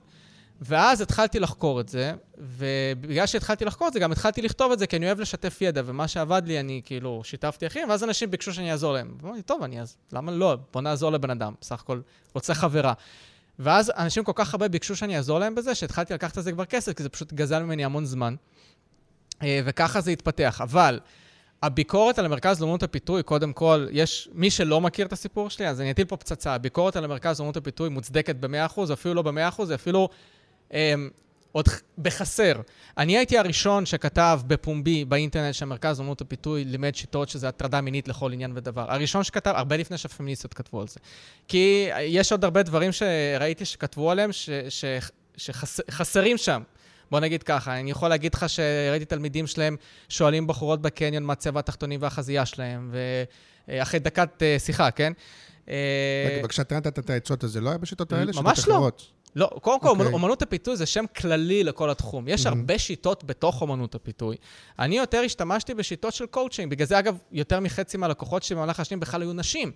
ואז 0.61 1.01
התחלתי 1.01 1.41
לחקור 1.41 1.81
את 1.81 1.89
זה, 1.89 2.13
ובגלל 2.39 3.27
שהתחלתי 3.27 3.65
לחקור 3.65 3.89
את 3.89 3.93
זה, 3.93 4.01
גם 4.01 4.13
התחלתי 4.13 4.43
לכתוב 4.43 4.73
את 4.73 4.79
זה, 4.79 4.87
כי 4.87 4.97
אני 4.97 5.07
אוהב 5.07 5.21
לשתף 5.21 5.59
ידע, 5.61 5.83
ומה 5.85 6.09
שעבד 6.09 6.43
לי, 6.47 6.61
אני 6.61 6.81
כאילו 6.85 7.21
שיתפתי 7.25 7.67
אחרים, 7.67 7.89
ואז 7.89 8.05
אנשים 8.05 8.31
ביקשו 8.31 8.55
שאני 8.55 8.73
אעזור 8.73 8.93
להם. 8.93 9.15
אמרתי, 9.25 9.43
טוב, 9.43 9.63
אני 9.63 9.81
אז, 9.81 9.97
למה 10.13 10.33
לא? 10.33 10.57
בוא 10.73 10.83
נעזור 10.83 11.13
לבן 11.13 11.31
אדם, 11.31 11.55
בסך 11.61 11.81
הכל 11.81 12.01
רוצה 12.35 12.55
חברה. 12.55 12.93
ואז 13.59 13.93
אנשים 13.97 14.25
כל 14.25 14.33
כך 14.35 14.55
הרבה 14.55 14.69
ביקשו 14.69 14.97
שאני 14.97 15.17
אעזור 15.17 15.39
להם 15.39 15.55
בזה, 15.55 15.75
שהתחלתי 15.75 16.15
לקחת 16.15 16.37
על 16.37 16.43
זה 16.43 16.53
כבר 16.53 16.65
כסף, 16.65 16.93
כי 16.93 17.03
זה 17.03 17.09
פשוט 17.09 17.33
גזל 17.33 17.63
ממני 17.63 17.85
המון 17.85 18.05
זמן. 18.05 18.35
אה, 19.43 19.61
וככה 19.65 20.01
זה 20.01 20.11
התפתח. 20.11 20.61
אבל 20.63 21.01
הביקורת 21.67 22.19
על 22.19 22.25
המרכז 22.25 22.61
לאומנות 22.61 22.83
הפיתוי, 22.83 23.23
קודם 23.23 23.53
כל, 23.53 23.87
יש, 23.91 24.29
מי 24.33 24.51
שלא 24.51 24.81
מכיר 24.81 25.07
את 25.07 25.13
הסיפור 25.13 25.51
שלי, 25.51 25.69
אז 25.69 25.81
אני 25.81 25.91
אטיל 25.91 26.05
פה 26.05 26.17
פצצה. 26.17 26.55
הביקורת 26.55 26.97
על 26.97 27.05
המרכז 27.05 27.39
לאומנות 27.39 27.57
הפיתוי 27.57 27.89
מוצדקת 27.89 28.37
ב-100%, 28.37 28.93
אפילו 28.93 29.15
לא 29.15 29.23
ב-100%, 29.23 29.75
אפילו 29.75 30.09
אה, 30.75 30.95
עוד 31.53 31.69
בחסר. 31.99 32.53
אני 32.99 33.17
הייתי 33.17 33.39
הראשון 33.39 33.87
שכתב 33.87 34.41
בפומבי 34.47 35.05
באינטרנט 35.05 35.55
שהמרכז 35.55 35.99
לאומנות 35.99 36.21
הפיתוי 36.21 36.65
לימד 36.65 36.95
שיטות 36.95 37.29
שזה 37.29 37.49
הטרדה 37.49 37.81
מינית 37.81 38.09
לכל 38.09 38.33
עניין 38.33 38.53
ודבר. 38.55 38.93
הראשון 38.93 39.25
שכתב, 39.25 39.53
הרבה 39.57 39.77
לפני 39.77 39.99
שהפמיניסטיות 39.99 40.55
כתבו 40.55 40.81
על 40.81 40.89
זה. 40.89 41.01
כי 41.49 41.89
יש 42.01 42.33
עוד 42.33 42.45
הרבה 42.45 42.63
דברים 42.63 42.91
שראיתי 42.93 43.65
שכתבו 43.65 44.11
עליהם, 44.11 44.33
ש, 44.33 44.51
ש, 44.69 44.85
שחסרים 45.37 46.39
שם. 46.39 46.63
בוא 47.11 47.21
נגיד 47.21 47.43
ככה, 47.43 47.81
אני 47.81 47.91
יכול 47.91 48.09
להגיד 48.09 48.35
לך 48.35 48.49
שראיתי 48.49 49.05
תלמידים 49.05 49.47
שלהם 49.47 49.77
שואלים 50.09 50.47
בחורות 50.47 50.83
בקניון 50.83 51.23
מה 51.23 51.35
צבע 51.35 51.61
התחתונים 51.61 52.03
והחזייה 52.03 52.47
שלהם, 52.47 52.95
ואחרי 53.69 54.01
דקת 54.01 54.43
אה, 54.43 54.57
שיחה, 54.59 54.91
כן? 54.91 55.13
אה, 55.69 56.39
רגע, 56.43 56.77
נתת 56.77 56.99
את 56.99 57.11
העצות 57.11 57.45
הזה, 57.45 57.61
לא 57.61 57.69
היה 57.69 57.79
בשיטות 57.79 58.13
האלה? 58.13 58.33
ממש 58.37 58.69
לא. 58.69 58.91
לא, 59.37 59.51
קודם 59.61 59.81
כל, 59.81 59.89
אוקיי. 59.89 60.07
okay. 60.07 60.13
אומנות 60.13 60.43
הפיתוי 60.43 60.77
זה 60.77 60.87
שם 60.87 61.05
כללי 61.17 61.65
לכל 61.65 61.91
התחום. 61.91 62.29
יש 62.29 62.47
מהמם. 62.47 62.59
הרבה 62.61 62.79
שיטות 62.79 63.25
בתוך 63.25 63.63
אומנות 63.63 63.95
הפיתוי. 63.95 64.37
אני 64.79 64.97
יותר 64.97 65.19
השתמשתי 65.19 65.75
בשיטות 65.75 66.15
של 66.15 66.27
קואוצ'ינג, 66.27 66.71
בגלל 66.71 66.87
זה, 66.87 66.99
אגב, 66.99 67.19
יותר 67.33 67.61
מחצי 67.61 67.97
מהלקוחות 67.97 68.43
שלי 68.43 68.57
במהלך 68.57 68.81
השנים 68.81 69.01
בכלל 69.01 69.23
היו 69.23 69.33
נשים. 69.33 69.73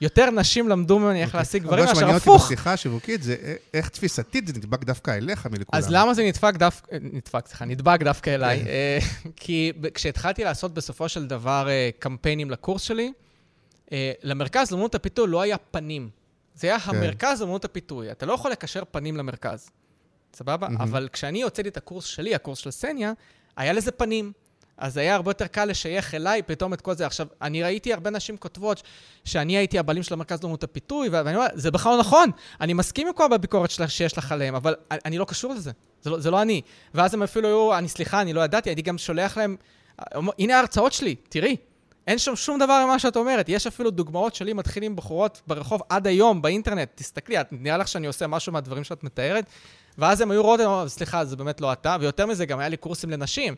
יותר 0.00 0.30
נשים 0.30 0.68
למדו 0.68 0.98
ממני 0.98 1.22
איך 1.22 1.34
להשיג 1.34 1.62
דברים 1.62 1.84
אבל 1.84 1.86
מה 1.86 1.92
מאשר 1.92 2.00
שמעניין 2.00 2.18
אותי 2.18 2.30
הפוך. 2.30 2.44
בשיחה 2.44 2.72
השיווקית 2.72 3.22
זה 3.22 3.36
איך 3.74 3.88
תפיסתית 3.88 4.46
זה 4.46 4.52
נדבק 4.52 4.84
דווקא 4.84 5.10
אליך 5.10 5.46
מלכולם. 5.46 5.78
אז 5.82 5.90
למה 5.90 6.14
זה 6.14 6.22
נדפק 6.24 6.54
דווקא, 6.56 6.96
נדפק, 7.00 7.46
סליחה, 7.46 7.64
נדבק 7.64 8.02
דווקא 8.02 8.30
אליי? 8.30 8.64
אה, 8.68 8.98
כי 9.36 9.72
כשהתחלתי 9.94 10.44
לעשות 10.44 10.74
בסופו 10.74 11.08
של 11.08 11.26
דבר 11.26 11.68
אה, 11.68 11.90
קמפיינים 11.98 12.50
לקורס 12.50 12.82
שלי, 12.82 13.12
אה, 13.92 14.12
למרכז 14.22 14.70
לאמנות 14.70 14.94
הפיתוי 14.94 15.28
לא 15.28 15.40
היה 15.40 15.58
פנים. 15.58 16.10
זה 16.54 16.66
היה 16.66 16.78
המרכז 16.84 17.40
לאמנות 17.40 17.64
הפיתוי. 17.64 18.10
אתה 18.10 18.26
לא 18.26 18.32
יכול 18.32 18.50
לקשר 18.50 18.82
פנים 18.90 19.16
למרכז, 19.16 19.70
סבבה? 20.34 20.68
אבל 20.78 21.08
כשאני 21.12 21.42
הוצאתי 21.42 21.68
את 21.68 21.76
הקורס 21.76 22.04
שלי, 22.04 22.34
הקורס 22.34 22.58
של 22.58 22.70
סניה, 22.70 23.12
היה 23.56 23.72
לזה 23.72 23.90
פנים. 23.90 24.32
אז 24.78 24.96
היה 24.96 25.14
הרבה 25.14 25.30
יותר 25.30 25.46
קל 25.46 25.64
לשייך 25.64 26.14
אליי 26.14 26.42
פתאום 26.42 26.74
את 26.74 26.80
כל 26.80 26.94
זה. 26.94 27.06
עכשיו, 27.06 27.26
אני 27.42 27.62
ראיתי 27.62 27.92
הרבה 27.92 28.10
נשים 28.10 28.36
כותבות 28.36 28.82
שאני 29.24 29.56
הייתי 29.56 29.78
הבעלים 29.78 30.02
של 30.02 30.14
המרכז 30.14 30.42
לאומנות 30.42 30.64
הפיתוי, 30.64 31.08
ואני 31.08 31.36
אומר, 31.36 31.46
זה 31.54 31.70
בכלל 31.70 31.92
לא 31.92 31.98
נכון. 32.00 32.30
אני 32.60 32.72
מסכים 32.72 33.06
עם 33.06 33.12
כל 33.12 33.32
הביקורת 33.32 33.70
שיש 33.88 34.18
לך 34.18 34.32
עליהם, 34.32 34.54
אבל 34.54 34.74
אני- 34.90 35.18
לא 35.18 35.24
קשור 35.24 35.54
לזה. 35.54 35.70
זה 36.02 36.10
לא, 36.10 36.20
זה 36.20 36.30
לא 36.30 36.42
אני. 36.42 36.62
ואז 36.94 37.14
הם 37.14 37.22
אפילו 37.22 37.48
היו, 37.48 37.78
אני 37.78 37.88
סליחה, 37.88 38.20
אני 38.20 38.32
לא 38.32 38.40
ידעתי, 38.40 38.70
הייתי 38.70 38.82
גם 38.82 38.98
שולח 38.98 39.36
להם, 39.38 39.56
הנה 40.38 40.56
ההרצאות 40.56 40.92
שלי, 40.92 41.14
תראי. 41.28 41.56
אין 42.06 42.18
שם 42.18 42.36
שום 42.36 42.58
דבר 42.58 42.82
ממה 42.86 42.98
שאת 42.98 43.16
אומרת. 43.16 43.48
יש 43.48 43.66
אפילו 43.66 43.90
דוגמאות 43.90 44.34
שלי 44.34 44.52
מתחילים 44.52 44.96
בחורות 44.96 45.42
ברחוב 45.46 45.80
עד 45.88 46.06
היום, 46.06 46.42
באינטרנט. 46.42 46.88
תסתכלי, 46.94 47.40
את, 47.40 47.46
נראה 47.50 47.76
לך 47.76 47.88
שאני 47.88 48.06
עושה 48.06 48.26
משהו 48.26 48.52
מהדברים 48.52 48.84
שאת 48.84 49.04
מתארת? 49.04 49.44
ואז 49.98 50.20
הם 50.20 50.30
היו 50.30 50.42
רואות, 50.42 50.60
סליחה, 50.88 51.24
זה 51.24 51.36
באמת 51.36 51.60
לא 51.60 51.72
אתה. 51.72 51.96
ויותר 52.00 52.26
מזה, 52.26 52.46
גם 52.46 52.58
היה 52.58 52.68
לי 52.68 52.76
קורסים 52.76 53.10
לנשים. 53.10 53.54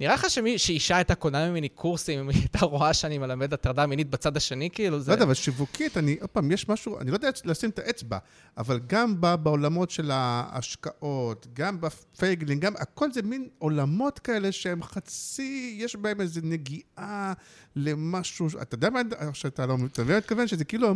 נראה 0.00 0.14
לך 0.14 0.30
שמי, 0.30 0.58
שאישה 0.58 0.96
הייתה 0.96 1.14
קונה 1.14 1.50
ממני 1.50 1.68
קורסים, 1.68 2.20
אם 2.20 2.28
היא 2.28 2.38
הייתה 2.38 2.64
רואה 2.64 2.94
שאני 2.94 3.18
מלמד 3.18 3.54
הטרדה 3.54 3.86
מינית 3.86 4.10
בצד 4.10 4.36
השני, 4.36 4.70
כאילו 4.72 5.00
זה... 5.00 5.10
לא 5.10 5.14
יודע, 5.14 5.24
אבל 5.24 5.34
שיווקית, 5.34 5.96
אני, 5.96 6.16
עוד 6.20 6.30
פעם, 6.30 6.50
יש 6.50 6.68
משהו, 6.68 6.98
אני 6.98 7.10
לא 7.10 7.16
יודע 7.16 7.30
לשים 7.44 7.70
את 7.70 7.78
האצבע, 7.78 8.18
אבל 8.56 8.80
גם 8.86 9.20
בעולמות 9.20 9.90
של 9.90 10.10
ההשקעות, 10.10 11.46
גם 11.52 11.80
בפייגלין, 11.80 12.62
גם, 12.62 12.72
הכל 12.76 13.12
זה 13.12 13.22
מין 13.22 13.48
עולמות 13.58 14.18
כאלה 14.18 14.52
שהם 14.52 14.82
חצי, 14.82 15.76
יש 15.80 15.96
בהם 15.96 16.20
איזו 16.20 16.40
נגיעה 16.44 17.32
למשהו, 17.76 18.46
אתה 18.62 18.74
יודע 18.74 18.90
מה, 18.90 19.00
שאתה 19.32 19.66
לא, 19.66 19.78
מתכוון? 19.78 20.46
שזה 20.46 20.64
כאילו, 20.64 20.94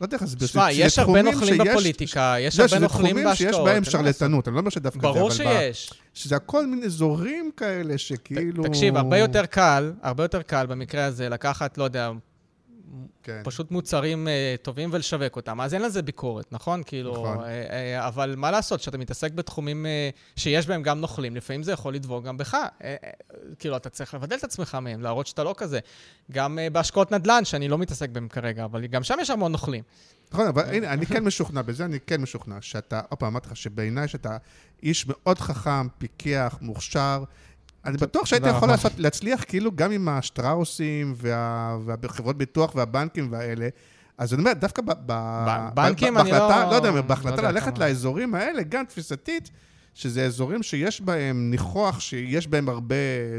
לא 0.00 0.06
יודע 0.06 0.14
איך 0.14 0.22
להסביר, 0.22 0.48
שמע, 0.48 0.72
שזה 0.72 0.80
יש 0.82 0.98
הרבה 0.98 1.12
תחומים 1.22 1.34
נוכלים 1.34 1.54
שיש- 1.64 1.68
בפוליטיקה, 1.68 2.34
יש 2.38 2.58
לא, 2.58 2.62
הרבה 2.64 2.68
שזה 2.68 2.78
נוכלים 2.78 3.06
תחומים 3.08 3.24
בהשקעות. 3.26 3.52
שיש 3.52 3.56
בהם 3.56 3.66
אין 3.66 3.74
מה 3.74 3.80
לעשות. 3.80 3.92
שרלטנות, 3.92 4.48
אני 4.48 4.54
לא 4.54 4.60
אומר 4.60 4.70
שדווקא 4.70 5.00
זה, 5.00 5.08
אבל... 5.08 5.18
ברור 5.18 5.30
שיש. 5.30 5.92
שזה 6.14 6.36
הכל 6.36 6.66
מין 6.66 6.82
אזורים 6.84 7.50
כאלה 7.56 7.98
שכאילו... 7.98 8.64
תקשיב, 8.64 8.96
הרבה 8.96 9.18
יותר 9.18 9.46
קל, 9.46 9.92
הרבה 10.02 10.24
יותר 10.24 10.42
קל 10.42 10.66
במקרה 10.66 11.04
הזה 11.04 11.28
לקחת, 11.28 11.78
לא 11.78 11.84
יודע, 11.84 12.10
כן. 13.22 13.40
פשוט 13.44 13.70
מוצרים 13.70 14.28
אה, 14.28 14.54
טובים 14.62 14.88
ולשווק 14.92 15.36
אותם. 15.36 15.60
אז 15.60 15.74
אין 15.74 15.82
לזה 15.82 16.02
ביקורת, 16.02 16.52
נכון? 16.52 16.82
כאילו, 16.86 17.12
נכון. 17.12 17.44
אה, 17.44 17.46
אה, 17.46 18.08
אבל 18.08 18.34
מה 18.36 18.50
לעשות, 18.50 18.80
כשאתה 18.80 18.98
מתעסק 18.98 19.32
בתחומים 19.32 19.86
אה, 19.86 20.10
שיש 20.36 20.66
בהם 20.66 20.82
גם 20.82 21.00
נוכלים, 21.00 21.36
לפעמים 21.36 21.62
זה 21.62 21.72
יכול 21.72 21.94
לדבוק 21.94 22.24
גם 22.24 22.36
בך. 22.36 22.54
אה, 22.54 22.68
אה, 22.84 22.96
כאילו, 23.58 23.76
אתה 23.76 23.90
צריך 23.90 24.14
לבדל 24.14 24.36
את 24.36 24.44
עצמך 24.44 24.78
מהם, 24.82 25.02
להראות 25.02 25.26
שאתה 25.26 25.44
לא 25.44 25.54
כזה. 25.56 25.80
גם 26.32 26.58
אה, 26.58 26.70
בהשקעות 26.70 27.12
נדל"ן, 27.12 27.44
שאני 27.44 27.68
לא 27.68 27.78
מתעסק 27.78 28.08
בהם 28.08 28.28
כרגע, 28.28 28.64
אבל 28.64 28.86
גם 28.86 29.02
שם 29.02 29.14
יש 29.20 29.30
המון 29.30 29.52
נוכלים. 29.52 29.82
נכון, 30.32 30.46
אבל 30.46 30.62
הנה, 30.74 30.92
אני 30.92 31.06
כן 31.06 31.24
משוכנע, 31.24 31.62
בזה 31.62 31.84
אני 31.84 31.98
כן 32.06 32.20
משוכנע, 32.20 32.56
שאתה, 32.60 33.00
עוד 33.08 33.18
פעם, 33.18 33.28
אמרתי 33.28 33.48
לך 33.48 33.56
שבעיניי 33.56 34.08
שאתה 34.08 34.36
איש 34.82 35.06
מאוד 35.08 35.38
חכם, 35.38 35.88
פיקח, 35.98 36.58
מוכשר. 36.60 37.24
אני 37.84 37.96
בטוח 37.96 38.26
שהיית 38.26 38.42
יכול. 38.46 38.68
לעשות, 38.68 38.92
להצליח 38.98 39.44
כאילו 39.48 39.72
גם 39.74 39.90
עם 39.92 40.08
השטראוסים 40.08 41.14
וה- 41.16 41.76
והחברות 41.84 42.38
ביטוח 42.38 42.74
והבנקים 42.74 43.28
והאלה. 43.32 43.68
אז 44.18 44.34
אני 44.34 44.40
אומר, 44.42 44.52
דווקא 44.52 44.82
ב- 44.82 44.92
ב- 45.06 45.68
בנקים 45.74 46.14
ב- 46.14 46.18
אני 46.18 46.30
לא- 46.30 46.38
לא 46.70 46.74
יודע, 46.74 46.90
לא 46.90 47.02
בהחלטה 47.02 47.42
ללכת. 47.42 47.78
לאזורים 47.78 48.34
האלה, 48.34 48.62
גם 48.62 48.84
תפיסתית, 48.84 49.50
שזה 49.94 50.24
אזורים 50.24 50.62
שיש 50.62 51.00
בהם 51.00 51.50
ניחוח, 51.50 52.00
שיש 52.00 52.46
בהם 52.46 52.68
הרבה 52.68 52.94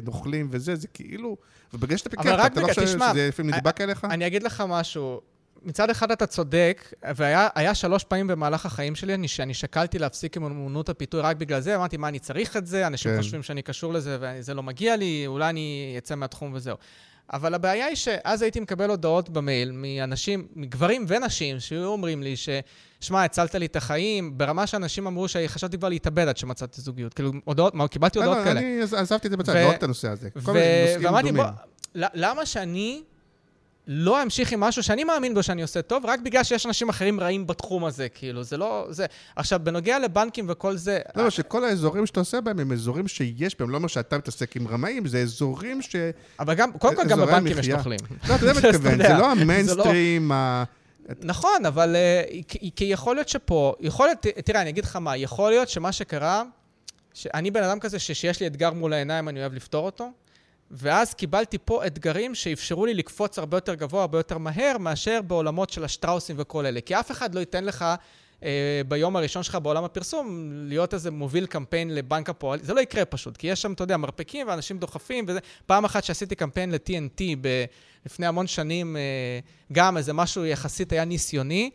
נוכלים 0.06 0.48
וזה, 0.52 0.76
זה 0.76 0.88
כאילו... 0.88 1.38
ובגלל 1.74 1.98
שאתה 1.98 2.10
פיקח, 2.10 2.46
אתה 2.46 2.62
לא 2.62 2.68
חושב 2.68 2.88
שזה 2.88 3.28
לפעמים 3.28 3.54
נדבק 3.56 3.82
אליך? 3.82 4.06
אני 4.06 4.28
אגיד 4.28 4.44
לך 4.44 4.64
משהו. 4.68 5.22
מצד 5.64 5.90
אחד 5.90 6.12
אתה 6.12 6.26
צודק, 6.26 6.94
והיה 7.16 7.48
היה 7.56 7.76
שלוש 7.76 8.04
פעמים 8.04 8.28
במהלך 8.28 8.66
החיים 8.66 8.96
שלי 8.96 9.14
אני, 9.14 9.28
שאני 9.28 9.54
שקלתי 9.54 10.00
להפסיק 10.00 10.38
עם 10.38 10.44
אמנות 10.46 10.90
הפיתוי 10.90 11.22
רק 11.22 11.38
בגלל 11.38 11.60
זה, 11.60 11.76
אמרתי, 11.76 11.98
מה, 11.98 12.08
אני 12.08 12.20
צריך 12.20 12.58
את 12.58 12.68
זה? 12.68 12.88
אנשים 12.88 13.12
כן. 13.12 13.18
חושבים 13.18 13.44
שאני 13.44 13.62
קשור 13.62 13.94
לזה 13.94 14.18
וזה 14.22 14.54
לא 14.54 14.64
מגיע 14.64 14.96
לי, 14.96 15.24
אולי 15.28 15.50
אני 15.50 15.96
אצא 15.98 16.16
מהתחום 16.16 16.52
וזהו. 16.54 16.78
אבל 17.34 17.54
הבעיה 17.54 17.86
היא 17.86 17.96
שאז 17.96 18.42
הייתי 18.42 18.60
מקבל 18.60 18.90
הודעות 18.90 19.30
במייל 19.30 19.72
מאנשים, 19.72 20.48
מגברים 20.56 21.06
ונשים, 21.08 21.60
שהיו 21.60 21.86
אומרים 21.86 22.24
לי 22.24 22.36
ש... 22.36 22.50
שמע, 23.00 23.24
הצלת 23.24 23.56
לי 23.56 23.66
את 23.66 23.76
החיים, 23.76 24.38
ברמה 24.38 24.68
שאנשים 24.68 25.08
אמרו 25.08 25.28
שחשבתי 25.28 25.78
כבר 25.78 25.90
להתאבד 25.90 26.28
עד 26.28 26.38
שמצאתי 26.38 26.82
זוגיות. 26.82 27.14
כאילו, 27.14 27.32
הודעות, 27.46 27.76
מה, 27.76 27.88
קיבלתי 27.88 28.20
לא, 28.20 28.24
הודעות 28.24 28.38
לא, 28.38 28.44
כאלה. 28.44 28.60
אני 28.60 28.82
עז- 28.82 28.94
עזבתי 28.94 29.28
את 29.28 29.32
זה 29.32 29.38
בצד, 29.38 29.56
לא 29.56 29.70
רק 29.70 29.76
את 29.76 29.84
הנושא 29.84 30.10
הזה. 30.10 30.30
כל 30.46 30.52
מיני 30.54 30.66
נושאים 30.86 31.06
ואמרתי, 31.06 31.28
דומים. 31.32 31.44
ל- 31.96 32.06
למה 32.14 32.46
שאני 32.46 33.02
לא 33.94 34.24
אמשיך 34.24 34.52
עם 34.52 34.60
משהו 34.60 34.84
שאני 34.84 35.04
מאמין 35.04 35.34
בו 35.34 35.44
שאני 35.44 35.62
עושה 35.62 35.82
טוב, 35.82 36.06
רק 36.06 36.20
בגלל 36.20 36.44
שיש 36.44 36.66
אנשים 36.66 36.90
אחרים 36.90 37.20
רעים 37.20 37.48
בתחום 37.48 37.86
הזה, 37.86 38.10
כאילו, 38.10 38.44
זה 38.44 38.58
לא... 38.58 38.88
זה... 38.90 39.06
עכשיו, 39.36 39.60
בנוגע 39.64 40.00
לבנקים 40.00 40.46
וכל 40.50 40.78
זה... 40.78 41.00
לא, 41.16 41.30
שכל 41.30 41.64
האזורים 41.66 42.06
שאתה 42.06 42.20
עושה 42.20 42.42
בהם 42.42 42.60
הם 42.60 42.72
אזורים 42.72 43.08
שיש 43.08 43.60
בהם, 43.60 43.70
לא 43.70 43.78
אומר 43.78 43.88
שאתה 43.88 44.18
מתעסק 44.18 44.56
עם 44.56 44.68
רמאים, 44.68 45.08
זה 45.08 45.20
אזורים 45.20 45.82
ש... 45.82 45.96
אבל 46.40 46.54
גם, 46.54 46.72
קודם 46.72 46.96
כל, 46.96 47.08
גם 47.08 47.20
בבנקים 47.20 47.60
יש. 47.60 47.70
נוכלים. 47.70 48.00
לא, 48.30 48.36
אתה 48.36 48.46
יודע 48.46 48.54
מה 48.54 48.60
אני 48.70 48.70
מתכוון, 48.70 48.98
זה 48.98 49.04
לא 49.04 49.08
זה 49.08 49.18
לא- 49.22 49.32
המיינסטרים, 49.32 50.32
ה- 50.32 50.64
נכון, 51.22 51.66
אבל 51.68 51.96
אה, 51.96 52.24
כי, 52.76 52.84
יכול 52.86 53.16
להיות 53.16 53.30
שפה, 53.30 53.74
יכול 53.80 54.08
להיות, 54.08 54.20
תראה, 54.46 54.62
אני 54.62 54.70
אגיד 54.70 54.84
לך 54.84 54.96
מה, 54.96 55.18
יכול 55.18 55.52
להיות 55.52 55.70
שמה 55.70 55.92
שקרה, 55.92 56.44
שאני 57.14 57.52
בן 57.52 57.64
אדם 57.64 57.80
כזה 57.80 58.00
שכשיש 58.00 58.40
לי 58.40 58.48
אתגר 58.48 58.74
מול 58.74 58.94
העיניים, 58.94 59.30
אני 59.30 59.40
אוהב 59.40 59.54
לפתור 59.54 59.86
אותו, 59.86 60.10
ואז 60.72 61.14
קיבלתי 61.14 61.58
פה 61.66 61.86
אתגרים 61.86 62.36
שאפשרו 62.36 62.86
לי 62.86 62.94
לקפוץ 62.94 63.40
הרבה 63.40 63.58
יותר 63.58 63.74
גבוה, 63.74 64.02
הרבה 64.02 64.20
יותר 64.20 64.38
מהר, 64.38 64.78
מאשר 64.80 65.22
בעולמות 65.22 65.70
של 65.70 65.84
השטראוסים 65.84 66.36
וכל 66.40 66.66
אלה. 66.66 66.82
כי 66.82 67.00
אף 67.00 67.12
אחד 67.12 67.36
לא 67.36 67.40
ייתן 67.40 67.66
לך 67.66 67.86
אה, 68.44 68.82
ביום 68.88 69.16
הראשון 69.16 69.44
שלך 69.44 69.56
בעולם 69.56 69.84
הפרסום, 69.84 70.50
להיות 70.54 70.94
איזה 70.94 71.12
מוביל 71.12 71.46
קמפיין 71.46 71.96
לבנק 71.96 72.30
הפועל, 72.30 72.60
זה 72.64 72.74
לא 72.74 72.80
יקרה 72.80 73.06
פשוט, 73.06 73.38
כי 73.38 73.48
יש 73.48 73.62
שם, 73.62 73.74
אתה 73.74 73.84
יודע, 73.84 73.98
מרפקים 73.98 74.48
ואנשים 74.48 74.78
דוחפים, 74.78 75.26
וזה... 75.28 75.40
פעם 75.66 75.86
אחת 75.86 76.04
שעשיתי 76.04 76.36
קמפיין 76.36 76.72
ל-TNT 76.72 77.22
ב... 77.42 77.66
לפני 78.06 78.28
המון 78.28 78.48
שנים, 78.48 78.98
אה, 78.98 79.02
גם 79.72 79.98
איזה 79.98 80.14
משהו 80.14 80.46
יחסית 80.46 80.92
היה 80.92 81.06
ניסיוני. 81.06 81.70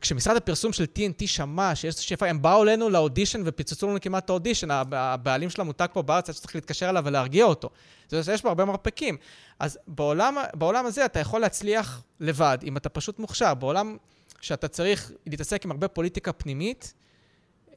כשמשרד 0.00 0.36
הפרסום 0.36 0.72
של 0.72 0.84
TNT 0.96 1.26
שמע 1.26 1.74
שיש 1.74 1.94
שפע, 1.94 2.26
הם 2.26 2.42
באו 2.42 2.62
אלינו 2.62 2.90
לאודישן 2.90 3.42
ופיצצו 3.44 3.88
לנו 3.88 4.00
כמעט 4.00 4.24
את 4.24 4.30
האודישן, 4.30 4.68
הבעלים 4.70 5.50
של 5.50 5.60
המותג 5.60 5.86
פה 5.92 6.02
בארץ, 6.02 6.30
שצריך 6.30 6.54
להתקשר 6.54 6.90
אליו 6.90 7.02
ולהרגיע 7.06 7.44
אותו. 7.44 7.70
זאת 8.04 8.12
אומרת, 8.12 8.28
יש 8.28 8.42
בו 8.42 8.48
הרבה 8.48 8.64
מרפקים. 8.64 9.16
אז 9.58 9.78
בעולם, 9.86 10.36
בעולם 10.54 10.86
הזה 10.86 11.04
אתה 11.04 11.18
יכול 11.18 11.40
להצליח 11.40 12.02
לבד, 12.20 12.58
אם 12.64 12.76
אתה 12.76 12.88
פשוט 12.88 13.18
מוכשר. 13.18 13.54
בעולם 13.54 13.96
שאתה 14.40 14.68
צריך 14.68 15.12
להתעסק 15.26 15.64
עם 15.64 15.70
הרבה 15.70 15.88
פוליטיקה 15.88 16.32
פנימית, 16.32 16.94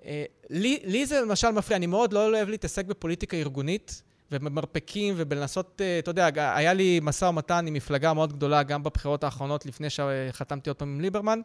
אה, 0.06 0.26
לי, 0.50 0.80
לי 0.84 1.06
זה 1.06 1.22
למשל 1.22 1.52
מפריע, 1.52 1.78
אני 1.78 1.88
מאוד 1.88 2.14
לא 2.14 2.30
אוהב 2.30 2.50
להתעסק 2.50 2.86
בפוליטיקה 2.86 3.38
ארגונית. 3.38 4.02
ובמרפקים 4.32 5.14
ובלנסות, 5.18 5.82
אה, 5.82 6.00
אתה 6.00 6.12
יודע, 6.12 6.30
היה 6.56 6.74
לי 6.74 7.00
משא 7.04 7.26
ומתן 7.26 7.68
עם 7.68 7.74
מפלגה 7.74 8.14
מאוד 8.14 8.34
גדולה 8.34 8.64
גם 8.64 8.84
בבחירות 8.84 9.24
האחרונות, 9.24 9.66
לפני 9.66 9.88
שחתמתי 9.90 10.70
עוד 10.70 10.78
פעם 10.78 10.88
עם 10.88 11.02
ליברמן, 11.02 11.42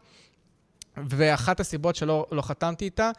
ואחת 1.07 1.59
הסיבות 1.59 1.95
שלא 1.95 2.27
לא 2.31 2.41
חתמתי 2.41 2.85
איתה, 2.85 3.11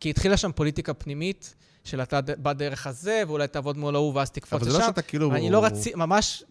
כי 0.00 0.10
התחילה 0.10 0.36
שם 0.36 0.52
פוליטיקה 0.52 0.94
פנימית, 0.94 1.54
של 1.84 2.02
אתה 2.02 2.20
בדרך 2.22 2.86
הזה, 2.86 3.22
ואולי 3.26 3.48
תעבוד 3.48 3.78
מול 3.78 3.94
ההוא 3.94 4.14
ואז 4.14 4.30
תקפוץ 4.30 4.62
לשם. 4.62 4.70
אבל 4.70 4.72
זה 4.72 4.78
לא 4.78 4.86
שאתה 4.86 5.02
כאילו... 5.02 5.30
ואני 5.30 5.50
לא 5.50 5.64
רציתי, 5.64 5.96
ממש 5.96 6.44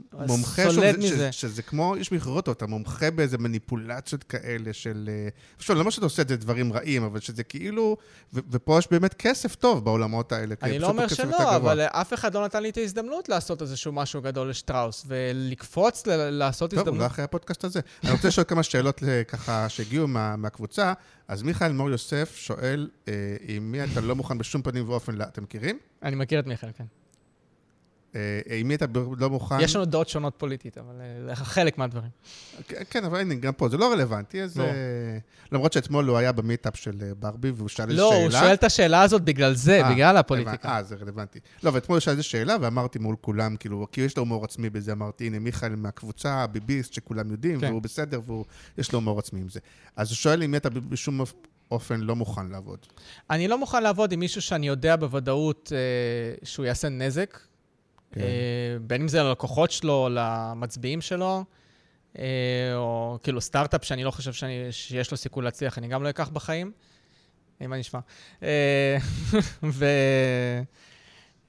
סולד 0.55 0.97
מזה. 0.97 1.31
שזה 1.31 1.61
כמו 1.61 1.95
איש 1.95 2.11
מכירות, 2.11 2.49
אתה 2.49 2.67
מומחה 2.67 3.11
באיזה 3.11 3.37
מניפולציות 3.37 4.23
כאלה 4.23 4.73
של... 4.73 5.09
עכשיו, 5.57 5.75
לא 5.75 5.79
אומר 5.79 5.91
שאתה 5.91 6.05
עושה 6.05 6.21
את 6.21 6.27
זה 6.27 6.37
דברים 6.37 6.73
רעים, 6.73 7.03
אבל 7.03 7.19
שזה 7.19 7.43
כאילו... 7.43 7.97
ופה 8.33 8.79
יש 8.79 8.87
באמת 8.91 9.13
כסף 9.13 9.55
טוב 9.55 9.85
בעולמות 9.85 10.31
האלה. 10.31 10.55
אני 10.63 10.79
לא 10.79 10.87
אומר 10.87 11.07
שלא, 11.07 11.55
אבל 11.55 11.81
אף 11.81 12.13
אחד 12.13 12.33
לא 12.33 12.45
נתן 12.45 12.63
לי 12.63 12.69
את 12.69 12.77
ההזדמנות 12.77 13.29
לעשות 13.29 13.61
איזשהו 13.61 13.91
משהו 13.91 14.21
גדול 14.21 14.49
לשטראוס, 14.49 15.05
ולקפוץ 15.07 16.03
לעשות 16.07 16.73
הזדמנות. 16.73 16.85
טוב, 16.85 16.95
אולי 16.95 17.07
אחרי 17.07 17.25
הפודקאסט 17.25 17.63
הזה. 17.63 17.79
אני 18.03 18.11
רוצה 18.11 18.27
לשאול 18.27 18.45
כמה 18.49 18.63
שאלות 18.63 19.03
ככה 19.27 19.69
שהגיעו 19.69 20.07
מה, 20.07 20.35
מהקבוצה. 20.35 20.93
אז 21.29 21.43
מיכאל 21.43 21.71
מור 21.71 21.89
יוסף 21.89 22.35
שואל, 22.35 22.89
אה, 23.07 23.13
עם 23.47 23.71
מי 23.71 23.83
אתה 23.83 24.01
לא 24.01 24.15
מוכן 24.15 24.37
בשום 24.37 24.61
פנים 24.61 24.89
ואופן. 24.89 25.21
אתם 25.21 25.43
מכירים? 25.43 25.79
אני 26.03 26.15
מכיר 26.15 26.39
את 26.39 26.45
מיכאל, 26.47 26.69
כן. 26.71 26.83
אה, 28.15 28.55
עם 28.55 28.67
מי 28.67 28.75
אתה 28.75 28.85
לא 29.17 29.29
מוכן... 29.29 29.59
יש 29.59 29.75
לנו 29.75 29.85
דעות 29.85 30.09
שונות 30.09 30.33
פוליטית, 30.37 30.77
אבל 30.77 31.01
אה, 31.29 31.35
חלק 31.35 31.77
מהדברים. 31.77 32.09
כן, 32.89 33.05
אבל 33.05 33.19
הנה, 33.19 33.35
גם 33.35 33.53
פה 33.53 33.69
זה 33.69 33.77
לא 33.77 33.91
רלוונטי, 33.91 34.41
אז... 34.41 34.57
לא. 34.57 34.65
למרות 35.51 35.73
שאתמול 35.73 36.07
הוא 36.07 36.17
היה 36.17 36.31
במיטאפ 36.31 36.75
של 36.75 36.91
ברבי, 37.19 37.51
והוא 37.51 37.69
שאל 37.69 37.89
איזה 37.89 38.01
שאלה. 38.01 38.09
לא, 38.09 38.23
הוא 38.23 38.31
שואל 38.31 38.53
את 38.53 38.63
השאלה 38.63 39.01
הזאת 39.01 39.21
בגלל 39.21 39.53
זה, 39.53 39.81
בגלל 39.91 40.17
הפוליטיקה. 40.17 40.69
אה, 40.69 40.83
זה 40.83 40.95
רלוונטי. 40.95 41.39
לא, 41.63 41.71
ואתמול 41.73 41.95
הוא 41.95 41.99
שאל 41.99 42.11
איזה 42.11 42.23
שאלה, 42.23 42.55
ואמרתי 42.61 42.99
מול 42.99 43.15
כולם, 43.21 43.55
כאילו, 43.55 43.87
כי 43.91 44.01
יש 44.01 44.17
לו 44.17 44.21
הומור 44.21 44.45
עצמי 44.45 44.69
בזה, 44.69 44.91
אמרתי, 44.91 45.27
הנה, 45.27 45.39
מיכאל 45.39 45.75
מהקבוצה, 45.75 46.33
הביביסט, 46.33 46.93
שכולם 46.93 47.31
יודעים, 47.31 47.59
כן. 47.59 47.67
והוא 47.67 47.81
בסדר, 47.81 48.21
ויש 48.77 48.91
לו 48.91 48.99
הומור 48.99 49.19
עצמי 49.19 49.39
עם 49.39 49.49
זה. 49.49 49.59
אז 49.95 50.09
הוא 50.09 50.15
שואל 50.15 50.43
אם 50.43 50.55
אתה 50.55 50.69
בשום 50.69 51.21
אופן 51.71 51.99
לא 51.99 52.15
מוכן 52.15 52.47
לעבוד? 52.47 52.79
אני 53.29 53.47
לא 53.47 53.57
מוכן 53.57 53.83
לעבוד 53.83 54.11
עם 54.11 54.19
מישהו 54.19 54.41
שאני 54.41 54.67
יודע 54.67 54.95
בוודאות 54.95 55.71
אה, 55.75 56.35
שהוא 56.43 56.65
יעשה 56.65 56.89
נזק, 56.89 57.39
כן. 58.11 58.21
אה, 58.21 58.27
בין 58.81 59.01
אם 59.01 59.07
זה 59.07 59.23
ללקוחות 59.23 59.71
שלו, 59.71 60.09
למצביעים 60.11 61.01
שלו, 61.01 61.43
אה, 62.19 62.25
או 62.75 63.17
כאילו 63.23 63.41
סטארט-אפ 63.41 63.83
שאני 63.83 64.03
לא 64.03 64.11
חושב 64.11 64.33
שאני, 64.33 64.67
שיש 64.71 65.11
לו 65.11 65.17
סיכוי 65.17 65.43
להצליח, 65.43 65.77
אני 65.77 65.87
גם 65.87 66.03
לא 66.03 66.09
אקח 66.09 66.29
בחיים. 66.29 66.71
אה, 67.61 67.67
מה 67.67 67.77
נשמע? 67.77 67.99
ו... 69.63 69.85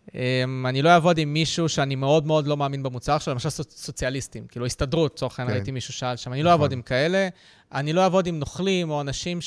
Um, 0.08 0.68
אני 0.68 0.82
לא 0.82 0.88
אעבוד 0.88 1.18
עם 1.18 1.32
מישהו 1.32 1.68
שאני 1.68 1.94
מאוד 1.94 2.26
מאוד 2.26 2.46
לא 2.46 2.56
מאמין 2.56 2.82
במוצר 2.82 3.18
שלו, 3.18 3.32
למשל 3.32 3.48
סוציאליסטים, 3.50 4.46
כאילו 4.46 4.66
הסתדרות, 4.66 5.12
לצורך 5.12 5.38
העניין, 5.38 5.54
כן. 5.54 5.58
ראיתי 5.58 5.70
מישהו 5.70 5.94
שאל 5.94 6.16
שם, 6.16 6.32
אני 6.32 6.42
לא 6.42 6.50
אעבוד 6.50 6.66
נכון. 6.66 6.78
עם 6.78 6.82
כאלה, 6.82 7.28
אני 7.72 7.92
לא 7.92 8.00
אעבוד 8.00 8.26
עם 8.26 8.38
נוכלים 8.38 8.90
או 8.90 9.00
אנשים 9.00 9.40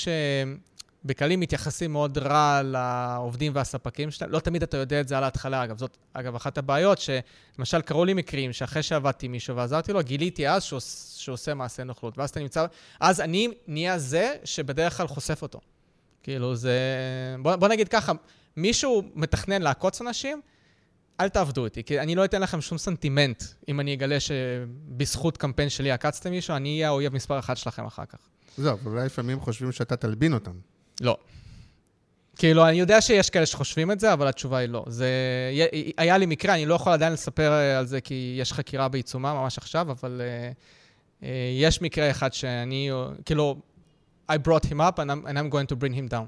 שבקלים 1.03 1.39
מתייחסים 1.39 1.91
מאוד 1.91 2.17
רע 2.17 2.61
לעובדים 2.63 3.51
והספקים 3.55 4.11
שלהם. 4.11 4.31
לא 4.31 4.39
תמיד 4.39 4.63
אתה 4.63 4.77
יודע 4.77 5.01
את 5.01 5.07
זה 5.07 5.17
על 5.17 5.23
ההתחלה, 5.23 5.63
אגב. 5.63 5.77
זאת, 5.77 5.97
אגב, 6.13 6.35
אחת 6.35 6.57
הבעיות, 6.57 6.97
שלמשל 6.99 7.81
קרו 7.81 8.05
לי 8.05 8.13
מקרים 8.13 8.53
שאחרי 8.53 8.83
שעבדתי 8.83 9.25
עם 9.25 9.31
מישהו 9.31 9.55
ועזרתי 9.55 9.93
לו, 9.93 10.03
גיליתי 10.03 10.49
אז 10.49 10.63
שהוא, 10.63 10.79
שהוא 11.15 11.33
עושה 11.33 11.53
מעשה 11.53 11.83
נוכלות. 11.83 12.17
ואז 12.17 12.29
אתה 12.29 12.39
נמצא, 12.39 12.65
אז 12.99 13.21
אני 13.21 13.47
נהיה 13.67 13.99
זה 13.99 14.35
שבדרך 14.43 14.97
כלל 14.97 15.07
חושף 15.07 15.41
אותו. 15.41 15.59
כאילו, 16.23 16.55
זה... 16.55 16.77
בוא, 17.41 17.55
בוא 17.55 17.67
נגיד 17.67 17.87
ככה, 17.87 18.11
מישהו 18.57 19.03
מתכנן 19.15 19.61
לעקוץ 19.61 20.01
אנשים, 20.01 20.41
אל 21.19 21.29
תעבדו 21.29 21.65
איתי, 21.65 21.83
כי 21.83 21.99
אני 21.99 22.15
לא 22.15 22.25
אתן 22.25 22.41
לכם 22.41 22.61
שום 22.61 22.77
סנטימנט 22.77 23.43
אם 23.69 23.79
אני 23.79 23.93
אגלה 23.93 24.19
שבזכות 24.19 25.37
קמפיין 25.37 25.69
שלי 25.69 25.91
עקצתם 25.91 26.29
מישהו, 26.29 26.55
אני 26.55 26.69
אהיה 26.69 26.87
האויב 26.87 27.13
מספר 27.13 27.39
אחת 27.39 27.57
שלכם 27.57 27.85
אחר 27.85 28.05
כך. 28.05 28.19
זהו, 28.57 28.77
אולי 28.85 29.05
לפעמים 29.05 29.39
חושבים 29.39 29.71
שאתה 29.71 29.95
תלבין 29.95 30.33
אותם. 30.33 30.72
לא. 31.01 31.17
כאילו, 32.35 32.67
אני 32.67 32.79
יודע 32.79 33.01
שיש 33.01 33.29
כאלה 33.29 33.45
שחושבים 33.45 33.91
את 33.91 33.99
זה, 33.99 34.13
אבל 34.13 34.27
התשובה 34.27 34.57
היא 34.57 34.69
לא. 34.69 34.83
זה... 34.87 35.07
היה 35.97 36.17
לי 36.17 36.25
מקרה, 36.25 36.53
אני 36.53 36.65
לא 36.65 36.75
יכול 36.75 36.93
עדיין 36.93 37.13
לספר 37.13 37.51
אה, 37.51 37.79
על 37.79 37.85
זה 37.85 38.01
כי 38.01 38.35
יש 38.39 38.53
חקירה 38.53 38.87
בעיצומה 38.87 39.33
ממש 39.33 39.57
עכשיו, 39.57 39.91
אבל 39.91 40.21
uh, 40.21 41.21
uh, 41.21 41.25
יש 41.61 41.81
מקרה 41.81 42.11
אחד 42.11 42.33
שאני, 42.33 42.89
כאילו, 43.25 43.55
I 44.31 44.35
brought 44.35 44.65
him 44.65 44.79
up 44.79 44.99
and 44.99 45.09
I'm, 45.09 45.27
and 45.27 45.37
I'm 45.37 45.49
going 45.49 45.75
to 45.75 45.75
bring 45.75 45.93
him 45.93 46.11
down. 46.11 46.27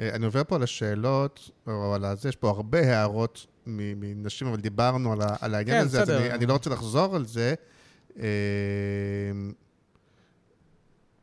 אני 0.00 0.26
עובר 0.26 0.42
פה 0.44 0.56
על 0.56 0.62
השאלות, 0.62 1.50
או 1.66 1.94
על 1.94 2.04
הזה, 2.04 2.28
יש 2.28 2.36
פה 2.36 2.48
הרבה 2.48 2.80
הערות 2.80 3.46
מנשים, 3.66 4.48
אבל 4.48 4.60
דיברנו 4.60 5.12
על, 5.12 5.18
על 5.40 5.54
העניין 5.54 5.78
כן, 5.78 5.84
הזה, 5.84 6.00
בסדר. 6.00 6.16
אז 6.16 6.22
אני, 6.22 6.32
אני 6.32 6.46
לא 6.46 6.52
רוצה 6.52 6.70
לחזור 6.70 7.16
על 7.16 7.26
זה. 7.26 7.54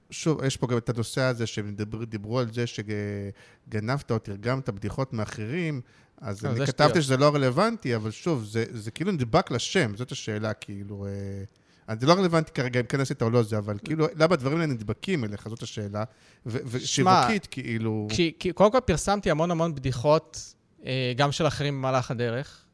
שוב, 0.10 0.44
יש 0.44 0.58
פה 0.58 0.68
גם 0.68 0.78
את 0.78 0.90
הנושא 0.90 1.22
הזה 1.22 1.48
שדיברו 1.48 2.40
על 2.40 2.54
זה 2.54 2.66
שגנבת 2.68 4.12
או 4.12 4.20
תרגמת 4.20 4.70
בדיחות 4.70 5.14
מאחרים, 5.14 5.82
אז 6.22 6.46
לא, 6.46 6.50
אני 6.50 6.66
כתבתי 6.66 7.02
שזה 7.02 7.18
לא 7.18 7.36
רלוונטי, 7.36 7.96
אבל 7.96 8.12
שוב, 8.12 8.44
זה, 8.44 8.66
זה 8.72 8.92
כאילו 8.92 9.12
נדבק 9.12 9.52
לשם, 9.52 9.96
זאת 9.96 10.12
השאלה, 10.12 10.54
כאילו... 10.54 11.06
אה, 11.06 11.96
זה 12.00 12.08
לא 12.08 12.14
רלוונטי 12.14 12.52
כרגע 12.52 12.80
אם 12.80 12.86
כן 12.86 13.00
עשית 13.00 13.22
או 13.22 13.30
לא 13.30 13.44
זה, 13.44 13.58
אבל 13.58 13.78
כאילו, 13.84 14.08
למה 14.16 14.34
הדברים 14.34 14.58
האלה 14.60 14.74
נדבקים 14.74 15.24
אליך, 15.24 15.48
זאת 15.50 15.64
השאלה. 15.64 16.04
ושיווקית, 16.46 17.48
כאילו... 17.52 18.08
כי, 18.10 18.34
כי 18.40 18.54
קודם 18.54 18.72
כל 18.72 18.80
פרסמתי 18.86 19.32
המון 19.32 19.52
המון 19.52 19.76
בדיחות 19.76 20.54
אה, 20.86 21.14
גם 21.18 21.32
של 21.32 21.48
אחרים 21.48 21.78
במהלך 21.78 22.12
הדרך, 22.12 22.66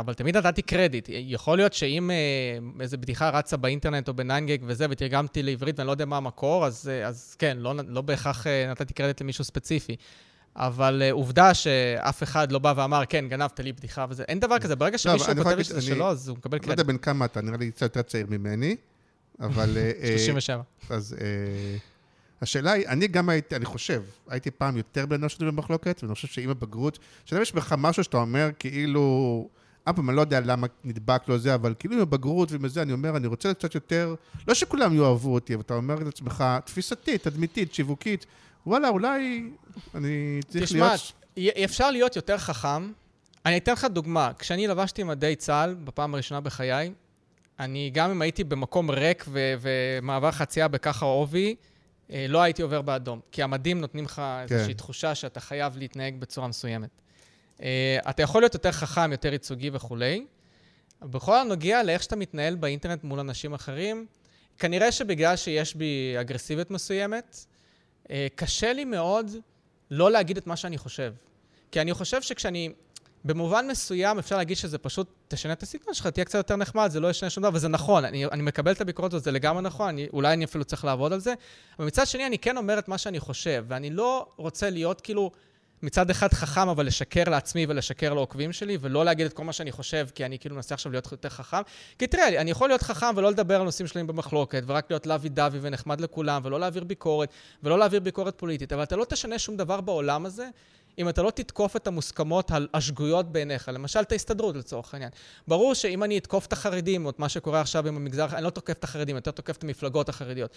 אבל 0.00 0.14
תמיד 0.14 0.36
נתתי 0.36 0.62
קרדיט. 0.62 1.08
יכול 1.12 1.58
להיות 1.58 1.72
שאם 1.72 2.10
אה, 2.10 2.16
איזו 2.80 2.98
בדיחה 2.98 3.30
רצה 3.30 3.56
באינטרנט 3.56 4.08
או 4.08 4.14
בניינגג 4.14 4.58
וזה, 4.62 4.86
ותרגמתי 4.90 5.42
לעברית 5.42 5.78
ואני 5.78 5.86
לא 5.86 5.92
יודע 5.92 6.04
מה 6.04 6.16
המקור, 6.16 6.66
אז, 6.66 6.90
אז 7.04 7.36
כן, 7.38 7.56
לא, 7.60 7.74
לא 7.88 8.00
בהכרח 8.00 8.46
נתתי 8.70 8.94
קרדיט 8.94 9.20
למישהו 9.20 9.44
ספציפי. 9.44 9.96
אבל 10.56 11.02
עובדה 11.10 11.54
שאף 11.54 12.22
אחד 12.22 12.52
לא 12.52 12.58
בא 12.58 12.74
ואמר, 12.76 13.02
כן, 13.08 13.28
גנבת 13.28 13.60
לי 13.60 13.72
בדיחה 13.72 14.06
וזה. 14.08 14.24
אין 14.28 14.40
דבר 14.40 14.58
כזה, 14.58 14.76
ברגע 14.76 14.98
שמישהו 14.98 15.34
לא, 15.34 15.42
כותב 15.42 15.62
שזה 15.62 15.82
שלו, 15.82 16.10
אז 16.10 16.28
הוא 16.28 16.36
מקבל 16.36 16.58
קרדיט. 16.58 16.68
לא 16.68 16.72
יודע 16.72 16.82
בין 16.82 16.98
כמה 16.98 17.24
אתה, 17.24 17.40
נראה 17.40 17.56
לי 17.56 17.70
קצת 17.70 17.82
יותר 17.82 18.02
צעיר 18.02 18.26
ממני, 18.30 18.76
אבל... 19.40 19.76
37. 20.18 20.62
אז... 20.90 21.16
השאלה 22.42 22.72
היא, 22.72 22.88
אני 22.88 23.06
גם 23.06 23.28
הייתי, 23.28 23.56
אני 23.56 23.64
חושב, 23.64 24.02
הייתי 24.28 24.50
פעם 24.50 24.76
יותר 24.76 25.06
בן 25.06 25.14
אדם 25.14 25.28
שנוי 25.28 25.50
במחלוקת, 25.50 26.00
ואני 26.02 26.14
חושב 26.14 26.28
שעם 26.28 26.50
הבגרות, 26.50 26.98
שאתה 27.24 27.42
יש 27.42 27.52
בך 27.52 27.74
משהו 27.78 28.04
שאתה 28.04 28.16
אומר, 28.16 28.50
כאילו, 28.58 29.48
אף 29.84 29.96
פעם 29.96 30.08
אני 30.10 30.16
לא 30.16 30.20
יודע 30.20 30.40
למה 30.40 30.66
נדבק 30.84 31.28
לו 31.28 31.38
זה, 31.38 31.54
אבל 31.54 31.74
כאילו 31.78 31.94
עם 31.94 32.00
הבגרות 32.00 32.52
ועם 32.52 32.68
זה, 32.68 32.82
אני 32.82 32.92
אומר, 32.92 33.16
אני 33.16 33.26
רוצה 33.26 33.54
קצת 33.54 33.74
יותר, 33.74 34.14
לא 34.48 34.54
שכולם 34.54 34.96
יאהבו 34.96 35.34
אותי, 35.34 35.54
אבל 35.54 35.62
אתה 35.62 35.74
אומר 35.74 35.94
לעצמך, 35.94 36.44
תפיסתית, 36.64 37.22
תדמיתית, 37.22 37.74
שיווקית, 37.74 38.26
וואלה, 38.66 38.88
אולי 38.88 39.50
אני 39.94 40.40
צריך 40.48 40.64
תשמע, 40.64 40.86
להיות... 40.86 41.00
תשמע, 41.34 41.64
אפשר 41.64 41.90
להיות 41.90 42.16
יותר 42.16 42.38
חכם. 42.38 42.92
אני 43.46 43.56
אתן 43.56 43.72
לך 43.72 43.84
דוגמה. 43.84 44.30
כשאני 44.38 44.66
לבשתי 44.66 45.02
מדי 45.02 45.36
צה"ל 45.36 45.74
בפעם 45.84 46.14
הראשונה 46.14 46.40
בחיי, 46.40 46.92
אני, 47.58 47.90
גם 47.94 48.10
אם 48.10 48.22
הייתי 48.22 48.44
במקום 48.44 48.90
ריק 48.90 49.24
ומעבר 49.60 50.30
חצייה 50.30 50.68
בככה 50.68 51.04
עובי, 51.06 51.54
לא 52.10 52.42
הייתי 52.42 52.62
עובר 52.62 52.82
באדום. 52.82 53.20
כי 53.32 53.42
המדים 53.42 53.80
נותנים 53.80 54.04
לך 54.04 54.14
כן. 54.14 54.54
איזושהי 54.54 54.74
תחושה 54.74 55.14
שאתה 55.14 55.40
חייב 55.40 55.76
להתנהג 55.76 56.20
בצורה 56.20 56.48
מסוימת. 56.48 56.90
אה, 57.62 57.98
אתה 58.10 58.22
יכול 58.22 58.42
להיות 58.42 58.54
יותר 58.54 58.72
חכם, 58.72 59.12
יותר 59.12 59.32
ייצוגי 59.32 59.70
וכולי. 59.72 60.26
בכל 61.02 61.36
הנוגע 61.36 61.82
לאיך 61.82 62.02
שאתה 62.02 62.16
מתנהל 62.16 62.54
באינטרנט 62.54 63.04
מול 63.04 63.20
אנשים 63.20 63.54
אחרים, 63.54 64.06
כנראה 64.58 64.92
שבגלל 64.92 65.36
שיש 65.36 65.74
בי 65.74 66.14
אגרסיביות 66.20 66.70
מסוימת, 66.70 67.44
אה, 68.10 68.26
קשה 68.34 68.72
לי 68.72 68.84
מאוד 68.84 69.30
לא 69.90 70.10
להגיד 70.10 70.36
את 70.36 70.46
מה 70.46 70.56
שאני 70.56 70.78
חושב. 70.78 71.14
כי 71.70 71.80
אני 71.80 71.94
חושב 71.94 72.22
שכשאני 72.22 72.72
במובן 73.24 73.66
מסוים 73.70 74.18
אפשר 74.18 74.36
להגיד 74.36 74.56
שזה 74.56 74.78
פשוט, 74.78 75.08
תשנה 75.28 75.52
את 75.52 75.62
הסגנון 75.62 75.94
שלך, 75.94 76.06
תהיה 76.06 76.24
קצת 76.24 76.38
יותר 76.38 76.56
נחמד, 76.56 76.90
זה 76.90 77.00
לא 77.00 77.10
ישנה 77.10 77.30
שום 77.30 77.42
דבר, 77.42 77.54
וזה 77.54 77.68
נכון, 77.68 78.04
אני, 78.04 78.26
אני 78.26 78.42
מקבל 78.42 78.72
את 78.72 78.80
הביקורת 78.80 79.12
הזאת, 79.12 79.24
זה 79.24 79.30
לגמרי 79.30 79.62
נכון, 79.62 79.88
אני, 79.88 80.08
אולי 80.12 80.32
אני 80.32 80.44
אפילו 80.44 80.64
צריך 80.64 80.84
לעבוד 80.84 81.12
על 81.12 81.20
זה, 81.20 81.34
אבל 81.78 81.86
מצד 81.86 82.06
שני, 82.06 82.26
אני 82.26 82.38
כן 82.38 82.56
אומר 82.56 82.78
את 82.78 82.88
מה 82.88 82.98
שאני 82.98 83.20
חושב, 83.20 83.64
ואני 83.68 83.90
לא 83.90 84.26
רוצה 84.36 84.70
להיות 84.70 85.00
כאילו... 85.00 85.30
מצד 85.82 86.10
אחד 86.10 86.32
חכם, 86.32 86.68
אבל 86.68 86.86
לשקר 86.86 87.24
לעצמי 87.26 87.66
ולשקר 87.68 88.14
לעוקבים 88.14 88.52
שלי, 88.52 88.78
ולא 88.80 89.04
להגיד 89.04 89.26
את 89.26 89.32
כל 89.32 89.44
מה 89.44 89.52
שאני 89.52 89.72
חושב, 89.72 90.08
כי 90.14 90.24
אני 90.24 90.38
כאילו 90.38 90.54
מנסה 90.54 90.74
עכשיו 90.74 90.92
להיות 90.92 91.12
יותר 91.12 91.28
חכם. 91.28 91.62
כי 91.98 92.06
תראה, 92.06 92.40
אני 92.40 92.50
יכול 92.50 92.68
להיות 92.68 92.82
חכם 92.82 93.06
ולא 93.16 93.30
לדבר 93.30 93.56
על 93.56 93.62
נושאים 93.62 93.86
שלהם 93.86 94.06
במחלוקת, 94.06 94.62
ורק 94.66 94.90
להיות 94.90 95.06
לוי 95.06 95.28
דווי 95.28 95.58
ונחמד 95.62 96.00
לכולם, 96.00 96.42
ולא 96.44 96.60
להעביר 96.60 96.84
ביקורת, 96.84 97.28
ולא 97.62 97.78
להעביר 97.78 98.00
ביקורת 98.00 98.38
פוליטית, 98.38 98.72
אבל 98.72 98.82
אתה 98.82 98.96
לא 98.96 99.04
תשנה 99.04 99.38
שום 99.38 99.56
דבר 99.56 99.80
בעולם 99.80 100.26
הזה 100.26 100.48
אם 100.98 101.08
אתה 101.08 101.22
לא 101.22 101.30
תתקוף 101.30 101.76
את 101.76 101.86
המוסכמות 101.86 102.50
השגויות 102.74 103.32
בעיניך, 103.32 103.70
למשל 103.74 104.00
את 104.00 104.12
ההסתדרות 104.12 104.56
לצורך 104.56 104.94
העניין. 104.94 105.10
ברור 105.48 105.74
שאם 105.74 106.04
אני 106.04 106.18
אתקוף 106.18 106.46
את 106.46 106.52
החרדים, 106.52 107.04
או 107.04 107.10
את 107.10 107.18
מה 107.18 107.28
שקורה 107.28 107.60
עכשיו 107.60 107.88
עם 107.88 107.96
המגזר, 107.96 108.26
אני 108.32 108.44
לא 108.44 108.50
תוקף 108.50 108.72
את 108.72 108.84
החרדים, 108.84 109.16
יותר 109.16 109.30
תוקף 109.30 109.56
את 109.56 109.64
המפלגות 109.64 110.08
החרדיות. 110.08 110.50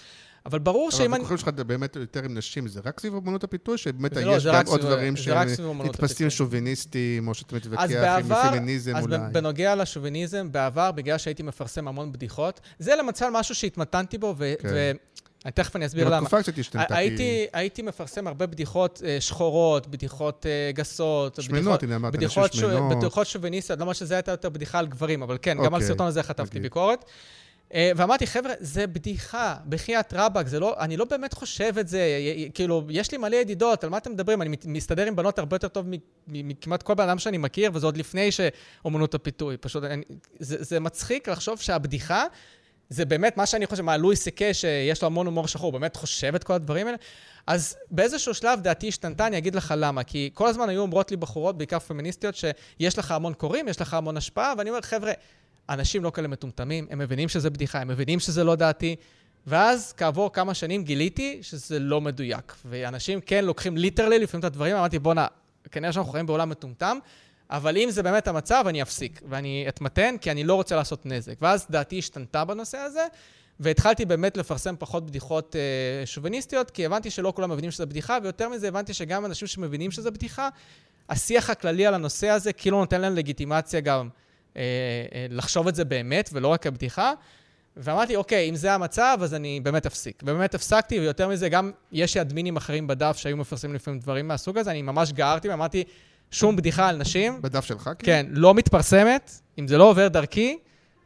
אבל 0.46 0.60
ברור 0.60 0.92
שאם 0.92 1.00
אני... 1.00 1.08
אבל 1.08 1.14
הוויכוחים 1.16 1.38
שלך 1.38 1.48
באמת 1.48 1.96
יותר 1.96 2.24
עם 2.24 2.38
נשים, 2.38 2.68
זה 2.68 2.82
רק 2.86 3.00
סביב 3.00 3.16
אמנות 3.16 3.44
הפיתוי, 3.44 3.78
שבאמת 3.78 4.16
לא, 4.16 4.32
יש 4.32 4.46
גם 4.46 4.64
עוד 4.68 4.82
דברים 4.82 5.16
שנתפסים 5.16 6.30
שוביניסטיים, 6.30 7.28
או 7.28 7.34
שאתה 7.34 7.56
מתווכח 7.56 7.82
עם 8.20 8.50
פמיניזם 8.50 8.98
אולי. 8.98 9.16
אז 9.16 9.22
בנוגע 9.32 9.76
לשוביניזם, 9.76 10.52
בעבר, 10.52 10.92
בגלל 10.92 11.18
שהייתי 11.18 11.44
מפרסם 11.44 11.88
המון 11.88 12.12
בדיחות, 12.12 12.60
זה 12.80 12.96
למצל 12.96 13.30
משהו 13.30 13.56
שהתמתנתי 13.56 14.18
בו, 14.18 14.36
כן. 14.62 14.96
אני 15.48 15.54
תכף 15.54 15.76
אני 15.76 15.86
אסביר 15.86 16.08
למה. 16.08 16.22
בתקופה 16.22 16.44
קצת 16.44 16.58
השתנתה. 16.58 16.96
הייתי, 16.96 17.46
הייתי 17.54 17.82
מפרסם 17.82 18.28
הרבה 18.28 18.46
בדיחות 18.46 19.02
uh, 19.04 19.22
שחורות, 19.22 19.88
בדיחות 19.88 20.46
uh, 20.46 20.76
גסות. 20.76 21.42
שמנות, 21.42 21.84
הנה 21.84 21.96
אמרת, 21.96 22.16
נשים 22.16 22.44
שמנות. 22.52 22.98
בדיחות 22.98 23.28
שוביניסטיות, 23.28 23.80
לא 23.80 23.84
אומר 23.84 23.94
שזה 23.94 24.16
הייתה 24.16 24.32
יותר 24.32 24.50
בדיחה 24.50 24.80
על 24.80 24.88
גברים, 24.88 25.24
אבל 25.24 25.38
כן, 25.42 25.52
okay. 25.52 25.66
גם 25.66 25.66
על 25.66 25.74
אוקיי, 25.74 25.86
הסרטון 25.86 26.08
הזה 26.08 26.24
חטפתי 26.24 26.58
okay. 26.58 26.62
ביקורת. 26.62 27.06
Uh, 27.70 27.74
ואמרתי, 27.96 28.28
חבר'ה, 28.28 28.54
זה 28.60 28.88
בדיחה, 28.88 29.56
בחייאת 29.70 30.14
רבאק, 30.14 30.48
זה 30.48 30.60
לא, 30.60 30.76
אני 30.80 30.98
לא 30.98 31.06
באמת 31.06 31.34
חושב 31.34 31.74
את 31.80 31.88
זה, 31.88 32.02
כאילו, 32.54 32.84
יש 32.90 33.12
לי 33.12 33.18
מלא 33.18 33.36
ידידות, 33.36 33.84
על 33.84 33.90
מה 33.90 33.98
אתם 33.98 34.12
מדברים? 34.12 34.42
אני 34.42 34.58
מסתדר 34.66 35.06
עם 35.06 35.16
בנות 35.16 35.40
הרבה 35.40 35.56
יותר 35.56 35.68
טוב 35.68 35.86
מכמעט 36.28 36.84
כל 36.84 36.94
בן 36.94 37.04
אדם 37.04 37.20
שאני 37.20 37.38
מכיר, 37.38 37.72
וזה 37.74 37.86
עוד 37.86 37.98
לפני 37.98 38.30
שאומנות 38.32 39.14
הפיתוי. 39.14 39.58
פשוט, 39.58 39.84
אני, 39.84 40.04
זה, 40.40 40.64
זה 40.64 40.80
מצחיק 40.80 41.30
לחשוב 41.30 41.60
שהבדיחה 41.60 42.26
זה 42.90 43.06
באמת 43.06 43.38
מה 43.38 43.46
שאני 43.46 43.68
חושב, 43.68 43.84
מה 43.84 43.98
לואי 43.98 44.16
סיקה, 44.16 44.54
שיש 44.54 45.02
לו 45.02 45.06
המון 45.06 45.26
הומור 45.26 45.48
שחור, 45.48 45.72
באמת 45.72 45.96
חושב 45.96 46.36
את 46.36 46.44
כל 46.44 46.54
הדברים 46.54 46.88
האלה? 46.88 46.98
אז 47.48 47.78
באיזשהו 47.92 48.34
שלב 48.34 48.62
דעתי 48.62 48.88
השתנתה, 48.88 49.28
אני 49.28 49.38
אגיד 49.38 49.56
לך 49.56 49.74
למה. 49.78 50.04
כי 50.04 50.30
כל 50.34 50.48
הזמן 50.48 50.70
היו 50.70 50.82
אומרות 50.82 51.12
לי 51.12 51.18
בחורות, 51.18 51.58
בעיקר 51.58 51.80
פמיניסטיות, 51.80 52.36
שיש 52.36 52.98
לך 52.98 53.12
המון 53.12 53.34
קוראים, 53.34 53.68
יש 53.68 53.82
לך 53.82 53.94
המון 53.94 54.18
השפעה, 54.18 54.54
ואני 54.58 54.70
אומר, 54.70 54.82
חבר'ה, 54.82 55.12
אנשים 55.70 56.04
לא 56.04 56.10
כאלה 56.10 56.28
מטומטמים, 56.28 56.88
הם 56.90 57.00
מבינים 57.00 57.30
שזה 57.30 57.50
בדיחה, 57.50 57.82
הם 57.82 57.88
מבינים 57.88 58.20
שזה 58.20 58.44
לא 58.44 58.56
דעתי. 58.56 58.96
ואז 59.48 59.94
כעבור 59.98 60.34
כמה 60.34 60.54
שנים 60.54 60.84
גיליתי 60.84 61.40
שזה 61.42 61.80
לא 61.80 62.02
מדויק. 62.02 62.56
ואנשים 62.66 63.22
כן 63.22 63.46
לוקחים 63.46 63.78
ליטרלי 63.78 64.20
לפעמים 64.20 64.40
את 64.40 64.46
הדברים, 64.46 64.76
אמרתי, 64.76 65.00
בואנה, 65.00 65.28
כנראה 65.72 65.94
שאנחנו 65.94 66.12
חיים 66.12 66.26
בעולם 66.26 66.50
מטומטם, 66.50 66.98
אבל 67.50 67.78
אם 67.78 67.92
זה 67.92 68.04
באמת 68.04 68.28
המצב, 68.28 68.64
אני 68.68 68.82
אפסיק, 68.82 69.22
ואני 69.30 69.66
אתמתן, 69.68 70.16
כי 70.22 70.32
אני 70.32 70.44
לא 70.44 70.56
רוצה 70.56 70.76
לעשות 70.76 71.06
נזק. 71.06 71.34
ואז 71.42 71.68
דעתי 71.70 71.98
השתנתה 71.98 72.46
בנושא 72.46 72.78
הזה, 72.78 73.08
והתחלתי 73.60 74.06
באמת 74.06 74.38
לפרסם 74.38 74.76
פחות 74.80 75.06
בדיחות 75.06 75.56
אה, 75.56 76.06
שוביניסטיות, 76.06 76.72
כי 76.72 76.86
הבנתי 76.86 77.10
שלא 77.10 77.34
כולם 77.36 77.52
מבינים 77.52 77.72
שזה 77.72 77.86
בדיחה, 77.86 78.18
ויותר 78.24 78.50
מזה 78.50 78.68
הבנתי 78.68 78.94
שגם 78.94 79.26
אנשים 79.26 79.48
שמבינים 79.48 79.92
שזה 79.92 80.12
בדיחה, 80.12 80.50
השיח 81.10 81.50
הכללי 81.50 81.86
על 81.86 81.94
הנושא 81.94 82.30
הזה 82.30 82.54
כאילו 82.54 82.80
נותן 82.80 83.02
להם 83.02 83.16
לגיטימציה 83.16 83.80
גם 83.80 84.10
אה, 84.58 84.62
אה, 85.14 85.26
לחשוב 85.30 85.68
את 85.68 85.76
זה 85.76 85.86
באמת, 85.86 86.30
ולא 86.34 86.48
רק 86.48 86.62
כבדיחה. 86.62 87.14
ואמרתי, 87.78 88.16
אוקיי, 88.16 88.50
אם 88.50 88.56
זה 88.56 88.74
המצב, 88.74 89.18
אז 89.22 89.34
אני 89.34 89.60
באמת 89.60 89.86
אפסיק. 89.86 90.24
ובאמת 90.24 90.56
הפסקתי, 90.56 91.00
ויותר 91.00 91.28
מזה, 91.28 91.50
גם 91.50 91.72
יש 91.92 92.18
אדמינים 92.18 92.58
אחרים 92.58 92.88
בדף 92.88 93.18
שהיו 93.18 93.38
מפרסמים 93.38 93.76
לפעמים 93.76 94.00
דברים 94.00 94.28
מהסוג 94.28 94.58
הזה, 94.58 94.72
אני 94.72 94.82
ממש 94.82 95.12
גערתי 95.12 95.50
ואמרתי, 95.50 95.84
שום 96.32 96.56
בדיחה 96.56 96.88
על 96.88 96.98
נשים. 96.98 97.42
בדף 97.42 97.66
שלך? 97.66 97.84
כאילו? 97.84 97.98
כן, 98.00 98.26
לא 98.30 98.54
מתפרסמת, 98.54 99.32
אם 99.60 99.68
זה 99.68 99.78
לא 99.78 99.90
עובר 99.90 100.08
דרכי, 100.08 100.58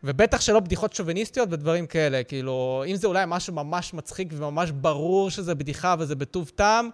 ובטח 0.03 0.41
שלא 0.41 0.59
בדיחות 0.59 0.93
שוביניסטיות 0.93 1.49
ודברים 1.51 1.87
כאלה. 1.87 2.23
כאילו, 2.23 2.83
אם 2.87 2.95
זה 2.95 3.07
אולי 3.07 3.23
משהו 3.27 3.53
ממש 3.53 3.93
מצחיק 3.93 4.27
וממש 4.31 4.71
ברור 4.71 5.29
שזה 5.29 5.55
בדיחה 5.55 5.95
וזה 5.99 6.15
בטוב 6.15 6.51
טעם, 6.55 6.89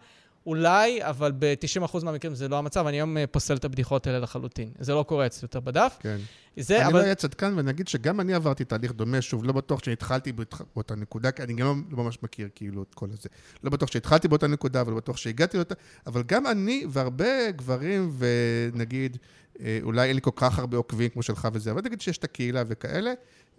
אולי, 0.48 1.04
אבל 1.04 1.32
ב-90% 1.40 2.06
מהמקרים 2.06 2.36
זה 2.36 2.48
לא 2.48 2.58
המצב. 2.58 2.88
אני 2.88 2.98
היום 2.98 3.18
אה, 3.18 3.28
פוסל 3.28 3.56
את 3.56 3.66
הבדיחות 3.66 4.08
האלה 4.08 4.20
לחלוטין. 4.20 4.72
זה 4.80 4.94
לא 4.94 5.04
קורה 5.04 5.26
אצלי 5.26 5.46
יותר 5.46 5.60
בדף. 5.60 5.98
כן. 6.00 6.18
זה, 6.58 6.78
אני 6.78 6.86
אבל... 6.86 7.00
לא 7.00 7.04
אהיה 7.04 7.16
צדקן 7.16 7.54
ונגיד 7.58 7.88
שגם 7.88 8.20
אני 8.20 8.34
עברתי 8.34 8.66
תהליך 8.66 8.92
דומה, 8.92 9.22
שוב, 9.22 9.44
לא 9.44 9.54
בטוח 9.54 9.84
שהתחלתי 9.84 10.32
באותה 10.76 10.96
נקודה, 10.96 11.32
כי 11.32 11.44
אני 11.44 11.54
גם 11.54 11.68
לא, 11.68 11.98
לא 11.98 12.04
ממש 12.04 12.18
מכיר 12.24 12.50
כאילו 12.56 12.84
את 12.84 12.94
כל 12.94 13.08
הזה. 13.14 13.30
לא 13.64 13.70
בטוח 13.70 13.92
שהתחלתי 13.92 14.28
באותה 14.28 14.48
נקודה, 14.48 14.84
ולא 14.88 14.98
בטוח 14.98 15.18
שהגעתי 15.18 15.58
לאותה, 15.58 15.76
אבל 16.08 16.24
גם 16.26 16.48
אני 16.48 16.86
והרבה 16.90 17.52
גברים, 17.52 18.12
ונגיד, 18.18 19.18
אה, 19.62 19.80
אולי 19.84 20.08
אין 20.08 20.16
לי 20.16 20.22
כל 20.22 20.32
כך 20.36 20.60
הרבה 20.60 20.78
עוקבים 20.78 21.10
כמו 21.10 21.24
שלך 21.24 21.48
וזה, 21.54 21.72
אבל 21.72 21.82
נגיד 21.86 22.02
שיש 22.02 22.18
את 22.18 22.24
הקהילה 22.24 22.64
וכאלה. 22.68 23.14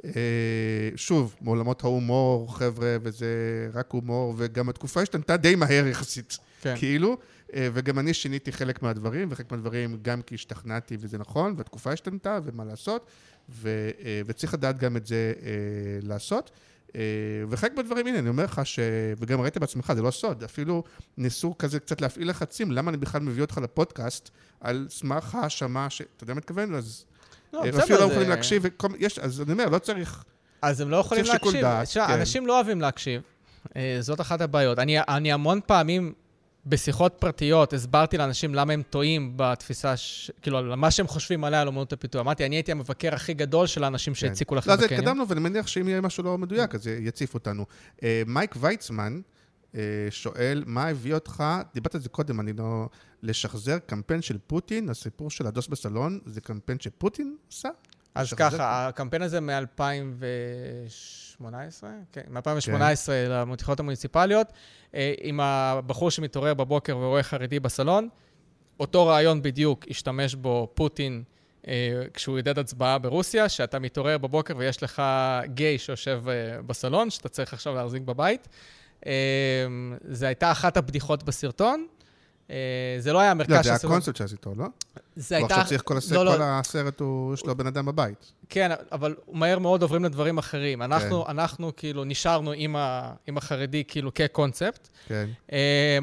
אה, 0.05 0.11
שוב, 0.97 1.37
מעולמות 1.41 1.85
ההומור, 1.85 2.57
חבר'ה, 2.59 2.97
וזה 3.03 3.27
רק 3.75 3.91
הומור, 3.91 4.35
וגם 4.37 4.69
התקופה 4.69 5.03
השתנתה 5.03 5.37
די 5.37 5.55
מהר 5.55 5.87
יחסית. 5.87 6.39
כן. 6.63 6.75
כאילו, 6.77 7.17
אה, 7.55 7.69
וגם 7.73 7.99
אני 7.99 8.15
שיניתי 8.15 8.53
חלק 8.53 8.83
מהדברים, 8.83 9.29
וחלק 9.31 9.53
מהדברים 9.53 9.99
גם 10.03 10.23
כי 10.23 10.35
השתכנעתי 10.35 10.97
וזה 11.01 11.19
נכון, 11.19 11.55
והתקופה 11.57 11.93
השתנתה, 11.93 12.39
ומה 12.45 12.65
לעשות, 12.65 13.07
ו, 13.49 13.91
אה, 14.05 14.21
וצריך 14.27 14.55
לדעת 14.55 14.79
גם 14.79 14.97
את 14.97 15.07
זה 15.07 15.33
אה, 15.43 15.51
לעשות. 16.03 16.51
וחלק 17.49 17.77
מהדברים, 17.77 18.07
הנה, 18.07 18.19
אני 18.19 18.29
אומר 18.29 18.45
לך 18.45 18.61
ש... 18.65 18.79
וגם 19.19 19.41
ראית 19.41 19.59
בעצמך, 19.59 19.93
זה 19.97 20.03
לא 20.03 20.11
סוד, 20.11 20.45
אפילו 20.45 20.85
ניסו 21.17 21.55
כזה 21.59 21.81
קצת 21.81 22.01
להפעיל 22.01 22.31
לחצים, 22.31 22.73
למה 22.73 22.91
אני 22.91 22.97
בכלל 22.97 23.21
מביא 23.21 23.43
אותך 23.43 23.59
לפודקאסט 23.59 24.31
על 24.61 24.87
סמך 24.91 25.35
האשמה 25.35 25.91
ש... 25.91 26.03
אתה 26.03 26.25
יודע 26.25 26.35
מה 26.35 26.39
מתכוון? 26.39 26.75
אז... 26.75 27.05
לא, 27.53 27.63
בסדר, 27.63 27.83
אפילו 27.85 27.99
לא 27.99 28.05
יכולים 28.05 28.29
להקשיב, 28.29 28.63
יש, 28.99 29.19
אז 29.19 29.41
אני 29.41 29.53
אומר, 29.53 29.67
לא 29.69 29.79
צריך... 29.79 30.25
אז 30.63 30.81
הם 30.81 30.91
לא 30.91 30.97
יכולים 30.97 31.25
להקשיב. 31.25 31.61
דעת, 31.61 31.89
כן. 31.89 32.01
אנשים 32.01 32.47
לא 32.47 32.55
אוהבים 32.57 32.81
להקשיב, 32.81 33.23
זאת 34.01 34.21
אחת 34.21 34.41
הבעיות. 34.41 34.79
אני, 34.79 35.01
אני 35.01 35.33
המון 35.33 35.61
פעמים 35.67 36.13
בשיחות 36.69 37.17
פרטיות 37.19 37.73
הסברתי 37.73 38.19
לאנשים 38.19 38.55
למה 38.55 38.73
הם 38.73 38.83
טועים 38.83 39.33
בתפיסה, 39.37 39.97
ש... 39.97 40.31
כאילו, 40.43 40.59
על 40.59 40.75
מה 40.75 40.91
שהם 40.91 41.07
חושבים 41.07 41.45
עליה 41.45 41.61
על 41.61 41.69
אמנות 41.69 41.93
הפיתוח. 41.93 42.21
אמרתי, 42.21 42.47
אני 42.47 42.57
הייתי 42.57 42.73
המבקר 42.73 43.15
הכי 43.15 43.35
גדול 43.35 43.67
של 43.67 43.85
האנשים 43.85 44.15
כן. 44.15 44.21
שהציקו 44.21 44.55
לכם 44.55 44.71
בקניון. 44.71 44.91
לא, 44.91 44.95
אז 44.95 45.01
התקדמנו, 45.01 45.29
ואני 45.29 45.41
מניח 45.41 45.67
שאם 45.67 45.89
יהיה 45.89 46.01
משהו 46.01 46.25
לא 46.25 46.39
מדויק, 46.39 46.75
אז 46.75 46.87
יציף 46.87 47.35
אותנו. 47.35 47.67
אה, 48.03 48.23
מייק 48.27 48.55
ויצמן 48.61 49.21
אה, 49.75 49.81
שואל, 50.11 50.65
מה 50.67 50.87
הביא 50.87 51.15
אותך, 51.15 51.45
דיברת 51.75 51.95
על 51.95 52.01
זה 52.01 52.09
קודם, 52.09 52.41
אני 52.41 52.53
לא... 52.53 52.89
לשחזר 53.23 53.79
קמפיין 53.79 54.23
של 54.23 54.39
פוטין, 54.47 54.89
הסיפור 54.89 55.31
של 55.31 55.47
הדוס 55.47 55.69
בסלון, 55.69 56.19
זה 56.27 56.41
קמפיין 56.41 56.81
שפוטין 56.81 57.37
עשה? 57.53 57.69
אז 58.15 58.33
ככה, 58.33 58.89
הקמפיין 58.89 59.23
הזה 59.23 59.41
מ-2018, 61.41 61.85
כן, 62.13 62.21
מ-2018 62.29 62.41
כן. 63.07 63.27
למתיחות 63.31 63.81
המוניציפליות, 63.81 64.53
אה, 64.95 65.15
עם 65.21 65.41
הבחור 65.41 66.11
שמתעורר 66.11 66.55
בבוקר 66.55 66.97
ורואה 66.97 67.23
חרדי 67.23 67.61
בסלון, 67.61 68.09
אותו 68.81 69.07
רעיון 69.07 69.43
בדיוק 69.43 69.85
השתמש 69.91 70.35
בו 70.35 70.69
פוטין 70.75 71.23
אה, 71.69 72.03
כשהוא 72.15 72.39
ידד 72.39 72.59
הצבעה 72.59 72.99
ברוסיה, 72.99 73.49
שאתה 73.49 73.79
מתעורר 73.79 74.19
בבוקר 74.19 74.55
ויש 74.57 74.83
לך 74.83 75.03
גיי 75.45 75.79
שיושב 75.79 76.23
אה, 76.29 76.63
בסלון, 76.63 77.11
שאתה 77.11 77.29
צריך 77.29 77.53
עכשיו 77.53 77.75
להחזיק 77.75 78.03
בבית. 78.03 78.49
זו 80.11 80.27
הייתה 80.27 80.53
אחת 80.53 80.77
הבדיחות 80.77 81.23
בסרטון. 81.23 81.87
אה, 82.51 82.57
זה 82.99 83.13
לא 83.13 83.21
היה 83.21 83.31
המרכז 83.31 83.53
לא, 83.53 83.63
זה 83.63 83.69
היה 83.69 83.77
הקונספט 83.77 84.17
שעשיתו, 84.17 84.55
לא? 84.57 84.67
זה 85.17 85.37
הייתה... 85.37 85.55
הוא 85.55 85.61
עכשיו 85.61 85.69
צריך 85.69 85.83
כל 85.85 85.97
הסרט, 85.97 86.13
לא, 86.13 86.25
לא. 86.25 86.37
כל 86.37 86.43
הסרט, 86.43 87.01
הוא, 87.01 87.35
יש 87.35 87.47
לו 87.47 87.57
בן 87.57 87.67
אדם 87.67 87.87
בבית. 87.87 88.33
כן, 88.49 88.71
אבל 88.93 89.15
מהר 89.33 89.59
מאוד 89.59 89.83
עוברים 89.83 90.05
לדברים 90.05 90.39
אחרים. 90.39 90.83
אנחנו, 90.83 91.25
כן. 91.25 91.31
אנחנו 91.31 91.73
כאילו 91.77 92.05
נשארנו 92.05 92.53
עם, 92.53 92.77
ה, 92.77 93.13
עם 93.27 93.37
החרדי 93.37 93.85
כאילו 93.89 94.15
כקונספט. 94.15 94.89
כן. 95.07 95.29
Uh, 95.49 95.53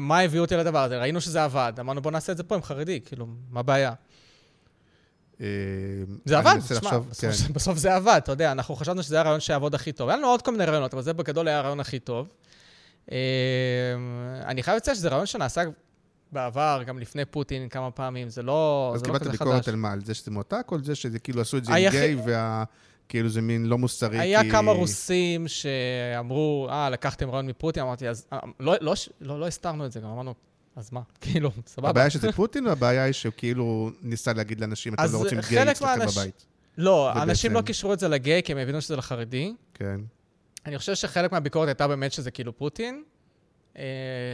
מה 0.00 0.20
הביא 0.20 0.40
אותי 0.40 0.56
לדבר 0.56 0.82
הזה? 0.82 0.98
ראינו 0.98 1.20
שזה 1.20 1.44
עבד, 1.44 1.72
אמרנו 1.80 2.02
בוא 2.02 2.10
נעשה 2.10 2.32
את 2.32 2.36
זה 2.36 2.42
פה 2.42 2.54
עם 2.54 2.62
חרדי, 2.62 3.00
כאילו, 3.04 3.26
מה 3.50 3.60
הבעיה? 3.60 3.92
אה, 5.40 5.46
זה 6.24 6.38
עבד, 6.38 6.58
תשמע, 6.68 6.90
כן. 7.20 7.30
בסוף 7.54 7.78
זה 7.78 7.94
עבד, 7.94 8.20
אתה 8.24 8.32
יודע, 8.32 8.52
אנחנו 8.52 8.76
חשבנו 8.76 9.02
שזה 9.02 9.14
היה 9.14 9.22
הרעיון 9.22 9.40
שיעבוד 9.40 9.74
הכי 9.74 9.92
טוב. 9.92 10.08
היה 10.08 10.18
לנו 10.18 10.26
עוד 10.26 10.42
כל 10.42 10.52
מיני 10.52 10.64
רעיונות, 10.64 10.94
אבל 10.94 11.02
זה 11.02 11.12
בגדול 11.12 11.48
היה 11.48 11.58
הרעיון 11.58 11.80
הכי 11.80 11.98
טוב. 11.98 12.28
אני 14.44 14.62
חייב 14.62 14.76
לציין 14.76 14.96
שזה 14.96 15.08
רעיון 15.08 15.26
שנעשה 15.26 15.62
בעבר, 16.32 16.82
גם 16.86 16.98
לפני 16.98 17.24
פוטין 17.24 17.68
כמה 17.68 17.90
פעמים, 17.90 18.28
זה 18.28 18.42
לא, 18.42 18.94
זה 18.96 19.08
לא. 19.08 19.14
אז 19.14 19.18
קיבלת 19.18 19.32
ביקורת 19.32 19.68
על 19.68 19.76
מה? 19.76 19.92
על 19.92 20.04
זה 20.04 20.14
שזה 20.14 20.30
מועתק, 20.30 20.66
או 20.70 20.76
על 20.76 20.84
זה 20.84 20.94
שזה 20.94 21.18
כאילו 21.18 21.40
עשו 21.40 21.56
את 21.56 21.64
זה 21.64 21.74
עם 21.74 21.90
גיי, 21.90 22.16
וה... 22.26 22.64
כאילו 23.08 23.28
זה 23.28 23.40
מין 23.42 23.66
לא 23.66 23.78
מוסרי, 23.78 24.18
היה 24.18 24.42
כי... 24.42 24.50
כמה 24.50 24.72
רוסים 24.72 25.48
שאמרו, 25.48 26.68
אה, 26.70 26.90
לקחתם 26.90 27.30
רעיון 27.30 27.46
מפוטין, 27.46 27.82
אמרתי, 27.82 28.08
אז 28.08 28.26
אה, 28.32 28.38
לא, 28.60 28.74
לא, 28.80 28.94
לא, 29.20 29.40
לא 29.40 29.46
הסתרנו 29.46 29.86
את 29.86 29.92
זה, 29.92 30.00
גם 30.00 30.08
אמרנו, 30.08 30.34
אז 30.76 30.92
מה? 30.92 31.00
כאילו, 31.20 31.50
סבבה. 31.66 31.88
הבעיה 31.90 32.10
שזה 32.10 32.32
פוטין, 32.32 32.66
או 32.66 32.72
הבעיה 32.72 33.04
היא 33.04 33.12
שהוא 33.12 33.32
כאילו 33.36 33.90
ניסה 34.02 34.32
להגיד 34.32 34.60
לאנשים, 34.60 34.94
אתם 34.94 35.12
לא 35.12 35.18
רוצים 35.18 35.38
גיי 35.48 35.70
אצלכם 35.70 36.00
מהאנש- 36.00 36.12
בבית. 36.12 36.46
לא, 36.78 37.22
אנשים 37.22 37.52
לא 37.52 37.62
קישרו 37.62 37.92
את 37.92 37.98
זה 37.98 38.08
לגיי, 38.08 38.42
כי 38.42 38.52
הם 38.52 38.58
הבינו 38.58 38.80
שזה 38.80 38.96
לחרדי. 38.96 39.54
כן. 39.74 40.00
אני 40.66 40.78
חושב 40.78 40.94
שחלק 40.94 41.32
מהביקורת 41.32 41.68
הייתה 41.68 41.88
באמת 41.88 42.12
שזה 42.12 42.30
כאילו 42.30 42.56
פוטין. 42.58 43.02
אה, 43.78 43.82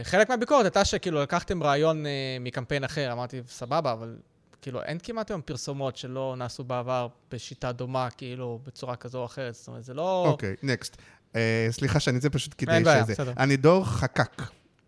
חלק 0.03 0.29
מהביקורת 0.29 0.65
הייתה 0.65 0.85
שכאילו 0.85 1.21
לקחתם 1.21 1.63
רעיון 1.63 2.05
אה, 2.05 2.11
מקמפיין 2.39 2.83
אחר, 2.83 3.11
אמרתי, 3.11 3.41
סבבה, 3.47 3.91
אבל 3.91 4.17
כאילו 4.61 4.81
אין 4.83 4.97
כמעט 5.03 5.31
היום 5.31 5.41
פרסומות 5.45 5.97
שלא 5.97 6.35
נעשו 6.37 6.63
בעבר 6.63 7.07
בשיטה 7.31 7.71
דומה, 7.71 8.09
כאילו, 8.09 8.59
בצורה 8.67 8.95
כזו 8.95 9.19
או 9.19 9.25
אחרת. 9.25 9.55
זאת 9.55 9.67
אומרת, 9.67 9.83
זה 9.83 9.93
לא... 9.93 10.25
אוקיי, 10.27 10.55
נקסט. 10.63 10.97
אה, 11.35 11.67
סליחה 11.71 11.99
שאני 11.99 12.19
זה 12.19 12.29
פשוט 12.29 12.55
כדי 12.57 12.71
אין 12.71 12.83
בעיה, 12.83 13.03
שזה. 13.03 13.13
בסדר. 13.13 13.33
הנידור 13.35 13.85
חקק. 13.85 14.41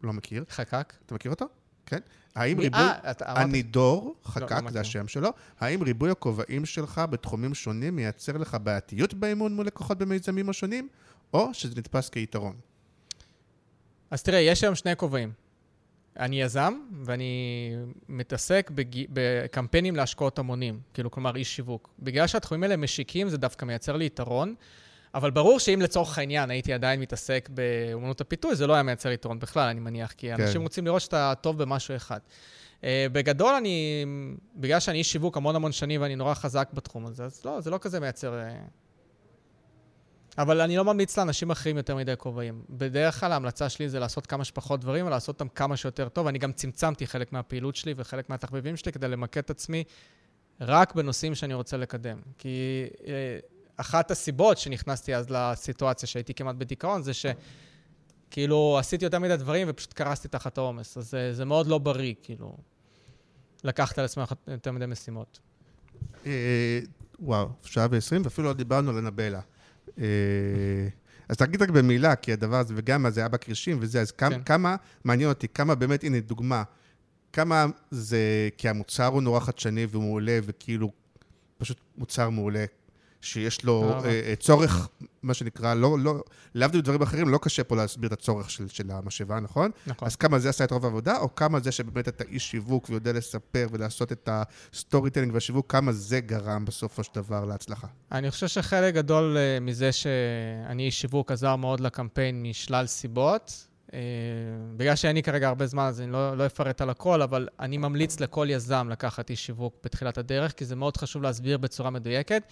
לא 0.03 0.13
מכיר. 0.13 0.43
חקק. 0.49 0.93
אתה 1.05 1.15
מכיר 1.15 1.31
אותו? 1.31 1.45
כן. 1.85 1.99
האם 2.35 2.57
מי- 2.57 2.63
ריבוי... 2.63 2.79
אה, 2.81 3.11
אתה 3.11 3.25
אמרת- 3.31 3.37
הנידור, 3.43 4.15
לא 4.25 4.31
חקק, 4.31 4.51
מכיר. 4.51 4.71
זה 4.71 4.79
השם 4.79 5.07
שלו. 5.07 5.29
האם 5.59 5.83
ריבוי 5.83 6.11
הכובעים 6.11 6.65
שלך 6.65 7.01
בתחומים 7.09 7.53
שונים 7.53 7.95
מייצר 7.95 8.37
לך 8.37 8.57
בעייתיות 8.63 9.13
באימון 9.13 9.55
מול 9.55 9.65
לקוחות 9.65 9.97
במיזמים 9.97 10.49
השונים, 10.49 10.87
או 11.33 11.53
שזה 11.53 11.73
נתפס 11.77 12.09
כיתרון? 12.09 12.55
אז 14.15 14.23
תראה, 14.23 14.39
יש 14.39 14.63
היום 14.63 14.75
שני 14.75 14.95
כובעים. 14.95 15.31
אני 16.19 16.41
יזם, 16.41 16.73
ואני 17.03 17.71
מתעסק 18.09 18.71
בג... 18.75 19.05
בקמפיינים 19.13 19.95
להשקעות 19.95 20.39
המונים, 20.39 20.79
כאילו, 20.93 21.11
כלומר, 21.11 21.35
איש 21.35 21.55
שיווק. 21.55 21.89
בגלל 21.99 22.27
שהתחומים 22.27 22.63
האלה 22.63 22.77
משיקים, 22.77 23.29
זה 23.29 23.37
דווקא 23.37 23.65
מייצר 23.65 23.95
לי 23.95 24.05
יתרון, 24.05 24.55
אבל 25.13 25.31
ברור 25.31 25.59
שאם 25.59 25.81
לצורך 25.81 26.17
העניין 26.17 26.49
הייתי 26.49 26.73
עדיין 26.73 26.99
מתעסק 26.99 27.49
באמנות 27.53 28.21
הפיתוי, 28.21 28.55
זה 28.55 28.67
לא 28.67 28.73
היה 28.73 28.83
מייצר 28.83 29.11
יתרון 29.11 29.39
בכלל, 29.39 29.69
אני 29.69 29.79
מניח, 29.79 30.11
כי 30.11 30.27
כן. 30.27 30.41
אנשים 30.41 30.61
רוצים 30.61 30.85
לראות 30.85 31.01
שאתה 31.01 31.33
טוב 31.41 31.63
במשהו 31.63 31.95
אחד. 31.95 32.19
Uh, 32.81 32.83
בגדול, 33.11 33.53
אני, 33.53 34.05
בגלל 34.55 34.79
שאני 34.79 34.97
איש 34.97 35.11
שיווק 35.11 35.37
המון 35.37 35.55
המון 35.55 35.71
שנים 35.71 36.01
ואני 36.01 36.15
נורא 36.15 36.33
חזק 36.33 36.69
בתחום 36.73 37.05
הזה, 37.05 37.23
אז 37.23 37.45
לא, 37.45 37.61
זה 37.61 37.69
לא 37.69 37.77
כזה 37.81 37.99
מייצר... 37.99 38.39
אבל 40.37 40.61
אני 40.61 40.77
לא 40.77 40.85
ממליץ 40.85 41.17
לאנשים 41.17 41.51
אחרים 41.51 41.77
יותר 41.77 41.95
מדי 41.95 42.13
כובעים. 42.17 42.61
בדרך 42.69 43.19
כלל 43.19 43.31
ההמלצה 43.31 43.69
שלי 43.69 43.89
זה 43.89 43.99
לעשות 43.99 44.27
כמה 44.27 44.43
שפחות 44.43 44.81
דברים 44.81 45.05
ולעשות 45.07 45.35
אותם 45.41 45.47
כמה 45.47 45.77
שיותר 45.77 46.09
טוב. 46.09 46.27
אני 46.27 46.39
גם 46.39 46.51
צמצמתי 46.51 47.07
חלק 47.07 47.33
מהפעילות 47.33 47.75
שלי 47.75 47.93
וחלק 47.97 48.29
מהתחביבים 48.29 48.77
שלי 48.77 48.91
כדי 48.91 49.07
למקד 49.07 49.39
את 49.39 49.49
עצמי 49.49 49.83
רק 50.61 50.95
בנושאים 50.95 51.35
שאני 51.35 51.53
רוצה 51.53 51.77
לקדם. 51.77 52.17
כי 52.37 52.85
אה, 53.07 53.39
אחת 53.77 54.11
הסיבות 54.11 54.57
שנכנסתי 54.57 55.15
אז 55.15 55.29
לסיטואציה 55.29 56.07
שהייתי 56.07 56.33
כמעט 56.33 56.55
בדיכאון 56.55 57.01
זה 57.03 57.11
שכאילו 57.13 58.77
עשיתי 58.79 59.05
יותר 59.05 59.19
מדי 59.19 59.37
דברים 59.37 59.67
ופשוט 59.69 59.93
קרסתי 59.93 60.27
תחת 60.27 60.57
העומס. 60.57 60.97
אז 60.97 61.09
זה, 61.09 61.33
זה 61.33 61.45
מאוד 61.45 61.67
לא 61.67 61.77
בריא, 61.77 62.13
כאילו, 62.23 62.57
לקחת 63.63 63.99
על 63.99 64.05
עצמך 64.05 64.33
יותר 64.47 64.71
מדי 64.71 64.85
משימות. 64.85 65.39
אה, 66.25 66.79
וואו, 67.19 67.49
שעה 67.63 67.87
ועשרים, 67.91 68.21
ואפילו 68.23 68.47
לא 68.47 68.53
דיברנו 68.53 68.91
על 68.91 68.97
אנבלה. 68.97 69.41
אה, 69.99 70.05
אז 71.29 71.37
תגיד 71.37 71.61
רק 71.61 71.69
במילה, 71.69 72.15
כי 72.15 72.33
הדבר 72.33 72.55
הזה, 72.55 72.73
וגם 72.77 73.09
זה 73.09 73.19
היה 73.19 73.29
בקרשים 73.29 73.77
וזה, 73.81 74.01
אז 74.01 74.11
כמה, 74.11 74.35
כן. 74.35 74.43
כמה, 74.43 74.75
מעניין 75.03 75.29
אותי, 75.29 75.47
כמה 75.47 75.75
באמת, 75.75 76.03
הנה 76.03 76.19
דוגמה, 76.19 76.63
כמה 77.33 77.65
זה, 77.91 78.49
כי 78.57 78.69
המוצר 78.69 79.05
הוא 79.05 79.21
נורא 79.21 79.39
חדשני 79.39 79.85
והוא 79.85 80.03
מעולה, 80.03 80.39
וכאילו, 80.43 80.91
פשוט 81.57 81.79
מוצר 81.97 82.29
מעולה, 82.29 82.65
שיש 83.25 83.63
לו. 83.63 84.01
אה, 84.05 84.33
צורך, 84.39 84.87
מה 85.23 85.33
שנקרא, 85.33 85.73
לא, 85.73 85.99
לא, 85.99 86.23
להבדיל 86.55 86.81
מדברים 86.81 87.01
אחרים, 87.01 87.29
לא 87.29 87.39
קשה 87.41 87.63
פה 87.63 87.75
להסביר 87.75 88.07
את 88.07 88.13
הצורך 88.13 88.49
של, 88.49 88.67
של 88.67 88.91
המשאבה, 88.91 89.39
נכון? 89.39 89.71
נכון. 89.87 90.07
אז 90.07 90.15
כמה 90.15 90.39
זה 90.39 90.49
עשה 90.49 90.63
את 90.63 90.71
רוב 90.71 90.85
העבודה, 90.85 91.17
או 91.17 91.35
כמה 91.35 91.59
זה 91.59 91.71
שבאמת 91.71 92.07
אתה 92.07 92.23
איש 92.23 92.51
שיווק 92.51 92.89
ויודע 92.89 93.13
לספר 93.13 93.67
ולעשות 93.71 94.11
את 94.11 94.29
ה 94.31 95.09
storytelling 95.09 95.33
והשיווק, 95.33 95.71
כמה 95.71 95.91
זה 95.91 96.19
גרם 96.19 96.65
בסופו 96.65 97.03
של 97.03 97.11
דבר 97.15 97.45
להצלחה? 97.45 97.87
אני 98.11 98.31
חושב 98.31 98.47
שחלק 98.47 98.93
גדול 98.93 99.37
אה, 99.37 99.59
מזה 99.59 99.91
שאני 99.91 100.85
איש 100.85 101.01
שיווק 101.01 101.31
עזר 101.31 101.55
מאוד 101.55 101.79
לקמפיין 101.79 102.43
משלל 102.43 102.85
סיבות. 102.85 103.67
אה, 103.93 103.99
בגלל 104.77 104.95
שאין 104.95 105.15
לי 105.15 105.23
כרגע 105.23 105.47
הרבה 105.47 105.65
זמן, 105.65 105.83
אז 105.83 106.01
אני 106.01 106.11
לא, 106.11 106.37
לא 106.37 106.45
אפרט 106.45 106.81
על 106.81 106.89
הכל, 106.89 107.21
אבל 107.21 107.47
אני 107.59 107.77
ממליץ 107.77 108.19
לכל 108.19 108.47
יזם 108.49 108.87
לקחת 108.91 109.29
איש 109.29 109.45
שיווק 109.45 109.75
בתחילת 109.83 110.17
הדרך, 110.17 110.51
כי 110.51 110.65
זה 110.65 110.75
מאוד 110.75 110.97
חשוב 110.97 111.23
להסביר 111.23 111.57
בצורה 111.57 111.89
מדויקת. 111.89 112.43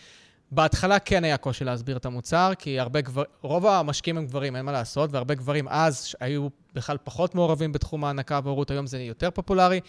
בהתחלה 0.52 1.00
כן 1.00 1.24
היה 1.24 1.38
קושי 1.38 1.64
להסביר 1.64 1.98
את 1.98 2.06
המוצר, 2.06 2.52
כי 2.60 2.80
הרבה 2.80 3.02
גבר... 3.02 3.24
רוב 3.42 3.66
המשקיעים 3.66 4.18
הם 4.18 4.26
גברים, 4.26 4.56
אין 4.56 4.66
מה 4.66 4.72
לעשות, 4.72 5.10
והרבה 5.14 5.34
גברים 5.34 5.68
אז 5.68 6.16
היו 6.20 6.48
בכלל 6.74 6.98
פחות 7.04 7.36
מעורבים 7.36 7.72
בתחום 7.72 8.06
ההנקה 8.06 8.40
והורות, 8.44 8.72
היום 8.72 8.88
זה 8.88 9.02
יותר 9.02 9.32
פופולרי. 9.32 9.80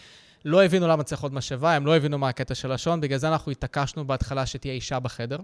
לא 0.45 0.65
הבינו 0.65 0.89
למה 0.89 1.03
צריך 1.03 1.23
עוד 1.23 1.35
משאבה, 1.35 1.73
הם 1.73 1.87
לא 1.87 1.97
הבינו 1.97 2.19
מה 2.19 2.29
הקטע 2.29 2.55
של 2.55 2.73
השעון, 2.73 3.01
בגלל 3.01 3.19
זה 3.19 3.29
אנחנו 3.29 3.53
התעקשנו 3.53 4.07
בהתחלה 4.07 4.47
שתהיה 4.47 4.75
אישה 4.75 5.01
בחדר. 5.01 5.39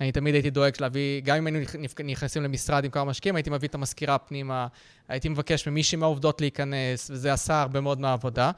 אני 0.00 0.12
תמיד 0.12 0.34
הייתי 0.34 0.50
דואג 0.50 0.72
להביא, 0.80 1.20
גם 1.24 1.36
אם 1.36 1.46
היינו 1.46 1.58
נכ- 1.62 1.74
נכ- 1.74 2.02
נכנסים 2.04 2.42
למשרד 2.42 2.84
עם 2.84 2.90
כמה 2.90 3.04
משקיעים, 3.04 3.36
הייתי 3.36 3.50
מביא 3.50 3.68
את 3.68 3.74
המזכירה 3.74 4.18
פנימה, 4.18 4.66
הייתי 5.08 5.28
מבקש 5.28 5.68
ממישהי 5.68 5.98
מהעובדות 5.98 6.40
להיכנס, 6.40 7.10
וזה 7.10 7.32
עשה 7.32 7.60
הרבה 7.62 7.80
מאוד 7.80 8.00
מהעבודה. 8.00 8.50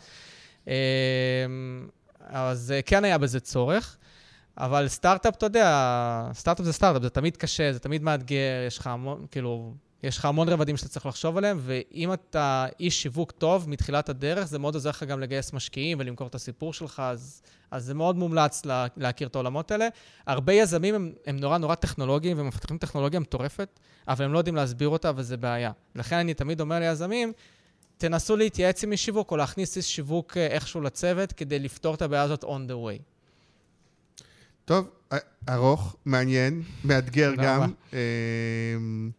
אמ, 0.67 0.73
אז 2.21 2.73
אה, 2.73 2.83
כן 2.83 3.05
היה 3.05 3.19
בזה 3.19 3.41
צורך. 3.41 3.97
אבל 4.59 4.89
סטארט-אפ, 4.89 5.37
אתה 5.37 5.47
יודע, 5.47 6.31
סטארט-אפ 6.33 6.67
זה 6.67 6.73
סטארט-אפ, 6.73 7.03
זה 7.03 7.11
תמיד 7.11 7.37
קשה, 7.37 7.73
זה 7.73 7.79
תמיד 7.79 8.03
מאתגר, 8.03 8.65
יש 8.67 8.79
לך 8.79 8.87
המון, 8.87 9.27
כאילו, 9.31 9.75
יש 10.03 10.19
לך 10.19 10.25
המון 10.25 10.49
רבדים 10.49 10.77
שאתה 10.77 10.89
צריך 10.89 11.07
לחשוב 11.07 11.37
עליהם, 11.37 11.59
ואם 11.61 12.13
אתה 12.13 12.67
איש 12.81 13.03
שיווק 13.03 13.31
טוב 13.31 13.69
מתחילת 13.69 14.09
הדרך, 14.09 14.45
זה 14.45 14.59
מאוד 14.59 14.75
עוזר 14.75 14.91
לך 14.91 15.03
גם 15.03 15.21
לגייס 15.21 15.53
משקיעים 15.53 15.99
ולמכור 16.01 16.27
את 16.27 16.35
הסיפור 16.35 16.73
שלך, 16.73 17.03
אז, 17.07 17.43
אז 17.71 17.85
זה 17.85 17.95
מאוד 17.95 18.17
מומלץ 18.17 18.67
לה, 18.67 18.87
להכיר 18.97 19.29
את 19.29 19.35
העולמות 19.35 19.71
האלה. 19.71 19.89
הרבה 20.27 20.53
יזמים 20.53 20.95
הם, 20.95 21.13
הם 21.27 21.37
נורא 21.37 21.59
נורא 21.59 21.75
טכנולוגיים 21.75 22.39
ומפתחים 22.41 22.79
טכנולוגיה 22.79 23.21
מטורפת, 23.21 23.81
אבל 24.09 24.25
הם 24.25 24.33
לא 24.33 24.39
יודעים 24.39 24.57
להסביר 24.57 24.89
אותה 24.89 25.13
וזה 25.17 25.37
בעיה. 25.37 25.71
לכן 25.95 26.17
אני 26.17 26.35
תמיד 26.35 26.61
אומר 26.61 26.79
ליזמים, 26.79 27.33
תנסו 27.99 28.37
להתייעץ 28.37 28.85
עם 28.85 28.93
איש 28.93 29.05
שיווק 29.05 29.31
או 29.31 29.37
להכניס 29.37 29.77
איש 29.77 29.97
שיווק 29.97 30.37
אה, 30.37 30.47
איכשהו 30.47 30.81
לצוות 30.81 31.33
כדי 31.33 31.59
לפתור 31.59 31.95
את 31.95 32.03
הבעיה 32.03 32.23
הזאת 32.23 32.45
on 32.45 32.69
the 32.69 32.73
way. 32.73 33.03
טוב, 34.71 34.89
א- 35.11 35.17
ארוך, 35.49 35.97
מעניין, 36.05 36.63
מאתגר 36.85 37.33
גם. 37.35 37.73
אמ, 37.93 39.11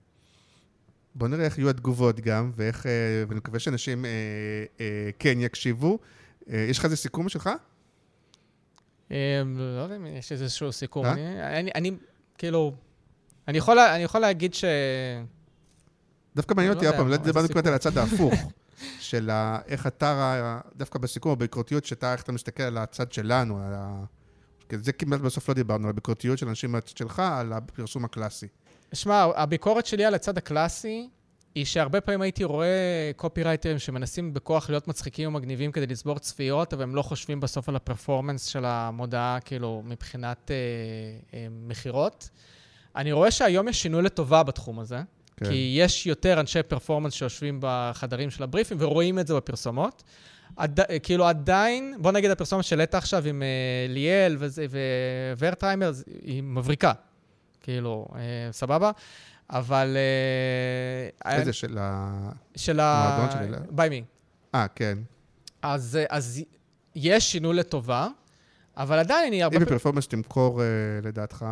בוא 1.16 1.28
נראה 1.28 1.46
איך 1.46 1.58
יהיו 1.58 1.70
התגובות 1.70 2.20
גם, 2.20 2.52
ואיך, 2.56 2.86
אה, 2.86 2.92
ואני 3.28 3.38
מקווה 3.38 3.60
שאנשים 3.60 4.06
אה, 4.06 4.10
אה, 4.80 5.10
כן 5.20 5.38
יקשיבו. 5.40 6.00
אה, 6.50 6.66
יש 6.70 6.80
לך 6.80 6.86
איזה 6.86 6.96
סיכום 6.98 7.30
שלך? 7.30 7.50
אה, 9.12 9.42
לא 9.58 9.82
יודע 9.82 9.96
אם 9.96 10.06
יש 10.08 10.32
איזשהו 10.32 10.72
סיכום. 10.72 11.06
אה? 11.06 11.60
אני, 11.76 11.92
כאילו, 12.38 12.74
אני 13.48 13.58
יכול, 13.58 13.76
לה- 13.76 13.96
אני 13.96 14.04
יכול 14.04 14.22
להגיד 14.22 14.54
ש... 14.54 14.64
דווקא 16.36 16.54
מעניין 16.54 16.72
לא 16.72 16.76
אותי, 16.76 16.86
יודע, 16.86 16.98
עוד 16.98 17.04
פעם, 17.04 17.10
לא 17.10 17.14
איזה 17.14 17.26
דיברנו 17.26 17.48
סיכום. 17.48 17.62
על 17.68 17.74
הצד 17.74 17.98
ההפוך, 17.98 18.34
של 19.10 19.30
איך 19.68 19.88
אתה, 19.88 20.60
דווקא 20.76 21.00
בסיכום, 21.00 21.32
הביקורתיות, 21.32 21.86
שאתה, 21.86 22.14
איך 22.14 22.22
אתה 22.24 22.32
מסתכל 22.32 22.64
על 22.64 22.78
הצד 22.78 23.12
שלנו, 23.12 23.58
על 23.58 23.74
ה... 23.74 24.04
כי 24.72 24.78
זה 24.78 24.92
כמעט 24.92 25.22
בסוף 25.22 25.50
לא 25.50 25.56
דיברנו, 25.56 25.84
על 25.84 25.90
הביקורתיות 25.90 26.38
של 26.38 26.48
אנשים 26.48 26.76
שלך, 26.96 27.20
על 27.20 27.54
הפרסום 27.54 28.06
הקלאסי. 28.06 28.48
שמע, 28.94 29.28
הביקורת 29.36 29.86
שלי 29.86 30.06
על 30.06 30.14
הצד 30.14 30.38
הקלאסי, 30.38 31.10
היא 31.56 31.66
שהרבה 31.66 32.02
פעמים 32.02 32.22
הייתי 32.22 32.44
רואה 32.44 33.12
קופירייטרים 33.16 33.80
שמנסים 33.80 34.34
בכוח 34.34 34.70
להיות 34.70 34.88
מצחיקים 34.88 35.30
ומגניבים 35.30 35.72
כדי 35.72 35.88
לצבור 35.88 36.20
צפיות, 36.20 36.74
אבל 36.74 36.84
הם 36.84 36.96
לא 36.96 37.02
חושבים 37.02 37.40
בסוף 37.40 37.70
על 37.70 37.76
הפרפורמנס 37.76 38.46
של 38.46 38.66
המודעה, 38.66 39.38
כאילו, 39.46 39.82
מבחינת 39.86 40.52
אה, 40.52 40.56
אה, 41.34 41.48
מכירות. 41.68 42.30
אני 42.96 43.12
רואה 43.12 43.32
שהיום 43.32 43.68
יש 43.68 43.82
שינוי 43.82 44.02
לטובה 44.02 44.44
בתחום 44.44 44.80
הזה. 44.80 45.02
כן. 45.38 45.46
כי 45.46 45.76
יש 45.78 46.08
יותר 46.08 46.40
אנשי 46.40 46.64
פרפורמנס 46.64 47.14
שיושבים 47.14 47.58
בחדרים 47.62 48.30
של 48.30 48.44
הבריפים 48.44 48.78
ורואים 48.80 49.20
את 49.20 49.28
זה 49.28 49.36
בפרסומות. 49.36 50.04
עד, 50.56 50.80
כאילו 51.04 51.28
עדיין, 51.28 51.96
בוא 52.00 52.12
נגיד 52.12 52.32
הפרסומת 52.32 52.64
שהעלית 52.64 52.96
עכשיו 52.96 53.28
עם 53.28 53.42
uh, 53.42 53.92
ליאל 53.92 54.38
וורטהיימר, 55.40 55.92
היא 56.22 56.44
מבריקה. 56.44 56.92
כאילו, 57.62 58.08
uh, 58.10 58.16
סבבה? 58.52 58.92
אבל... 59.50 59.98
Uh, 61.24 61.30
איזה 61.30 61.54
של 61.54 61.78
ה... 61.82 62.30
של 62.56 62.80
ה... 62.80 63.30
של 63.32 63.40
ליאל? 63.40 63.60
ביי 63.70 63.90
מי. 63.90 64.04
אה, 64.56 64.68
כן. 64.68 64.98
אז, 65.62 66.00
אז 66.10 66.42
יש 66.96 67.32
שינוי 67.32 67.56
לטובה, 67.56 68.08
אבל 68.78 69.00
עדיין 69.00 69.28
אני 69.28 69.44
הרבה 69.44 69.56
אם 69.56 69.60
פעמים... 69.60 69.76
בפרפורמנס 69.76 70.08
תמכור, 70.08 70.62
אה, 70.62 70.68
לדעתך, 71.04 71.46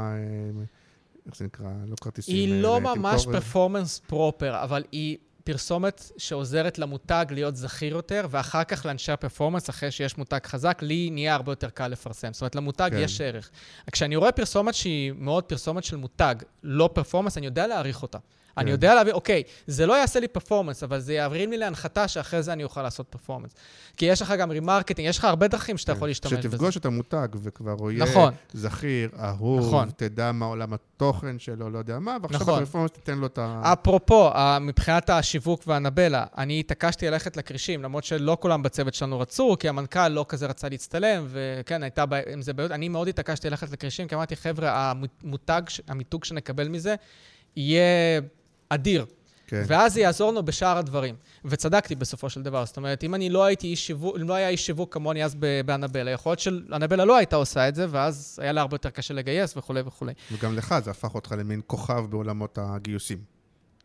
איך 1.25 1.37
זה 1.37 1.45
נקרא? 1.45 1.67
לא 1.87 1.95
כרטיסים. 2.01 2.35
היא 2.35 2.61
לא 2.61 2.79
ממש 2.81 3.25
פרפורמנס 3.25 4.01
פרופר, 4.07 4.63
אבל 4.63 4.83
היא 4.91 5.17
פרסומת 5.51 6.11
שעוזרת 6.17 6.79
למותג 6.79 7.25
להיות 7.29 7.55
זכיר 7.55 7.95
יותר, 7.95 8.25
ואחר 8.29 8.63
כך 8.63 8.85
לאנשי 8.85 9.11
הפרפורמנס, 9.11 9.69
אחרי 9.69 9.91
שיש 9.91 10.17
מותג 10.17 10.39
חזק, 10.45 10.79
לי 10.81 11.09
נהיה 11.09 11.35
הרבה 11.35 11.51
יותר 11.51 11.69
קל 11.69 11.87
לפרסם. 11.87 12.33
זאת 12.33 12.41
אומרת, 12.41 12.55
למותג 12.55 12.89
כן. 12.91 12.97
יש 12.97 13.21
ערך. 13.21 13.49
כשאני 13.91 14.15
רואה 14.15 14.31
פרסומת 14.31 14.75
שהיא 14.75 15.13
מאוד 15.17 15.43
פרסומת 15.43 15.83
של 15.83 15.95
מותג, 15.95 16.35
לא 16.63 16.89
פרפורמנס, 16.93 17.37
אני 17.37 17.45
יודע 17.45 17.67
להעריך 17.67 18.01
אותה. 18.01 18.17
אני 18.59 18.65
כן. 18.65 18.71
יודע 18.71 18.95
להבין, 18.95 19.13
אוקיי, 19.13 19.43
זה 19.67 19.85
לא 19.85 19.93
יעשה 19.93 20.19
לי 20.19 20.27
פרפורמנס, 20.27 20.83
אבל 20.83 20.99
זה 20.99 21.13
יעביר 21.13 21.49
לי 21.49 21.57
להנחתה 21.57 22.07
שאחרי 22.07 22.43
זה 22.43 22.53
אני 22.53 22.63
אוכל 22.63 22.81
לעשות 22.81 23.07
פרפורמנס. 23.09 23.51
כי 23.97 24.05
יש 24.05 24.21
לך 24.21 24.33
גם 24.39 24.51
remarketing, 24.51 25.09
יש 25.09 25.17
לך 25.17 25.25
הרבה 25.25 25.47
דרכים 25.47 25.77
שאתה 25.77 25.91
יכול 25.91 26.07
להשתמש 26.07 26.33
בזה. 26.33 26.41
שתפגוש 26.41 26.77
את 26.77 26.85
המותג 26.85 27.27
וכבר 27.43 27.75
הוא 27.79 27.91
יהיה 27.91 28.03
נכון. 28.05 28.33
זכיר, 28.53 29.09
אהוב, 29.19 29.67
נכון. 29.67 29.89
תדע 29.97 30.31
מה 30.31 30.45
עולם 30.45 30.73
התוכן 30.73 31.39
שלו, 31.39 31.69
לא 31.69 31.77
יודע 31.77 31.99
מה, 31.99 32.17
ועכשיו 32.21 32.41
נכון. 32.41 32.63
ה 32.63 32.66
performance 32.66 32.91
תיתן 32.91 33.17
לו 33.17 33.27
את 33.27 33.37
ה... 33.37 33.73
אפרופו, 33.73 34.31
מבחינת 34.61 35.09
השיווק 35.09 35.63
והנבלה, 35.67 36.25
אני 36.37 36.59
התעקשתי 36.59 37.09
ללכת 37.09 37.37
לכרישים, 37.37 37.83
למרות 37.83 38.03
שלא 38.03 38.37
כולם 38.39 38.63
בצוות 38.63 38.93
שלנו 38.93 39.19
רצו, 39.19 39.55
כי 39.59 39.69
המנכ"ל 39.69 40.07
לא 40.07 40.25
כזה 40.29 40.47
רצה 40.47 40.69
להצטלם, 40.69 41.27
וכן, 41.29 41.83
הייתה 41.83 42.03
עם 42.33 42.41
זה 42.41 42.53
בעיות. 42.53 42.71
אני 42.71 42.89
מאוד 42.89 43.07
התעקשתי 43.07 43.49
ללכת 43.49 43.71
לכרישים, 43.71 44.07
כי 44.07 44.15
אמרתי, 44.15 44.35
חבר'ה, 44.35 44.91
המותג, 45.23 45.61
המיתוג 45.87 46.23
שנקבל 46.23 46.67
מזה, 46.67 46.95
יהיה 47.55 47.81
אדיר. 48.69 49.05
כן. 49.47 49.63
ואז 49.67 49.93
זה 49.93 50.01
יעזור 50.01 50.31
לנו 50.31 50.43
בשאר 50.43 50.77
הדברים. 50.77 51.15
וצדקתי 51.45 51.95
בסופו 51.95 52.29
של 52.29 52.43
דבר. 52.43 52.65
זאת 52.65 52.77
אומרת, 52.77 53.03
אם 53.03 53.15
אני 53.15 53.29
לא 53.29 53.43
הייתי 53.43 53.67
איש 53.67 53.87
שיווק, 53.87 54.15
אם 54.21 54.29
לא 54.29 54.33
היה 54.33 54.49
איש 54.49 54.65
שיווק 54.65 54.93
כמוני 54.93 55.23
אז 55.23 55.35
באנבלה, 55.65 56.11
יכול 56.11 56.29
להיות 56.29 56.39
שאנבלה 56.39 57.05
לא 57.05 57.17
הייתה 57.17 57.35
עושה 57.35 57.67
את 57.67 57.75
זה, 57.75 57.85
ואז 57.89 58.39
היה 58.41 58.51
לה 58.51 58.61
הרבה 58.61 58.75
יותר 58.75 58.89
קשה 58.89 59.13
לגייס 59.13 59.57
וכולי 59.57 59.81
וכולי. 59.85 60.13
וגם 60.31 60.55
לך 60.55 60.75
זה 60.83 60.91
הפך 60.91 61.15
אותך 61.15 61.35
למין 61.37 61.61
כוכב 61.67 62.05
בעולמות 62.09 62.57
הגיוסים. 62.61 63.39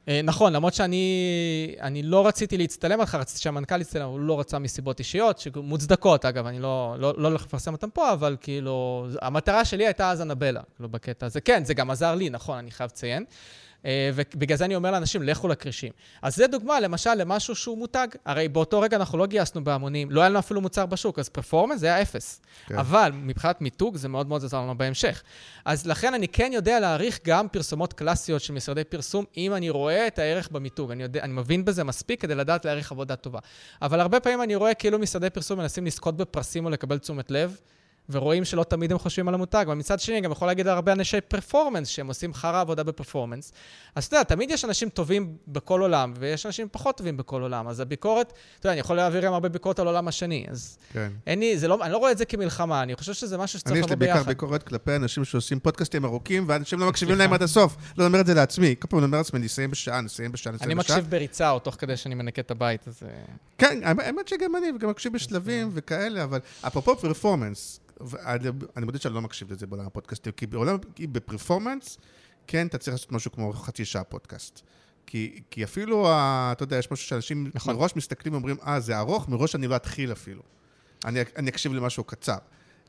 אה, 0.09 0.21
נכון, 0.25 0.53
למרות 0.53 0.75
שאני 0.75 1.77
אני 1.81 2.03
לא 2.03 2.27
רציתי 2.27 2.59
להצטלם 2.59 3.01
עליך, 3.01 3.15
רציתי 3.15 3.41
שהמנכ"ל 3.41 3.81
יצטלם, 3.81 4.09
הוא 4.09 4.21
לא 4.21 4.41
רצה 4.41 4.59
מסיבות 4.59 4.99
אישיות, 4.99 5.39
שמוצדקות, 5.39 6.25
אגב, 6.25 6.47
אני 6.47 6.61
לא, 6.61 6.97
לא, 6.99 7.15
לא 7.17 7.29
הולך 7.29 7.43
לפרסם 7.43 7.73
אותן 7.73 7.89
פה, 7.95 8.13
אבל 8.13 8.37
כאילו, 8.41 9.07
המטרה 9.23 9.65
שלי 9.65 9.87
הייתה 9.87 10.11
אז 10.11 10.23
אנבלה, 10.23 10.63
כאילו, 10.77 10.89
בקטע 10.89 11.27
הזה. 11.27 11.41
כן, 11.41 11.65
זה 11.65 11.75
גם 11.75 11.91
עזר 11.91 12.15
לי, 12.15 12.31
נכון, 12.31 12.59
אני 12.59 12.71
חייב 12.71 12.91
לציין. 12.91 13.25
אה, 13.85 14.11
ובגלל 14.15 14.59
זה 14.59 14.65
אני 14.65 14.77
אומר 14.77 14.91
לאנשים, 14.91 15.23
לכו 15.23 15.49
לכרישים. 15.49 15.93
אז 16.23 16.37
זה 16.37 16.47
דוגמה, 16.47 16.81
למשל, 16.81 17.15
למשהו 17.15 17.55
שהוא 17.55 17.79
מותג. 17.79 18.09
הרי 18.25 18.49
באותו 18.49 18.81
רגע 18.81 18.97
אנחנו 18.97 19.19
לא 19.19 19.27
גייסנו 19.27 19.65
בהמונים, 19.65 20.11
לא 20.11 20.21
היה 20.21 20.29
לנו 20.29 20.39
אפילו 20.39 20.61
מוצר 20.61 20.87
בשוק, 20.87 21.19
אז 21.19 21.29
פרפורמנס 21.29 21.81
זה 21.81 21.87
היה 21.87 22.03
אפס. 22.03 22.41
כן. 22.67 22.79
אבל 22.79 23.13
מבחינת 23.15 23.61
מיתוג 23.61 23.97
זה 23.97 24.09
מאוד 24.09 24.27
מאוד 24.27 24.45
עזר 24.45 24.61
לנו 24.61 24.79
בהמשך. 24.79 25.23
אז 25.65 25.87
לכן 25.87 26.15
אני 26.15 26.29
כן 26.29 26.51
יודע 26.55 26.81
להעריך 26.81 27.21
גם 27.25 27.49
פרסומות 27.49 27.93
קלאסיות 27.93 28.43
של 28.43 28.53
משרדי 28.53 28.85
פרסום, 28.85 29.25
אם 29.37 29.55
אני 29.55 29.71
רואה 29.71 30.07
את 30.07 30.19
הערך 30.19 30.49
במיתוג. 30.53 30.91
אני, 30.91 31.03
יודע, 31.03 31.23
אני 31.23 31.33
מבין 31.33 31.65
בזה 31.65 31.85
מספיק 31.85 32.21
כדי 32.21 32.35
לדעת 32.35 32.65
להעריך 32.65 32.93
עבודה 32.93 33.17
טובה. 33.17 33.39
אבל 33.83 34.01
הרבה 34.01 34.21
פעמים 34.21 34.43
אני 34.43 34.55
רואה 34.55 34.75
כאילו 34.75 34.99
משרדי 34.99 35.31
פרסום 35.31 35.59
מנסים 35.59 35.87
לזכות 35.87 36.17
בפרסים 36.17 36.65
או 36.65 36.71
לקבל 36.71 36.99
תשומת 36.99 37.31
לב, 37.31 37.57
ורואים 38.09 38.45
שלא 38.45 38.65
תמיד 38.65 38.93
הם 38.93 38.99
חושבים 38.99 39.29
על 39.29 39.35
המותג. 39.35 39.65
אבל 39.67 39.75
מצד 39.75 40.01
שני, 40.01 40.15
אני 40.15 40.21
גם 40.21 40.33
יכול 40.33 40.49
להגיד 40.49 40.69
על 40.69 40.75
הרבה 40.75 40.93
אנשי 40.93 41.21
פרפורמנס, 41.21 41.89
שהם 41.89 42.07
עושים 42.07 42.35
חרא 42.35 42.61
עבודה 42.61 42.83
בפרפורמנס. 42.83 43.53
אז 43.95 44.05
אתה 44.05 44.17
יודע, 44.17 44.25
תמיד 44.25 44.51
יש 44.51 44.65
אנשים 44.65 44.89
טובים 44.89 45.37
בכל 45.49 45.81
עולם, 45.81 46.15
ויש 46.19 46.47
אנשים 46.47 46.69
פחות 46.73 46.97
טובים 46.97 47.17
בכל 47.17 47.43
עולם. 47.43 47.69
אז 47.69 47.81
הביקורת, 47.81 48.27
אתה 48.27 48.67
יודע, 48.67 48.73
אני 48.73 48.81
יכול 48.81 48.97
להעביר 48.97 49.27
גם 49.27 49.33
הרבה 49.33 49.49
ביקורת 49.49 49.79
על 49.79 49.87
עולם 49.87 50.09
השני. 50.09 50.47
אז 50.51 50.79
כן. 50.93 51.13
אין 51.27 51.39
לי, 51.39 51.59
זה 51.59 51.69
לא, 51.69 51.79
אני 51.83 51.93
לא 51.93 51.99
רואה 51.99 52.13
את 52.13 52.19
זה 52.19 52.25
כמלחמה, 52.25 52.83
אני 52.83 52.97
חושב 52.97 53.13
שזה 53.13 53.39
משהו 53.39 53.57
אני 53.57 53.61
שצריך 53.61 53.77
יש 53.77 53.85
לי 53.85 53.87
לבוא 53.87 53.97
בעיקר 53.97 54.15
ביחד. 54.15 54.29
ביקורת 54.29 54.63
כלפי 54.63 54.97
אנשים 54.97 55.25
שעושים 55.25 55.61
פודקאסטים 55.61 56.05
ארוכים, 56.05 56.45
ואנשים 56.49 56.79
לא 56.79 56.89
מקשיבים 56.89 57.19
להם 57.19 57.33
עד 57.33 57.43
הסוף. 57.43 57.77
לא 57.99 58.07
אומר 58.07 58.21
את 58.21 58.27
זה 58.27 58.35
לעצמי. 58.35 58.75
כל 58.79 58.89
פעם 58.89 58.99
אני 58.99 59.07
אומר 59.07 59.19
לעצמי, 59.19 59.41
נסיים 59.41 59.71
בשעה, 59.71 60.01
נסיים 60.01 60.33
בשעה, 60.33 60.53
נסיים 60.53 60.71
אני 60.71 60.81
בשעה. 60.81 60.97
מקשיב 60.97 61.11
בריצה, 61.11 61.51
או 61.51 61.59
תוך 61.59 61.75
כדי 61.79 61.97
שאני 61.97 62.15
מנקה 62.15 62.41
את 62.43 62.51
הבית, 62.51 62.89
אז... 62.89 63.03
אה, 63.03 63.09
כן, 63.59 63.81
האמת 63.85 64.29
שגם 64.29 64.57
אני, 64.57 64.67
וגם 64.77 64.91
מקשיב 64.91 65.13
בשלבים 65.13 65.71
וכאלה, 65.73 66.25
אבל 66.25 66.39
אפרופו 66.67 66.97
פרפורמנס, 66.97 67.81
אני 68.77 68.85
מודה 68.85 68.99
שאני 68.99 69.15
לא 69.15 69.21
מקשיב 69.21 69.53
לזה 69.53 69.67
בעולם 69.67 69.87
הפודקאסטים, 69.87 70.33
כי 70.33 70.47
בעולם, 70.47 70.77
כי 70.95 71.07
בפרפורמנס, 71.07 71.99
כן, 72.47 72.67
אתה 72.67 72.79
צריך 72.79 72.95
לעשות 72.95 73.13
משהו 73.13 73.33
כמו 73.33 73.53
חצי 73.53 73.85
שעה 73.85 74.05
פודקאסט. 74.05 74.61
כי, 75.07 75.41
כי 75.51 75.65
אפילו, 75.65 76.09
ה- 76.09 76.49
אתה 76.53 76.63
יודע, 76.63 76.77
יש 76.77 76.91
משהו 76.91 77.07
שאנשים 77.07 77.51
נכון. 77.55 77.77
מראש 77.77 77.97
מסתכלים 77.97 78.33
ואומרים, 78.35 78.57
אה, 78.67 78.81
זה 78.81 78.99
ארוך, 78.99 79.29
מראש 79.29 79.55
אני 79.55 79.67
לא 79.67 79.77
אתחיל 79.77 80.13
אפילו. 80.13 80.43
אני, 81.05 81.21
אני 81.37 81.51
אקשיב 81.51 81.73
למשהו 81.75 82.05
קצר. 82.05 82.37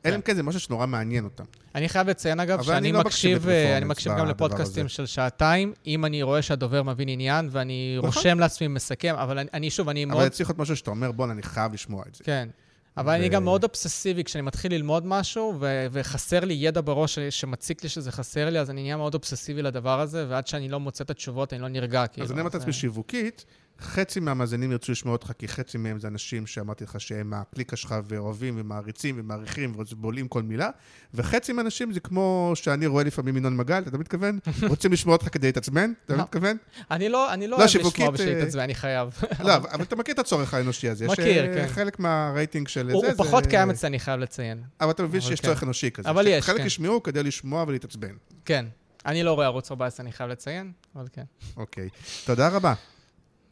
אלא 0.06 0.14
אם 0.16 0.20
כן 0.20 0.34
זה 0.36 0.42
משהו 0.42 0.60
שנורא 0.60 0.86
מעניין 0.86 1.24
אותם. 1.24 1.44
אני 1.74 1.88
חייב 1.88 2.08
לציין, 2.08 2.40
אגב, 2.40 2.54
אבל 2.58 2.62
שאני 2.64 2.78
אני 2.78 2.92
לא 2.92 3.00
מקשיב 3.00 3.48
אה, 3.48 3.76
אני 3.76 3.84
מקשיב 3.84 4.12
גם 4.18 4.26
לפודקאסטים. 4.26 4.88
של 4.88 5.06
שעתיים, 5.06 5.72
אם 5.86 6.04
אני 6.04 6.22
רואה 6.22 6.42
שהדובר 6.42 6.82
מבין 6.82 7.08
עניין, 7.08 7.48
ואני 7.52 7.94
נכון. 7.98 8.10
רושם 8.10 8.38
לעצמי, 8.38 8.68
מסכם, 8.68 9.14
אבל 9.14 9.38
אני- 9.38 9.48
אני, 9.54 9.70
שוב, 9.70 9.88
אני 9.88 10.04
אבל 10.04 10.12
מאוד... 10.14 10.28
צריך 10.28 10.50
להיות 10.50 10.58
משהו 10.58 10.76
שאתה 10.76 10.90
אומר, 10.90 11.12
בואנה, 11.12 11.32
אני 11.32 11.42
חייב 11.42 11.72
לשמוע 11.74 12.04
את 12.08 12.14
זה. 12.14 12.24
כן. 12.24 12.48
אבל 12.96 13.14
אני 13.14 13.28
גם 13.28 13.44
מאוד 13.44 13.64
אובססיבי 13.64 14.24
כשאני 14.24 14.42
מתחיל 14.42 14.72
ללמוד 14.74 15.06
משהו, 15.06 15.54
ו- 15.60 15.86
וחסר 15.90 16.40
לי 16.40 16.54
ידע 16.54 16.80
בראש 16.84 17.18
שמציק 17.18 17.82
לי 17.82 17.88
שזה 17.88 18.12
חסר 18.12 18.50
לי, 18.50 18.58
אז 18.60 18.70
אני 18.70 18.82
נהיה 18.82 18.96
מאוד 18.96 19.14
אובססיבי 19.14 19.62
לדבר 19.62 20.00
הזה, 20.00 20.26
ועד 20.28 20.46
שאני 20.46 20.68
לא 20.68 20.80
מוצא 20.80 21.04
את 21.04 21.10
התשובות, 21.10 21.52
אני 21.52 21.62
לא 21.62 21.68
נרגע, 21.68 22.06
כאילו. 22.06 22.24
אז 22.24 22.32
אני 22.32 22.40
אומר 22.40 22.50
את 22.50 22.54
עצמי 22.54 22.72
שיווקית, 22.72 23.44
חצי 23.80 24.20
מהמאזינים 24.20 24.72
ירצו 24.72 24.92
לשמוע 24.92 25.12
אותך, 25.12 25.32
כי 25.38 25.48
חצי 25.48 25.78
מהם 25.78 26.00
זה 26.00 26.08
אנשים 26.08 26.46
שאמרתי 26.46 26.84
לך 26.84 27.00
שהם 27.00 27.32
הקליקה 27.34 27.76
שלך 27.76 27.94
ואוהבים 28.08 28.54
ומעריצים 28.58 29.14
ומעריכים 29.18 29.72
ובולעים 29.76 30.28
כל 30.28 30.42
מילה, 30.42 30.70
וחצי 31.14 31.52
מהאנשים 31.52 31.92
זה 31.92 32.00
כמו 32.00 32.52
שאני 32.54 32.86
רואה 32.86 33.04
לפעמים 33.04 33.36
ינון 33.36 33.56
מגל, 33.56 33.82
אתה 33.86 33.98
מתכוון? 33.98 34.38
רוצים 34.68 34.92
לשמוע 34.92 35.16
אותך 35.16 35.28
כדי 35.32 35.46
להתעצבן? 35.46 35.92
אתה 36.04 36.16
לא. 36.16 36.22
מתכוון? 36.22 36.56
אני 36.90 37.08
לא, 37.08 37.34
אני 37.34 37.46
לא 37.46 37.58
לא, 37.58 37.64
אוהב 37.64 37.86
לשמוע 37.86 38.10
בשביל 38.10 38.28
אה, 38.28 38.34
להתעצבן, 38.34 38.60
אני 38.60 38.74
חייב. 38.74 39.08
לא, 39.44 39.54
אבל 39.56 39.82
אתה 39.82 39.96
מכיר 39.96 40.14
את 40.14 40.18
הצורך 40.18 40.54
האנושי 40.54 40.88
הזה. 40.88 41.06
מכיר, 41.06 41.26
יש, 41.26 41.38
אה, 41.38 41.54
כן. 41.54 41.68
חלק 41.68 41.98
מהרייטינג 41.98 42.68
של 42.68 42.86
זה, 42.86 42.92
הוא 42.92 43.04
פחות 43.16 43.46
קיים 43.46 43.70
אצלי, 43.70 43.88
אני 43.88 43.98
חייב 43.98 44.20
לציין. 44.20 44.62
אבל 44.80 44.90
אתה 44.90 45.02
מבין 45.02 45.20
שיש 45.20 45.40
כן. 45.40 45.46
צורך 45.46 45.62
אנושי 45.62 45.90
כזה. 45.90 46.10
אבל 46.10 46.26
יש, 46.26 46.44
חלק 46.44 46.56
כן. 46.56 46.66
ישמעו 46.66 47.02
כדי 47.02 47.22
לשמוע 47.22 47.64
ולהתעצבן. 47.68 48.14
כן. 48.44 48.66
אני 49.06 49.22
לא 49.22 49.32
רואה 49.32 49.46
ערוץ 49.46 49.70
14, 49.70 50.04
אני 50.04 50.12
חייב 50.12 50.30
לציין, 50.30 50.72
אבל 50.96 51.06
כן. 51.12 51.24
אוקיי. 51.56 51.88
תודה 52.24 52.48
רבה. 52.48 52.74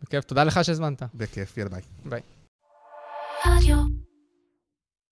בכיף, 0.03 0.25
תודה 0.25 0.45
לך 0.45 0.65
שהזמנת. 0.65 1.03
בכיף, 1.15 1.57
יאללה 1.57 1.71
ביי. 1.71 1.83
ביי. 2.05 2.21